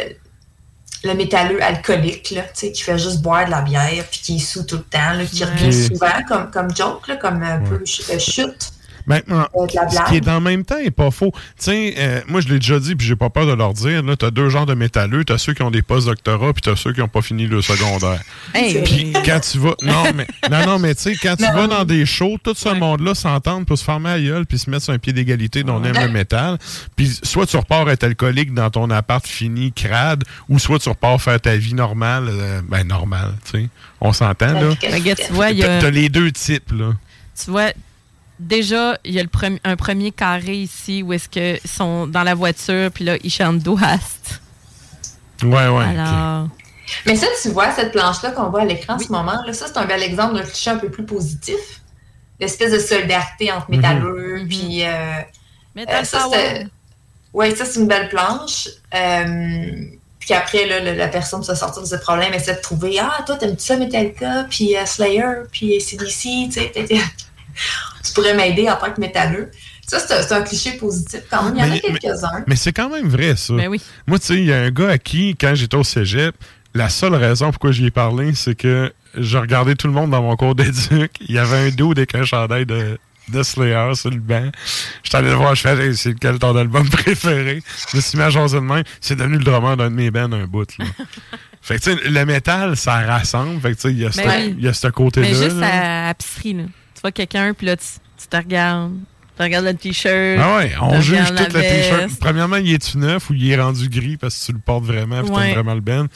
le 1.03 1.13
métalleux 1.15 1.63
alcoolique, 1.63 2.31
là, 2.31 2.43
tu 2.43 2.49
sais, 2.53 2.71
qui 2.71 2.83
fait 2.83 2.97
juste 2.97 3.21
boire 3.21 3.45
de 3.45 3.51
la 3.51 3.61
bière, 3.61 4.05
puis 4.11 4.19
qui 4.21 4.35
est 4.35 4.39
sous 4.39 4.63
tout 4.63 4.77
le 4.77 4.83
temps, 4.83 5.13
là, 5.13 5.25
qui 5.25 5.43
revient 5.43 5.73
souvent 5.73 6.21
comme, 6.27 6.51
comme 6.51 6.75
joke, 6.75 7.07
là, 7.07 7.15
comme 7.15 7.41
un 7.41 7.59
peu 7.59 7.75
euh, 7.75 8.19
chute. 8.19 8.71
Maintenant, 9.07 9.47
de 9.53 9.75
la 9.75 9.89
ce 9.89 10.09
qui 10.09 10.15
est 10.17 10.27
en 10.29 10.41
même 10.41 10.63
temps 10.63 10.77
est 10.77 10.91
pas 10.91 11.11
faux. 11.11 11.31
Tu 11.33 11.41
sais, 11.57 11.93
euh, 11.97 12.21
moi, 12.27 12.41
je 12.41 12.47
l'ai 12.47 12.59
déjà 12.59 12.79
dit, 12.79 12.95
puis 12.95 13.05
j'ai 13.07 13.15
pas 13.15 13.29
peur 13.29 13.45
de 13.45 13.53
leur 13.53 13.73
dire, 13.73 14.03
là, 14.03 14.15
t'as 14.15 14.31
deux 14.31 14.49
genres 14.49 14.65
de 14.65 14.73
métalleux. 14.73 15.23
T'as 15.25 15.37
ceux 15.37 15.53
qui 15.53 15.63
ont 15.63 15.71
des 15.71 15.81
post-doctorats, 15.81 16.53
puis 16.53 16.61
t'as 16.61 16.75
ceux 16.75 16.93
qui 16.93 17.01
ont 17.01 17.07
pas 17.07 17.21
fini 17.21 17.47
le 17.47 17.61
secondaire. 17.61 18.19
Hey. 18.53 18.81
Puis 18.83 19.13
quand 19.25 19.39
tu 19.39 19.59
vas... 19.59 19.75
Non, 19.81 20.03
mais, 20.13 20.27
non, 20.49 20.65
non, 20.65 20.79
mais 20.79 20.93
tu 20.93 21.03
sais, 21.03 21.15
quand 21.15 21.35
tu 21.37 21.43
vas 21.43 21.67
dans 21.67 21.85
des 21.85 22.05
shows, 22.05 22.37
tout 22.43 22.53
ce 22.55 22.69
monde-là 22.69 23.15
s'entend 23.15 23.63
pour 23.63 23.77
se 23.77 23.83
fermer 23.83 24.09
la 24.09 24.19
gueule, 24.21 24.45
puis 24.45 24.59
se 24.59 24.69
mettre 24.69 24.83
sur 24.83 24.93
un 24.93 24.97
pied 24.97 25.13
d'égalité 25.13 25.63
dont 25.63 25.75
on 25.75 25.83
aime 25.83 25.97
le 25.99 26.09
métal. 26.11 26.57
Puis 26.95 27.19
soit 27.23 27.45
tu 27.45 27.55
repars 27.57 27.89
être 27.89 28.03
alcoolique 28.03 28.53
dans 28.53 28.69
ton 28.69 28.89
appart 28.89 29.25
fini, 29.25 29.71
crade, 29.71 30.23
ou 30.49 30.59
soit 30.59 30.79
tu 30.79 30.89
repars 30.89 31.21
faire 31.21 31.39
ta 31.39 31.55
vie 31.55 31.73
normale, 31.73 32.27
euh, 32.29 32.61
ben 32.67 32.85
normale, 32.85 33.33
tu 33.45 33.61
sais. 33.61 33.69
On 34.01 34.11
s'entend, 34.13 34.53
là. 34.53 34.69
Ben, 34.81 35.15
tu 35.15 35.33
vois, 35.33 35.51
il 35.51 35.57
y 35.59 35.63
a- 35.63 35.79
t'as 35.79 35.89
les 35.91 36.09
deux 36.09 36.31
types, 36.31 36.71
là. 36.71 36.91
Tu 37.43 37.51
vois, 37.51 37.71
déjà, 38.41 38.97
il 39.05 39.13
y 39.13 39.19
a 39.19 39.23
le 39.23 39.29
premi- 39.29 39.59
un 39.63 39.75
premier 39.75 40.11
carré 40.11 40.55
ici 40.57 41.03
où 41.03 41.13
est-ce 41.13 41.29
qu'ils 41.29 41.59
sont 41.69 42.07
dans 42.07 42.23
la 42.23 42.35
voiture, 42.35 42.91
puis 42.91 43.05
là, 43.05 43.17
ils 43.23 43.31
chantent 43.31 43.59
Douast. 43.59 44.41
Ouais, 45.43 45.67
ouais. 45.69 45.85
Alors, 45.85 46.47
Mais 47.05 47.15
ça, 47.15 47.27
tu 47.41 47.49
vois, 47.49 47.71
cette 47.71 47.91
planche-là 47.93 48.31
qu'on 48.31 48.49
voit 48.49 48.61
à 48.61 48.65
l'écran 48.65 48.95
en 48.95 48.99
ce 48.99 49.09
moment, 49.11 49.41
là, 49.45 49.53
ça, 49.53 49.67
c'est 49.67 49.77
un 49.77 49.85
bel 49.85 50.03
exemple 50.03 50.35
d'un 50.35 50.43
cliché 50.43 50.69
un 50.71 50.77
peu 50.77 50.89
plus 50.89 51.05
positif. 51.05 51.55
L'espèce 52.39 52.71
de 52.73 52.79
solidarité 52.79 53.51
entre 53.51 53.69
Mhm. 53.69 53.77
métalleux, 53.77 54.45
puis... 54.49 54.83
Euh, 54.83 55.13
Metal 55.75 56.01
euh, 56.01 56.03
ça, 56.03 56.27
Ouais, 57.33 57.55
ça, 57.55 57.63
c'est 57.63 57.79
une 57.79 57.87
belle 57.87 58.09
planche. 58.09 58.67
Euh, 58.93 59.85
puis 60.19 60.33
après, 60.33 60.65
là, 60.67 60.93
la 60.93 61.07
personne 61.07 61.41
se 61.43 61.55
sortir 61.55 61.81
de 61.81 61.87
ce 61.87 61.95
problème 61.95 62.33
essaie 62.33 62.55
de 62.55 62.59
trouver 62.61 62.99
Ah, 62.99 63.23
toi, 63.25 63.37
t'aimes 63.37 63.57
ça 63.57 63.77
Metallica, 63.77 64.45
puis 64.49 64.75
euh, 64.75 64.85
Slayer, 64.85 65.43
puis 65.51 65.79
CDC, 65.79 66.47
tu 66.47 66.51
sais, 66.51 66.71
tu 68.03 68.13
pourrais 68.13 68.33
m'aider 68.33 68.69
en 68.69 68.75
tant 68.75 68.91
que 68.91 68.99
métalleux. 68.99 69.51
Ça, 69.87 69.99
c'est 69.99 70.31
un- 70.33 70.41
cliché 70.41 70.73
positif 70.73 71.21
quand 71.29 71.43
même. 71.43 71.55
Il 71.57 71.59
y 71.65 71.69
en 71.69 71.73
a 71.75 71.79
quelques-uns. 71.79 72.43
Mais 72.47 72.55
c'est 72.55 72.71
quand 72.71 72.89
même 72.89 73.07
vrai, 73.09 73.35
ça. 73.35 73.53
Ben 73.55 73.67
oui. 73.67 73.81
Moi, 74.07 74.19
tu 74.19 74.25
sais, 74.27 74.35
il 74.35 74.45
y 74.45 74.53
a 74.53 74.59
un 74.61 74.69
gars 74.71 74.89
à 74.89 74.97
qui, 74.97 75.35
quand 75.35 75.53
j'étais 75.55 75.75
au 75.77 75.83
cégep, 75.83 76.33
la 76.73 76.87
seule 76.89 77.15
raison 77.15 77.51
pourquoi 77.51 77.71
j'y 77.73 77.87
ai 77.87 77.91
parlé, 77.91 78.33
c'est 78.33 78.55
que 78.55 78.93
je 79.17 79.37
regardais 79.37 79.75
tout 79.75 79.87
le 79.87 79.93
monde 79.93 80.11
dans 80.11 80.21
mon 80.21 80.35
cours 80.37 80.55
d'éduc. 80.55 81.11
Il 81.27 81.35
y 81.35 81.37
avait 81.39 81.57
un 81.57 81.69
dos 81.69 81.91
avec 81.91 82.15
un 82.15 82.23
chandail 82.23 82.65
de, 82.65 82.97
de 83.27 83.43
Slayer 83.43 83.93
sur 83.95 84.09
le 84.11 84.17
banc. 84.19 84.49
J'étais 85.03 85.17
allé 85.17 85.27
le 85.29 85.35
voir, 85.35 85.53
je 85.55 85.61
fais 85.61 85.93
c'est 85.93 86.09
lequel 86.13 86.39
ton 86.39 86.55
album 86.55 86.87
préféré? 86.89 87.61
Je 87.91 87.97
me 87.97 88.01
suis 88.01 88.17
mis 88.17 88.23
à 88.23 88.29
jaser 88.29 88.57
de 88.57 88.61
même. 88.63 88.83
C'est 89.01 89.17
devenu 89.17 89.37
le 89.37 89.43
drummer 89.43 89.75
d'un 89.75 89.89
de 89.89 89.95
mes 89.95 90.11
bands 90.11 90.31
un 90.31 90.45
bout. 90.45 90.67
Là. 90.79 90.85
fait 91.61 91.79
que, 91.79 91.83
tu 91.83 91.97
sais, 91.97 92.09
le 92.09 92.25
métal, 92.25 92.77
ça 92.77 93.01
rassemble. 93.01 93.59
Fait 93.59 93.71
que, 93.71 93.75
tu 93.75 93.81
sais, 93.81 93.91
il 93.91 93.99
y 93.99 94.05
a 94.05 94.09
Ben 94.09 94.13
ce- 94.13 94.27
oui. 94.47 94.55
il 94.57 94.63
y 94.63 94.67
a 94.69 94.73
ce 94.73 94.87
côté-là. 94.87 95.27
mais 95.27 95.33
juste 95.35 95.57
là. 95.57 95.67
à, 95.67 96.07
à 96.07 96.11
épicerie, 96.11 96.53
là. 96.53 96.63
Tu 97.01 97.07
vois 97.07 97.11
quelqu'un, 97.11 97.53
puis 97.55 97.65
là, 97.65 97.75
tu, 97.77 97.85
tu 98.19 98.27
te 98.27 98.37
regardes. 98.37 98.93
Tu 99.37 99.43
regardes 99.43 99.65
le 99.65 99.73
t-shirt. 99.73 100.39
Ah 100.39 100.57
ouais, 100.57 100.71
on 100.81 101.01
juge 101.01 101.17
tout 101.29 101.33
le 101.55 101.61
t-shirt. 101.61 102.11
Premièrement, 102.19 102.57
il 102.57 102.73
est-tu 102.73 102.97
neuf 102.99 103.29
ou 103.29 103.33
il 103.33 103.49
est 103.49 103.59
rendu 103.59 103.89
gris 103.89 104.17
parce 104.17 104.37
que 104.37 104.45
tu 104.47 104.51
le 104.51 104.59
portes 104.59 104.83
vraiment 104.83 105.23
puis 105.23 105.31
Ouais. 105.31 105.45
t'aimes 105.45 105.53
vraiment 105.53 105.73
le 105.73 105.79
Ben? 105.81 106.07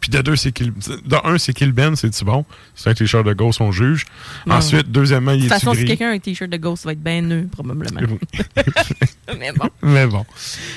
Puis 0.00 0.10
de 0.10 0.20
deux, 0.20 0.36
c'est 0.36 0.52
qu'il. 0.52 0.70
De 0.74 1.16
un, 1.24 1.38
c'est 1.38 1.54
qu'il 1.54 1.72
Ben, 1.72 1.96
c'est-tu 1.96 2.24
bon? 2.26 2.44
C'est 2.74 2.90
un 2.90 2.94
t-shirt 2.94 3.24
de 3.24 3.32
Ghost, 3.32 3.62
on 3.62 3.72
juge. 3.72 4.04
Non. 4.44 4.56
Ensuite, 4.56 4.90
deuxièmement, 4.92 5.30
De 5.30 5.36
il 5.36 5.42
toute 5.44 5.52
est-tu 5.52 5.60
façon, 5.60 5.72
si 5.72 5.78
gris? 5.78 5.86
quelqu'un 5.86 6.08
a 6.10 6.12
un 6.14 6.18
t-shirt 6.18 6.50
de 6.50 6.56
Ghost, 6.58 6.82
ça 6.82 6.88
va 6.90 6.92
être 6.92 7.02
bien 7.02 7.22
nœud, 7.22 7.48
probablement. 7.50 8.00
mais 9.38 9.52
bon. 9.52 9.70
Mais 9.82 10.06
bon. 10.06 10.26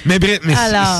Mais 0.05 0.19
bref, 0.19 0.39
mais 0.45 0.53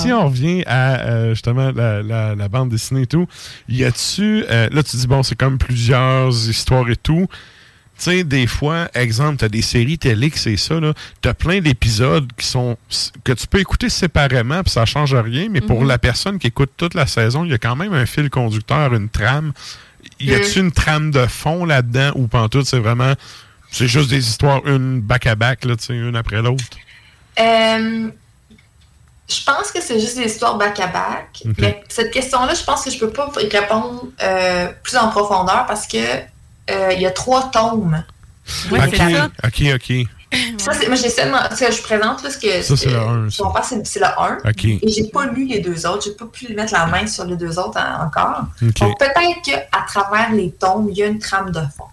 si- 0.04 0.12
on 0.12 0.26
revient 0.28 0.64
à 0.66 1.00
euh, 1.02 1.30
justement 1.36 1.72
la, 1.72 2.02
la- 2.02 2.36
la 2.36 2.48
bande 2.50 2.70
dessinée 2.70 3.04
et 3.04 3.08
tout, 3.08 3.28
y 3.70 3.84
a-tu. 3.86 4.44
euh, 4.50 4.68
là, 4.72 4.84
tu 4.84 4.98
dis, 4.98 5.08
bon, 5.08 5.24
c'est 5.24 5.36
comme 5.38 5.58
plusieurs 5.58 6.30
histoires 6.50 6.90
et 6.90 6.98
tout. 6.98 7.28
Tu 7.98 8.04
sais, 8.04 8.24
des 8.24 8.46
fois, 8.46 8.90
exemple, 8.94 9.38
t'as 9.38 9.50
des 9.50 9.64
séries 9.64 9.98
télé 9.98 10.30
que 10.30 10.38
c'est 10.38 10.56
ça, 10.58 10.80
là. 10.80 10.94
T'as 11.22 11.34
plein 11.34 11.60
d'épisodes 11.62 12.30
qui 12.38 12.46
sont. 12.46 12.78
que 13.24 13.32
tu 13.34 13.48
peux 13.48 13.60
écouter 13.60 13.90
séparément, 13.90 14.62
puis 14.62 14.72
ça 14.72 14.86
change 14.86 15.16
rien, 15.16 15.48
mais 15.50 15.62
pour 15.62 15.82
Mhm. 15.82 15.88
la 15.88 15.98
personne 15.98 16.38
qui 16.40 16.48
écoute 16.48 16.72
toute 16.78 16.94
la 16.94 17.08
saison, 17.08 17.44
il 17.44 17.52
y 17.52 17.54
a 17.54 17.58
quand 17.58 17.76
même 17.76 17.94
un 17.94 18.06
fil 18.06 18.30
conducteur, 18.30 18.94
une 18.94 19.10
trame. 19.10 19.52
Y 20.20 20.34
a-tu 20.36 20.60
une 20.60 20.72
trame 20.72 21.10
de 21.12 21.26
fond 21.26 21.66
là-dedans 21.66 22.12
ou 22.16 22.28
pantoute, 22.28 22.66
c'est 22.68 22.80
vraiment. 22.80 23.14
C'est 23.72 23.88
juste 23.88 24.10
des 24.10 24.26
histoires, 24.26 24.66
une 24.68 25.02
back-à-back, 25.02 25.66
là, 25.66 25.76
tu 25.76 25.86
sais, 25.86 25.94
une 25.94 26.16
après 26.16 26.42
l'autre? 26.42 26.64
Euh, 27.40 28.10
je 29.30 29.44
pense 29.44 29.72
que 29.74 29.82
c'est 29.82 30.00
juste 30.00 30.18
des 30.18 30.26
histoires 30.26 30.58
back-à-back. 30.58 31.42
Ok. 31.46 31.56
Mais 31.58 31.84
cette 31.90 32.12
question-là, 32.12 32.54
je 32.54 32.64
pense 32.64 32.86
que 32.86 32.92
je 32.92 32.98
peux 32.98 33.10
pas 33.10 33.30
y 33.42 33.50
répondre 33.50 34.06
euh, 34.24 34.68
plus 34.84 34.96
en 34.96 35.10
profondeur 35.10 35.66
parce 35.68 35.86
que 35.86 35.98
euh, 35.98 36.22
il 36.70 37.02
y 37.02 37.06
a 37.06 37.12
trois 37.12 37.50
tomes. 37.52 38.04
Oui, 38.72 38.80
ok, 38.80 38.90
c'est 38.92 39.14
ça. 39.14 39.30
ok, 39.46 39.64
ok. 39.76 40.08
Ça, 40.58 40.72
moi, 40.88 40.96
j'ai 40.96 41.10
seulement. 41.10 41.40
Je 41.52 41.82
présente, 41.82 42.22
là, 42.24 42.30
ce 42.30 42.38
que. 42.38 42.62
Ça, 42.62 42.76
c'est 42.76 42.90
le 42.90 42.96
euh, 42.96 43.26
un, 43.28 43.30
ce 43.30 43.42
qu'on 43.42 43.52
passe, 43.52 43.74
c'est 43.86 44.00
le 44.00 44.06
1. 44.06 44.38
Ok. 44.50 44.66
Et 44.66 44.80
j'ai 44.88 45.06
pas 45.06 45.26
lu 45.28 45.46
les 45.46 45.60
deux 45.60 45.86
autres. 45.86 46.04
J'ai 46.06 46.12
pas 46.12 46.26
pu 46.26 46.54
mettre 46.54 46.74
la 46.74 46.86
main 46.86 47.08
sur 47.08 47.24
les 47.26 47.38
deux 47.38 47.58
autres 47.58 47.80
en- 47.80 48.06
encore. 48.06 48.44
Ok. 48.62 48.74
Donc, 48.80 49.00
peut-être 49.00 49.42
qu'à 49.44 49.86
travers 49.88 50.32
les 50.34 50.52
tomes, 50.52 50.90
il 50.92 50.98
y 50.98 51.04
a 51.04 51.08
une 51.08 51.20
trame 51.20 51.52
de 51.52 51.62
fond. 51.76 51.86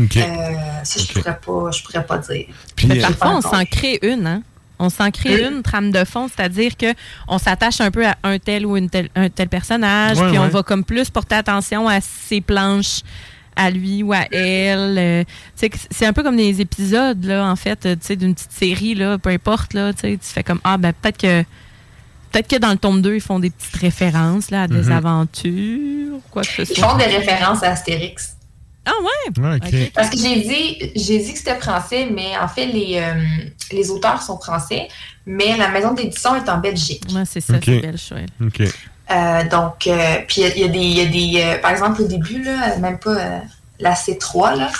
Ok. 0.00 0.16
Euh, 0.16 0.54
ça, 0.82 1.00
je 1.00 1.12
pourrais 1.12 1.38
pas, 1.38 1.70
je 1.70 1.82
pourrais 1.84 2.04
pas 2.04 2.18
dire. 2.18 2.46
Puis, 2.74 2.86
Mais 2.88 2.98
euh, 3.04 3.08
parfois, 3.08 3.36
on 3.38 3.40
s'en 3.40 3.64
crée 3.64 3.98
une, 4.02 4.26
hein? 4.26 4.42
On 4.80 4.90
s'en 4.90 5.10
crée 5.10 5.34
Oui. 5.44 5.48
une 5.56 5.62
trame 5.62 5.90
de 5.92 6.04
fond, 6.04 6.28
c'est-à-dire 6.28 6.76
que 6.76 6.94
on 7.26 7.38
s'attache 7.38 7.80
un 7.80 7.90
peu 7.90 8.06
à 8.06 8.16
un 8.24 8.38
tel 8.38 8.64
ou 8.66 8.76
une 8.76 8.88
telle, 8.90 9.08
un 9.16 9.28
tel 9.28 9.48
personnage, 9.48 10.18
Ouais, 10.18 10.28
puis 10.28 10.38
on 10.38 10.46
va 10.48 10.62
comme 10.62 10.84
plus 10.84 11.10
porter 11.10 11.34
attention 11.36 11.88
à 11.88 12.00
ses 12.00 12.40
planches 12.40 13.00
à 13.58 13.70
lui 13.70 14.02
ou 14.02 14.12
à 14.14 14.24
elle. 14.32 14.96
euh, 14.98 15.24
c'est 15.90 16.06
un 16.06 16.12
peu 16.14 16.22
comme 16.22 16.36
des 16.36 16.60
épisodes, 16.62 17.22
là, 17.24 17.44
en 17.50 17.56
fait, 17.56 17.84
euh, 17.84 17.94
tu 17.96 18.06
sais, 18.06 18.16
d'une 18.16 18.34
petite 18.34 18.52
série, 18.52 18.94
là, 18.94 19.18
peu 19.18 19.28
importe, 19.30 19.74
là, 19.74 19.92
tu 19.92 20.16
fais 20.22 20.42
comme, 20.42 20.60
ah, 20.64 20.78
ben, 20.78 20.92
peut-être 20.94 21.18
que 21.18 21.42
peut-être 22.32 22.48
que 22.48 22.56
dans 22.56 22.70
le 22.70 22.76
tome 22.78 23.02
2, 23.02 23.16
ils 23.16 23.20
font 23.20 23.38
des 23.38 23.50
petites 23.50 23.76
références, 23.76 24.50
là, 24.50 24.62
à 24.62 24.68
des 24.68 24.82
Mhm. 24.84 24.92
aventures, 24.92 26.20
quoi 26.30 26.42
que 26.42 26.48
ce 26.48 26.62
Ils 26.72 26.76
soit. 26.76 26.88
font 26.88 26.96
des 26.96 27.04
références 27.04 27.62
à 27.62 27.70
Astérix. 27.72 28.34
Ah 28.86 28.92
ouais? 29.02 29.42
Ouais. 29.42 29.90
Parce 29.94 30.08
que 30.08 30.16
j'ai 30.16 30.40
dit, 30.40 30.92
j'ai 30.96 31.18
dit 31.18 31.32
que 31.32 31.38
c'était 31.38 31.58
français, 31.58 32.08
mais 32.10 32.38
en 32.40 32.48
fait, 32.48 32.66
les, 32.66 32.98
euh, 33.02 33.22
les 33.72 33.90
auteurs 33.90 34.22
sont 34.22 34.38
français, 34.38 34.88
mais 35.26 35.56
la 35.58 35.68
maison 35.68 35.92
d'édition 35.92 36.34
est 36.36 36.48
en 36.48 36.58
Belgique. 36.58 37.02
Ouais, 37.14 37.24
c'est 37.26 37.40
ça, 37.40 37.54
Ok. 37.56 37.64
c'est 37.66 37.80
belle 37.80 37.98
chouette. 37.98 38.30
Euh, 39.10 39.44
donc, 39.48 39.86
euh, 39.86 40.16
puis 40.28 40.42
il 40.42 40.42
y 40.42 40.46
a- 40.46 40.54
il 40.54 40.60
y, 40.60 40.64
a 40.64 40.68
des, 40.68 40.78
il 40.78 40.98
y 40.98 41.00
a 41.00 41.06
des 41.06 41.42
euh, 41.56 41.60
par 41.60 41.70
exemple, 41.70 42.02
au 42.02 42.06
début, 42.06 42.42
là, 42.42 42.76
même 42.78 42.98
pas 42.98 43.16
euh, 43.16 43.38
la 43.80 43.94
C3, 43.94 44.56
là, 44.58 44.70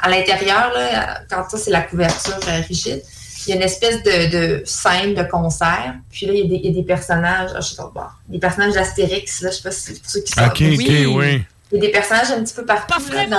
à 0.00 0.10
l'intérieur, 0.10 0.72
là, 0.74 1.20
quand 1.30 1.48
ça, 1.50 1.56
c'est 1.58 1.70
la 1.70 1.80
couverture 1.82 2.38
euh, 2.48 2.60
rigide, 2.68 3.02
il 3.46 3.50
y 3.50 3.52
a 3.54 3.56
une 3.56 3.62
espèce 3.62 4.02
de, 4.02 4.30
de 4.30 4.62
scène 4.66 5.14
de 5.14 5.22
concert. 5.24 5.94
Puis 6.10 6.26
là, 6.26 6.32
il 6.34 6.38
y 6.40 6.42
a 6.42 6.48
des, 6.48 6.54
il 6.56 6.66
y 6.66 6.68
a 6.68 6.74
des 6.74 6.86
personnages, 6.86 7.50
ah, 7.56 7.60
je 7.60 7.68
sais 7.68 7.76
pas, 7.76 7.90
bon, 7.94 8.02
des 8.28 8.38
personnages 8.38 8.74
d'Astérix, 8.74 9.40
là, 9.42 9.50
je 9.50 9.56
sais 9.56 9.62
pas 9.62 9.70
si 9.70 9.80
c'est 9.80 10.00
pour 10.02 10.10
ceux 10.10 10.20
qui 10.20 10.32
savent. 10.32 10.48
Ok, 10.48 10.60
ok, 10.74 10.86
oui. 11.16 11.44
Il 11.72 11.76
y 11.76 11.78
a 11.78 11.80
des 11.80 11.90
personnages 11.92 12.30
un 12.30 12.44
petit 12.44 12.52
peu 12.54 12.66
partout 12.66 13.00
là, 13.14 13.26
dans, 13.26 13.36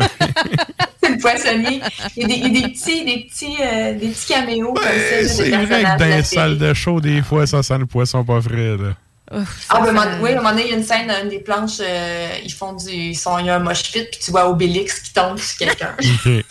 c'est 1.02 1.08
le 1.10 1.18
poissonnier. 1.18 1.82
Il 2.16 2.22
y 2.22 2.24
a 2.24 2.28
des, 2.28 2.34
il 2.34 2.54
y 2.54 2.58
a 2.58 2.66
des 2.66 2.72
petits, 2.72 3.04
des 3.04 3.26
petits, 3.28 3.56
euh, 3.60 3.92
des 3.98 4.08
petits 4.08 4.26
caméos 4.32 4.72
comme 4.72 4.82
ça. 4.84 5.28
C'est 5.28 5.50
vrai 5.50 5.82
que 5.82 5.98
dans 5.98 6.04
les 6.06 6.22
salles 6.22 6.58
de 6.58 6.72
show, 6.74 7.00
des 7.02 7.20
fois, 7.22 7.46
ça 7.46 7.62
sent 7.62 7.76
le 7.78 7.84
poisson 7.86 8.24
pas 8.24 8.40
frais. 8.40 8.76
Là. 8.78 8.94
Ah, 9.30 9.80
ben, 9.80 10.18
oui, 10.22 10.30
à 10.30 10.32
un 10.32 10.36
moment 10.36 10.50
donné, 10.50 10.64
il 10.66 10.70
y 10.70 10.74
a 10.74 10.76
une 10.76 10.82
scène 10.84 11.06
dans 11.08 11.22
une 11.22 11.28
des 11.28 11.40
planches, 11.40 11.78
euh, 11.80 12.30
ils 12.44 12.52
font 12.52 12.72
du. 12.74 12.90
Ils 12.90 13.14
sont, 13.14 13.38
il 13.38 13.46
y 13.46 13.50
a 13.50 13.56
un 13.56 13.58
moche 13.58 13.82
pit, 13.92 14.08
puis 14.10 14.20
tu 14.22 14.30
vois 14.30 14.48
Obélix 14.48 15.00
qui 15.00 15.12
tombe 15.12 15.38
sur 15.38 15.58
quelqu'un. 15.58 15.94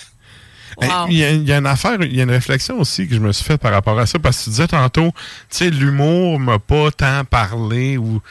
Il 1.09 1.17
y, 1.17 1.23
a- 1.23 1.31
il 1.31 1.47
y 1.47 1.51
a 1.53 1.57
une 1.57 1.65
affaire, 1.65 1.97
il 2.03 2.15
y 2.15 2.19
a 2.19 2.23
une 2.23 2.29
réflexion 2.29 2.79
aussi 2.79 3.07
que 3.07 3.15
je 3.15 3.19
me 3.19 3.31
suis 3.31 3.43
faite 3.43 3.59
par 3.59 3.71
rapport 3.71 3.97
à 3.97 4.05
ça, 4.05 4.19
parce 4.19 4.37
que 4.37 4.43
tu 4.43 4.49
disais 4.51 4.67
tantôt, 4.67 5.11
tu 5.49 5.57
sais, 5.57 5.69
l'humour 5.71 6.39
m'a 6.39 6.59
pas 6.59 6.91
tant 6.91 7.25
parlé 7.25 7.97
ou. 7.97 8.21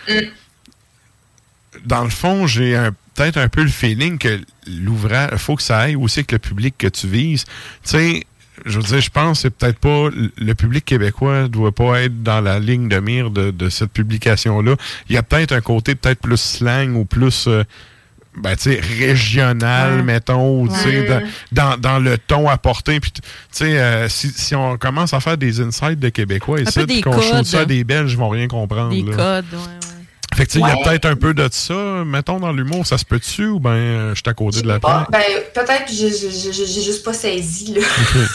Dans 1.84 2.04
le 2.04 2.10
fond, 2.10 2.46
j'ai 2.46 2.76
un- 2.76 2.92
peut-être 3.14 3.36
un 3.38 3.48
peu 3.48 3.62
le 3.62 3.68
feeling 3.68 4.16
que 4.18 4.40
l'ouvrage, 4.66 5.30
il 5.32 5.38
faut 5.38 5.56
que 5.56 5.62
ça 5.62 5.78
aille 5.78 5.96
aussi 5.96 6.20
avec 6.20 6.32
le 6.32 6.38
public 6.38 6.74
que 6.78 6.86
tu 6.86 7.08
vises. 7.08 7.44
Tu 7.44 7.50
sais, 7.84 8.24
je 8.64 8.78
veux 8.78 8.82
dire, 8.84 9.00
je 9.00 9.10
pense 9.10 9.38
que 9.38 9.42
c'est 9.42 9.50
peut-être 9.50 9.78
pas. 9.78 10.08
Le 10.38 10.54
public 10.54 10.84
québécois 10.84 11.48
doit 11.48 11.72
pas 11.72 12.02
être 12.02 12.22
dans 12.22 12.40
la 12.40 12.58
ligne 12.58 12.88
de 12.88 12.98
mire 12.98 13.30
de, 13.30 13.50
de 13.50 13.68
cette 13.68 13.90
publication-là. 13.92 14.76
Il 15.08 15.14
y 15.14 15.18
a 15.18 15.22
peut-être 15.22 15.52
un 15.52 15.60
côté 15.60 15.94
peut-être 15.94 16.20
plus 16.20 16.40
slang 16.40 16.94
ou 16.96 17.04
plus. 17.04 17.46
euh, 17.48 17.64
ben, 18.38 18.54
tu 18.54 18.64
sais, 18.74 18.80
régional, 18.98 19.96
Ouais. 19.96 20.02
mettons, 20.02 20.60
ou, 20.60 20.68
tu 20.68 20.74
sais, 20.74 21.08
Ouais. 21.08 21.22
dans, 21.52 21.70
dans, 21.70 21.78
dans 21.80 21.98
le 21.98 22.18
ton 22.18 22.48
apporté. 22.50 23.00
Puis, 23.00 23.10
tu 23.10 23.20
sais, 23.50 23.78
euh, 23.78 24.08
si, 24.10 24.28
si 24.28 24.54
on 24.54 24.76
commence 24.76 25.14
à 25.14 25.20
faire 25.20 25.38
des 25.38 25.60
insights 25.62 25.98
de 25.98 26.10
Québécois 26.10 26.60
des 26.60 27.00
qu'on 27.00 27.12
codes. 27.12 27.44
ça 27.44 27.60
à 27.60 27.64
des 27.64 27.82
Belges, 27.82 28.12
ils 28.12 28.18
vont 28.18 28.28
rien 28.28 28.46
comprendre. 28.46 28.90
Des 28.90 29.02
là. 29.10 29.16
codes, 29.16 29.44
ouais, 29.52 29.58
ouais. 29.58 29.85
Fait 30.36 30.44
que, 30.44 30.50
tu 30.52 30.58
sais, 30.60 30.64
il 30.66 30.68
y 30.68 30.70
a 30.70 30.76
Ouais. 30.76 30.82
peut-être 30.84 31.06
un 31.06 31.16
peu 31.16 31.32
de 31.32 31.48
ça, 31.50 32.04
mettons, 32.04 32.38
dans 32.38 32.52
l'humour. 32.52 32.86
Ça 32.86 32.98
se 32.98 33.06
peut-tu 33.06 33.46
ou 33.46 33.58
ben, 33.58 33.70
euh, 33.70 34.10
je 34.10 34.16
suis 34.16 34.22
à 34.26 34.34
côté 34.34 34.60
de 34.60 34.68
la 34.68 34.74
Ah, 34.82 35.06
plaque? 35.08 35.10
ben, 35.10 35.22
peut-être 35.54 35.86
que 35.86 35.92
j'ai- 35.92 36.82
juste 36.82 37.02
pas 37.02 37.14
saisi, 37.14 37.72
là. 37.72 37.80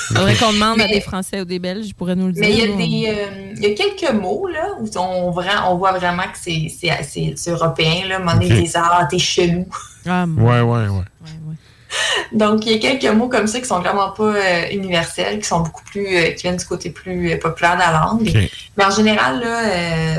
Faudrait 0.08 0.36
qu'on 0.36 0.52
demande 0.52 0.82
à 0.82 0.88
des 0.88 1.00
Français 1.02 1.42
ou 1.42 1.46
des 1.46 1.60
Belges, 1.60 1.86
ils 1.86 1.94
pourraient 1.94 2.16
nous 2.16 2.26
le 2.28 2.34
dire. 2.34 2.42
Mais 2.42 2.52
il 2.54 2.58
y, 2.58 2.64
a 2.64 2.76
des, 2.76 3.20
euh, 3.22 3.54
il 3.56 3.62
y 3.62 3.66
a 3.68 3.76
quelques 3.76 4.12
mots 4.14 4.48
là, 4.48 4.70
où 4.80 4.90
on, 4.98 5.30
voit 5.30 5.92
vraiment 5.92 6.24
que 6.24 6.40
c'est 6.42 7.50
européen. 7.52 8.08
Là. 8.08 8.20
Ils 8.42 8.50
disent 8.62 8.76
Ah, 8.76 9.08
t'es 9.08 9.20
chelou. 9.20 9.68
Ah, 10.08 10.26
Ouais, 10.26 10.62
ouais, 10.62 10.88
ouais. 10.88 11.04
Donc, 12.32 12.66
il 12.66 12.72
y 12.72 12.76
a 12.76 12.80
quelques 12.80 13.14
mots 13.14 13.28
comme 13.30 13.48
ça 13.48 13.60
qui 13.60 13.66
sont 13.66 13.80
vraiment 13.80 14.12
pas 14.12 14.24
euh, 14.36 14.70
universels, 14.72 15.40
qui 15.40 15.48
sont 15.48 15.62
beaucoup 15.62 15.84
plus. 15.84 16.08
euh, 16.16 16.32
qui 16.32 16.44
viennent 16.44 16.58
du 16.58 16.66
côté 16.66 16.90
plus 16.90 17.32
euh, 17.32 17.38
populaire 17.40 17.76
de 17.76 17.80
la 17.82 17.92
langue. 17.92 18.50
Mais 18.78 18.86
en 18.86 18.90
général, 18.92 19.40
là, 19.42 19.64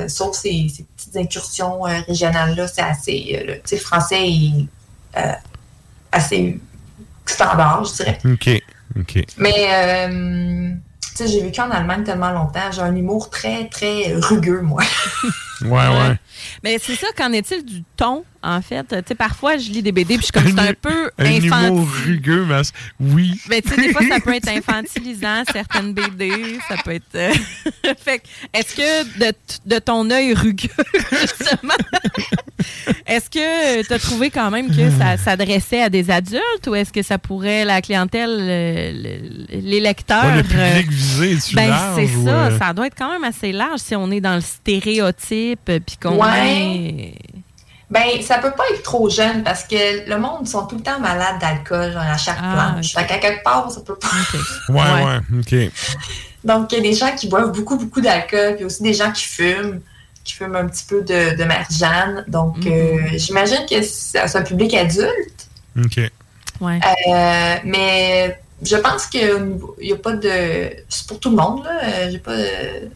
euh, 0.04 0.08
sauf 0.08 0.36
ces, 0.36 0.66
ces 0.74 0.84
petites 0.84 1.16
incursions 1.16 1.86
euh, 1.86 2.00
régionales-là, 2.06 2.68
c'est 2.68 2.82
assez. 2.82 3.36
euh, 3.40 3.46
le, 3.46 3.54
tu 3.56 3.60
sais, 3.64 3.76
le 3.76 3.80
français 3.82 4.28
est 4.28 4.66
euh, 5.16 5.32
assez 6.10 6.58
standard, 7.26 7.84
je 7.84 7.94
dirais. 7.94 8.18
OK. 8.26 8.50
OK. 9.00 9.24
Mais, 9.38 9.68
euh, 9.72 10.70
tu 11.00 11.16
sais, 11.16 11.28
j'ai 11.28 11.42
vécu 11.42 11.60
en 11.60 11.70
Allemagne 11.70 12.04
tellement 12.04 12.30
longtemps. 12.30 12.70
J'ai 12.72 12.82
un 12.82 12.94
humour 12.94 13.30
très, 13.30 13.68
très 13.68 14.12
rugueux, 14.14 14.60
moi. 14.60 14.82
Ouais, 15.62 15.70
ouais. 15.70 16.16
Mais 16.62 16.78
c'est 16.78 16.96
ça, 16.96 17.06
qu'en 17.16 17.32
est-il 17.32 17.64
du 17.64 17.82
ton, 17.96 18.24
en 18.42 18.60
fait? 18.62 18.84
Tu 18.88 18.94
sais, 19.08 19.14
parfois, 19.14 19.56
je 19.56 19.70
lis 19.70 19.82
des 19.82 19.92
BD, 19.92 20.16
puis 20.18 20.18
je 20.18 20.22
suis 20.24 20.32
comme, 20.32 20.46
c'est 20.56 20.68
un 20.68 20.74
peu 20.74 21.10
Un 21.18 21.30
humour 21.32 21.54
infantile. 21.56 21.88
rugueux, 22.06 22.46
mais 22.48 22.60
oui. 23.00 23.32
Mais 23.48 23.62
tu 23.62 23.70
sais, 23.70 23.76
des 23.76 23.92
fois, 23.92 24.02
ça 24.08 24.20
peut 24.20 24.34
être 24.34 24.48
infantilisant, 24.56 25.42
certaines 25.52 25.92
BD, 25.94 26.58
ça 26.68 26.76
peut 26.84 26.92
être... 26.92 27.14
euh, 27.14 27.32
fait 27.98 28.18
que, 28.18 28.24
est-ce 28.52 28.74
que 28.74 29.18
de, 29.18 29.32
de 29.66 29.78
ton 29.78 30.10
œil 30.10 30.34
rugueux, 30.34 30.68
justement, 31.10 31.74
est-ce 33.06 33.28
que 33.30 33.86
tu 33.86 33.92
as 33.92 33.98
trouvé 33.98 34.30
quand 34.30 34.50
même 34.50 34.68
que 34.74 34.90
ça 34.90 35.16
s'adressait 35.16 35.82
à 35.82 35.88
des 35.90 36.10
adultes 36.10 36.66
ou 36.66 36.74
est-ce 36.74 36.92
que 36.92 37.02
ça 37.02 37.18
pourrait, 37.18 37.64
la 37.64 37.80
clientèle, 37.82 38.30
le- 38.30 39.02
le- 39.02 39.60
les 39.60 39.80
lecteurs... 39.80 40.24
Ouais, 40.24 40.36
le 40.36 40.42
public 40.42 40.90
visé, 40.90 41.36
tu 41.48 41.54
ben, 41.56 41.68
large 41.68 41.96
c'est 41.96 42.24
ça, 42.24 42.46
euh, 42.46 42.58
ça 42.58 42.72
doit 42.72 42.86
être 42.86 42.96
quand 42.96 43.10
même 43.12 43.24
assez 43.24 43.52
large 43.52 43.80
si 43.80 43.94
on 43.96 44.10
est 44.10 44.20
dans 44.20 44.34
le 44.34 44.40
stéréotype, 44.40 45.60
puis 45.86 45.96
qu'on 46.00 46.22
Ouais. 46.22 46.48
est... 46.48 47.14
Ben, 47.92 48.22
ça 48.22 48.38
peut 48.38 48.52
pas 48.52 48.64
être 48.72 48.82
trop 48.82 49.10
jeune 49.10 49.42
parce 49.44 49.64
que 49.64 50.08
le 50.08 50.16
monde 50.18 50.48
sont 50.48 50.66
tout 50.66 50.76
le 50.76 50.82
temps 50.82 50.98
malades 50.98 51.38
d'alcool, 51.40 51.92
genre 51.92 52.00
à 52.02 52.16
chaque 52.16 52.38
Ah, 52.42 52.70
planche. 52.72 52.94
Fait 52.94 53.04
qu'à 53.06 53.18
quelque 53.18 53.42
part, 53.44 53.70
ça 53.70 53.80
peut 53.82 53.96
pas. 53.96 54.08
Ouais, 54.68 55.04
ouais, 55.04 55.18
OK. 55.38 55.72
Donc, 56.44 56.72
il 56.72 56.76
y 56.76 56.78
a 56.80 56.82
des 56.82 56.94
gens 56.94 57.14
qui 57.14 57.28
boivent 57.28 57.52
beaucoup, 57.52 57.76
beaucoup 57.76 58.00
d'alcool, 58.00 58.56
puis 58.56 58.64
aussi 58.64 58.82
des 58.82 58.94
gens 58.94 59.12
qui 59.12 59.24
fument, 59.24 59.80
qui 60.24 60.32
fument 60.34 60.56
un 60.56 60.66
petit 60.68 60.84
peu 60.84 61.02
de, 61.02 61.36
de 61.36 61.44
marjane. 61.44 62.24
Donc, 62.28 62.56
Mm-hmm. 62.58 63.14
euh, 63.14 63.18
j'imagine 63.18 63.66
que 63.68 63.82
c'est 63.82 64.18
un 64.36 64.42
public 64.42 64.72
adulte. 64.74 65.48
OK. 65.78 66.00
Ouais. 66.60 66.80
Euh, 67.08 67.56
mais 67.64 68.40
je 68.62 68.76
pense 68.76 69.06
qu'il 69.06 69.58
n'y 69.80 69.92
a 69.92 69.96
pas 69.96 70.12
de. 70.12 70.72
C'est 70.88 71.06
pour 71.06 71.20
tout 71.20 71.30
le 71.30 71.36
monde, 71.36 71.64
là. 71.64 71.72
Euh, 71.84 72.08
J'ai 72.10 72.18
pas 72.18 72.36
de- 72.36 72.88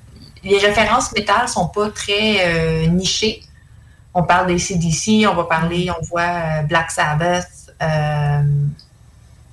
Les 0.44 0.58
références 0.58 1.12
métal 1.12 1.48
sont 1.48 1.66
pas 1.68 1.90
très 1.90 2.46
euh, 2.46 2.86
nichées. 2.86 3.42
On 4.18 4.22
parle 4.22 4.46
des 4.46 4.58
CDC, 4.58 5.26
on 5.30 5.34
va 5.34 5.44
parler, 5.44 5.90
on 5.90 6.02
voit 6.06 6.22
euh, 6.22 6.62
Black 6.62 6.90
Sabbath, 6.90 7.46
euh, 7.82 8.40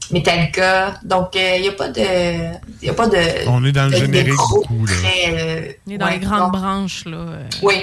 Metallica. 0.10 0.94
Donc, 1.03 1.35
euh, 1.35 1.56
il 1.57 1.64
n'y 1.64 1.68
a 1.68 1.73
pas 1.73 1.90
de. 1.90 2.81
Y 2.81 2.90
a 2.90 2.94
pas 2.94 3.07
de. 3.07 3.49
On 3.49 3.65
est 3.65 3.73
dans 3.73 3.88
le 3.88 3.91
de- 3.91 3.95
générique 3.98 4.38
beaucoup, 4.38 4.85
là. 4.85 4.94
très, 4.94 5.34
euh, 5.34 5.72
On 5.85 5.91
est 5.91 5.98
dans 5.98 6.06
ouais, 6.06 6.14
les 6.14 6.19
grandes 6.19 6.52
donc, 6.52 6.61
branches, 6.61 7.03
là. 7.03 7.18
euh. 7.18 7.49
Oui. 7.61 7.76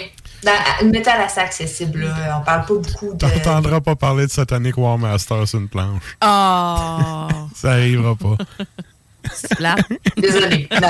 Dans, 0.43 0.53
le 0.81 0.89
métal 0.89 1.21
assez 1.21 1.41
accessible, 1.41 2.01
là. 2.01 2.39
On 2.41 2.45
parle 2.45 2.65
pas 2.65 2.73
beaucoup 2.75 3.13
de. 3.13 3.19
T'entendras 3.19 3.83
pas 3.83 3.95
parler 3.95 4.25
de 4.27 4.31
Satanic 4.31 4.79
War 4.79 4.97
Master 4.97 5.47
sur 5.47 5.59
une 5.59 5.69
planche. 5.69 6.17
Oh! 6.25 7.29
Ça 7.55 7.73
arrivera 7.73 8.15
pas. 8.15 8.37
C'est 9.33 9.55
plate. 9.57 9.81
Désolé. 10.17 10.69
Non. 10.81 10.89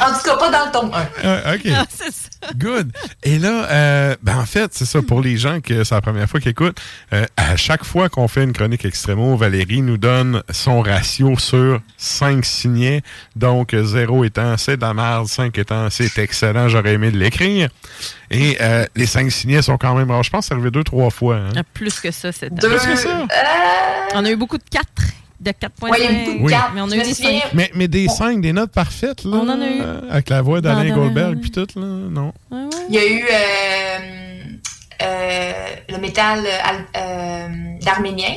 en 0.00 0.12
tout 0.14 0.22
cas, 0.24 0.36
pas 0.36 0.50
dans 0.50 0.66
le 0.66 0.72
tome 0.72 0.90
1. 0.94 1.26
Euh, 1.26 1.54
OK. 1.54 1.60
Ah, 1.74 1.84
c'est 1.88 2.10
ça. 2.12 2.28
Good. 2.56 2.90
Et 3.22 3.38
là, 3.38 3.66
euh, 3.70 4.16
ben 4.22 4.36
en 4.38 4.46
fait, 4.46 4.72
c'est 4.74 4.84
ça, 4.86 5.00
pour 5.02 5.20
les 5.20 5.36
gens 5.36 5.60
que 5.60 5.84
c'est 5.84 5.94
la 5.94 6.00
première 6.00 6.28
fois 6.28 6.40
qu'ils 6.40 6.50
écoutent, 6.50 6.78
euh, 7.12 7.24
à 7.36 7.56
chaque 7.56 7.84
fois 7.84 8.08
qu'on 8.08 8.26
fait 8.28 8.42
une 8.42 8.52
chronique 8.52 8.84
extrémo, 8.84 9.36
Valérie 9.36 9.82
nous 9.82 9.96
donne 9.98 10.42
son 10.50 10.80
ratio 10.82 11.38
sur 11.38 11.80
5 11.98 12.44
signets. 12.44 13.02
Donc, 13.36 13.74
0 13.76 14.24
étant 14.24 14.56
c'est 14.56 14.76
de 14.76 14.82
la 14.82 14.92
merde, 14.94 15.28
5 15.28 15.56
étant 15.58 15.88
c'est 15.90 16.18
excellent, 16.18 16.68
j'aurais 16.68 16.94
aimé 16.94 17.10
l'écrire. 17.12 17.68
Et 18.30 18.56
euh, 18.60 18.86
les 18.96 19.06
5 19.06 19.30
signets 19.30 19.62
sont 19.62 19.76
quand 19.76 19.94
même 19.94 20.10
rares. 20.10 20.22
Je 20.24 20.30
pense 20.30 20.46
que 20.46 20.48
c'est 20.48 20.54
arrivé 20.54 20.70
deux, 20.70 20.84
trois 20.84 21.10
fois. 21.10 21.36
hein. 21.36 21.50
Ah, 21.56 21.60
Plus 21.74 22.00
que 22.00 22.10
ça, 22.10 22.32
c'est 22.32 22.52
Deux. 22.52 22.68
Plus 22.70 22.86
que 22.86 22.96
ça? 22.96 23.08
Euh, 23.20 23.24
On 24.14 24.24
a 24.24 24.30
eu 24.30 24.36
beaucoup 24.36 24.58
de 24.58 24.64
4, 24.70 24.84
de 25.42 25.50
4.5. 25.50 25.90
Ouais, 25.90 26.38
Oui. 26.40 26.52
Mais 26.74 26.80
on 26.80 26.90
a 26.90 26.96
eu 26.96 27.02
des 27.02 27.14
souviens- 27.14 27.40
5. 27.40 27.50
Mais, 27.54 27.70
mais 27.74 27.88
des 27.88 28.08
5, 28.08 28.40
des 28.40 28.52
notes 28.52 28.70
parfaites, 28.72 29.24
là. 29.24 29.36
On 29.36 29.48
en 29.48 29.60
a 29.60 29.66
eu. 29.66 29.80
euh, 29.80 30.00
avec 30.10 30.28
la 30.30 30.40
voix 30.42 30.60
d'Alain 30.60 30.94
Goldberg, 30.94 31.38
puis 31.40 31.50
tout, 31.50 31.66
là. 31.76 31.84
Non. 31.86 32.32
Il 32.88 32.94
y 32.94 32.98
a 32.98 33.06
eu 33.06 33.22
euh, 33.22 34.44
euh, 35.02 35.52
le 35.90 35.98
métal 35.98 36.40
al- 36.64 36.86
euh, 36.96 37.48
d'arménien, 37.82 38.36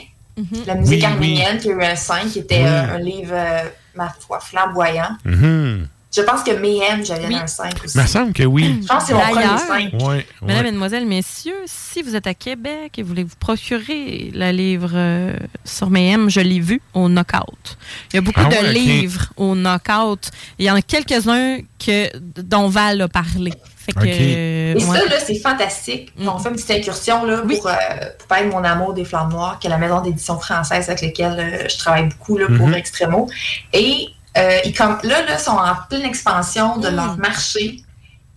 la 0.66 0.76
musique 0.76 0.96
Oui, 0.96 1.06
oui. 1.06 1.06
arménienne, 1.06 1.58
qui 1.60 1.70
a 1.70 1.74
eu 1.74 1.82
un 1.84 1.96
5, 1.96 2.28
qui 2.28 2.40
était 2.40 2.56
Oui. 2.58 2.64
euh, 2.66 2.96
un 2.96 3.00
livre, 3.00 3.34
euh, 3.34 3.64
ma 3.96 4.10
foi, 4.20 4.40
flamboyant. 4.40 5.16
Mhm. 5.26 5.88
Je 6.16 6.22
pense 6.22 6.44
que 6.44 6.52
Mayhem, 6.52 7.04
j'avais 7.06 7.34
un 7.34 7.46
5 7.48 7.74
aussi. 7.84 7.98
Il 7.98 8.02
me 8.02 8.08
semble 8.08 8.34
que 8.34 8.44
oui. 8.44 8.80
Je 8.82 8.88
pense 8.88 9.04
que 9.04 9.08
c'est 9.10 9.14
mon 9.14 9.20
premier 9.22 9.36
D'ailleurs, 9.36 9.60
5. 9.60 9.94
Ouais, 9.94 10.26
Mesdames, 10.42 10.58
ouais. 10.58 10.64
Mesdemoiselles, 10.64 11.06
Messieurs, 11.06 11.56
si 11.66 12.02
vous 12.02 12.16
êtes 12.16 12.28
à 12.28 12.34
Québec 12.34 12.98
et 12.98 13.02
vous 13.02 13.10
voulez 13.10 13.24
vous 13.24 13.36
procurer 13.40 14.32
le 14.34 14.52
livre 14.52 14.92
euh, 14.94 15.34
sur 15.66 15.90
Mayhem, 15.90 16.30
je 16.30 16.40
l'ai 16.40 16.60
vu 16.60 16.82
au 16.94 17.10
Knockout. 17.10 17.78
Il 18.14 18.16
y 18.16 18.20
a 18.20 18.22
beaucoup 18.22 18.40
Ah 18.44 18.50
de 18.50 18.68
livres 18.72 19.28
au 19.38 19.56
Knockout. 19.56 20.30
Il 20.60 20.66
y 20.66 20.72
en 20.72 20.76
a 20.76 20.82
quelques-uns 20.82 21.58
que, 21.84 22.10
dont 22.42 22.68
Val 22.70 23.02
a 23.02 23.08
parlé. 23.08 23.52
Fait 23.78 23.92
que, 23.94 24.00
Ok. 24.00 24.06
euh, 24.08 24.74
Et 24.74 24.76
ouais. 24.84 24.98
ça, 25.00 25.06
là, 25.06 25.20
c'est 25.24 25.38
fantastique. 25.40 26.12
On 26.20 26.40
fait 26.40 26.50
une 26.50 26.56
petite 26.56 26.72
incursion 26.72 27.24
là, 27.24 27.38
pour, 27.42 27.68
euh, 27.68 27.72
pour 28.18 28.28
parler 28.28 28.46
de 28.46 28.52
mon 28.52 28.64
amour 28.64 28.94
des 28.96 29.06
Flammes 29.06 29.30
Noires, 29.30 29.60
qui 29.60 29.68
est 29.68 29.70
la 29.70 29.78
maison 29.78 30.02
d'édition 30.02 30.40
française 30.40 30.90
avec 30.90 31.02
laquelle 31.02 31.38
euh, 31.40 31.68
je 31.70 31.78
travaille 31.78 32.06
beaucoup 32.10 32.38
là, 32.38 32.48
pour 32.48 32.68
Mhm. 32.68 32.74
Extremo. 32.74 33.30
Et 33.74 34.08
euh, 34.38 34.58
ils 34.66 34.74
com- 34.74 34.98
là, 35.04 35.26
là, 35.26 35.38
sont 35.38 35.52
en 35.52 35.76
pleine 35.90 36.04
expansion 36.06 36.78
de 36.78 36.90
Mm. 36.90 36.96
leur 36.96 37.18
marché 37.18 37.82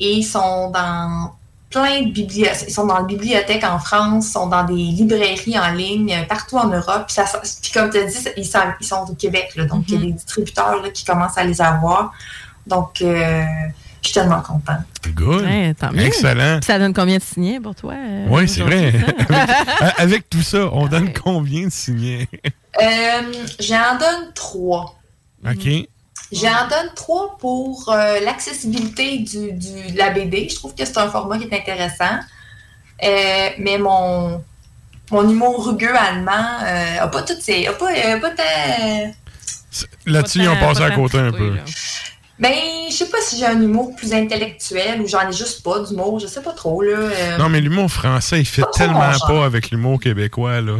et 0.00 0.12
ils 0.12 0.24
sont 0.24 0.70
dans 0.70 1.32
plein 1.70 2.02
de 2.02 2.10
bibliothèques. 2.12 2.64
Ils 2.68 2.72
sont 2.72 2.86
dans 2.86 2.98
les 3.00 3.14
bibliothèques 3.16 3.64
en 3.64 3.78
France, 3.78 4.30
sont 4.30 4.46
dans 4.46 4.64
des 4.64 4.72
librairies 4.74 5.58
en 5.58 5.70
ligne 5.72 6.12
euh, 6.14 6.24
partout 6.24 6.56
en 6.56 6.68
Europe. 6.68 7.04
Puis, 7.06 7.14
ça, 7.14 7.24
puis 7.62 7.70
comme 7.72 7.90
tu 7.90 7.98
as 7.98 8.04
dit, 8.04 8.16
ils 8.36 8.46
sont, 8.46 8.58
ils 8.80 8.86
sont 8.86 9.04
au 9.10 9.14
Québec. 9.14 9.52
Là, 9.56 9.64
donc, 9.66 9.84
il 9.88 9.94
y 9.94 9.96
a 9.96 10.00
des 10.06 10.12
distributeurs 10.12 10.80
là, 10.82 10.88
qui 10.90 11.04
commencent 11.04 11.36
à 11.36 11.44
les 11.44 11.60
avoir. 11.60 12.12
Donc, 12.66 13.02
euh, 13.02 13.42
je 14.00 14.08
suis 14.08 14.14
tellement 14.14 14.40
contente. 14.40 14.78
Good. 15.14 15.42
Ouais, 15.44 15.74
tant 15.74 15.90
mieux. 15.92 16.02
Excellent. 16.06 16.58
Puis 16.60 16.66
Ça 16.66 16.78
donne 16.78 16.94
combien 16.94 17.18
de 17.18 17.22
signets 17.22 17.60
pour 17.60 17.74
toi? 17.74 17.94
euh, 17.94 18.26
Oui, 18.30 18.48
c'est 18.48 18.60
vrai. 18.62 18.92
avec, 19.80 19.94
avec 19.98 20.30
tout 20.30 20.42
ça, 20.42 20.68
on 20.72 20.86
donne 20.86 21.12
combien 21.12 21.66
de 21.66 21.72
signets? 21.72 22.28
Euh, 22.80 22.86
J'en 23.60 23.98
donne 23.98 24.32
trois. 24.34 24.94
OK. 25.44 25.89
J'en 26.32 26.69
donne 26.69 26.93
trois 26.94 27.36
pour 27.39 27.89
euh, 27.90 28.20
l'accessibilité 28.20 29.19
du, 29.20 29.52
du- 29.52 29.93
de 29.93 29.97
la 29.98 30.10
BD. 30.10 30.48
Je 30.51 30.56
trouve 30.56 30.74
que 30.74 30.85
c'est 30.85 30.98
un 30.98 31.09
format 31.09 31.39
qui 31.39 31.44
est 31.44 31.55
intéressant. 31.56 32.19
Euh, 33.02 33.48
mais 33.59 33.78
mon 33.78 34.43
mon 35.10 35.31
humour 35.31 35.65
rugueux 35.66 35.97
allemand 35.97 36.32
euh, 36.65 37.01
a 37.01 37.09
pas 37.09 37.23
toutes 37.23 37.40
ces. 37.40 37.66
a 37.66 37.73
pas, 37.73 37.89
a 37.90 38.19
pas 38.19 38.31
tant- 38.31 39.12
Là-dessus, 40.06 40.40
ils 40.40 40.48
ont 40.48 40.56
passé 40.56 40.82
à 40.82 40.90
côté 40.90 41.19
un 41.19 41.32
peu. 41.32 41.56
Ben, 42.39 42.52
je 42.89 42.94
sais 42.94 43.09
pas 43.09 43.19
si 43.20 43.36
j'ai 43.39 43.47
un 43.47 43.60
humour 43.60 43.97
plus 43.97 44.12
intellectuel 44.12 45.01
ou 45.01 45.09
j'en 45.09 45.28
ai 45.28 45.32
juste 45.32 45.62
pas 45.65 45.81
d'humour, 45.81 46.20
je 46.20 46.27
sais 46.28 46.40
pas 46.43 46.52
trop, 46.52 46.82
là. 46.82 46.97
euh. 46.97 47.36
Non, 47.39 47.48
mais 47.48 47.60
l'humour 47.60 47.90
français, 47.90 48.39
il 48.39 48.44
fait 48.47 48.62
tellement 48.74 49.10
pas 49.27 49.44
avec 49.44 49.70
l'humour 49.70 49.98
québécois, 49.98 50.60
là. 50.60 50.77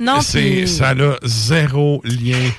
Non, 0.00 0.20
C'est, 0.20 0.40
puis- 0.40 0.68
ça 0.68 0.90
a 0.90 0.94
zéro 1.22 2.00
lien. 2.02 2.50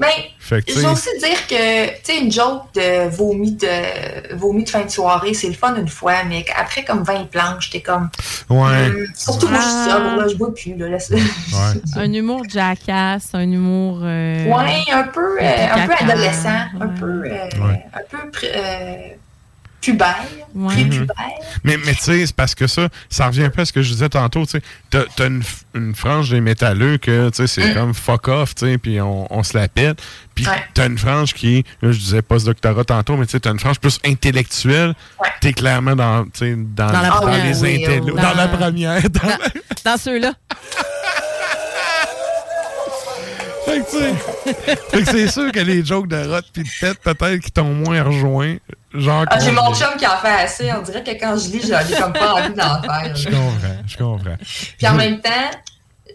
Ben, 0.00 0.08
je 0.48 0.54
vais 0.54 0.62
sais- 0.80 0.86
aussi 0.86 1.08
dire 1.18 1.46
que, 1.46 1.88
tu 1.88 1.94
sais, 2.04 2.18
une 2.22 2.32
joke 2.32 2.72
de 2.74 3.08
vomi 3.10 3.52
de, 3.52 4.34
vomi 4.34 4.64
de 4.64 4.68
fin 4.70 4.82
de 4.84 4.88
soirée, 4.90 5.34
c'est 5.34 5.48
le 5.48 5.52
fun 5.54 5.74
une 5.76 5.88
fois, 5.88 6.24
mais 6.26 6.42
après, 6.58 6.82
comme 6.84 7.02
20 7.04 7.30
planches, 7.30 7.68
t'es 7.70 7.82
comme. 7.82 8.08
Ouais. 8.48 8.86
Hum, 8.86 9.06
surtout 9.14 9.48
moi, 9.48 9.58
je 9.60 9.64
suis 9.64 9.76
Ah. 9.76 9.90
sobre, 9.90 10.16
là, 10.22 10.28
je 10.28 10.36
bois 10.36 10.54
plus, 10.54 10.74
là. 10.76 10.88
laisse- 10.88 11.12
Un 11.96 12.12
humour 12.12 12.42
jackass, 12.48 13.28
un 13.34 13.42
humour. 13.50 14.00
euh, 14.02 14.46
Ouais, 14.46 14.82
un 14.92 15.02
peu, 15.04 15.38
euh, 15.40 15.66
un 15.74 15.86
peu 15.86 15.92
adolescent, 16.04 16.48
un 16.80 16.88
peu, 16.88 17.22
euh, 17.26 17.46
un 17.92 18.00
peu 18.10 18.18
pré- 19.80 19.90
euh, 19.90 19.92
pubère, 19.92 20.16
prépubère. 20.68 21.14
Mais, 21.64 21.76
mais 21.84 21.94
tu 21.94 22.00
sais, 22.02 22.26
c'est 22.26 22.36
parce 22.36 22.54
que 22.54 22.66
ça, 22.66 22.88
ça 23.08 23.26
revient 23.26 23.44
un 23.44 23.50
peu 23.50 23.62
à 23.62 23.64
ce 23.64 23.72
que 23.72 23.82
je 23.82 23.90
disais 23.92 24.08
tantôt, 24.08 24.44
tu 24.44 24.52
sais. 24.52 24.62
T'as, 24.90 25.04
t'as 25.16 25.26
une, 25.28 25.42
une 25.74 25.94
frange 25.94 26.30
des 26.30 26.40
métalleux 26.40 26.98
que, 26.98 27.28
tu 27.30 27.36
sais, 27.36 27.46
c'est 27.46 27.70
Mm. 27.70 27.74
comme 27.74 27.94
fuck 27.94 28.28
off, 28.28 28.54
tu 28.54 28.66
sais, 28.66 28.78
puis 28.78 29.00
on, 29.00 29.26
on 29.32 29.42
se 29.42 29.56
la 29.56 29.68
pète. 29.68 30.00
Puis 30.34 30.46
Ouais. 30.46 30.62
t'as 30.74 30.86
une 30.86 30.98
frange 30.98 31.34
qui, 31.34 31.64
là, 31.82 31.92
je 31.92 31.98
disais 31.98 32.22
post-doctorat 32.22 32.84
tantôt, 32.84 33.16
mais 33.16 33.26
tu 33.26 33.32
sais, 33.32 33.40
t'as 33.40 33.50
une 33.52 33.58
frange 33.58 33.78
plus 33.80 33.98
intellectuelle. 34.04 34.94
T'es 35.40 35.52
clairement 35.52 35.96
dans, 35.96 36.24
tu 36.24 36.30
sais, 36.34 36.54
dans, 36.56 36.86
Dans 36.86 37.00
la 37.00 37.08
dans 37.08 37.16
première, 37.16 37.44
les 37.44 37.60
oui, 37.62 37.84
intellos. 37.84 38.14
dans- 38.16 38.22
Dans 38.22 38.34
la 38.34 38.48
première. 38.48 39.02
dans 39.10 39.28
la- 39.28 39.38
Dans 39.84 39.96
ceux-là. 39.96 40.32
Fait 43.66 43.80
que, 43.80 43.90
tu 43.90 43.98
sais, 43.98 44.76
fait 44.90 45.02
que 45.02 45.10
c'est 45.10 45.28
sûr 45.28 45.52
que 45.52 45.60
les 45.60 45.84
jokes 45.84 46.08
de 46.08 46.16
rot 46.16 46.40
pis 46.52 46.62
de 46.62 46.68
tête, 46.80 46.98
peut-être, 47.02 47.38
qui 47.40 47.50
t'ont 47.52 47.72
moins 47.72 48.02
rejoint. 48.02 48.56
Genre, 48.92 49.24
Ah, 49.28 49.38
j'ai 49.38 49.52
mon 49.52 49.72
chum 49.74 49.96
qui 49.98 50.06
en 50.06 50.16
fait 50.18 50.28
assez. 50.28 50.72
On 50.72 50.82
dirait 50.82 51.04
que 51.04 51.12
quand 51.12 51.36
je 51.38 51.50
lis, 51.50 51.62
j'ai 51.88 51.96
comme 51.96 52.12
pas 52.12 52.34
envie 52.34 52.54
d'en 52.54 52.82
faire. 52.82 53.14
Je 53.14 53.24
comprends, 53.28 53.82
je 53.86 53.96
comprends. 53.96 54.36
Puis 54.78 54.88
en 54.88 54.94
même 54.94 55.20
temps, 55.20 55.30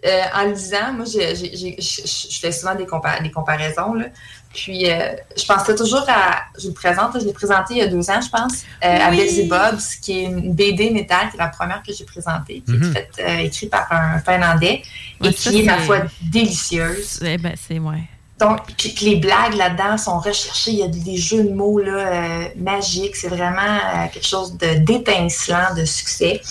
euh, 0.06 0.22
en 0.36 0.44
lisant, 0.50 0.92
moi, 0.94 1.06
j'ai- 1.06 1.36
j'ai- 1.36 1.56
j'ai- 1.56 1.76
je 1.80 2.30
je 2.32 2.40
fais 2.40 2.52
souvent 2.52 2.76
des, 2.76 2.84
compa- 2.86 3.22
des 3.24 3.32
comparaisons. 3.32 3.94
Là. 3.94 4.06
Puis 4.54 4.90
euh, 4.90 5.14
je 5.38 5.46
pensais 5.46 5.74
toujours 5.76 6.06
à. 6.10 6.44
Je 6.58 6.64
vous 6.64 6.68
le 6.70 6.74
présente, 6.74 7.20
je 7.20 7.26
l'ai 7.26 7.34
présenté 7.34 7.74
il 7.76 7.78
y 7.78 7.82
a 7.82 7.88
deux 7.88 8.10
ans, 8.10 8.20
je 8.22 8.30
pense, 8.30 8.64
euh, 8.84 8.88
à 9.06 9.10
Oui. 9.10 9.18
Beelzebubs, 9.18 9.80
qui 10.02 10.20
est 10.20 10.24
une 10.26 10.54
BD 10.54 10.92
métal, 10.92 11.30
qui 11.30 11.36
est 11.38 11.40
la 11.40 11.48
première 11.48 11.82
que 11.82 11.94
j'ai 11.94 12.06
présentée, 12.06 12.62
qui 12.66 12.72
Mhm. 12.74 12.84
est 12.90 12.94
faite, 12.94 13.12
euh, 13.20 13.38
écrite 13.38 13.70
par 13.72 13.88
un 13.92 14.20
Finlandais 14.20 14.82
Ouais, 15.22 15.30
et 15.30 15.32
ça, 15.34 15.50
qui 15.50 15.62
est, 15.62 15.64
ma 15.64 15.78
foi, 15.80 16.00
délicieuse. 16.22 17.20
Eh 17.26 17.38
ben, 17.38 17.54
c'est, 17.68 17.80
ouais. 17.80 18.04
Donc, 18.40 18.60
puis 18.78 18.94
que 18.94 19.06
les 19.06 19.16
blagues 19.16 19.56
là-dedans 19.56 19.98
sont 19.98 20.20
recherchées. 20.20 20.72
Il 20.72 20.80
y 20.80 20.84
a 20.84 20.88
des 20.88 21.16
jeux 21.18 21.44
de 21.44 21.54
mots 21.54 21.80
là, 21.80 21.92
euh, 21.92 22.46
magiques. 22.58 23.16
C'est 23.16 23.30
vraiment 23.30 23.62
euh, 23.62 24.08
quelque 24.12 24.28
chose 24.28 24.58
de 24.58 24.76
d'étincelant, 24.80 25.74
de 25.76 25.86
succès. 25.86 26.42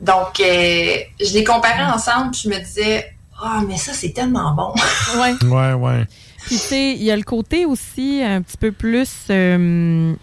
Donc, 0.00 0.40
euh, 0.40 0.96
je 1.20 1.34
les 1.34 1.44
comparais 1.44 1.84
ensemble, 1.84 2.30
puis 2.30 2.40
je 2.44 2.48
me 2.48 2.58
disais, 2.58 3.12
ah, 3.42 3.60
mais 3.68 3.76
ça, 3.76 3.92
c'est 3.92 4.10
tellement 4.10 4.54
bon. 4.54 4.72
Ouais. 5.20 5.34
Ouais, 5.42 5.72
ouais. 5.74 6.06
Puis, 6.46 6.56
tu 6.56 6.62
sais, 6.62 6.92
il 6.94 7.02
y 7.02 7.10
a 7.10 7.16
le 7.16 7.22
côté 7.22 7.66
aussi 7.66 8.22
un 8.24 8.40
petit 8.40 8.56
peu 8.56 8.72
plus. 8.72 9.10
Euh, 9.28 10.14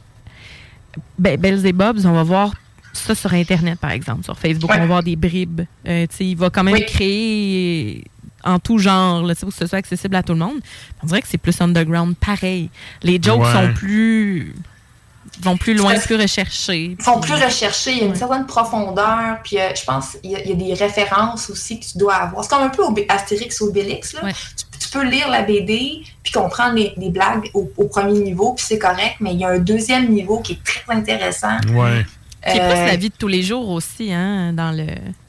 ben, 1.19 1.39
Belzebubs, 1.39 2.05
on 2.05 2.13
va 2.13 2.23
voir 2.23 2.53
ça 2.93 3.13
sur 3.13 3.33
Internet, 3.33 3.79
par 3.79 3.91
exemple. 3.91 4.23
Sur 4.23 4.37
Facebook, 4.37 4.71
on 4.73 4.79
va 4.79 4.85
voir 4.87 5.03
des 5.03 5.15
bribes. 5.15 5.61
Euh, 5.87 6.07
tu 6.09 6.15
sais, 6.15 6.25
il 6.25 6.35
va 6.35 6.49
quand 6.49 6.63
même 6.63 6.73
Oui. 6.73 6.85
créer 6.85 8.03
en 8.43 8.59
tout 8.59 8.77
genre, 8.77 9.23
là, 9.23 9.35
pour 9.35 9.49
que 9.49 9.55
ce 9.55 9.67
soit 9.67 9.79
accessible 9.79 10.15
à 10.15 10.23
tout 10.23 10.33
le 10.33 10.39
monde. 10.39 10.59
On 11.03 11.07
dirait 11.07 11.21
que 11.21 11.27
c'est 11.27 11.37
plus 11.37 11.59
underground, 11.61 12.15
pareil. 12.15 12.69
Les 13.03 13.19
jokes 13.21 13.41
Ouais. 13.43 13.51
sont 13.51 13.73
plus. 13.73 14.53
vont 15.41 15.57
plus 15.57 15.73
loin, 15.75 15.93
plus 15.99 16.15
recherchés. 16.15 16.95
Ils 16.97 17.03
sont 17.03 17.19
plus 17.19 17.33
recherchés, 17.33 17.91
il 17.91 17.97
y 17.97 18.01
a 18.01 18.05
une 18.05 18.15
certaine 18.15 18.45
profondeur, 18.47 19.37
puis 19.43 19.59
euh, 19.59 19.69
je 19.75 19.83
pense 19.83 20.15
qu'il 20.21 20.31
y, 20.31 20.35
a- 20.35 20.41
il 20.43 20.49
y 20.49 20.53
a 20.53 20.55
des 20.55 20.73
références 20.73 21.49
aussi 21.49 21.79
que 21.79 21.85
tu 21.85 21.97
dois 21.97 22.15
avoir. 22.15 22.43
C'est 22.43 22.49
comme 22.49 22.63
un 22.63 22.69
peu 22.69 22.81
Obé- 22.83 23.05
Astérix 23.09 23.59
ou 23.61 23.65
Obélix. 23.67 24.13
Là. 24.13 24.21
Tu, 24.31 24.79
tu 24.79 24.87
peux 24.89 25.03
lire 25.03 25.29
la 25.29 25.43
BD, 25.43 26.01
puis 26.23 26.31
comprendre 26.31 26.75
les, 26.75 26.93
les 26.97 27.09
blagues 27.09 27.49
au, 27.53 27.69
au 27.77 27.85
premier 27.87 28.17
niveau, 28.19 28.53
puis 28.53 28.65
c'est 28.67 28.79
correct, 28.79 29.17
mais 29.19 29.33
il 29.33 29.39
y 29.39 29.43
a 29.43 29.49
un 29.49 29.59
deuxième 29.59 30.09
niveau 30.09 30.39
qui 30.39 30.53
est 30.53 30.63
très 30.63 30.95
intéressant. 30.95 31.57
Ouais. 31.73 32.05
Qui 32.49 32.57
est 32.57 32.61
Euh, 32.61 32.71
plus 32.71 32.85
la 32.87 32.95
vie 32.95 33.09
de 33.09 33.15
tous 33.19 33.27
les 33.27 33.43
jours 33.43 33.69
aussi, 33.69 34.11
hein, 34.13 34.53
dans 34.53 34.71
le. 34.71 34.85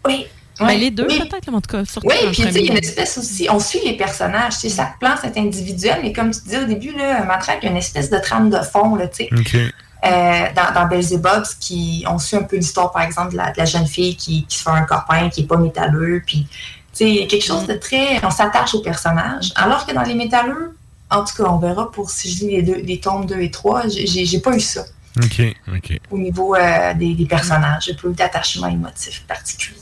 Oui. 0.07 0.27
Ben, 0.59 0.67
Ouais. 0.67 0.77
les 0.79 0.91
deux, 0.91 1.07
Oui. 1.09 1.19
peut-être, 1.21 1.49
en 1.53 1.61
tout 1.61 1.71
cas, 1.71 1.85
surtout 1.85 2.09
Oui, 2.09 2.15
puis 2.33 2.37
tu 2.37 2.43
sais, 2.43 2.61
il 2.61 2.67
y 2.67 2.69
a 2.71 2.73
une 2.73 2.79
espèce 2.79 3.17
aussi, 3.19 3.47
on 3.51 3.61
suit 3.61 3.81
les 3.85 3.97
personnages, 3.97 4.55
tu 4.59 4.69
sais, 4.69 4.77
chaque 4.77 4.99
plan 4.99 5.15
c'est 5.21 5.37
individuel, 5.39 6.01
mais 6.03 6.13
comme 6.13 6.31
tu 6.33 6.41
disais 6.43 6.63
au 6.63 6.67
début, 6.67 6.93
là, 6.93 7.25
Matraque, 7.25 7.59
il 7.63 7.67
y 7.67 7.69
a 7.69 7.71
une 7.71 7.77
espèce 7.77 8.11
de 8.11 8.19
trame 8.19 8.51
de 8.51 8.59
fond, 8.63 8.95
là, 8.97 9.07
tu 9.09 9.27
sais. 9.29 9.73
Euh, 10.05 10.47
dans, 10.55 10.75
dans 10.81 10.87
Beelzebubs, 10.89 11.47
qui, 11.61 12.05
on 12.09 12.19
suit 12.19 12.37
un 12.37 12.43
peu 12.45 12.57
l'histoire, 12.57 12.93
par 12.93 13.03
exemple, 13.03 13.33
de 13.33 13.37
la, 13.37 13.51
de 13.53 13.59
la 13.59 13.65
jeune 13.65 13.87
fille 13.87 14.15
qui, 14.17 14.45
qui 14.47 14.57
se 14.59 14.63
fait 14.63 14.71
un 14.71 14.83
copain, 14.85 15.29
qui 15.29 15.41
est 15.43 15.47
pas 15.47 15.57
métalleux, 15.57 16.23
puis, 16.27 16.47
tu 16.97 17.19
sais, 17.21 17.27
quelque 17.27 17.45
chose 17.45 17.67
de 17.67 17.75
très... 17.75 18.25
On 18.25 18.31
s'attache 18.31 18.75
au 18.75 18.81
personnage. 18.81 19.53
Alors 19.57 19.87
que 19.87 19.93
dans 19.93 20.03
les 20.03 20.15
métalleux, 20.15 20.77
en 21.11 21.25
tout 21.25 21.35
cas, 21.43 21.49
on 21.51 21.59
verra 21.59 21.91
pour 21.91 22.11
si 22.11 22.31
je 22.33 22.45
lis 22.45 22.51
les, 22.57 22.63
deux, 22.63 22.77
les 22.83 23.01
tomes 23.01 23.27
2 23.27 23.41
et 23.41 23.51
3, 23.51 23.89
j'ai- 23.89 24.07
j'ai 24.07 24.25
j'ai 24.27 24.41
pas 24.41 24.55
eu 24.55 24.61
ça 24.61 24.85
OK, 25.19 25.43
OK. 25.75 25.99
au 26.11 26.19
niveau 26.19 26.55
euh, 26.55 26.95
des, 26.95 27.15
des 27.15 27.25
personnages. 27.27 27.85
J'ai 27.87 27.95
pas 27.95 28.09
eu 28.09 28.13
d'attachement 28.13 28.67
émotif 28.69 29.25
particulier. 29.27 29.79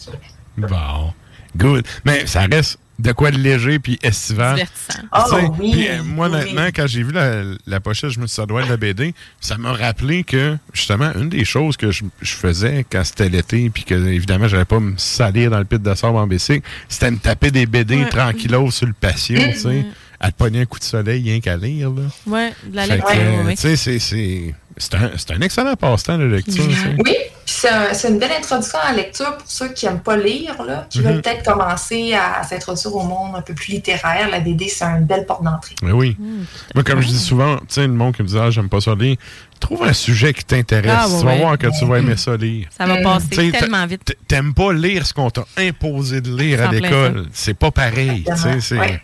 Bon. 0.56 1.12
Good. 1.56 1.86
Mais 2.04 2.26
ça 2.26 2.42
reste 2.50 2.78
de 2.98 3.12
quoi 3.12 3.30
de 3.30 3.36
léger 3.36 3.78
puis 3.78 3.98
estival. 4.02 4.58
Tu 4.88 4.96
Oh, 5.12 5.36
oui, 5.58 5.70
puis, 5.72 5.88
euh, 5.88 6.02
moi, 6.02 6.28
oui. 6.28 6.34
honnêtement, 6.34 6.66
quand 6.74 6.86
j'ai 6.86 7.02
vu 7.02 7.12
la, 7.12 7.42
la 7.66 7.80
pochette, 7.80 8.10
je 8.10 8.20
me 8.20 8.26
suis 8.26 8.32
dit, 8.32 8.34
ça 8.36 8.46
doit 8.46 8.62
être 8.62 8.70
la 8.70 8.76
BD. 8.78 9.14
Ça 9.40 9.58
m'a 9.58 9.72
rappelé 9.72 10.24
que, 10.24 10.56
justement, 10.72 11.12
une 11.14 11.28
des 11.28 11.44
choses 11.44 11.76
que 11.76 11.90
je, 11.90 12.04
je 12.22 12.32
faisais 12.32 12.86
quand 12.90 13.04
c'était 13.04 13.28
l'été, 13.28 13.68
puis 13.70 13.84
que, 13.84 13.94
évidemment, 13.94 14.48
j'allais 14.48 14.64
pas 14.64 14.80
me 14.80 14.94
salir 14.96 15.50
dans 15.50 15.58
le 15.58 15.66
pit 15.66 15.82
de 15.82 15.94
sable 15.94 16.16
en 16.16 16.26
bicycle, 16.26 16.66
c'était 16.88 17.10
me 17.10 17.18
taper 17.18 17.50
des 17.50 17.66
BD 17.66 17.96
Ouais. 17.98 18.08
tranquillos 18.08 18.70
sur 18.70 18.86
le 18.86 18.94
patio, 18.94 19.38
tu 19.52 19.58
sais, 19.58 19.84
à 20.18 20.32
te 20.32 20.36
pogner 20.38 20.62
un 20.62 20.66
coup 20.66 20.78
de 20.78 20.84
soleil, 20.84 21.22
rien 21.22 21.40
qu'à 21.40 21.56
lire, 21.58 21.90
là. 21.90 22.02
Ouais, 22.26 22.52
de 22.66 22.76
la 22.76 22.86
lecture, 22.86 23.12
oui. 23.44 23.56
tu 23.56 23.76
sais, 23.76 23.98
c'est- 23.98 24.54
c'est 24.76 24.94
un, 25.30 25.40
excellent 25.40 25.74
passe-temps, 25.74 26.16
la 26.18 26.26
lecture. 26.26 26.64
Oui, 26.98 27.04
puis 27.04 27.14
c'est 27.46 27.68
un- 27.70 27.94
c'est 27.94 28.08
une 28.08 28.18
belle 28.18 28.32
introduction 28.38 28.78
à 28.82 28.90
la 28.92 28.96
lecture 28.98 29.36
pour 29.36 29.46
ceux 29.50 29.68
qui 29.68 29.86
n'aiment 29.86 30.00
pas 30.00 30.16
lire, 30.16 30.62
là, 30.62 30.86
qui 30.90 30.98
Mhm. 31.00 31.04
veulent 31.04 31.22
peut-être 31.22 31.44
commencer 31.44 32.14
à, 32.14 32.42
s'introduire 32.42 32.94
au 32.94 33.02
monde 33.02 33.36
un 33.36 33.40
peu 33.42 33.54
plus 33.54 33.72
littéraire. 33.72 34.28
La 34.30 34.40
BD, 34.40 34.68
c'est 34.68 34.84
une 34.84 35.04
belle 35.06 35.24
porte 35.24 35.42
d'entrée. 35.42 35.74
Mais 35.82 35.92
oui. 35.92 36.16
Moi, 36.74 36.84
comme 36.84 37.00
je 37.00 37.06
dis 37.08 37.18
souvent, 37.18 37.56
tu 37.58 37.64
sais, 37.70 37.82
le 37.86 37.92
monde 37.92 38.14
qui 38.14 38.22
me 38.22 38.28
dit, 38.28 38.38
ah, 38.38 38.50
j'aime 38.50 38.68
pas 38.68 38.80
ça 38.80 38.94
lire, 38.94 39.16
trouve 39.60 39.82
un 39.84 39.92
sujet 39.94 40.34
qui 40.34 40.44
t'intéresse. 40.44 40.92
Ah, 40.94 41.08
ouais, 41.08 41.18
tu 41.20 41.24
vas 41.24 41.32
ouais. 41.32 41.38
voir 41.40 41.58
que 41.58 41.78
tu 41.78 41.86
vas 41.86 41.98
aimer 41.98 42.16
ça 42.18 42.36
lire. 42.36 42.68
Ça 42.76 42.84
va 42.86 42.96
passer 43.00 43.28
Tu 43.30 43.50
sais, 43.50 43.58
tellement 43.58 43.86
vite. 43.86 44.04
t'a- 44.04 44.12
T'aimes 44.28 44.52
pas 44.52 44.72
lire 44.74 45.06
ce 45.06 45.14
qu'on 45.14 45.30
t'a 45.30 45.44
imposé 45.56 46.20
de 46.20 46.36
lire 46.36 46.68
à 46.68 46.70
l'école. 46.70 47.26
C'est 47.32 47.54
pas 47.54 47.70
pareil. 47.70 48.24
tu 48.26 48.36
sais, 48.36 48.60
c'est- 48.60 48.78
Ouais, 48.78 49.00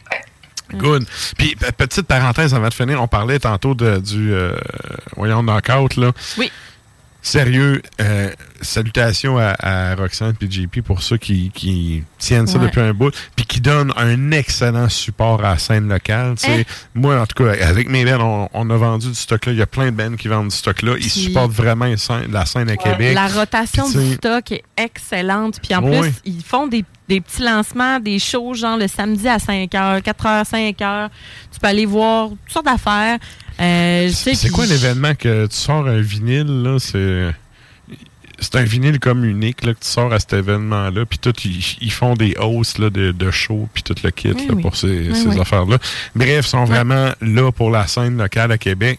Good. 0.74 1.05
Puis, 1.36 1.55
pe- 1.56 1.72
petite 1.72 2.06
parenthèse 2.06 2.55
avant 2.55 2.68
de 2.68 2.74
finir, 2.74 3.02
on 3.02 3.09
parlait 3.09 3.39
tantôt 3.39 3.74
de, 3.74 3.98
du, 3.98 4.32
euh, 4.32 4.56
voyons, 5.16 5.43
knockout, 5.43 5.97
là. 5.97 6.12
Oui. 6.39 6.51
Sérieux, 7.24 7.80
euh, 8.00 8.30
salutations 8.62 9.38
à, 9.38 9.54
à 9.60 9.94
Roxane 9.94 10.34
et 10.40 10.50
JP 10.50 10.80
pour 10.82 11.02
ceux 11.02 11.18
qui, 11.18 11.52
qui 11.54 12.02
tiennent 12.18 12.48
ça 12.48 12.58
Ouais. 12.58 12.66
depuis 12.66 12.80
un 12.80 12.92
bout, 12.92 13.14
puis 13.36 13.46
qui 13.46 13.60
donnent 13.60 13.92
un 13.96 14.32
excellent 14.32 14.88
support 14.88 15.38
à 15.44 15.50
la 15.52 15.58
scène 15.58 15.88
locale. 15.88 16.34
Hein? 16.48 16.62
Moi, 16.94 17.20
en 17.20 17.26
tout 17.26 17.42
cas, 17.44 17.52
avec 17.64 17.88
mes 17.88 18.04
bands, 18.04 18.48
on, 18.52 18.68
on 18.68 18.70
a 18.70 18.76
vendu 18.76 19.06
du 19.08 19.14
stock-là. 19.14 19.52
Il 19.52 19.58
y 19.58 19.62
a 19.62 19.66
plein 19.66 19.86
de 19.92 19.96
bands 19.96 20.16
qui 20.16 20.26
vendent 20.26 20.48
du 20.48 20.56
stock-là. 20.56 20.96
Ils 20.98 21.10
supportent 21.10 21.52
vraiment 21.52 21.86
la 21.86 21.96
scène, 21.96 22.32
la 22.32 22.44
scène 22.44 22.68
à 22.68 22.76
Québec. 22.76 23.14
La 23.14 23.28
rotation 23.28 23.88
du 23.88 24.14
stock 24.14 24.50
est 24.50 24.64
excellente. 24.76 25.60
Puis 25.62 25.74
en 25.76 25.82
plus, 25.82 26.12
ils 26.24 26.42
font 26.42 26.66
des, 26.66 26.84
des 27.08 27.20
petits 27.20 27.42
lancements, 27.42 28.00
des 28.00 28.18
shows, 28.18 28.54
genre 28.54 28.76
le 28.76 28.88
samedi 28.88 29.28
à 29.28 29.36
5h, 29.38 30.02
4h, 30.02 30.44
5h. 30.44 31.08
Tu 31.52 31.60
peux 31.60 31.66
aller 31.68 31.86
voir 31.86 32.30
toutes 32.30 32.52
sortes 32.52 32.66
d'affaires. 32.66 33.18
Euh, 33.60 34.08
C'est 34.12 34.50
quoi 34.50 34.66
l'événement 34.66 35.14
que 35.14 35.46
tu 35.46 35.56
sors 35.56 35.86
un 35.86 36.00
vinyle, 36.00 36.62
là? 36.62 36.78
C'est. 36.78 37.28
C'est 38.38 38.56
un 38.56 38.64
vinyle 38.64 38.98
comme 38.98 39.24
unique 39.24 39.64
là, 39.64 39.72
que 39.72 39.78
tu 39.78 39.86
sors 39.86 40.12
à 40.12 40.18
cet 40.18 40.32
événement-là, 40.32 41.04
puis 41.06 41.20
tout, 41.20 41.32
ils, 41.80 41.92
font 41.92 42.14
des 42.14 42.34
hausses 42.40 42.76
là, 42.78 42.90
de, 42.90 43.12
de 43.12 43.30
show, 43.30 43.68
puis 43.72 43.84
tout 43.84 43.94
le 44.02 44.10
kit 44.10 44.32
Oui, 44.32 44.46
là, 44.48 44.54
oui. 44.56 44.62
pour 44.62 44.74
ces, 44.74 45.10
Oui, 45.10 45.14
ces 45.14 45.28
oui. 45.28 45.40
affaires-là. 45.40 45.78
Bref, 46.16 46.46
ils 46.46 46.48
sont 46.48 46.64
vraiment 46.64 47.12
là 47.20 47.52
pour 47.52 47.70
la 47.70 47.86
scène 47.86 48.16
locale 48.18 48.50
à 48.50 48.58
Québec. 48.58 48.98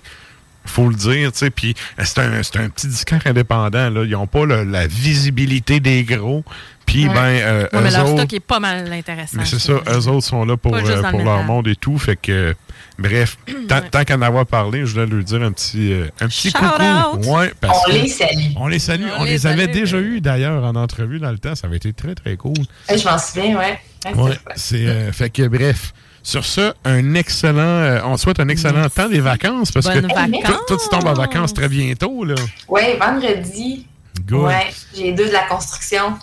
faut 0.65 0.87
le 0.87 0.95
dire, 0.95 1.33
tu 1.33 1.39
sais, 1.39 1.49
puis 1.49 1.75
c'est 2.01 2.19
un, 2.19 2.31
un 2.35 2.69
petit 2.69 2.87
disquaire 2.87 3.21
indépendant, 3.25 3.89
là. 3.89 4.05
Ils 4.05 4.11
n'ont 4.11 4.27
pas 4.27 4.45
le- 4.45 4.63
la 4.63 4.87
visibilité 4.87 5.81
des 5.81 6.03
gros, 6.05 6.45
Puis, 6.85 7.07
Ouais. 7.09 7.13
ben, 7.13 7.19
euh, 7.21 7.63
Ouais, 7.73 7.81
mais 7.81 7.89
eux 7.89 7.93
leur 7.93 8.05
autres- 8.09 8.17
stock 8.19 8.33
est 8.33 8.39
pas 8.39 8.59
mal 8.61 8.91
intéressant. 8.93 9.37
mais 9.37 9.45
c'est 9.45 9.59
ça, 9.59 9.73
eux 9.73 10.07
autres 10.07 10.25
sont 10.25 10.45
là 10.45 10.55
pour, 10.55 10.73
euh, 10.75 11.01
pour 11.09 11.19
le 11.19 11.25
leur 11.25 11.43
monde 11.43 11.67
et 11.67 11.75
tout. 11.75 11.97
Fait 11.97 12.15
que, 12.17 12.55
bref, 12.99 13.37
tant, 13.67 13.81
tant 13.91 14.03
qu'à 14.03 14.15
en 14.15 14.21
avoir 14.21 14.45
parlé, 14.45 14.85
je 14.85 14.93
voulais 14.93 15.05
lui 15.05 15.23
dire 15.23 15.41
un 15.41 15.51
petit, 15.51 15.93
euh, 15.93 16.07
un 16.21 16.27
petit 16.27 16.49
Shout 16.51 16.57
coucou. 16.57 17.19
out. 17.19 17.25
Ouais, 17.25 17.53
parce 17.59 17.79
On 17.87 17.91
que- 17.91 17.95
les 17.97 18.07
salue. 18.07 18.51
On 18.55 18.67
les 18.67 18.79
salue. 18.79 19.05
On, 19.17 19.21
On 19.21 19.23
les, 19.23 19.31
les 19.31 19.47
avait 19.47 19.63
salue. 19.65 19.73
déjà 19.73 19.97
eu 19.99 20.21
d'ailleurs 20.21 20.63
en 20.63 20.75
entrevue 20.75 21.19
dans 21.19 21.31
le 21.31 21.39
temps. 21.39 21.55
Ça 21.55 21.67
avait 21.67 21.77
été 21.77 21.93
très, 21.93 22.15
très 22.15 22.35
cool. 22.37 22.53
Je 22.89 23.03
m'en 23.07 23.17
souviens, 23.17 23.57
ouais. 23.57 23.79
Ouais, 24.15 24.37
c'est 24.55 24.75
Ouais, 24.85 24.87
euh, 24.89 25.11
fait 25.11 25.29
que 25.29 25.47
bref. 25.47 25.93
Sur 26.25 26.45
ça, 26.45 26.73
un 26.85 27.15
excellent. 27.15 27.59
euh, 27.59 27.99
on 28.05 28.15
souhaite 28.15 28.39
un 28.39 28.47
excellent 28.47 28.87
temps 28.89 29.09
des 29.09 29.19
vacances 29.19 29.71
parce 29.73 29.87
Bonnes 29.87 30.07
que 30.07 30.13
vacances. 30.13 30.41
toi, 30.45 30.59
toi, 30.67 30.77
tu 30.81 30.89
tombes 30.89 31.07
en 31.07 31.13
vacances 31.13 31.53
très 31.53 31.67
bientôt 31.67 32.23
là. 32.23 32.35
Ouais, 32.69 32.97
vendredi. 32.97 33.85
Good. 34.25 34.39
Ouais, 34.45 34.67
j'ai 34.95 35.11
deux 35.11 35.27
de 35.27 35.33
la 35.33 35.43
construction. 35.47 36.13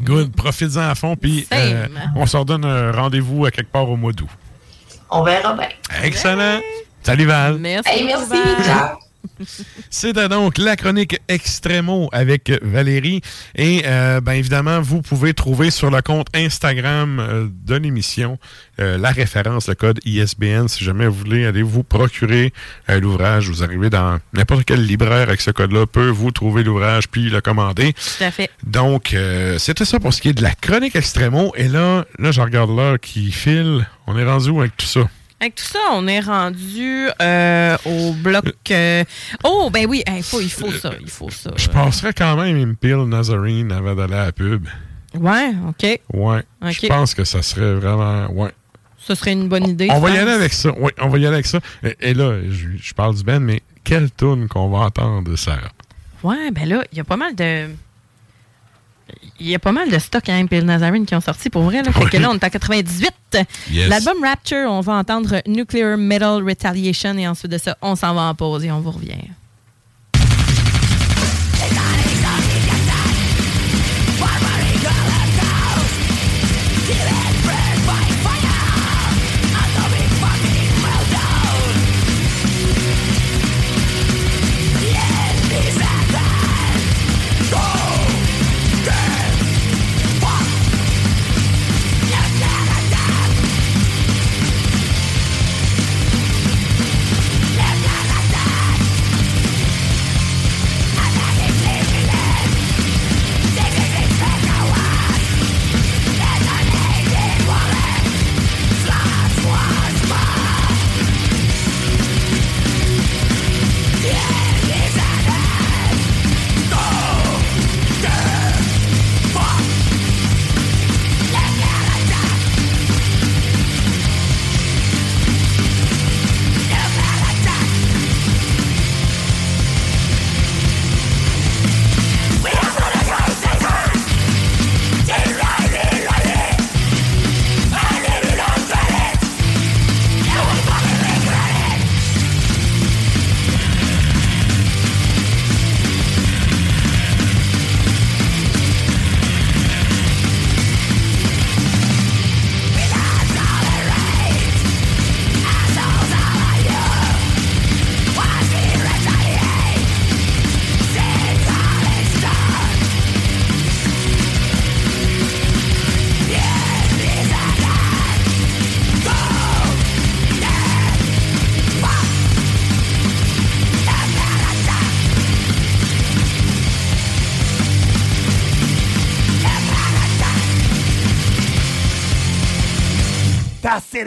Good. 0.00 0.32
Profites-en 0.34 0.88
à 0.88 0.94
fond 0.94 1.14
puis 1.14 1.46
euh, 1.52 1.86
on 2.16 2.24
s'en 2.24 2.46
donne 2.46 2.64
un 2.64 2.90
rendez-vous 2.90 3.44
à 3.44 3.50
quelque 3.50 3.70
part 3.70 3.86
au 3.90 3.96
mois 3.98 4.12
d'août. 4.12 4.30
On 5.10 5.22
verra 5.22 5.52
bien. 5.54 5.68
Excellent. 6.02 6.60
Salut 7.02 7.26
Val. 7.26 7.58
Merci. 7.58 7.90
Hey, 7.90 8.04
merci. 8.04 8.38
Ciao. 8.64 8.98
C'était 9.90 10.28
donc 10.28 10.58
la 10.58 10.76
chronique 10.76 11.20
Extremo 11.28 12.08
avec 12.12 12.52
Valérie. 12.62 13.20
Et 13.54 13.82
euh, 13.86 14.20
ben 14.20 14.32
évidemment, 14.32 14.80
vous 14.80 15.02
pouvez 15.02 15.34
trouver 15.34 15.70
sur 15.70 15.90
le 15.90 16.02
compte 16.02 16.28
Instagram 16.34 17.18
euh, 17.20 17.48
de 17.64 17.74
l'émission 17.76 18.38
euh, 18.80 18.98
la 18.98 19.10
référence, 19.10 19.68
le 19.68 19.74
code 19.74 20.00
ISBN. 20.04 20.68
Si 20.68 20.84
jamais 20.84 21.06
vous 21.06 21.14
voulez 21.14 21.46
aller 21.46 21.62
vous 21.62 21.82
procurer 21.82 22.52
l'ouvrage, 22.88 23.48
vous 23.48 23.62
arrivez 23.62 23.90
dans 23.90 24.18
n'importe 24.32 24.64
quel 24.64 24.84
libraire 24.84 25.28
avec 25.28 25.40
ce 25.40 25.50
code-là, 25.50 25.86
peut 25.86 26.08
vous 26.08 26.30
trouver 26.30 26.62
l'ouvrage 26.62 27.08
puis 27.08 27.28
le 27.28 27.40
commander. 27.40 27.92
Tout 27.92 28.24
à 28.24 28.30
fait. 28.30 28.50
Donc, 28.64 29.14
c'était 29.58 29.84
ça 29.84 30.00
pour 30.00 30.14
ce 30.14 30.20
qui 30.20 30.30
est 30.30 30.32
de 30.32 30.42
la 30.42 30.54
chronique 30.54 30.96
Extremo. 30.96 31.52
Et 31.56 31.68
là, 31.68 32.04
là, 32.18 32.32
je 32.32 32.40
regarde 32.40 32.74
l'heure 32.74 32.98
qui 32.98 33.30
file. 33.32 33.86
On 34.06 34.16
est 34.18 34.24
rendu 34.24 34.50
où 34.50 34.60
avec 34.60 34.76
tout 34.76 34.86
ça? 34.86 35.08
Avec 35.40 35.54
tout 35.54 35.64
ça, 35.64 35.78
on 35.92 36.06
est 36.06 36.20
rendu 36.20 37.08
euh, 37.22 37.76
au 37.86 38.12
bloc. 38.12 38.44
euh, 38.70 39.04
Oh, 39.42 39.70
ben 39.72 39.86
oui, 39.88 40.02
il 40.06 40.22
faut, 40.22 40.40
il 40.40 40.50
faut 40.50 40.70
ça. 40.70 40.90
Il 41.00 41.08
faut 41.08 41.30
ça. 41.30 41.50
Je 41.56 41.68
passerais 41.68 42.12
quand 42.12 42.36
même 42.36 42.56
Impale 42.56 43.06
Nazarene 43.06 43.72
avant 43.72 43.94
d'aller 43.94 44.14
à 44.14 44.26
la 44.26 44.32
pub. 44.32 44.66
Ouais, 45.14 45.52
OK. 45.68 46.00
Ouais. 46.12 46.42
Je 46.70 46.86
pense 46.88 47.14
que 47.14 47.24
ça 47.24 47.42
serait 47.42 47.74
vraiment. 47.74 48.30
Ouais. 48.32 48.50
Ce 48.98 49.14
serait 49.14 49.32
une 49.32 49.48
bonne 49.48 49.66
idée. 49.66 49.88
On 49.90 49.98
va 49.98 50.10
y 50.10 50.18
aller 50.18 50.30
avec 50.30 50.52
ça. 50.52 50.72
Oui, 50.78 50.92
on 51.00 51.08
va 51.08 51.18
y 51.18 51.24
aller 51.26 51.34
avec 51.36 51.46
ça. 51.46 51.58
Et, 51.82 51.96
et 52.10 52.14
là, 52.14 52.38
je, 52.48 52.68
je 52.78 52.94
parle 52.94 53.14
du 53.16 53.24
Ben, 53.24 53.40
mais 53.40 53.62
quelle 53.82 54.10
tune 54.12 54.46
qu'on 54.46 54.68
va 54.68 54.78
entendre, 54.80 55.34
Sarah? 55.36 55.72
Ouais, 56.22 56.50
ben 56.50 56.68
là, 56.68 56.84
il 56.92 56.98
y 56.98 57.00
a 57.00 57.04
pas 57.04 57.16
mal 57.16 57.34
de. 57.34 57.68
Il 59.38 59.48
y 59.48 59.54
a 59.54 59.58
pas 59.58 59.72
mal 59.72 59.90
de 59.90 59.98
stocks 59.98 60.28
à 60.28 60.34
Impale 60.34 60.64
Nazarene 60.64 61.06
qui 61.06 61.14
ont 61.14 61.20
sorti 61.20 61.50
pour 61.50 61.62
vrai. 61.62 61.82
Là. 61.82 61.92
Fait 61.92 62.04
que 62.06 62.16
là, 62.16 62.30
on 62.30 62.34
est 62.34 62.44
à 62.44 62.50
98. 62.50 63.12
Yes. 63.70 63.88
L'album 63.88 64.22
Rapture, 64.22 64.70
on 64.70 64.80
va 64.80 64.94
entendre 64.94 65.42
Nuclear 65.46 65.96
Metal 65.96 66.42
Retaliation 66.42 67.16
et 67.16 67.26
ensuite 67.26 67.52
de 67.52 67.58
ça, 67.58 67.76
on 67.82 67.96
s'en 67.96 68.14
va 68.14 68.22
en 68.22 68.34
pause 68.34 68.64
et 68.64 68.70
on 68.70 68.80
vous 68.80 68.90
revient. 68.90 69.16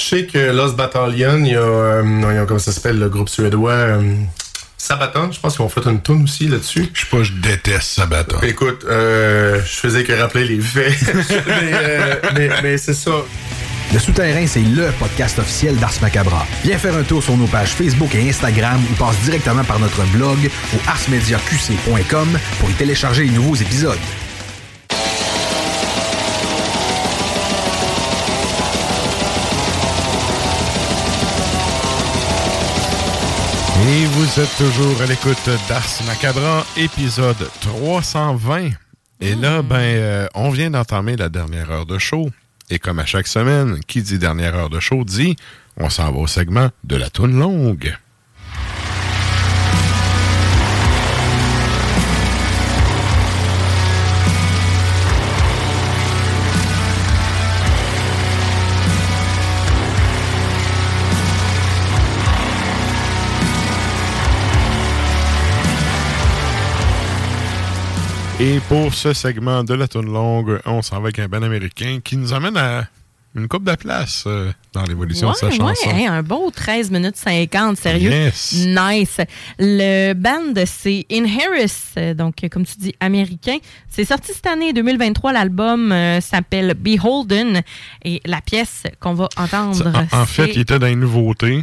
Je 0.00 0.16
sais 0.16 0.24
que 0.26 0.38
Lost 0.52 0.76
Battalion, 0.76 1.38
il 1.44 1.52
y 1.52 1.54
a, 1.54 1.60
euh, 1.60 2.02
il 2.30 2.34
y 2.34 2.38
a- 2.38 2.46
comment 2.46 2.58
ça 2.58 2.72
s'appelle, 2.72 2.98
le 2.98 3.08
groupe 3.08 3.28
suédois 3.28 3.72
euh, 3.72 4.14
Sabaton, 4.78 5.30
je 5.30 5.38
pense 5.38 5.56
qu'ils 5.56 5.64
ont 5.64 5.68
fait 5.68 5.84
une 5.86 6.00
tune 6.00 6.24
aussi 6.24 6.48
là-dessus. 6.48 6.88
Je 6.94 7.00
sais 7.02 7.06
pas, 7.10 7.22
je 7.22 7.32
déteste 7.32 7.82
Sabaton. 7.96 8.38
Écoute, 8.42 8.84
euh, 8.88 9.60
je 9.62 9.76
faisais 9.76 10.02
que 10.04 10.12
rappeler 10.14 10.44
les 10.44 10.60
faits. 10.60 10.94
mais 11.46 11.72
euh, 11.74 12.14
mais, 12.34 12.48
mais 12.62 12.78
c'est 12.78 12.94
ça. 12.94 13.10
Le 13.92 13.98
Souterrain, 13.98 14.46
c'est 14.46 14.60
LE 14.60 14.90
podcast 14.98 15.38
officiel 15.38 15.76
d'Ars 15.76 15.92
Macabra. 16.00 16.46
Viens 16.64 16.78
faire 16.78 16.94
un 16.96 17.02
tour 17.02 17.22
sur 17.22 17.36
nos 17.36 17.46
pages 17.48 17.70
Facebook 17.70 18.14
et 18.14 18.28
Instagram 18.28 18.80
ou 18.90 18.94
passe 18.94 19.18
directement 19.24 19.64
par 19.64 19.80
notre 19.80 20.02
blog 20.12 20.38
au 20.74 20.78
arsmediaqc.com 20.88 22.38
pour 22.60 22.70
y 22.70 22.72
télécharger 22.74 23.24
les 23.24 23.30
nouveaux 23.32 23.56
épisodes. 23.56 23.98
Et 33.90 34.04
vous 34.04 34.40
êtes 34.40 34.56
toujours 34.56 35.02
à 35.02 35.06
l'écoute 35.06 35.50
d'Ars 35.68 35.82
Macabra, 36.06 36.64
épisode 36.76 37.50
320. 37.60 38.70
Et 39.20 39.34
là, 39.34 39.62
ben, 39.62 39.80
euh, 39.80 40.28
on 40.36 40.50
vient 40.50 40.70
d'entamer 40.70 41.16
la 41.16 41.28
dernière 41.28 41.72
heure 41.72 41.86
de 41.86 41.98
show. 41.98 42.30
Et 42.70 42.78
comme 42.78 43.00
à 43.00 43.04
chaque 43.04 43.26
semaine, 43.26 43.80
qui 43.88 44.02
dit 44.02 44.20
dernière 44.20 44.54
heure 44.54 44.70
de 44.70 44.78
show 44.78 45.02
dit, 45.02 45.34
on 45.76 45.90
s'en 45.90 46.12
va 46.12 46.18
au 46.20 46.28
segment 46.28 46.68
de 46.84 46.94
la 46.94 47.10
toune 47.10 47.36
longue. 47.36 47.92
Et 68.40 68.58
pour 68.68 68.94
ce 68.94 69.12
segment 69.12 69.64
de 69.64 69.74
la 69.74 69.86
toune 69.86 70.10
longue, 70.12 70.60
on 70.64 70.80
s'en 70.80 70.96
va 70.96 71.04
avec 71.08 71.18
un 71.18 71.28
band 71.28 71.42
américain 71.42 71.98
qui 72.02 72.16
nous 72.16 72.32
amène 72.32 72.56
à 72.56 72.86
une 73.36 73.46
coupe 73.48 73.64
de 73.64 73.74
place 73.76 74.24
euh, 74.26 74.50
dans 74.72 74.82
l'évolution 74.84 75.30
de 75.30 75.36
sa 75.36 75.46
Ouais, 75.48 75.56
chanson. 75.56 75.90
un 76.08 76.22
beau 76.22 76.50
13 76.50 76.90
minutes 76.90 77.16
50, 77.16 77.76
sérieux. 77.76 78.10
Yes. 78.10 78.54
Nice. 78.66 79.18
Le 79.58 80.14
band, 80.14 80.54
c'est 80.66 81.06
In 81.12 81.24
Harris, 81.26 81.72
euh, 81.98 82.14
donc 82.14 82.36
comme 82.50 82.64
tu 82.64 82.74
dis, 82.78 82.94
américain. 82.98 83.58
C'est 83.88 84.06
sorti 84.06 84.32
cette 84.32 84.46
année, 84.46 84.72
2023. 84.72 85.32
L'album 85.34 85.92
euh, 85.92 86.20
s'appelle 86.20 86.74
Beholden. 86.74 87.60
Et 88.04 88.20
la 88.24 88.40
pièce 88.40 88.84
qu'on 89.00 89.14
va 89.14 89.28
entendre, 89.36 89.92
En, 90.12 90.22
en 90.22 90.26
fait, 90.26 90.50
il 90.54 90.62
était 90.62 90.78
dans 90.78 90.86
les 90.86 90.96
nouveautés. 90.96 91.62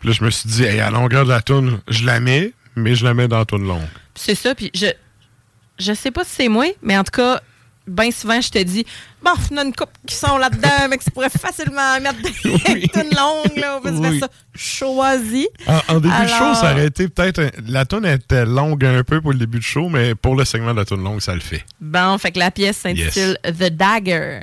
Puis 0.00 0.08
là, 0.08 0.14
je 0.18 0.24
me 0.24 0.30
suis 0.30 0.48
dit, 0.48 0.64
hey, 0.64 0.80
à 0.80 0.90
longueur 0.90 1.24
de 1.24 1.30
la 1.30 1.40
toune, 1.40 1.78
je 1.88 2.04
la 2.04 2.18
mets, 2.20 2.52
mais 2.74 2.96
je 2.96 3.04
la 3.04 3.14
mets 3.14 3.28
dans 3.28 3.38
la 3.38 3.44
toune 3.46 3.66
longue. 3.68 3.80
c'est 4.16 4.34
ça. 4.34 4.54
Puis 4.54 4.70
je, 4.74 4.86
je 5.78 5.92
sais 5.92 6.10
pas 6.10 6.24
si 6.24 6.30
c'est 6.36 6.48
moi, 6.48 6.66
mais 6.82 6.96
en 6.98 7.04
tout 7.04 7.10
cas, 7.12 7.40
bien 7.86 8.10
souvent, 8.12 8.40
je 8.40 8.48
te 8.50 8.58
dis, 8.62 8.86
bon, 9.22 9.32
en 9.52 9.56
a 9.56 9.62
une 9.64 9.74
couple 9.74 9.92
qui 10.06 10.14
sont 10.14 10.38
là-dedans, 10.38 10.68
mais 10.90 10.98
que 10.98 11.04
tu 11.04 11.10
pourrais 11.10 11.30
facilement 11.30 12.00
mettre 12.00 12.22
des 12.22 12.88
tunes 12.92 13.10
longues, 13.16 13.56
là. 13.56 13.78
On 13.78 13.80
peut 13.80 13.90
se 13.90 14.00
Oui. 14.00 14.18
faire 14.20 14.28
ça. 14.28 14.34
Choisis. 14.54 15.48
En, 15.66 15.80
en 15.96 16.00
début 16.00 16.14
de 16.22 16.28
show, 16.28 16.54
ça 16.54 16.72
aurait 16.72 16.86
été 16.86 17.08
peut-être. 17.08 17.40
un- 17.40 17.50
La 17.66 17.84
toune 17.84 18.06
était 18.06 18.44
longue 18.44 18.84
un 18.84 19.02
peu 19.02 19.20
pour 19.20 19.32
le 19.32 19.38
début 19.38 19.58
de 19.58 19.64
show, 19.64 19.88
mais 19.88 20.14
pour 20.14 20.36
le 20.36 20.44
segment 20.44 20.72
de 20.72 20.78
la 20.78 20.84
toune 20.84 21.02
longue, 21.02 21.20
ça 21.20 21.34
le 21.34 21.40
fait. 21.40 21.64
Bon, 21.80 22.16
fait 22.18 22.30
que 22.32 22.38
la 22.38 22.50
pièce 22.50 22.76
s'intitule 22.78 23.36
The 23.44 23.70
Dagger. 23.70 24.40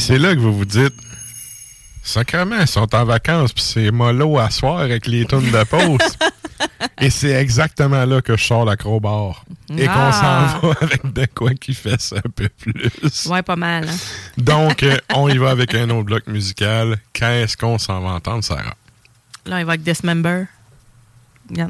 C'est 0.00 0.18
là 0.18 0.34
que 0.34 0.40
vous 0.40 0.52
vous 0.56 0.64
dites, 0.64 0.94
sacrément, 2.02 2.56
ils 2.60 2.66
sont 2.66 2.92
en 2.94 3.04
vacances, 3.04 3.52
puis 3.52 3.62
c'est 3.62 3.90
mollo 3.90 4.38
à 4.38 4.50
soir 4.50 4.78
avec 4.78 5.06
les 5.06 5.24
tonnes 5.24 5.50
de 5.50 5.64
pause. 5.64 5.98
Et 7.00 7.08
c'est 7.10 7.30
exactement 7.32 8.04
là 8.04 8.20
que 8.20 8.36
je 8.36 8.44
sors 8.44 8.64
l'acrobar. 8.64 9.44
Et 9.76 9.86
qu'on 9.86 9.92
Ah. 9.94 10.58
s'en 10.60 10.68
va 10.68 10.74
avec 10.82 11.12
de 11.12 11.26
quoi 11.34 11.54
qui 11.54 11.72
ça 11.74 12.16
un 12.16 12.30
peu 12.34 12.48
plus. 12.50 13.26
Ouais, 13.26 13.42
pas 13.42 13.56
mal. 13.56 13.88
hein. 13.88 13.94
Donc, 14.36 14.82
euh, 14.82 14.96
on 15.14 15.28
y 15.28 15.38
va 15.38 15.50
avec 15.50 15.74
un 15.74 15.88
autre 15.90 16.04
bloc 16.04 16.26
musical. 16.26 16.98
Qu'est-ce 17.14 17.56
qu'on 17.56 17.78
s'en 17.78 18.00
va 18.00 18.10
entendre, 18.10 18.44
Sarah? 18.44 18.74
Là, 19.46 19.60
il 19.60 19.64
va 19.66 19.72
avec 19.72 19.82
Dismember. 19.82 20.44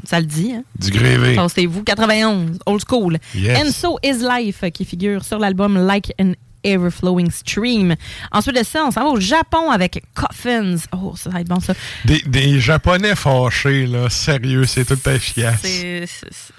Ça 0.03 0.19
le 0.19 0.25
dit, 0.27 0.51
hein? 0.53 0.63
Du 0.77 0.91
grévé. 0.91 1.35
Pensez-vous, 1.35 1.83
91, 1.83 2.59
old 2.65 2.81
school. 2.87 3.17
Yes. 3.33 3.57
And 3.67 3.71
So 3.71 3.97
Is 4.03 4.17
Life, 4.21 4.63
qui 4.73 4.85
figure 4.85 5.23
sur 5.23 5.39
l'album 5.39 5.77
Like 5.77 6.13
an 6.19 6.33
Ever-Flowing 6.63 7.31
Stream. 7.31 7.95
Ensuite 8.31 8.57
de 8.57 8.63
ça, 8.63 8.83
on 8.85 8.91
s'en 8.91 9.03
va 9.03 9.09
au 9.09 9.19
Japon 9.19 9.71
avec 9.71 10.03
Coffins. 10.13 10.75
Oh, 10.93 11.13
ça 11.15 11.29
va 11.29 11.41
être 11.41 11.47
bon, 11.47 11.59
ça. 11.59 11.73
Des, 12.05 12.21
des 12.25 12.59
Japonais 12.59 13.15
fâchés, 13.15 13.85
là. 13.87 14.09
Sérieux, 14.09 14.65
c'est 14.65 14.85
tout 14.85 15.09
efficace. 15.09 15.59
C'est, 15.61 16.05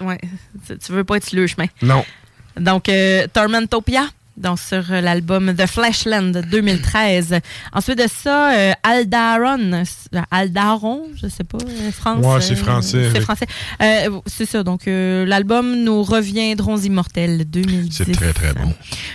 ouais, 0.01 0.19
tu- 0.67 0.77
tu 0.77 0.91
veux 0.91 1.03
pas 1.03 1.17
être 1.17 1.25
sur 1.27 1.39
le 1.39 1.47
chemin. 1.47 1.67
Non. 1.81 2.03
Donc, 2.59 2.87
euh, 2.89 3.25
Tormentopia, 3.33 4.05
donc 4.35 4.59
sur 4.59 4.83
l'album 4.89 5.53
The 5.55 5.67
Flashland 5.67 6.31
2013. 6.49 7.39
Ensuite 7.71 7.99
de 7.99 8.07
ça, 8.07 8.53
euh, 8.53 8.71
Aldaron, 8.81 9.73
euh, 9.73 10.19
Aldaron, 10.31 11.03
je 11.15 11.27
sais 11.27 11.43
pas, 11.43 11.57
euh, 11.59 11.91
France. 11.91 12.25
Ouais, 12.25 12.41
c'est 12.41 12.53
euh, 12.53 12.55
français, 12.55 13.09
C'est 13.13 13.21
français. 13.21 13.45
Euh, 13.81 14.19
c'est 14.25 14.45
ça, 14.45 14.63
donc 14.63 14.81
l'album 14.87 15.83
Nous 15.83 16.01
reviendrons 16.03 16.77
immortels 16.77 17.45
2010. 17.49 17.91
C'est 18.05 18.11
très, 18.11 18.33
très 18.33 18.53
bon. 18.53 18.73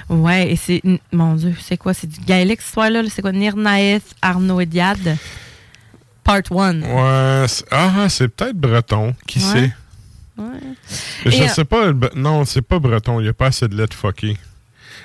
Ouais, 0.09 0.53
et 0.53 0.57
c'est, 0.57 0.83
mon 1.13 1.35
Dieu, 1.35 1.55
c'est 1.61 1.77
quoi? 1.77 1.95
C'est 1.95 2.07
du 2.07 2.21
gaélique, 2.21 2.63
ce 2.63 2.73
soir-là? 2.73 3.03
là? 3.03 3.09
C'est 3.13 3.23
quoi? 3.23 3.33
Nirnaeth 3.33 4.05
Arnaud-Ediad, 4.23 5.17
Part 6.25 6.43
1. 6.51 6.83
Ouais, 6.83 7.47
c'est- 7.49 7.65
ah, 7.71 8.07
c'est 8.09 8.29
peut-être 8.29 8.57
breton. 8.57 9.15
Qui 9.27 9.39
Ouais. 9.41 9.45
sait? 9.45 9.73
Ouais. 10.37 10.61
Je 11.27 11.49
sais 11.49 11.65
pas. 11.65 11.91
Non, 12.15 12.45
c'est 12.45 12.63
pas 12.63 12.79
breton. 12.79 13.19
Il 13.19 13.25
n'y 13.25 13.29
a 13.29 13.33
pas 13.33 13.47
assez 13.47 13.67
de 13.67 13.75
lettres 13.77 13.97
fuckées. 13.97 14.37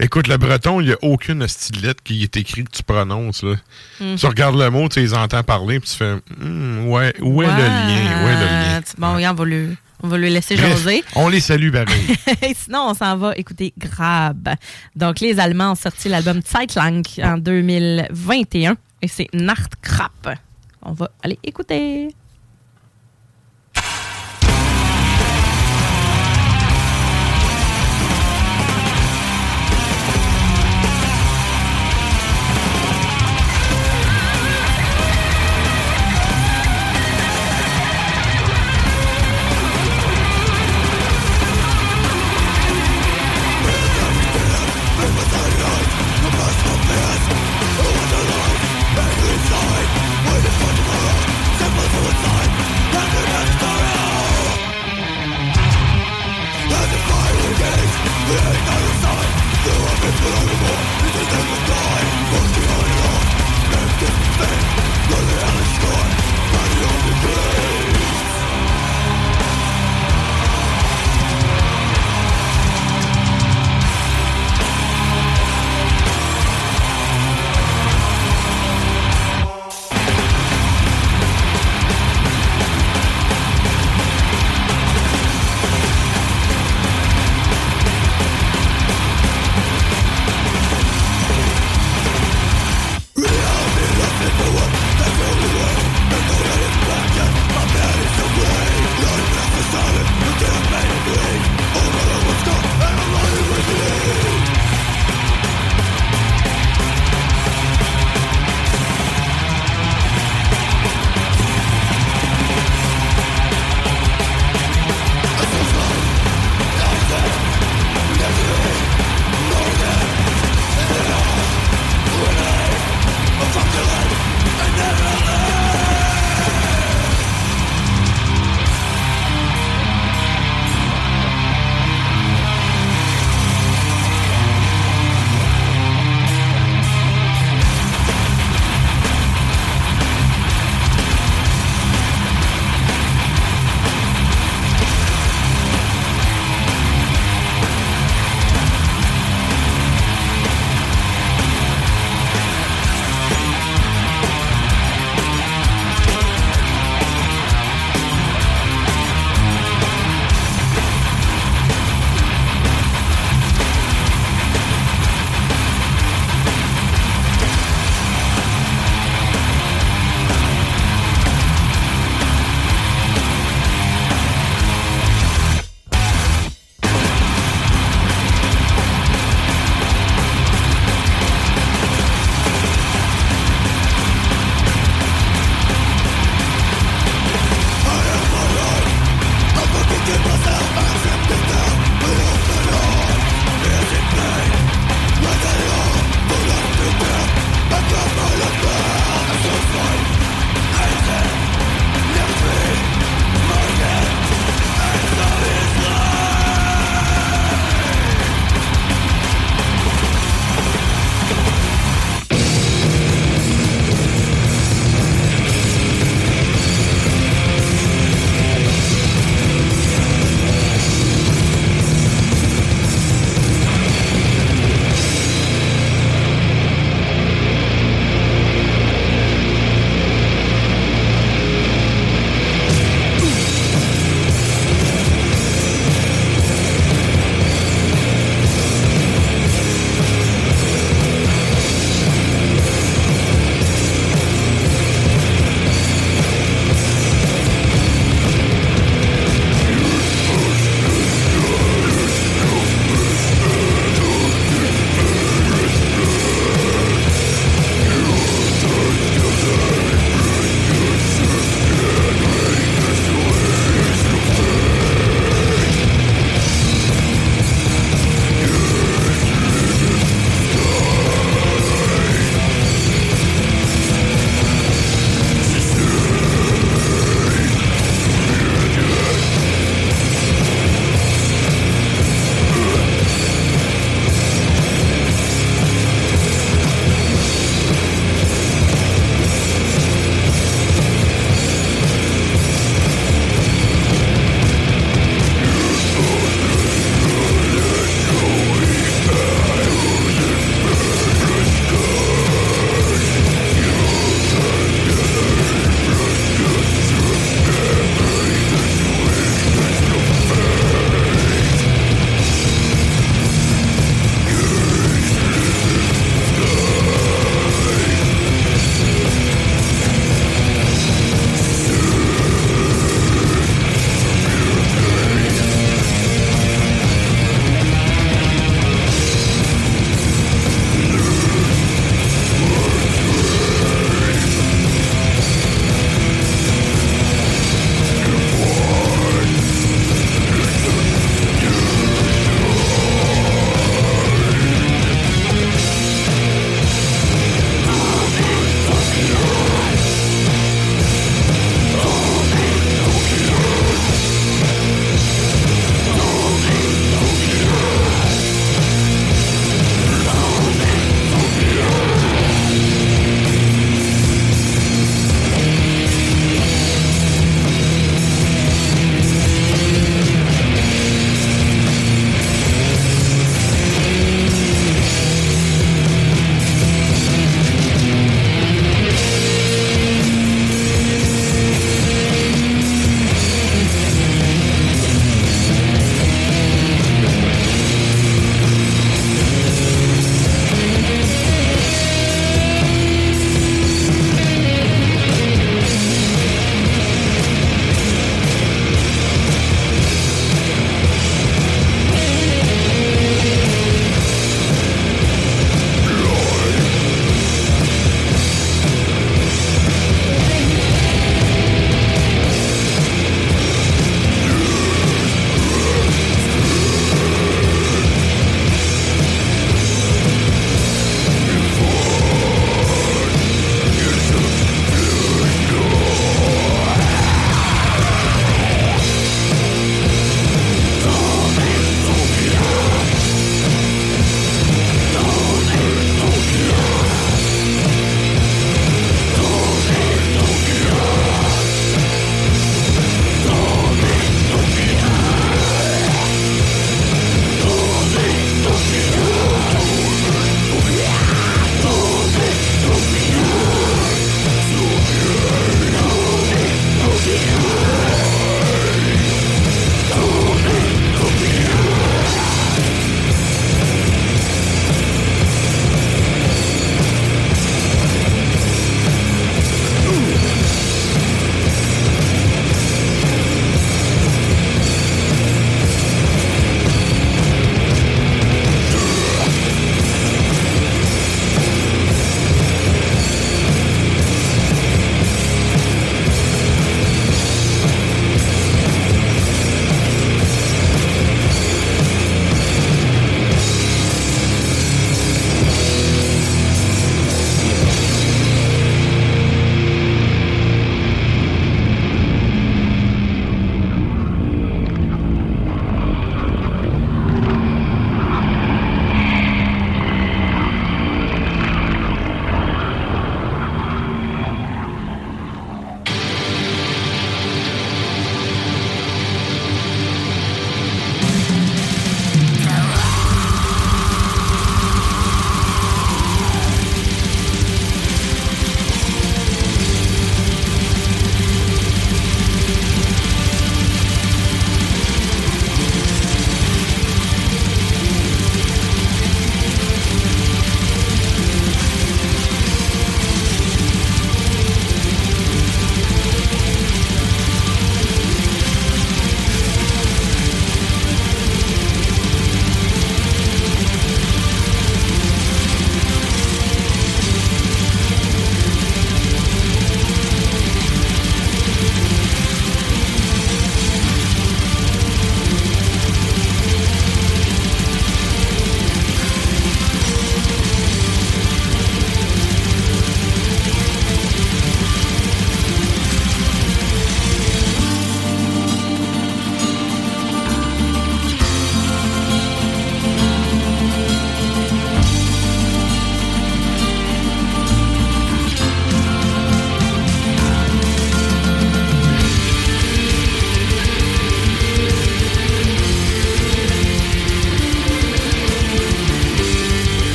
Écoute, 0.00 0.28
le 0.28 0.36
breton, 0.36 0.80
il 0.80 0.86
n'y 0.86 0.92
a 0.92 0.96
aucune 1.02 1.40
lettre 1.40 2.02
qui 2.04 2.22
est 2.22 2.36
écrit 2.36 2.64
que 2.64 2.70
tu 2.70 2.82
prononces. 2.84 3.42
Là. 3.42 3.56
Mhm. 4.00 4.16
Tu 4.16 4.26
regardes 4.26 4.56
le 4.56 4.70
mot, 4.70 4.88
tu 4.88 5.00
les 5.00 5.12
entends 5.14 5.42
parler, 5.42 5.80
puis 5.80 5.90
tu 5.90 5.96
fais 5.96 6.14
Hmm, 6.38 6.86
Ouais, 6.88 7.12
où 7.20 7.42
est 7.42 7.46
le 7.46 7.52
lien? 7.52 8.24
Où 8.24 8.28
est 8.28 8.40
le 8.40 8.46
lien? 8.46 8.80
Bon, 8.98 9.08
on 9.18 9.34
va 9.34 9.44
le, 9.44 9.76
on 10.02 10.08
va 10.08 10.16
le 10.18 10.28
laisser 10.28 10.56
Bref, 10.56 10.68
jaser. 10.84 11.02
on 11.16 11.28
les 11.28 11.40
salue, 11.40 11.72
pareil. 11.72 12.16
Sinon, 12.56 12.90
on 12.90 12.94
s'en 12.94 13.16
va 13.16 13.32
écouter 13.36 13.72
Grab. 13.76 14.50
Donc, 14.94 15.18
les 15.20 15.40
Allemands 15.40 15.72
ont 15.72 15.74
sorti 15.74 16.08
l'album 16.08 16.40
Zeitlang 16.46 17.02
en 17.22 17.36
2021 17.38 18.76
et 19.02 19.08
c'est 19.08 19.28
Nachtkrap. 19.34 20.38
On 20.82 20.92
va 20.92 21.10
aller 21.22 21.38
écouter. 21.42 22.08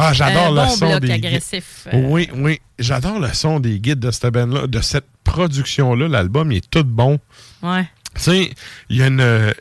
Ah, 0.00 0.12
j'adore 0.12 0.50
le 0.52 0.62
bon 0.62 0.68
son 0.68 0.88
bloc 0.88 1.00
des 1.00 1.10
agressif. 1.12 1.86
guides. 1.92 2.04
Oui, 2.08 2.28
oui. 2.34 2.60
J'adore 2.78 3.18
le 3.20 3.32
son 3.32 3.60
des 3.60 3.78
guides 3.80 4.00
de 4.00 4.10
cette 4.10 4.26
band-là, 4.32 4.66
de 4.66 4.80
cette 4.80 5.06
production-là. 5.24 6.08
L'album 6.08 6.50
il 6.52 6.58
est 6.58 6.70
tout 6.70 6.84
bon. 6.84 7.18
Ouais. 7.62 7.88
Tu 8.14 8.20
sais, 8.22 8.50
il 8.88 8.96
y 8.96 9.02
a 9.02 9.06
une. 9.06 9.20
euh, 9.20 9.52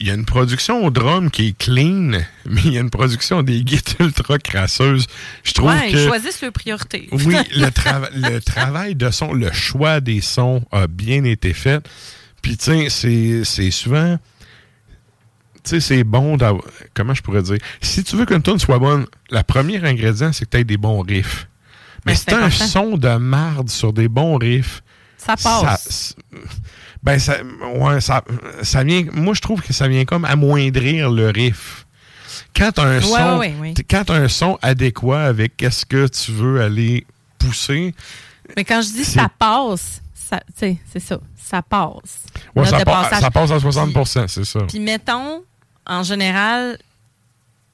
Il 0.00 0.06
y 0.06 0.10
a 0.10 0.14
une 0.14 0.26
production 0.26 0.84
au 0.84 0.90
drum 0.90 1.30
qui 1.30 1.48
est 1.48 1.58
clean, 1.58 2.10
mais 2.46 2.60
il 2.64 2.74
y 2.74 2.78
a 2.78 2.80
une 2.80 2.90
production 2.90 3.42
des 3.42 3.62
guides 3.62 3.88
ultra 4.00 4.38
crasseuses. 4.38 5.06
Je 5.44 5.52
trouve 5.52 5.70
ouais, 5.70 5.90
que. 5.90 5.96
ils 5.96 6.06
choisissent 6.06 6.42
leur 6.42 6.52
priorité. 6.52 7.08
Oui, 7.12 7.34
le, 7.56 7.70
le 8.30 8.38
travail 8.40 8.94
de 8.94 9.10
son, 9.10 9.32
le 9.32 9.50
choix 9.52 10.00
des 10.00 10.20
sons 10.20 10.62
a 10.72 10.86
bien 10.88 11.24
été 11.24 11.54
fait. 11.54 11.82
Puis, 12.42 12.56
tu 12.56 12.64
sais, 12.64 12.88
c'est- 12.90 13.44
c'est 13.44 13.70
souvent. 13.70 14.18
Tu 15.64 15.70
sais, 15.70 15.80
c'est 15.80 16.04
bon 16.04 16.36
d'avoir. 16.36 16.64
Comment 16.94 17.14
je 17.14 17.22
pourrais 17.22 17.42
dire? 17.42 17.58
Si 17.80 18.02
tu 18.02 18.16
veux 18.16 18.26
qu'une 18.26 18.42
tune 18.42 18.58
soit 18.58 18.78
bonne, 18.78 19.06
le 19.30 19.42
premier 19.42 19.76
ingrédient, 19.84 20.32
c'est 20.32 20.44
que 20.44 20.50
tu 20.50 20.56
aies 20.58 20.64
des 20.64 20.76
bons 20.76 21.00
riffs. 21.02 21.46
Mais 22.04 22.16
c'est 22.16 22.32
un 22.32 22.50
son 22.50 22.96
de 22.96 23.14
marde 23.16 23.68
sur 23.70 23.92
des 23.92 24.08
bons 24.08 24.36
riffs. 24.38 24.82
Ça 25.16 25.36
passe. 25.36 25.88
Ça- 25.88 26.14
ben, 27.04 27.18
ça, 27.18 27.36
ouais, 27.76 28.00
ça, 28.00 28.24
ça 28.62 28.82
vient. 28.82 29.04
Moi, 29.12 29.34
je 29.34 29.40
trouve 29.40 29.62
que 29.62 29.72
ça 29.72 29.86
vient 29.86 30.04
comme 30.04 30.24
amoindrir 30.24 31.10
le 31.10 31.30
riff. 31.30 31.86
Quand 32.56 32.78
un 32.80 32.96
Ouais, 32.96 33.00
son, 33.02 33.38
ouais, 33.38 33.38
ouais, 33.38 33.54
ouais. 33.60 33.74
t- 33.74 33.84
quand 33.84 34.04
t'as 34.06 34.14
un 34.14 34.28
son 34.28 34.58
adéquat 34.62 35.22
avec 35.24 35.56
qu'est-ce 35.56 35.86
que 35.86 36.08
tu 36.08 36.32
veux 36.32 36.60
aller 36.60 37.06
pousser, 37.38 37.94
Mais 38.56 38.64
quand 38.64 38.82
je 38.82 38.88
dis 38.88 39.04
ça 39.04 39.28
passe, 39.38 40.02
ça, 40.14 40.40
tu 40.48 40.52
sais, 40.58 40.76
c'est 40.92 41.00
ça. 41.00 41.18
Ça 41.36 41.62
passe. 41.62 42.24
ouais, 42.56 42.64
ça, 42.66 42.78
pa- 42.84 43.02
passage. 43.02 43.20
ça 43.20 43.30
passe 43.30 43.50
à 43.50 43.58
60% 43.58 44.28
c'est 44.28 44.44
ça. 44.44 44.60
Puis 44.68 44.80
mettons, 44.80 45.42
en 45.86 46.02
général, 46.02 46.78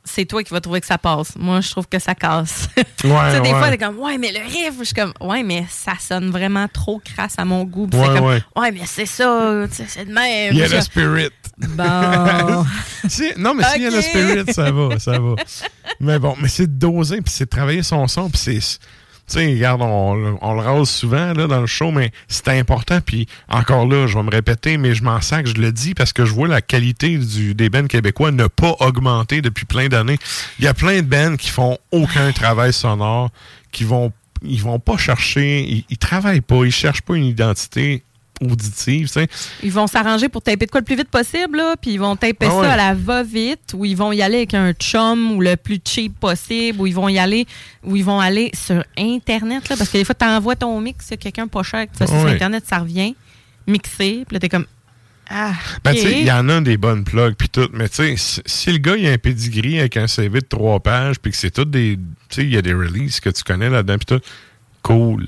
c'est 0.05 0.25
toi 0.25 0.43
qui 0.43 0.51
vas 0.53 0.61
trouver 0.61 0.81
que 0.81 0.87
ça 0.87 0.99
passe. 0.99 1.37
Moi, 1.37 1.61
je 1.61 1.71
trouve 1.71 1.87
que 1.87 1.99
ça 1.99 2.15
casse. 2.15 2.69
tu 2.97 3.09
sais, 3.09 3.41
des 3.41 3.51
ouais. 3.51 3.51
fois, 3.51 3.71
t'es 3.71 3.79
comme, 3.79 3.99
ouais, 3.99 4.19
mais 4.19 4.33
le 4.33 4.41
riff, 4.41 4.75
je 4.79 4.85
suis 4.85 4.95
comme, 4.95 5.13
ouais, 5.21 5.43
mais 5.43 5.67
ça 5.69 5.93
sonne 6.01 6.31
vraiment 6.31 6.67
trop 6.69 7.01
crasse 7.05 7.35
à 7.39 7.45
mon 7.45 7.65
goût. 7.65 7.89
Ouais, 7.93 8.07
comme, 8.07 8.25
ouais. 8.25 8.43
ouais, 8.57 8.73
mais 8.73 8.87
c'est 8.87 9.07
ça, 9.07 9.67
c'est 9.71 10.07
de 10.07 10.13
même. 10.13 10.53
Il 10.53 10.59
y 10.59 10.63
a 10.63 10.69
le 10.69 10.81
spirit. 10.81 11.31
Bon. 11.59 12.65
Si- 13.09 13.33
non, 13.37 13.55
mais 13.55 13.65
s'il 13.65 13.83
y 13.83 13.87
a 13.87 13.91
le 13.91 14.03
spirit, 14.03 14.53
ça 14.53 14.71
va, 14.71 14.99
ça 14.99 15.19
va. 15.19 15.35
Mais 16.01 16.19
bon, 16.19 16.37
mais 16.41 16.49
c'est 16.49 16.67
de 16.67 16.79
doser, 16.79 17.23
puis 17.23 17.33
c'est 17.33 17.45
de 17.45 17.51
travailler 17.51 17.83
son 17.83 18.07
son, 18.07 18.29
puis 18.29 18.39
c'est... 18.39 18.79
Tu 19.29 19.35
sais, 19.39 19.47
regarde, 19.47 19.83
on, 19.83 20.15
le 20.15 20.61
rase 20.61 20.89
souvent 20.89 21.33
là, 21.35 21.47
dans 21.47 21.61
le 21.61 21.67
show, 21.67 21.91
mais 21.91 22.13
c'est 22.29 22.49
important. 22.49 23.01
Puis 23.05 23.27
encore 23.49 23.87
là, 23.87 24.07
je 24.07 24.17
vais 24.17 24.23
me 24.23 24.31
répéter, 24.31 24.79
mais 24.79 24.95
je 24.95 25.03
m'en 25.03 25.21
sens 25.21 25.43
que 25.43 25.49
je 25.49 25.55
le 25.55 25.71
dis 25.71 25.95
parce 25.95 26.13
que 26.13 26.25
je 26.25 26.33
vois 26.33 26.49
la 26.49 26.63
qualité 26.63 27.19
des 27.19 27.69
bands 27.69 27.87
québécois 27.87 28.31
ne 28.31 28.47
pas 28.47 28.75
augmenter 28.81 29.43
depuis 29.43 29.67
plein 29.67 29.89
d'années. 29.89 30.19
Il 30.59 30.65
y 30.65 30.69
a 30.69 30.75
plein 30.75 31.03
de 31.03 31.07
bands 31.07 31.37
qui 31.37 31.51
font 31.51 31.79
aucun 31.93 32.33
travail 32.33 32.73
sonore, 32.73 33.31
qui 33.71 33.85
vont 33.85 34.13
ils 34.43 34.63
vont 34.63 34.79
pas 34.79 34.97
chercher, 34.97 35.65
ils, 35.69 35.85
ils 35.91 35.99
travaillent 35.99 36.41
pas, 36.41 36.65
ils 36.65 36.71
cherchent 36.71 37.03
pas 37.03 37.17
une 37.17 37.25
identité 37.25 38.05
auditive, 38.41 39.07
tu 39.07 39.13
sais. 39.13 39.29
Ils 39.63 39.73
vont 39.73 39.87
s'arranger 39.87 40.29
pour 40.29 40.43
taper 40.43 40.67
de 40.67 40.71
quoi 40.71 40.81
le 40.81 40.85
plus 40.85 40.97
vite 40.97 41.09
possible, 41.09 41.59
là, 41.59 41.75
puis 41.81 41.93
ils 41.93 42.01
vont 42.01 42.17
taper 42.17 42.47
Ah 42.47 42.63
ça 42.63 42.73
à 42.73 42.77
la 42.77 42.95
va-vite, 42.95 43.75
ou 43.75 43.85
ils 43.85 43.97
vont 43.97 44.13
y 44.13 44.23
aller 44.23 44.39
avec 44.39 44.55
un 44.55 44.73
chum 44.73 45.33
ou 45.33 45.41
le 45.41 45.57
plus 45.57 45.81
cheap 45.85 46.19
possible, 46.19 46.81
ou 46.81 46.87
ils 46.87 46.95
vont 46.95 47.09
y 47.09 47.19
aller, 47.19 47.47
ou 47.85 47.97
ils 47.97 48.05
vont 48.05 48.21
aller 48.21 48.51
sur 48.55 48.85
Internet, 48.97 49.69
là, 49.69 49.77
parce 49.77 49.91
que 49.91 49.99
des 49.99 50.05
fois, 50.05 50.15
tu 50.15 50.25
envoies 50.25 50.57
ton 50.57 50.81
mix, 50.81 51.11
a 51.13 51.17
quelqu'un 51.17 51.47
pas 51.47 51.63
cher, 51.63 51.87
que 51.87 51.93
tu 51.93 51.99
fais 51.99 52.07
sur. 52.07 52.27
Internet, 52.27 52.65
ça 52.67 52.79
revient, 52.79 53.15
mixé, 53.67 54.25
puis 54.27 54.35
là, 54.35 54.41
t'es 54.41 54.49
comme, 54.49 54.67
ah, 55.31 55.53
Ben, 55.85 55.93
tu 55.93 56.01
sais, 56.01 56.21
il 56.21 56.27
y 56.27 56.33
en 56.33 56.49
a 56.49 56.61
des 56.61 56.79
bonnes 56.79 57.05
plugs, 57.05 57.35
puis 57.37 57.51
tout. 57.51 57.69
Mais, 57.75 57.89
tu 57.89 57.97
sais, 57.97 58.17
si, 58.17 58.41
si 58.47 58.73
le 58.73 58.79
gars, 58.79 58.97
il 58.97 59.07
a 59.07 59.13
un 59.13 59.19
pedigree 59.19 59.79
avec 59.79 59.97
un 59.99 60.07
CV 60.07 60.41
de 60.41 60.47
trois 60.47 60.81
pages, 60.81 61.19
puis 61.19 61.33
que 61.33 61.37
c'est 61.37 61.51
tout 61.51 61.67
des. 61.67 61.99
Tu 62.31 62.37
sais, 62.37 62.43
il 62.45 62.55
y 62.55 62.57
a 62.57 62.63
des 62.63 62.73
releases 62.73 63.21
que 63.21 63.29
tu 63.29 63.43
connais 63.43 63.69
là-dedans, 63.69 63.99
puis 63.99 64.17
tout, 64.17 64.25
cool. 64.83 65.27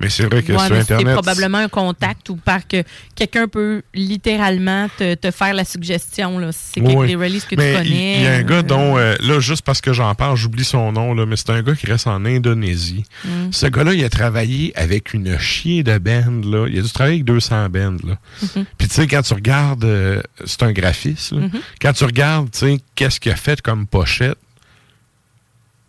Mais 0.00 0.08
c'est 0.08 0.24
vrai 0.24 0.42
que 0.42 0.52
Ouais, 0.52 0.58
sur 0.66 0.74
mais 0.74 0.82
c'est 0.82 0.94
Internet. 0.94 1.12
probablement 1.14 1.58
un 1.58 1.68
contact 1.68 2.30
ou 2.30 2.36
par 2.36 2.66
que 2.66 2.82
quelqu'un 3.14 3.46
peut 3.48 3.82
littéralement 3.92 4.88
te, 4.96 5.14
te 5.14 5.30
faire 5.30 5.52
la 5.52 5.64
suggestion, 5.64 6.38
là, 6.38 6.52
si 6.52 6.58
c'est 6.74 6.80
Oui. 6.80 7.06
des 7.06 7.16
releases 7.16 7.44
que 7.44 7.54
Mais 7.56 7.72
tu 7.72 7.78
connais. 7.78 8.16
Il 8.16 8.22
y 8.22 8.26
a 8.26 8.32
un 8.36 8.42
gars 8.42 8.54
euh, 8.56 8.62
dont, 8.62 8.96
euh, 8.96 9.14
là, 9.20 9.40
juste 9.40 9.62
parce 9.62 9.80
que 9.82 9.92
j'en 9.92 10.14
parle, 10.14 10.36
j'oublie 10.38 10.64
son 10.64 10.90
nom, 10.92 11.12
là, 11.12 11.26
mais 11.26 11.36
c'est 11.36 11.50
un 11.50 11.62
gars 11.62 11.74
qui 11.74 11.84
reste 11.86 12.06
en 12.06 12.24
Indonésie. 12.24 13.04
Mm. 13.26 13.52
Ce 13.52 13.66
gars-là, 13.66 13.92
il 13.92 14.02
a 14.02 14.08
travaillé 14.08 14.72
avec 14.74 15.12
une 15.12 15.38
chier 15.38 15.82
de 15.82 15.98
band, 15.98 16.40
là. 16.44 16.66
Il 16.68 16.78
a 16.78 16.82
dû 16.82 16.90
travailler 16.90 17.16
avec 17.16 17.24
200 17.26 17.68
bands, 17.68 17.96
là. 18.04 18.16
Mhm. 18.42 18.64
Puis, 18.78 18.88
tu 18.88 18.94
sais, 18.94 19.06
quand 19.06 19.22
tu 19.22 19.34
regardes, 19.34 19.84
euh, 19.84 20.22
c'est 20.46 20.62
un 20.62 20.72
graphiste. 20.72 21.32
Mhm. 21.32 21.50
Quand 21.80 21.92
tu 21.92 22.04
regardes, 22.04 22.50
tu 22.50 22.58
sais, 22.60 22.78
qu'est-ce 22.94 23.20
qu'il 23.20 23.32
a 23.32 23.36
fait 23.36 23.60
comme 23.60 23.86
pochette, 23.86 24.38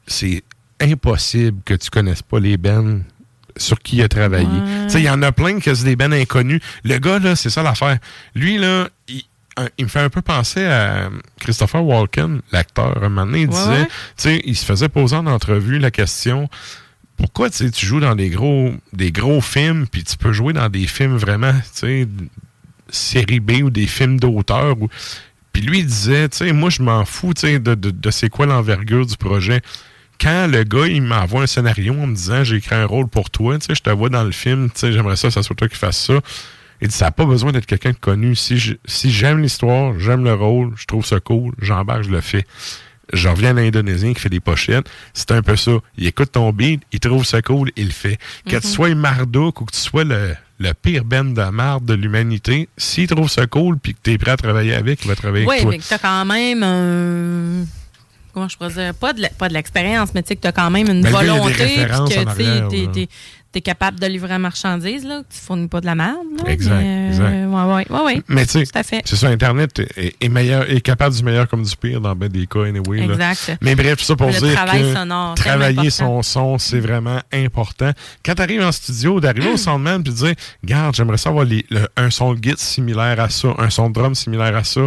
c'est 0.08 0.44
impossible 0.82 1.60
que 1.64 1.76
tu 1.76 1.90
connaisses 1.90 2.22
pas 2.24 2.40
les 2.40 2.58
bands 2.58 3.00
sur 3.58 3.80
qui 3.80 3.98
il 3.98 4.04
a 4.04 4.08
travaillé. 4.08 4.46
Ouais. 4.48 4.88
Il 4.94 5.02
y 5.02 5.10
en 5.10 5.22
a 5.22 5.32
plein 5.32 5.60
que 5.60 5.74
c'est 5.74 5.86
des 5.86 5.96
bands 5.96 6.12
inconnus. 6.12 6.62
Le 6.84 6.98
gars, 6.98 7.20
là, 7.20 7.36
c'est 7.36 7.50
ça 7.50 7.64
l'affaire. 7.64 7.98
Lui, 8.36 8.58
là, 8.58 8.90
il, 9.08 9.24
un- 9.58 9.68
il 9.78 9.86
me 9.86 9.90
fait 9.90 10.00
un 10.00 10.10
peu 10.10 10.22
penser 10.22 10.66
à 10.66 11.10
Christopher 11.40 11.84
Walken, 11.84 12.42
l'acteur. 12.52 12.98
Un 13.04 13.10
moment 13.10 13.26
donné, 13.26 13.42
il 13.42 13.50
Ouais, 13.50 13.56
disait, 13.56 13.70
ouais. 13.70 13.86
tu 13.86 13.92
sais, 14.18 14.42
il 14.46 14.56
se 14.56 14.66
faisait 14.66 14.90
poser 14.90 15.16
en 15.16 15.26
entrevue 15.28 15.80
la 15.80 15.92
question 15.92 16.50
pourquoi 17.18 17.50
tu 17.52 17.70
joues 17.86 18.00
dans 18.00 18.16
des 18.16 18.30
gros 18.30 18.72
des 18.94 19.12
gros 19.12 19.42
films 19.42 19.86
puis 19.88 20.04
tu 20.04 20.18
peux 20.18 20.34
jouer 20.34 20.54
dans 20.54 20.70
des 20.70 20.88
films 20.88 21.18
vraiment 21.18 21.52
tu 21.54 21.60
sais 21.74 22.08
série 22.90 23.40
B 23.40 23.62
ou 23.64 23.70
des 23.70 23.86
films 23.86 24.20
d'auteur 24.20 24.76
puis 25.54 25.62
lui 25.62 25.80
il 25.80 25.86
disait 25.86 26.30
tu 26.30 26.38
sais 26.38 26.52
moi 26.52 26.72
je 26.72 26.82
m'en 26.82 27.06
fous 27.06 27.34
tu 27.36 27.42
sais 27.42 27.60
de, 27.60 27.76
de, 27.76 27.92
de 27.92 28.10
c'est 28.12 28.30
quoi 28.30 28.48
l'envergure 28.48 29.06
du 29.06 29.18
projet 29.18 29.62
quand 30.22 30.48
le 30.48 30.64
gars 30.64 30.88
il 30.88 31.02
m'envoie 31.02 31.44
un 31.44 31.48
scénario 31.48 31.94
en 31.94 32.08
me 32.08 32.16
disant 32.16 32.44
j'ai 32.44 32.58
écrit 32.58 32.76
un 32.76 32.86
rôle 32.86 33.08
pour 33.08 33.30
toi 33.30 33.58
tu 33.58 33.66
sais 33.68 33.76
je 33.76 33.82
te 33.82 33.90
vois 33.90 34.10
dans 34.10 34.24
le 34.24 34.32
film 34.32 34.70
tu 34.70 34.80
sais 34.80 34.92
j'aimerais 34.94 35.16
ça 35.16 35.32
ça 35.32 35.42
soit 35.44 35.56
toi 35.56 35.68
qui 35.68 35.78
fasses 35.78 36.06
ça 36.06 36.20
il 36.82 36.88
dit 36.88 36.94
ça 36.96 37.06
n'a 37.06 37.12
pas 37.12 37.26
besoin 37.26 37.52
d'être 37.52 37.66
quelqu'un 37.66 37.92
de 37.92 37.96
connu 37.98 38.36
si 38.36 38.58
je- 38.58 38.74
si 38.86 39.12
j'aime 39.12 39.40
l'histoire 39.42 40.00
j'aime 40.00 40.24
le 40.24 40.34
rôle 40.34 40.74
je 40.78 40.86
trouve 40.86 41.06
ça 41.06 41.20
cool 41.20 41.54
j'embarque 41.62 42.04
je 42.04 42.10
le 42.12 42.22
fais 42.22 42.46
je 43.14 43.28
reviens 43.28 43.50
à 43.50 43.54
l'Indonésien 43.62 44.14
qui 44.14 44.22
fait 44.22 44.30
des 44.30 44.40
pochettes. 44.40 44.90
C'est 45.14 45.32
un 45.32 45.42
peu 45.42 45.58
ça. 45.58 45.72
Il 45.98 46.08
écoute 46.08 46.32
ton 46.32 46.54
beat, 46.54 46.82
il 46.94 47.02
trouve 47.02 47.26
ça 47.26 47.42
cool, 47.42 47.70
il 47.76 47.88
le 47.88 47.92
fait. 47.92 48.18
Que 48.46 48.52
tu 48.52 48.68
Mhm. 48.68 48.74
sois 48.74 48.96
Marduk 48.96 49.60
ou 49.60 49.66
que 49.66 49.74
tu 49.74 49.80
sois 49.82 50.06
le, 50.06 50.34
le 50.60 50.74
pire 50.74 51.04
ben 51.04 51.34
de 51.34 51.44
marde 51.50 51.84
de 51.84 51.94
l'humanité, 51.94 52.70
s'il 52.78 53.08
trouve 53.08 53.30
ça 53.30 53.48
cool 53.48 53.78
puis 53.80 53.96
que 53.96 54.00
tu 54.02 54.12
es 54.12 54.18
prêt 54.18 54.32
à 54.32 54.38
travailler 54.38 54.74
avec, 54.74 55.04
il 55.04 55.10
va 55.10 55.18
travailler 55.18 55.46
Oui, 55.46 55.56
avec 55.56 55.62
toi. 55.64 55.72
mais 55.72 55.78
que 55.80 55.84
tu 55.84 55.94
as 55.94 56.00
quand 56.00 56.24
même 56.24 56.64
un. 56.64 57.66
Comment 58.34 58.48
je 58.48 58.58
pourrais 58.58 58.72
dire? 58.72 58.94
Pas 58.96 59.14
de, 59.14 59.22
la- 59.22 59.30
pas 59.30 59.48
de 59.50 59.54
l'expérience, 59.54 60.10
mais 60.14 60.22
tu 60.24 60.30
sais 60.30 60.36
que 60.36 60.42
tu 60.42 60.48
as 60.48 60.52
quand 60.52 60.70
même 60.70 60.88
une 60.90 61.02
Ben, 61.02 61.10
volonté. 61.12 61.54
puis 61.54 61.66
que 62.98 63.08
tu 63.54 63.58
es, 63.58 63.62
capable 63.62 64.00
de 64.00 64.08
livrer 64.08 64.30
la 64.30 64.40
marchandise, 64.40 65.04
là, 65.04 65.24
que 65.28 65.34
tu 65.36 65.40
fournis 65.42 65.68
pas 65.68 65.82
de 65.82 65.86
la 65.86 65.94
merde. 65.94 66.16
là, 66.38 66.50
Exact, 66.54 66.76
mais, 66.80 66.88
euh, 66.88 67.08
exact. 67.10 67.32
ouais, 67.34 67.64
ouais, 67.74 67.86
ouais, 67.90 68.06
ouais. 68.16 68.22
Mais 68.30 68.46
tu 68.46 68.52
sais, 68.54 68.64
Tout 68.66 68.80
à 68.80 68.84
fait. 68.84 69.02
c'est 69.04 69.18
ça, 69.18 69.28
Internet 69.28 69.78
est, 69.98 70.16
est 70.22 70.30
meilleur, 70.30 70.72
est 70.72 70.80
capable 70.80 71.14
du 71.14 71.22
meilleur 71.22 71.50
comme 71.50 71.62
du 71.64 71.76
pire 71.76 72.00
dans 72.00 72.16
ben 72.16 72.30
des 72.30 72.48
cas, 72.48 72.64
anyway. 72.64 73.06
là. 73.06 73.14
Exact. 73.14 73.58
Mais 73.62 73.76
bref, 73.76 73.98
tout 74.00 74.06
ça 74.06 74.16
pour 74.16 74.28
Le 74.28 74.34
dire 74.40 74.54
travail 74.54 74.82
que 74.84 74.94
sonore, 74.94 75.36
travailler 75.36 75.90
son 75.90 76.24
son, 76.24 76.58
c'est 76.60 76.80
vraiment 76.80 77.20
important. 77.34 77.92
Quand 78.24 78.36
tu 78.36 78.42
arrives 78.42 78.62
en 78.64 78.72
studio, 78.72 79.20
d'arriver 79.20 79.50
au 79.50 79.58
soundman 79.58 80.02
puis 80.02 80.14
de 80.14 80.18
dire, 80.18 80.34
regarde, 80.64 80.96
j'aimerais 80.96 81.18
ça 81.18 81.28
avoir 81.30 81.44
les- 81.44 81.66
le- 81.70 81.90
un 81.98 82.10
son 82.10 82.34
de 82.34 82.40
guitare 82.40 82.58
similaire 82.60 83.20
à 83.20 83.30
ça, 83.30 83.50
un 83.58 83.70
son 83.70 83.90
de 83.90 83.94
drum 83.96 84.16
similaire 84.16 84.56
à 84.56 84.64
ça. 84.64 84.82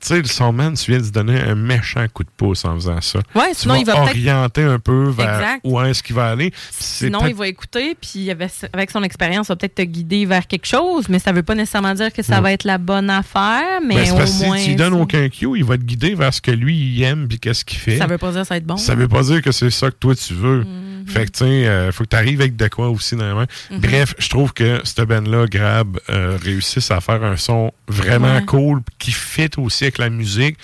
Tu 0.00 0.08
sais, 0.08 0.18
le 0.18 0.24
soundman, 0.24 0.74
tu 0.74 0.90
viens 0.90 1.00
de 1.00 1.04
se 1.04 1.10
donner 1.10 1.40
un 1.40 1.54
méchant 1.54 2.06
coup 2.12 2.24
de 2.24 2.30
pouce 2.36 2.64
en 2.64 2.74
faisant 2.74 3.00
ça. 3.00 3.20
Ouais, 3.34 3.50
Tu 3.50 3.60
sinon, 3.60 3.74
vas 3.74 3.80
il 3.80 3.86
va 3.86 4.00
orienter 4.00 4.62
un 4.62 4.78
peu 4.78 5.10
vers 5.10 5.34
Exact. 5.40 5.60
où 5.64 5.80
est-ce 5.80 6.02
qu'il 6.02 6.16
va 6.16 6.26
aller. 6.30 6.52
Sinon, 6.70 7.26
il 7.26 7.34
va 7.34 7.46
écouter, 7.48 7.96
puis 8.00 8.30
avec, 8.30 8.90
son 8.90 9.02
expérience, 9.02 9.46
il 9.46 9.50
va 9.50 9.56
peut-être 9.56 9.74
te 9.76 9.82
guider 9.82 10.24
vers 10.26 10.46
quelque 10.46 10.66
chose, 10.66 11.08
mais 11.08 11.18
ça 11.18 11.32
veut 11.32 11.42
pas 11.42 11.54
nécessairement 11.54 11.94
dire 11.94 12.12
que 12.12 12.22
ça 12.22 12.36
Ouais. 12.36 12.40
va 12.42 12.52
être 12.52 12.64
la 12.64 12.78
bonne 12.78 13.10
affaire, 13.10 13.80
mais 13.86 13.96
Ben, 13.96 14.12
au 14.12 14.16
parce 14.16 14.40
moins. 14.40 14.56
si 14.56 14.64
tu 14.64 14.68
lui 14.70 14.76
donnes 14.76 14.94
aucun 14.94 15.28
cue, 15.28 15.48
il 15.56 15.64
va 15.64 15.76
te 15.76 15.82
guider 15.82 16.14
vers 16.14 16.32
ce 16.32 16.40
que 16.40 16.50
lui, 16.50 16.76
il 16.76 17.02
aime 17.02 17.28
puis 17.28 17.38
qu'est-ce 17.38 17.64
qu'il 17.64 17.78
fait. 17.78 17.98
Ça 17.98 18.06
veut 18.06 18.18
pas 18.18 18.30
dire 18.32 18.40
que 18.42 18.46
ça 18.46 18.54
va 18.54 18.58
être 18.58 18.66
bon. 18.66 18.76
Ça 18.76 18.94
veut 18.94 19.08
pas 19.08 19.22
dire 19.22 19.42
que 19.42 19.52
c'est 19.52 19.70
ça 19.70 19.90
que 19.90 19.96
toi 19.96 20.14
tu 20.14 20.34
veux. 20.34 20.64
Fait 21.06 21.24
que, 21.26 21.30
tu 21.32 21.38
sais, 21.40 21.66
euh, 21.66 21.90
faut 21.92 22.04
que 22.04 22.10
tu 22.10 22.16
arrives 22.16 22.40
avec 22.40 22.56
de 22.56 22.68
quoi 22.68 22.88
aussi 22.90 23.16
dans 23.16 23.24
la 23.26 23.34
main. 23.34 23.46
Mhm. 23.70 23.80
Bref, 23.80 24.14
je 24.18 24.28
trouve 24.28 24.52
que 24.52 24.80
cette 24.84 25.00
band-là, 25.08 25.46
Grab, 25.46 25.98
euh, 26.10 26.38
réussissent 26.40 26.90
à 26.90 27.00
faire 27.00 27.24
un 27.24 27.36
son 27.36 27.72
vraiment 27.88 28.34
Ouais. 28.36 28.44
cool 28.44 28.80
qui 28.98 29.10
fit 29.10 29.48
aussi 29.56 29.86
avec 29.90 29.98
la 29.98 30.10
musique. 30.10 30.56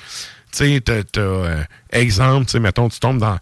Tu 0.52 0.58
sais, 0.58 0.80
t'as, 0.80 1.02
euh, 1.20 1.62
exemple, 1.92 2.46
tu 2.46 2.52
sais, 2.52 2.60
mettons, 2.60 2.88
tu 2.88 2.98
tombes 2.98 3.18
dans 3.18 3.38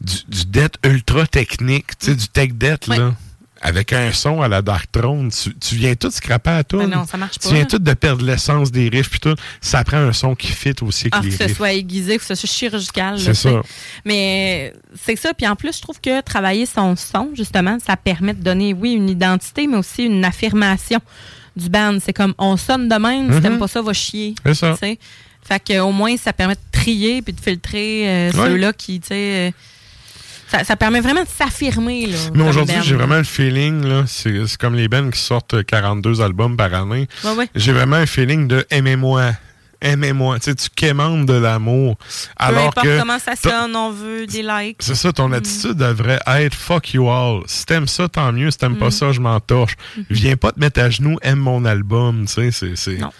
du, 0.00 0.16
du 0.28 0.60
ultra 0.84 1.26
technique, 1.26 1.96
tu 1.98 2.06
sais, 2.06 2.14
du 2.14 2.28
tech 2.28 2.50
death, 2.54 2.86
là. 2.88 3.14
Avec 3.62 3.94
un 3.94 4.12
son 4.12 4.42
à 4.42 4.48
la 4.48 4.60
Dark 4.60 4.92
Throne, 4.92 5.30
tu, 5.30 5.54
tu 5.56 5.76
viens 5.76 5.94
tout 5.94 6.10
scraper 6.10 6.50
à 6.50 6.62
tout. 6.62 6.80
Non, 6.82 7.06
ça 7.06 7.16
marche 7.16 7.38
Tu 7.38 7.48
pas, 7.48 7.54
viens 7.54 7.60
là. 7.62 7.66
tout 7.66 7.78
de 7.78 7.92
perdre 7.94 8.22
l'essence 8.24 8.70
des 8.70 8.90
riffs 8.90 9.08
puis 9.08 9.18
tout. 9.18 9.34
Ça 9.62 9.82
prend 9.82 9.96
un 9.96 10.12
son 10.12 10.34
qui 10.34 10.48
fit 10.48 10.74
aussi 10.82 11.08
avec 11.10 11.14
Ah, 11.14 11.20
les 11.22 11.30
que 11.36 11.48
ce 11.48 11.54
soit 11.54 11.72
aiguisé, 11.72 12.18
que 12.18 12.24
ce 12.24 12.34
soit 12.34 12.48
chirurgical. 12.48 13.18
C'est 13.18 13.30
tu 13.30 13.34
ça. 13.36 13.62
Mais 14.04 14.74
c'est 15.02 15.16
ça. 15.16 15.32
Puis 15.32 15.46
en 15.48 15.56
plus, 15.56 15.74
je 15.74 15.80
trouve 15.80 15.98
que 16.02 16.20
travailler 16.20 16.66
son 16.66 16.96
son, 16.96 17.30
justement, 17.34 17.78
ça 17.84 17.96
permet 17.96 18.34
de 18.34 18.42
donner, 18.42 18.74
oui, 18.74 18.92
une 18.92 19.08
identité, 19.08 19.66
mais 19.66 19.78
aussi 19.78 20.04
une 20.04 20.24
affirmation 20.24 21.00
du 21.56 21.70
band. 21.70 21.96
C'est 22.04 22.12
comme, 22.12 22.34
on 22.36 22.58
sonne 22.58 22.88
de 22.90 22.96
même, 22.96 23.28
si 23.30 23.36
Mhm. 23.36 23.42
t'aimes 23.42 23.58
pas 23.58 23.68
ça, 23.68 23.80
va 23.80 23.94
chier. 23.94 24.34
C'est 24.44 24.54
ça. 24.54 24.76
tu. 24.80 24.98
Fait 25.48 25.62
que, 25.62 25.78
au 25.80 25.92
moins, 25.92 26.16
ça 26.16 26.32
permet 26.32 26.54
de 26.54 26.60
trier 26.72 27.22
puis 27.22 27.32
de 27.32 27.40
filtrer 27.40 28.08
euh, 28.08 28.32
Ouais. 28.32 28.48
ceux-là 28.48 28.72
qui, 28.72 29.00
tu 29.00 29.08
sais... 29.08 29.14
euh, 29.48 29.50
ça, 30.48 30.62
ça 30.62 30.76
permet 30.76 31.00
vraiment 31.00 31.22
de 31.22 31.28
s'affirmer. 31.28 32.06
là, 32.06 32.16
Mais 32.34 32.44
aujourd'hui, 32.48 32.76
band. 32.76 32.82
j'ai 32.82 32.94
vraiment 32.94 33.16
le 33.16 33.24
feeling, 33.24 33.84
là, 33.84 34.04
c'est 34.06 34.46
c'est 34.46 34.56
comme 34.56 34.74
les 34.76 34.86
bands 34.88 35.10
qui 35.10 35.18
sortent 35.18 35.64
42 35.64 36.20
albums 36.20 36.56
par 36.56 36.72
année. 36.72 37.08
Ouais, 37.24 37.32
ouais. 37.32 37.48
J'ai 37.56 37.72
vraiment 37.72 37.96
un 37.96 38.06
feeling 38.06 38.46
de 38.46 38.64
aimez-moi. 38.70 39.32
Aimez-moi. 39.80 40.38
Tu 40.38 40.44
sais, 40.46 40.54
tu 40.54 40.68
quémandes 40.74 41.26
de 41.26 41.34
l'amour. 41.34 41.96
Peu 41.98 42.04
Alors 42.36 42.68
importe 42.68 42.86
que. 42.86 42.98
comment 42.98 43.18
ça 43.18 43.36
sonne, 43.36 43.76
on 43.76 43.90
veut 43.90 44.26
des 44.26 44.42
likes. 44.42 44.78
C'est 44.80 44.94
ça, 44.94 45.12
ton 45.12 45.30
attitude 45.32 45.74
devrait 45.74 46.20
être 46.26 46.54
fuck 46.54 46.94
you 46.94 47.08
all. 47.10 47.42
Si 47.46 47.66
t'aimes 47.66 47.86
ça, 47.88 48.08
tant 48.08 48.32
mieux. 48.32 48.50
Si 48.50 48.58
t'aimes 48.58 48.78
pas 48.78 48.88
Mm. 48.88 48.90
ça, 48.92 49.12
je 49.12 49.20
m'en 49.20 49.38
torche. 49.40 49.76
Viens 50.10 50.36
pas 50.36 50.52
te 50.52 50.60
mettre 50.60 50.80
à 50.80 50.88
genoux, 50.90 51.18
aime 51.22 51.38
mon 51.40 51.64
album. 51.64 52.24
Tu 52.26 52.32
sais, 52.32 52.50
c'est. 52.50 52.76
c'est- 52.76 52.98
Non. 52.98 53.10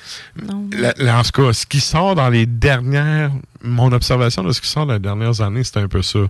Non. 0.43 0.69
La- 0.73 0.95
la- 0.97 1.19
en 1.19 1.23
tout 1.23 1.43
cas, 1.43 1.53
ce 1.53 1.67
qui 1.67 1.81
sort 1.81 2.15
dans 2.15 2.29
les 2.31 2.47
dernières. 2.47 3.31
Mon 3.63 3.93
observation 3.93 4.43
de 4.45 4.53
ce 4.53 4.61
qui 4.61 4.69
sort 4.69 4.87
dans 4.87 4.95
les 4.95 4.99
dernières 5.01 5.41
années, 5.41 5.65
c'est 5.65 5.79
un 5.79 5.89
peu 5.89 6.03
ça. 6.03 6.21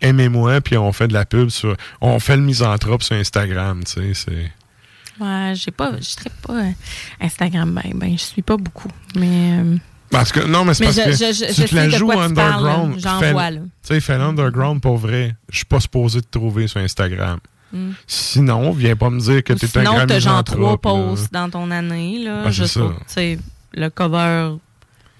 Aimez-moi, 0.00 0.60
puis 0.60 0.76
on 0.76 0.92
fait 0.92 1.08
de 1.08 1.12
la 1.14 1.24
pub 1.24 1.48
sur. 1.48 1.76
On 2.00 2.18
fait 2.18 2.36
le 2.36 2.42
misanthrope 2.42 3.02
sur 3.02 3.16
Instagram, 3.16 3.82
tu 3.84 3.92
sais. 3.92 4.12
C'est. 4.14 4.52
Ouais, 5.20 5.52
j'ai 5.54 5.70
pas, 5.70 5.92
je 5.98 6.04
serais 6.04 6.30
pas 6.46 6.54
euh, 6.54 6.70
Instagram, 7.20 7.72
ben, 7.82 7.92
ben, 7.98 8.12
je 8.18 8.22
suis 8.22 8.42
pas 8.42 8.56
beaucoup. 8.56 8.88
Mais. 9.16 9.58
euh, 9.60 9.76
Parce 10.10 10.32
que, 10.32 10.40
non, 10.40 10.64
mais 10.64 10.74
c'est 10.74 10.84
parce 10.84 10.96
je- 10.96 11.02
que 11.02 11.10
je- 11.12 11.52
je- 11.54 11.62
tu 11.62 11.68
te 11.68 11.74
la 11.74 11.86
de 11.86 11.90
joues 11.90 12.10
tu 12.10 12.18
underground. 12.18 12.94
j'en 12.98 13.18
vois, 13.32 13.50
là. 13.50 13.60
Tu 13.60 13.66
sais, 13.82 14.00
fais 14.00 14.18
l'underground 14.18 14.80
pour 14.80 14.96
vrai. 14.96 15.34
Je 15.50 15.56
suis 15.58 15.64
pas 15.66 15.80
supposé 15.80 16.20
te 16.20 16.26
trouver 16.30 16.66
sur 16.66 16.80
Instagram. 16.80 17.38
Mm. 17.72 17.90
Sinon, 18.06 18.72
viens 18.72 18.94
pas 18.96 19.10
me 19.10 19.18
dire 19.20 19.42
que 19.42 19.52
ou 19.52 19.56
t'es 19.56 19.66
un 19.78 19.84
sinon, 19.84 20.06
t'as 20.06 20.18
genre 20.20 20.44
trois 20.44 20.78
posts 20.78 21.32
dans 21.32 21.50
ton 21.50 21.70
année, 21.70 22.22
là. 22.24 22.42
C'est 22.46 22.52
juste 22.52 22.74
ça. 22.74 22.80
tu 22.80 23.04
sais, 23.06 23.38
le 23.72 23.90
cover. 23.90 24.56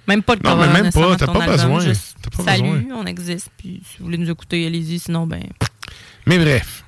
Même 0.06 0.22
pas 0.22 0.34
le 0.34 0.40
Non, 0.44 0.50
cover. 0.56 0.66
mais 0.72 0.82
même 0.82 0.92
pas, 0.92 1.10
de 1.12 1.14
t'as 1.16 1.26
pas 1.26 1.32
album, 1.44 1.46
besoin, 1.56 1.80
juste, 1.80 2.16
pas 2.36 2.42
Salut, 2.44 2.62
besoin. 2.70 2.96
on 3.00 3.06
existe. 3.06 3.48
Puis 3.56 3.80
si 3.84 3.98
vous 3.98 4.04
voulez 4.04 4.18
nous 4.18 4.30
écouter, 4.30 4.66
allez-y. 4.66 4.98
Sinon, 4.98 5.26
ben. 5.26 5.42
Mais 6.26 6.38
bref, 6.38 6.84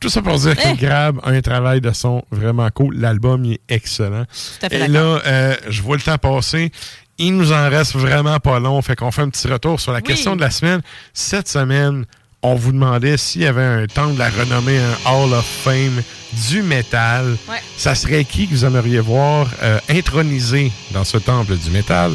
tout 0.00 0.08
ça 0.08 0.22
pour 0.22 0.36
dire 0.38 0.54
Eh! 0.58 0.76
que 0.76 0.80
Grab 0.80 1.20
a 1.22 1.30
un 1.30 1.40
travail 1.40 1.80
de 1.80 1.92
son 1.92 2.22
vraiment 2.30 2.68
cool. 2.70 2.96
L'album 2.96 3.44
il 3.44 3.54
est 3.54 3.60
excellent. 3.68 4.24
Tout 4.60 4.66
à 4.66 4.68
fait 4.68 4.80
Et 4.80 4.88
là, 4.88 5.20
euh, 5.26 5.56
je 5.68 5.82
vois 5.82 5.96
le 5.96 6.02
temps 6.02 6.18
passer. 6.18 6.70
Il 7.18 7.36
nous 7.36 7.52
en 7.52 7.68
reste 7.68 7.94
vraiment 7.94 8.38
pas 8.38 8.60
long. 8.60 8.80
Fait 8.82 8.94
qu'on 8.94 9.10
fait 9.10 9.22
un 9.22 9.28
petit 9.30 9.48
retour 9.48 9.80
sur 9.80 9.92
la 9.92 10.00
question 10.00 10.36
de 10.36 10.40
la 10.40 10.50
semaine. 10.50 10.80
Cette 11.12 11.48
semaine, 11.48 12.04
on 12.42 12.54
vous 12.54 12.70
demandait 12.70 13.16
s'il 13.16 13.42
y 13.42 13.46
avait 13.46 13.64
un 13.64 13.86
temple 13.86 14.14
de 14.14 14.18
la 14.20 14.30
renommée, 14.30 14.78
un 14.78 15.10
Hall 15.10 15.32
of 15.32 15.44
Fame 15.44 16.00
du 16.48 16.62
métal. 16.62 17.36
Ouais. 17.48 17.56
Ça 17.76 17.96
serait 17.96 18.24
qui 18.24 18.46
que 18.46 18.54
vous 18.54 18.64
aimeriez 18.64 19.00
voir 19.00 19.48
euh, 19.62 19.80
intronisé 19.88 20.70
dans 20.92 21.02
ce 21.04 21.18
temple 21.18 21.56
du 21.56 21.70
métal? 21.70 22.12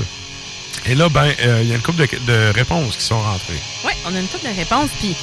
Et 0.86 0.96
là, 0.96 1.10
ben, 1.10 1.30
euh, 1.42 1.60
il 1.62 1.68
y 1.70 1.72
a 1.74 1.76
une 1.76 1.82
couple 1.82 2.02
de, 2.02 2.08
de 2.32 2.54
réponses 2.54 2.96
qui 2.96 3.04
sont 3.04 3.20
rentrées. 3.20 3.60
Oui, 3.86 3.92
on 4.06 4.16
a 4.16 4.20
une 4.20 4.28
couple 4.28 4.46
de 4.50 4.56
réponses, 4.56 4.90
puis 5.00 5.16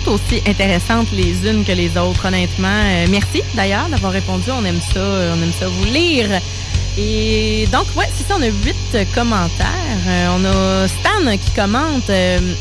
tout 0.00 0.10
aussi 0.10 0.42
intéressantes 0.46 1.08
les 1.12 1.48
unes 1.48 1.64
que 1.64 1.72
les 1.72 1.96
autres, 1.96 2.26
honnêtement. 2.26 2.68
Euh, 2.68 3.06
merci 3.10 3.42
d'ailleurs 3.54 3.88
d'avoir 3.88 4.12
répondu. 4.12 4.50
On 4.50 4.64
aime 4.64 4.80
ça, 4.80 4.98
euh, 4.98 5.34
on 5.36 5.42
aime 5.42 5.52
ça 5.58 5.68
vous 5.68 5.84
lire. 5.84 6.28
Et 6.98 7.68
donc, 7.70 7.86
ouais, 7.96 8.08
c'est 8.16 8.26
ça, 8.26 8.36
on 8.38 8.42
a 8.42 8.46
huit 8.46 9.14
commentaires. 9.14 9.66
Euh, 10.08 10.36
on 10.36 10.44
a 10.44 10.88
Stan 10.88 11.36
qui 11.36 11.50
commente. 11.50 12.10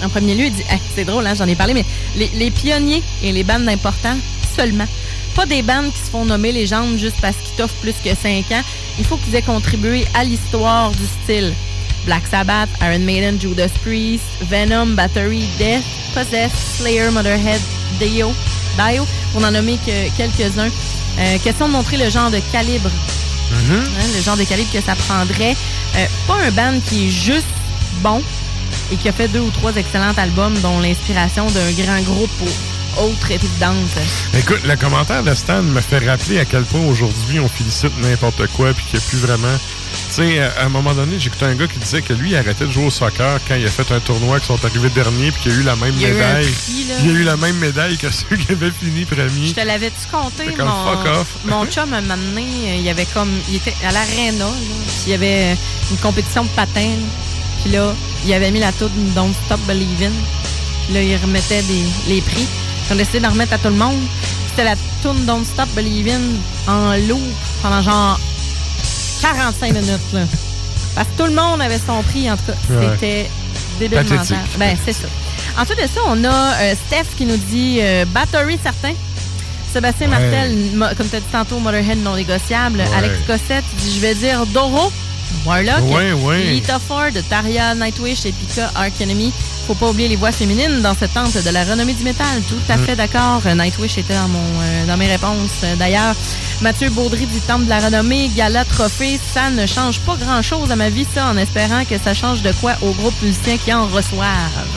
en 0.04 0.10
premier 0.10 0.36
lieu, 0.36 0.46
il 0.46 0.54
dit 0.54 0.64
Ah, 0.70 0.76
c'est 0.96 1.06
drôle, 1.06 1.26
hein, 1.26 1.34
j'en 1.36 1.48
ai 1.48 1.56
parlé, 1.56 1.74
mais 1.74 1.86
les, 2.16 2.30
les 2.36 2.52
pionniers 2.52 3.04
et 3.24 3.32
les 3.32 3.44
bandes 3.44 3.68
importants 3.68 4.18
seulement. 4.56 4.88
Pas 5.36 5.46
des 5.46 5.62
bandes 5.62 5.92
qui 5.92 6.00
se 6.00 6.10
font 6.10 6.26
nommer 6.26 6.52
légendes 6.52 6.98
juste 6.98 7.18
parce 7.22 7.36
qu'ils 7.38 7.56
t'offrent 7.56 7.76
plus 7.76 7.96
que 8.04 8.16
5 8.16 8.52
ans. 8.52 8.64
Il 8.98 9.06
faut 9.06 9.18
qu'ils 9.18 9.36
aient 9.36 9.42
contribué 9.42 10.06
à 10.14 10.24
l'histoire 10.24 10.92
du 10.92 11.06
style. 11.24 11.54
Black 12.06 12.24
Sabbath, 12.30 12.70
Iron 12.82 13.00
Maiden, 13.06 13.40
Judas 13.40 13.72
Priest, 13.84 14.24
Venom, 14.50 14.96
Battery, 14.96 15.46
Death, 15.58 15.84
Possessed, 16.14 16.58
Slayer, 16.78 17.10
Motherhead, 17.12 17.62
Dio, 18.00 18.32
Dio, 18.78 19.06
pour 19.32 19.42
n'en 19.42 19.52
nommer 19.52 19.78
que 19.78 20.16
quelques-uns. 20.16 20.70
Euh, 21.20 21.38
question 21.44 21.68
de 21.68 21.74
montrer 21.74 21.98
le 21.98 22.10
genre 22.10 22.30
de 22.30 22.40
calibre, 22.52 22.90
hein, 23.52 23.84
le 24.16 24.22
genre 24.22 24.38
de 24.38 24.44
calibre 24.44 24.72
que 24.72 24.82
ça 24.82 24.96
prendrait. 24.96 25.56
Euh, 25.96 26.06
pas 26.28 26.36
un 26.36 26.52
band 26.52 26.80
qui 26.86 27.08
est 27.08 27.10
juste 27.10 27.48
bon 28.02 28.22
et 28.92 28.98
qui 28.98 29.10
a 29.10 29.12
fait 29.12 29.28
deux 29.28 29.40
ou 29.40 29.50
trois 29.52 29.76
excellents 29.76 30.14
albums 30.18 30.58
dont 30.60 30.80
l'inspiration 30.80 31.48
d'un 31.48 31.84
grand 31.84 32.02
groupe 32.02 32.32
ou 32.42 33.02
autre 33.02 33.32
est 33.32 33.36
évidente. 33.36 33.76
Écoute, 34.38 34.62
le 34.66 34.76
commentaire 34.76 35.24
de 35.24 35.34
Stan 35.34 35.64
me 35.64 35.82
fait 35.82 36.08
rappeler 36.08 36.40
à 36.40 36.46
quel 36.46 36.64
point 36.64 36.82
aujourd'hui 36.86 37.40
on 37.40 37.48
félicite 37.48 37.92
n'importe 38.02 38.48
quoi 38.48 38.74
puis 38.74 38.86
qu'il 38.86 39.00
n'y 39.00 39.06
a 39.06 39.10
plus 39.10 39.18
vraiment. 39.18 39.58
Tu 40.16 40.22
sais, 40.22 40.40
à 40.40 40.64
un 40.64 40.70
moment 40.70 40.94
donné, 40.94 41.20
j'écoutais 41.20 41.44
un 41.44 41.56
gars 41.56 41.68
qui 41.68 41.78
disait 41.78 42.02
que 42.02 42.14
lui, 42.14 42.30
il 42.30 42.36
arrêtait 42.38 42.64
de 42.66 42.72
jouer 42.72 42.86
au 42.86 42.90
soccer 42.90 43.38
quand 43.46 43.56
il 43.56 43.66
a 43.66 43.70
fait 43.70 43.92
un 43.94 44.00
tournoi 44.00 44.40
qui 44.40 44.46
sont 44.46 44.64
arrivés 44.64 44.88
dernier 44.92 45.30
puis 45.30 45.42
qu'il 45.42 45.52
a 45.52 45.56
eu 45.56 45.64
la 45.64 45.76
même 45.76 45.94
Il 45.98 46.04
y 46.04 46.06
a 46.06 46.10
eu 46.10 46.12
un 46.14 46.16
médaille. 46.16 46.46
prix, 46.46 46.84
il 47.04 47.10
a 47.10 47.14
eu 47.14 47.24
la 47.24 47.36
même 47.36 47.58
médaille 47.58 47.98
que 47.98 48.10
ceux 48.12 48.38
qui 48.38 48.54
avaient 48.54 48.72
fini 48.72 49.04
premier. 49.04 49.48
Je 49.48 49.54
te 49.54 49.60
l'avais-tu 49.60 50.08
compté, 50.10 50.54
comme 50.54 50.70
mon, 50.70 50.86
fuck 50.86 51.06
off. 51.08 51.28
mon 51.44 51.66
chum, 51.66 51.94
un 51.94 52.00
moment 52.00 52.16
donné, 52.16 52.44
euh, 52.44 52.76
il 52.78 52.84
y 52.84 52.90
avait 52.90 53.08
comme, 53.08 53.30
il 53.50 53.58
était 53.58 53.74
à 53.86 53.92
l'aréna, 53.92 54.46
puis 54.88 54.96
il 55.08 55.12
y 55.12 55.16
avait 55.16 55.58
une 55.92 55.98
compétition 55.98 56.46
de 56.46 56.50
patins, 56.52 56.96
puis 57.62 57.74
là, 57.74 57.94
il 58.26 58.34
avait 58.34 58.52
mis 58.52 58.62
la 58.62 58.72
tour 58.72 58.90
Don't 59.16 59.34
Stop 59.46 59.60
Believing, 59.68 60.14
puis 60.86 60.94
là, 60.94 61.02
il 61.02 61.18
remettait 61.18 61.62
des, 61.64 61.84
les 62.08 62.22
prix, 62.22 62.46
puis 62.46 62.88
on 62.90 62.94
a 62.94 62.98
décidé 63.00 63.20
d'en 63.20 63.32
remettre 63.32 63.52
à 63.52 63.58
tout 63.58 63.68
le 63.68 63.76
monde, 63.76 64.00
c'était 64.48 64.64
la 64.64 64.76
tune 65.02 65.26
Don't 65.26 65.44
Stop 65.44 65.68
Believing 65.76 66.38
en 66.68 66.96
loop 67.06 67.20
pendant 67.62 67.82
genre 67.82 68.18
45 69.22 69.74
minutes, 69.74 69.90
là. 70.14 70.22
Parce 70.96 71.08
que 71.10 71.18
tout 71.24 71.30
le 71.30 71.36
monde 71.36 71.62
avait 71.62 71.80
son 71.86 72.02
prix, 72.04 72.30
en 72.32 72.38
tout 72.38 72.44
cas. 72.48 72.74
Ouais. 72.76 72.88
C'était 72.94 73.30
débile 73.80 73.98
mental. 74.10 74.38
Ben, 74.58 74.78
c'est 74.86 74.94
ça. 74.94 75.08
Ensuite 75.60 75.82
de 75.82 75.88
ça, 75.88 76.02
on 76.08 76.24
a 76.24 76.54
euh, 76.62 76.76
Steph 76.88 77.16
qui 77.18 77.26
nous 77.26 77.38
dit 77.38 77.80
euh, 77.82 78.06
Battery 78.06 78.58
certain. 78.62 78.94
Sébastien 79.74 80.08
Ouais. 80.10 80.30
Martel, 80.72 80.96
comme 80.98 81.10
tu 81.10 81.16
as 81.18 81.20
dit 81.20 81.26
tantôt, 81.32 81.60
Motorhead 81.60 82.02
non 82.02 82.16
négociable. 82.16 82.80
Ouais. 82.80 82.98
Alex 82.98 83.16
Cossette 83.28 83.66
dit 83.82 83.96
Je 83.96 84.00
vais 84.02 84.16
dire 84.16 84.46
Doro, 84.48 84.92
Warlock, 85.46 85.84
Ouais, 85.92 86.14
ouais. 86.14 86.44
Lita 86.44 86.80
Ford, 86.80 87.10
Taria, 87.30 87.76
Nightwish 87.76 88.26
et 88.26 88.32
Pika, 88.32 88.72
Ark 88.76 88.94
Enemy. 89.02 89.34
Faut 89.68 89.74
pas 89.74 89.90
oublier 89.90 90.08
les 90.08 90.16
voix 90.16 90.32
féminines 90.32 90.82
dans 90.82 90.94
cette 90.96 91.14
tente 91.14 91.34
de 91.44 91.50
la 91.50 91.64
renommée 91.64 91.94
du 91.94 92.04
métal. 92.04 92.42
Tout 92.48 92.56
à 92.70 92.78
Mm. 92.78 92.86
fait 92.86 92.96
d'accord. 92.96 93.42
Nightwish 93.46 93.98
était 93.98 94.14
dans, 94.14 94.28
mon, 94.28 94.40
euh, 94.62 94.86
dans 94.86 94.96
mes 94.98 95.08
réponses. 95.08 95.50
Euh, 95.64 95.76
D'ailleurs, 95.76 96.14
Mathieu 96.62 96.90
Baudry 96.92 97.26
du 97.26 97.40
Temple 97.42 97.66
de 97.66 97.70
la 97.70 97.80
renommée, 97.80 98.30
Gala 98.36 98.64
Trophée, 98.66 99.20
ça 99.34 99.50
ne 99.50 99.66
change 99.66 100.00
pas 100.02 100.16
grand-chose 100.16 100.70
à 100.72 100.76
ma 100.76 100.90
vie, 100.90 101.06
ça, 101.16 101.26
en 101.28 101.38
espérant 101.38 101.84
que 101.84 101.96
ça 101.98 102.14
change 102.14 102.42
de 102.44 102.52
quoi 102.62 102.74
au 102.84 102.92
groupe 102.92 103.20
musicien 103.24 103.58
qui 103.58 103.74
en 103.74 103.88
reçoivent. 103.88 104.28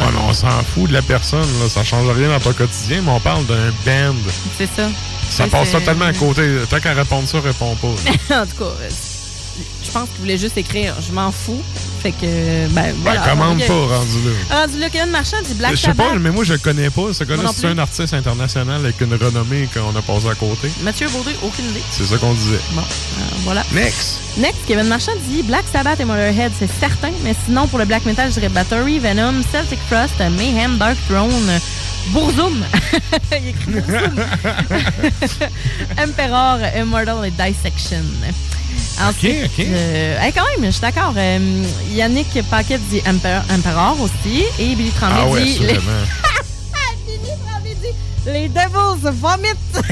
Oh 0.01 0.11
non, 0.13 0.21
on 0.29 0.33
s'en 0.33 0.49
fout 0.75 0.89
de 0.89 0.95
la 0.95 1.03
personne, 1.03 1.41
là. 1.61 1.69
ça 1.69 1.85
change 1.85 2.09
rien 2.11 2.29
dans 2.29 2.41
ton 2.41 2.53
quotidien, 2.55 3.03
mais 3.05 3.11
on 3.13 3.21
parle 3.21 3.45
d'un 3.47 3.71
band. 3.85 4.15
C'est 4.57 4.69
ça. 4.75 4.89
Ça 5.29 5.47
passe 5.47 5.71
totalement 5.73 6.07
à 6.07 6.13
côté. 6.15 6.43
Tant 6.71 6.81
qu'à 6.81 6.95
répondre 6.95 7.29
ça, 7.29 7.39
réponds 7.41 7.77
pas. 7.77 7.89
en 8.41 8.47
tout 8.47 8.57
cas, 8.65 8.73
je 9.89 9.93
pense 9.93 10.09
qu'il 10.11 10.21
voulait 10.21 10.39
juste 10.39 10.57
écrire 10.59 10.95
«Je 11.07 11.13
m'en 11.13 11.33
fous». 11.33 11.61
Fait 12.03 12.13
que, 12.13 12.69
ben, 12.69 12.95
voilà. 13.03 13.21
Ben, 13.23 13.31
commande 13.31 13.59
Ok. 13.61 13.67
pas, 13.67 13.75
rendu 13.75 14.19
là. 14.25 14.61
Rendu 14.61 14.79
là, 14.79 14.89
Kevin 14.89 15.11
Marchand 15.11 15.37
dit 15.45 15.55
Black 15.55 15.73
Je 15.73 15.77
sais 15.77 15.87
Sabbath. 15.89 16.07
pas, 16.11 16.15
mais 16.19 16.31
moi, 16.31 16.45
je 16.45 16.55
connais 16.55 16.91
pas. 16.91 17.13
Ce 17.13 17.25
gars-là, 17.25 17.51
c'est 17.53 17.67
un 17.67 17.79
artiste 17.79 18.15
international 18.15 18.77
avec 18.85 19.01
une 19.01 19.15
renommée 19.15 19.69
qu'on 19.75 19.97
a 19.99 20.03
passé 20.03 20.29
à 20.29 20.35
côté. 20.37 20.71
Mathieu 20.83 21.09
Baudry, 21.09 21.35
aucune 21.43 21.65
idée. 21.71 21.83
C'est 21.91 22.05
ça 22.05 22.17
qu'on 22.19 22.35
disait. 22.35 22.61
Bon, 22.73 22.83
euh, 22.83 23.23
voilà. 23.43 23.65
Next. 23.73 24.21
Next, 24.37 24.61
Kevin 24.69 24.87
Marchand 24.87 25.11
dit 25.29 25.43
Black 25.43 25.65
Sabbath 25.73 25.99
et 25.99 26.05
Motorhead, 26.05 26.53
c'est 26.57 26.71
certain, 26.79 27.11
mais 27.25 27.35
sinon 27.47 27.67
pour 27.67 27.81
le 27.81 27.85
black 27.85 28.05
metal, 28.07 28.29
je 28.29 28.35
dirais 28.35 28.49
Battery, 28.49 29.01
Venom, 29.01 29.43
Celtic 29.51 29.81
Frost, 29.91 30.15
Mayhem, 30.37 30.79
Dark 30.79 30.97
Throne, 31.09 31.33
Bourzoum. 32.11 32.65
Il 33.33 33.49
écrit 33.49 33.73
Bourzoum. 33.73 34.15
Emperor, 35.99 36.59
Immortal 36.77 37.27
et 37.27 37.31
Dissection. 37.33 38.05
Ensuite, 39.01 39.45
ok. 39.45 39.65
euh, 39.67 40.21
hey, 40.21 40.33
quand 40.33 40.45
même, 40.57 40.65
je 40.67 40.71
suis 40.73 40.81
d'accord. 40.81 41.13
Euh, 41.17 41.65
Yannick 41.93 42.29
Paquet 42.51 42.79
dit 42.91 43.01
Emperor, 43.07 43.43
Emperor 43.51 43.97
aussi. 44.01 44.45
Et 44.59 44.75
Billy 44.75 44.91
Tremblay 44.91 45.19
Ah 45.23 45.27
ouais, 45.29 45.45
dit. 45.45 45.59
les- 45.61 45.65
assurément. 45.67 45.83
Billy 47.07 47.31
Tremblay 47.47 47.75
dit 47.81 47.95
Les 48.27 48.49
Devils 48.49 49.11
vomit. 49.21 49.49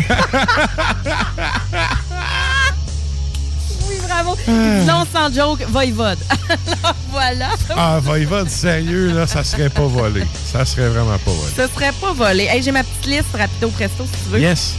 oui, 3.89 3.95
bravo. 4.09 4.37
Dit 4.37 4.87
non, 4.87 5.05
sans 5.13 5.33
joke, 5.33 5.63
Voivode. 5.69 6.19
Alors 6.83 6.95
voilà. 7.11 7.49
Ah, 7.77 7.99
Voivode, 8.03 8.49
sérieux, 8.51 9.13
là, 9.13 9.27
ça 9.27 9.45
serait 9.45 9.71
pas 9.71 9.87
volé. 9.87 10.25
Ça 10.53 10.65
serait 10.65 10.89
vraiment 10.89 11.19
pas 11.19 11.31
volé. 11.31 11.53
Ce 11.57 11.67
serait 11.75 11.93
pas 12.01 12.13
volé. 12.13 12.45
Hey, 12.45 12.63
J'ai 12.63 12.73
ma 12.73 12.83
petite 12.83 13.07
liste 13.07 13.29
rapido 13.37 13.69
presto 13.69 14.05
si 14.05 14.11
tu 14.25 14.31
veux. 14.31 14.41
Yes. 14.41 14.75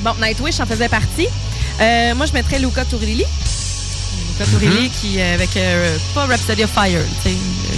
Bon, 0.00 0.14
Nightwish 0.20 0.60
en 0.60 0.66
faisait 0.66 0.88
partie. 0.88 1.28
Euh, 1.80 2.14
moi, 2.14 2.26
je 2.26 2.32
mettrais 2.32 2.58
Luca 2.58 2.84
Turilli. 2.84 3.24
Luca 3.24 4.44
Mhm. 4.46 4.58
Turilli 4.58 4.90
qui, 4.90 5.20
euh, 5.20 5.34
avec, 5.34 5.56
euh, 5.56 5.96
pas 6.14 6.26
Rhapsody 6.26 6.64
of 6.64 6.70
Fire, 6.70 7.00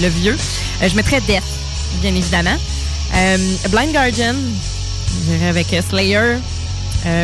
le 0.00 0.08
vieux. 0.08 0.36
Euh, 0.82 0.88
je 0.88 0.94
mettrais 0.94 1.20
Death, 1.22 1.42
bien 2.00 2.14
évidemment. 2.14 2.56
Blind 3.70 3.92
Guardian, 3.92 4.34
j'irais 5.26 5.48
avec 5.48 5.66
Slayer. 5.88 6.36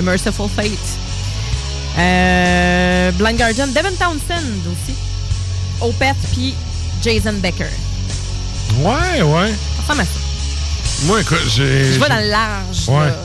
Merciful 0.03 0.49
Fate. 0.55 0.71
Blind 3.15 3.39
Guardian, 3.39 3.69
Devin 3.69 3.93
Townsend 3.99 4.43
aussi. 4.67 4.95
Opeth, 5.81 6.17
puis 6.33 6.55
Jason 7.03 7.35
Becker. 7.35 7.69
Ouais, 8.81 9.23
ouais. 9.23 9.49
Ça 9.77 9.83
ressemble 9.83 10.01
à 10.01 10.05
ça. 10.05 10.11
Moi, 11.05 11.21
écoute, 11.21 11.39
j'ai. 11.55 11.93
Je 11.93 12.01
vais 12.01 12.09
dans 12.09 12.17
le 12.21 12.31
large. 12.31 12.89
Ouais. 12.89 13.07
là. 13.07 13.17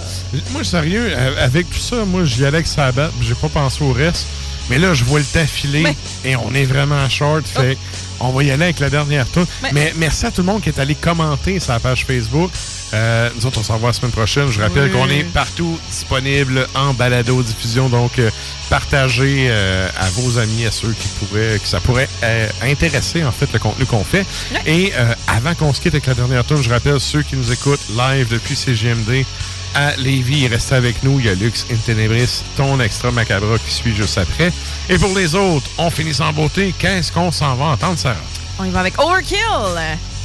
Moi, 0.51 0.64
sérieux, 0.64 1.14
a- 1.16 1.43
avec 1.43 1.69
tout 1.69 1.80
ça, 1.80 2.06
moi, 2.06 2.24
j'y 2.26 2.45
allais 2.45 2.58
avec 2.58 2.68
Sabbath, 2.68 3.11
j'ai 3.22 3.35
pas 3.35 3.50
pensé 3.50 3.84
au 3.84 3.92
reste. 3.92 4.26
Mais 4.69 4.77
là, 4.77 4.93
je 4.93 5.03
vois 5.03 5.19
le 5.19 5.26
temps 5.26 5.45
filer 5.45 5.84
Mais- 5.84 6.32
et 6.32 6.35
on 6.38 6.53
est 6.53 6.64
vraiment 6.64 7.10
short. 7.10 7.45
Fait 7.45 7.77
on 8.22 8.30
va 8.30 8.43
y 8.43 8.51
aller 8.51 8.66
avec 8.66 8.80
la 8.80 8.90
dernière 8.90 9.27
tour. 9.27 9.45
Mais- 9.64 9.72
Mais 9.74 9.93
merci 9.98 10.26
à 10.27 10.32
tout 10.32 10.42
le 10.42 10.45
monde 10.48 10.61
qui 10.61 10.69
est 10.69 10.80
allé 10.80 10.93
commenter 10.95 11.58
la 11.68 11.80
page 11.80 12.06
Facebook. 12.06 12.51
Euh, 12.93 13.30
nous 13.35 13.45
autres, 13.48 13.60
on 13.60 13.64
s'en 13.64 13.77
va 13.77 13.88
la 13.88 13.93
semaine 13.93 14.11
prochaine. 14.11 14.50
Je 14.51 14.61
rappelle 14.61 14.85
Oui. 14.85 14.92
qu'on 14.92 15.10
est 15.10 15.24
partout 15.24 15.77
disponible 15.90 16.68
en 16.76 16.93
balado-diffusion. 16.93 17.90
Donc, 17.90 18.19
euh, 18.19 18.30
partagez 18.69 19.48
euh, 19.50 19.90
à 20.00 20.10
vos 20.11 20.38
amis, 20.38 20.66
à 20.66 20.72
ceux 20.72 20.92
qui 20.93 21.08
pourraient, 21.19 21.60
que 21.61 21.68
ça 21.68 21.80
pourrait 21.80 22.08
euh, 22.24 22.48
intéresser, 22.61 23.24
en 23.26 23.32
fait, 23.32 23.51
le 23.51 23.60
contenu 23.60 23.85
qu'on 23.85 24.03
fait. 24.03 24.26
Et 24.68 24.93
euh, 24.95 25.14
avant 25.27 25.56
qu'on 25.56 25.74
se 25.74 25.82
quitte 25.82 25.95
avec 25.95 26.06
la 26.06 26.14
dernière 26.14 26.45
tour, 26.45 26.61
je 26.61 26.69
rappelle 26.69 27.00
ceux 27.00 27.24
qui 27.24 27.35
nous 27.35 27.51
écoutent 27.51 27.82
live 27.98 28.27
depuis 28.30 28.56
CGMD 28.56 29.26
à 29.75 29.95
Lévis. 29.98 30.48
Restez 30.48 30.75
avec 30.75 31.03
nous. 31.03 31.19
Il 31.19 31.25
y 31.25 31.30
a 31.30 31.35
Lux 31.35 31.66
in 31.72 31.75
Tenebris, 31.85 32.43
ton 32.56 32.80
extra 32.80 33.11
macabre 33.11 33.58
qui 33.66 33.74
suit 33.74 33.95
juste 33.95 34.17
après. 34.17 34.51
Et 34.90 34.98
pour 34.98 35.16
les 35.16 35.35
autres, 35.35 35.69
on 35.77 35.90
finit 35.90 36.14
sans 36.14 36.32
beauté. 36.33 36.74
Qu'est-ce 36.77 37.11
qu'on 37.11 37.32
s'en 37.32 37.56
va 37.56 37.66
entendre, 37.66 37.98
Sarah? 37.98 38.16
On 38.59 38.66
y 38.66 38.69
va 38.69 38.82
avec 38.82 39.00
Overkill. 39.01 39.38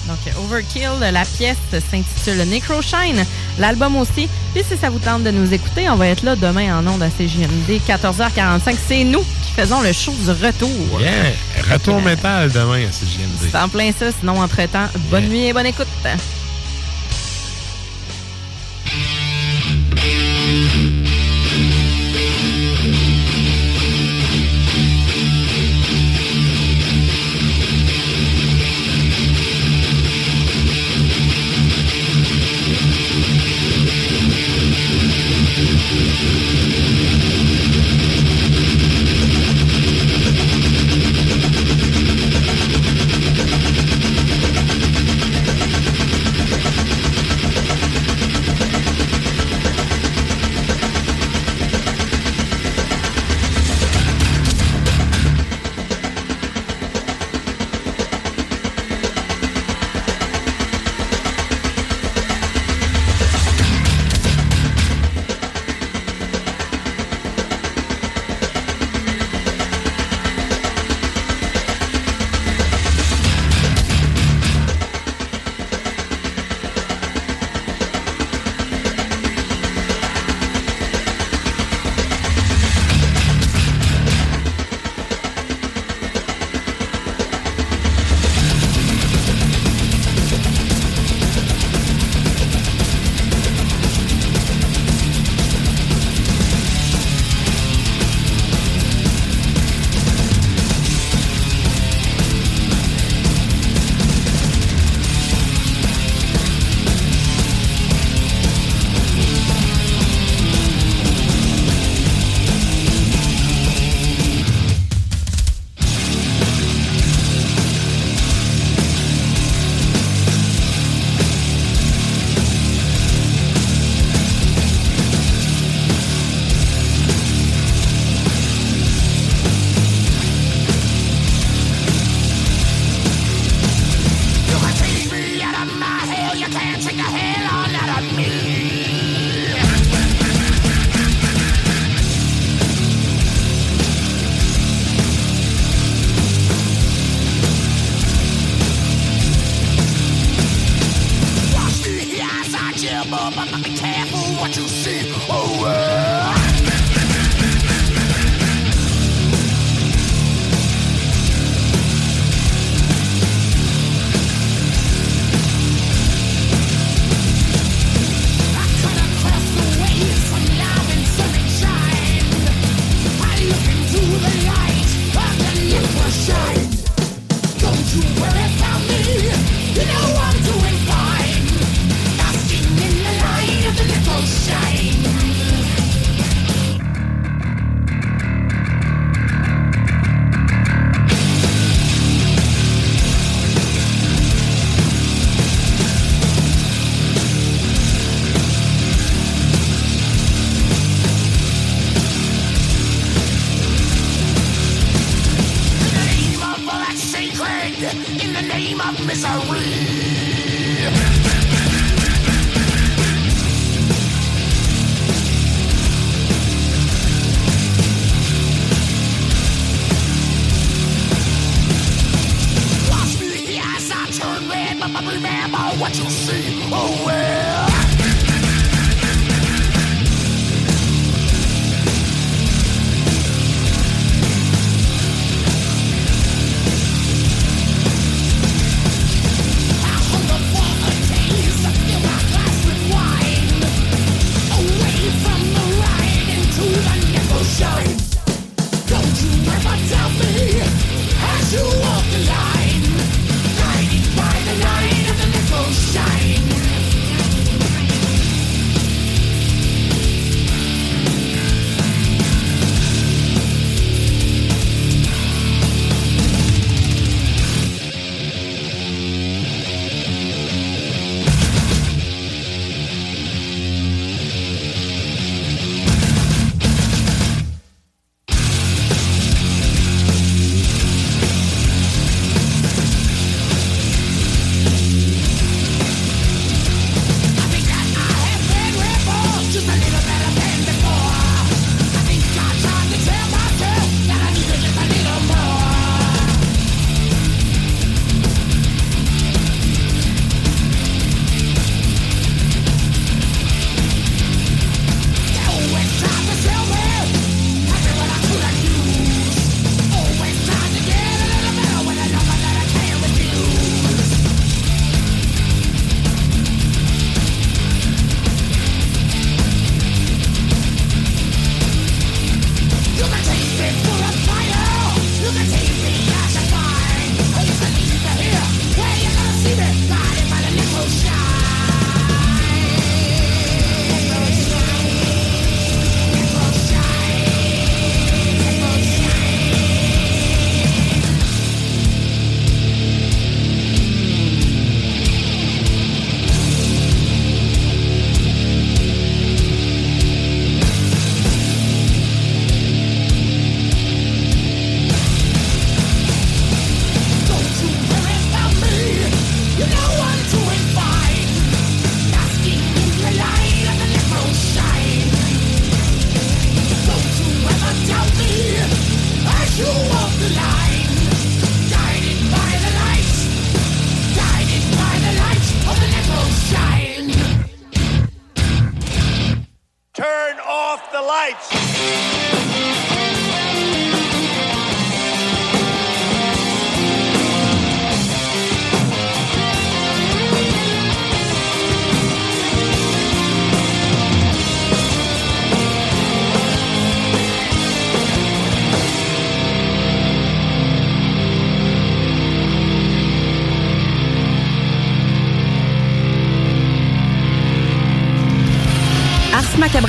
Donc, 0.07 0.19
Overkill, 0.39 1.01
la 1.01 1.25
pièce 1.25 1.57
s'intitule 1.73 2.49
Necroshine, 2.49 3.25
l'album 3.59 3.97
aussi. 3.97 4.29
Puis, 4.55 4.63
si 4.69 4.77
ça 4.77 4.89
vous 4.89 5.01
tente 5.01 5.25
de 5.25 5.31
nous 5.33 5.53
écouter, 5.53 5.89
on 5.89 5.97
va 5.97 6.09
être 6.09 6.23
là 6.23 6.37
demain 6.37 6.79
en 6.79 6.87
ondes 6.87 7.03
à 7.03 7.09
CJMD, 7.09 7.81
14h45. 7.89 8.77
C'est 8.87 9.05
nous 9.05 9.23
qui 9.23 9.53
faisons 9.57 9.81
le 9.81 9.93
show 9.93 10.13
du 10.13 10.31
retour. 10.31 11.01
Yeah! 11.01 11.73
Retour 11.73 12.01
métal 12.03 12.53
demain 12.53 12.87
à 12.89 12.93
CGMD. 12.93 13.51
C'est 13.51 13.59
en 13.59 13.69
plein 13.69 13.91
ça. 13.99 14.07
Sinon, 14.13 14.41
entre-temps, 14.41 14.87
bonne 15.11 15.29
nuit 15.29 15.47
et 15.47 15.53
bonne 15.53 15.67
écoute. 15.67 15.89
Thank 19.97 20.77
you. 20.77 20.86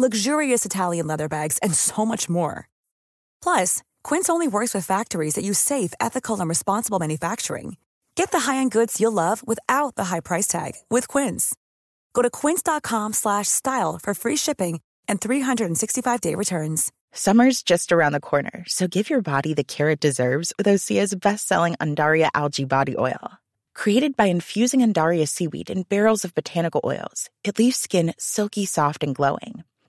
luxurious 0.00 0.64
Italian 0.64 1.06
leather 1.06 1.28
bags, 1.28 1.58
and 1.62 1.74
so 1.74 2.06
much 2.06 2.28
more. 2.28 2.68
Plus, 3.42 3.82
Quince 4.04 4.28
only 4.30 4.48
works 4.48 4.72
with 4.72 4.86
factories 4.86 5.34
that 5.34 5.44
use 5.44 5.58
safe, 5.58 5.92
ethical, 6.00 6.38
and 6.40 6.48
responsible 6.48 6.98
manufacturing. 6.98 7.76
Get 8.14 8.30
the 8.32 8.40
high-end 8.40 8.70
goods 8.70 9.00
you'll 9.00 9.12
love 9.12 9.46
without 9.46 9.94
the 9.96 10.04
high 10.04 10.20
price 10.20 10.46
tag 10.46 10.74
with 10.90 11.08
Quince. 11.08 11.54
Go 12.12 12.22
to 12.22 12.30
quince.com 12.30 13.12
slash 13.12 13.48
style 13.48 13.98
for 13.98 14.14
free 14.14 14.36
shipping 14.36 14.80
and 15.08 15.20
365-day 15.20 16.34
returns. 16.34 16.92
Summer's 17.12 17.62
just 17.62 17.92
around 17.92 18.12
the 18.12 18.20
corner, 18.20 18.64
so 18.68 18.86
give 18.86 19.10
your 19.10 19.22
body 19.22 19.54
the 19.54 19.64
care 19.64 19.90
it 19.90 20.00
deserves 20.00 20.52
with 20.58 20.66
Osea's 20.66 21.14
best-selling 21.14 21.74
Undaria 21.80 22.28
algae 22.34 22.64
body 22.64 22.94
oil. 22.98 23.32
Created 23.74 24.16
by 24.16 24.26
infusing 24.26 24.80
Undaria 24.80 25.26
seaweed 25.26 25.70
in 25.70 25.82
barrels 25.84 26.24
of 26.24 26.34
botanical 26.34 26.82
oils, 26.84 27.30
it 27.42 27.58
leaves 27.58 27.76
skin 27.76 28.12
silky 28.18 28.66
soft 28.66 29.02
and 29.02 29.14
glowing. 29.14 29.64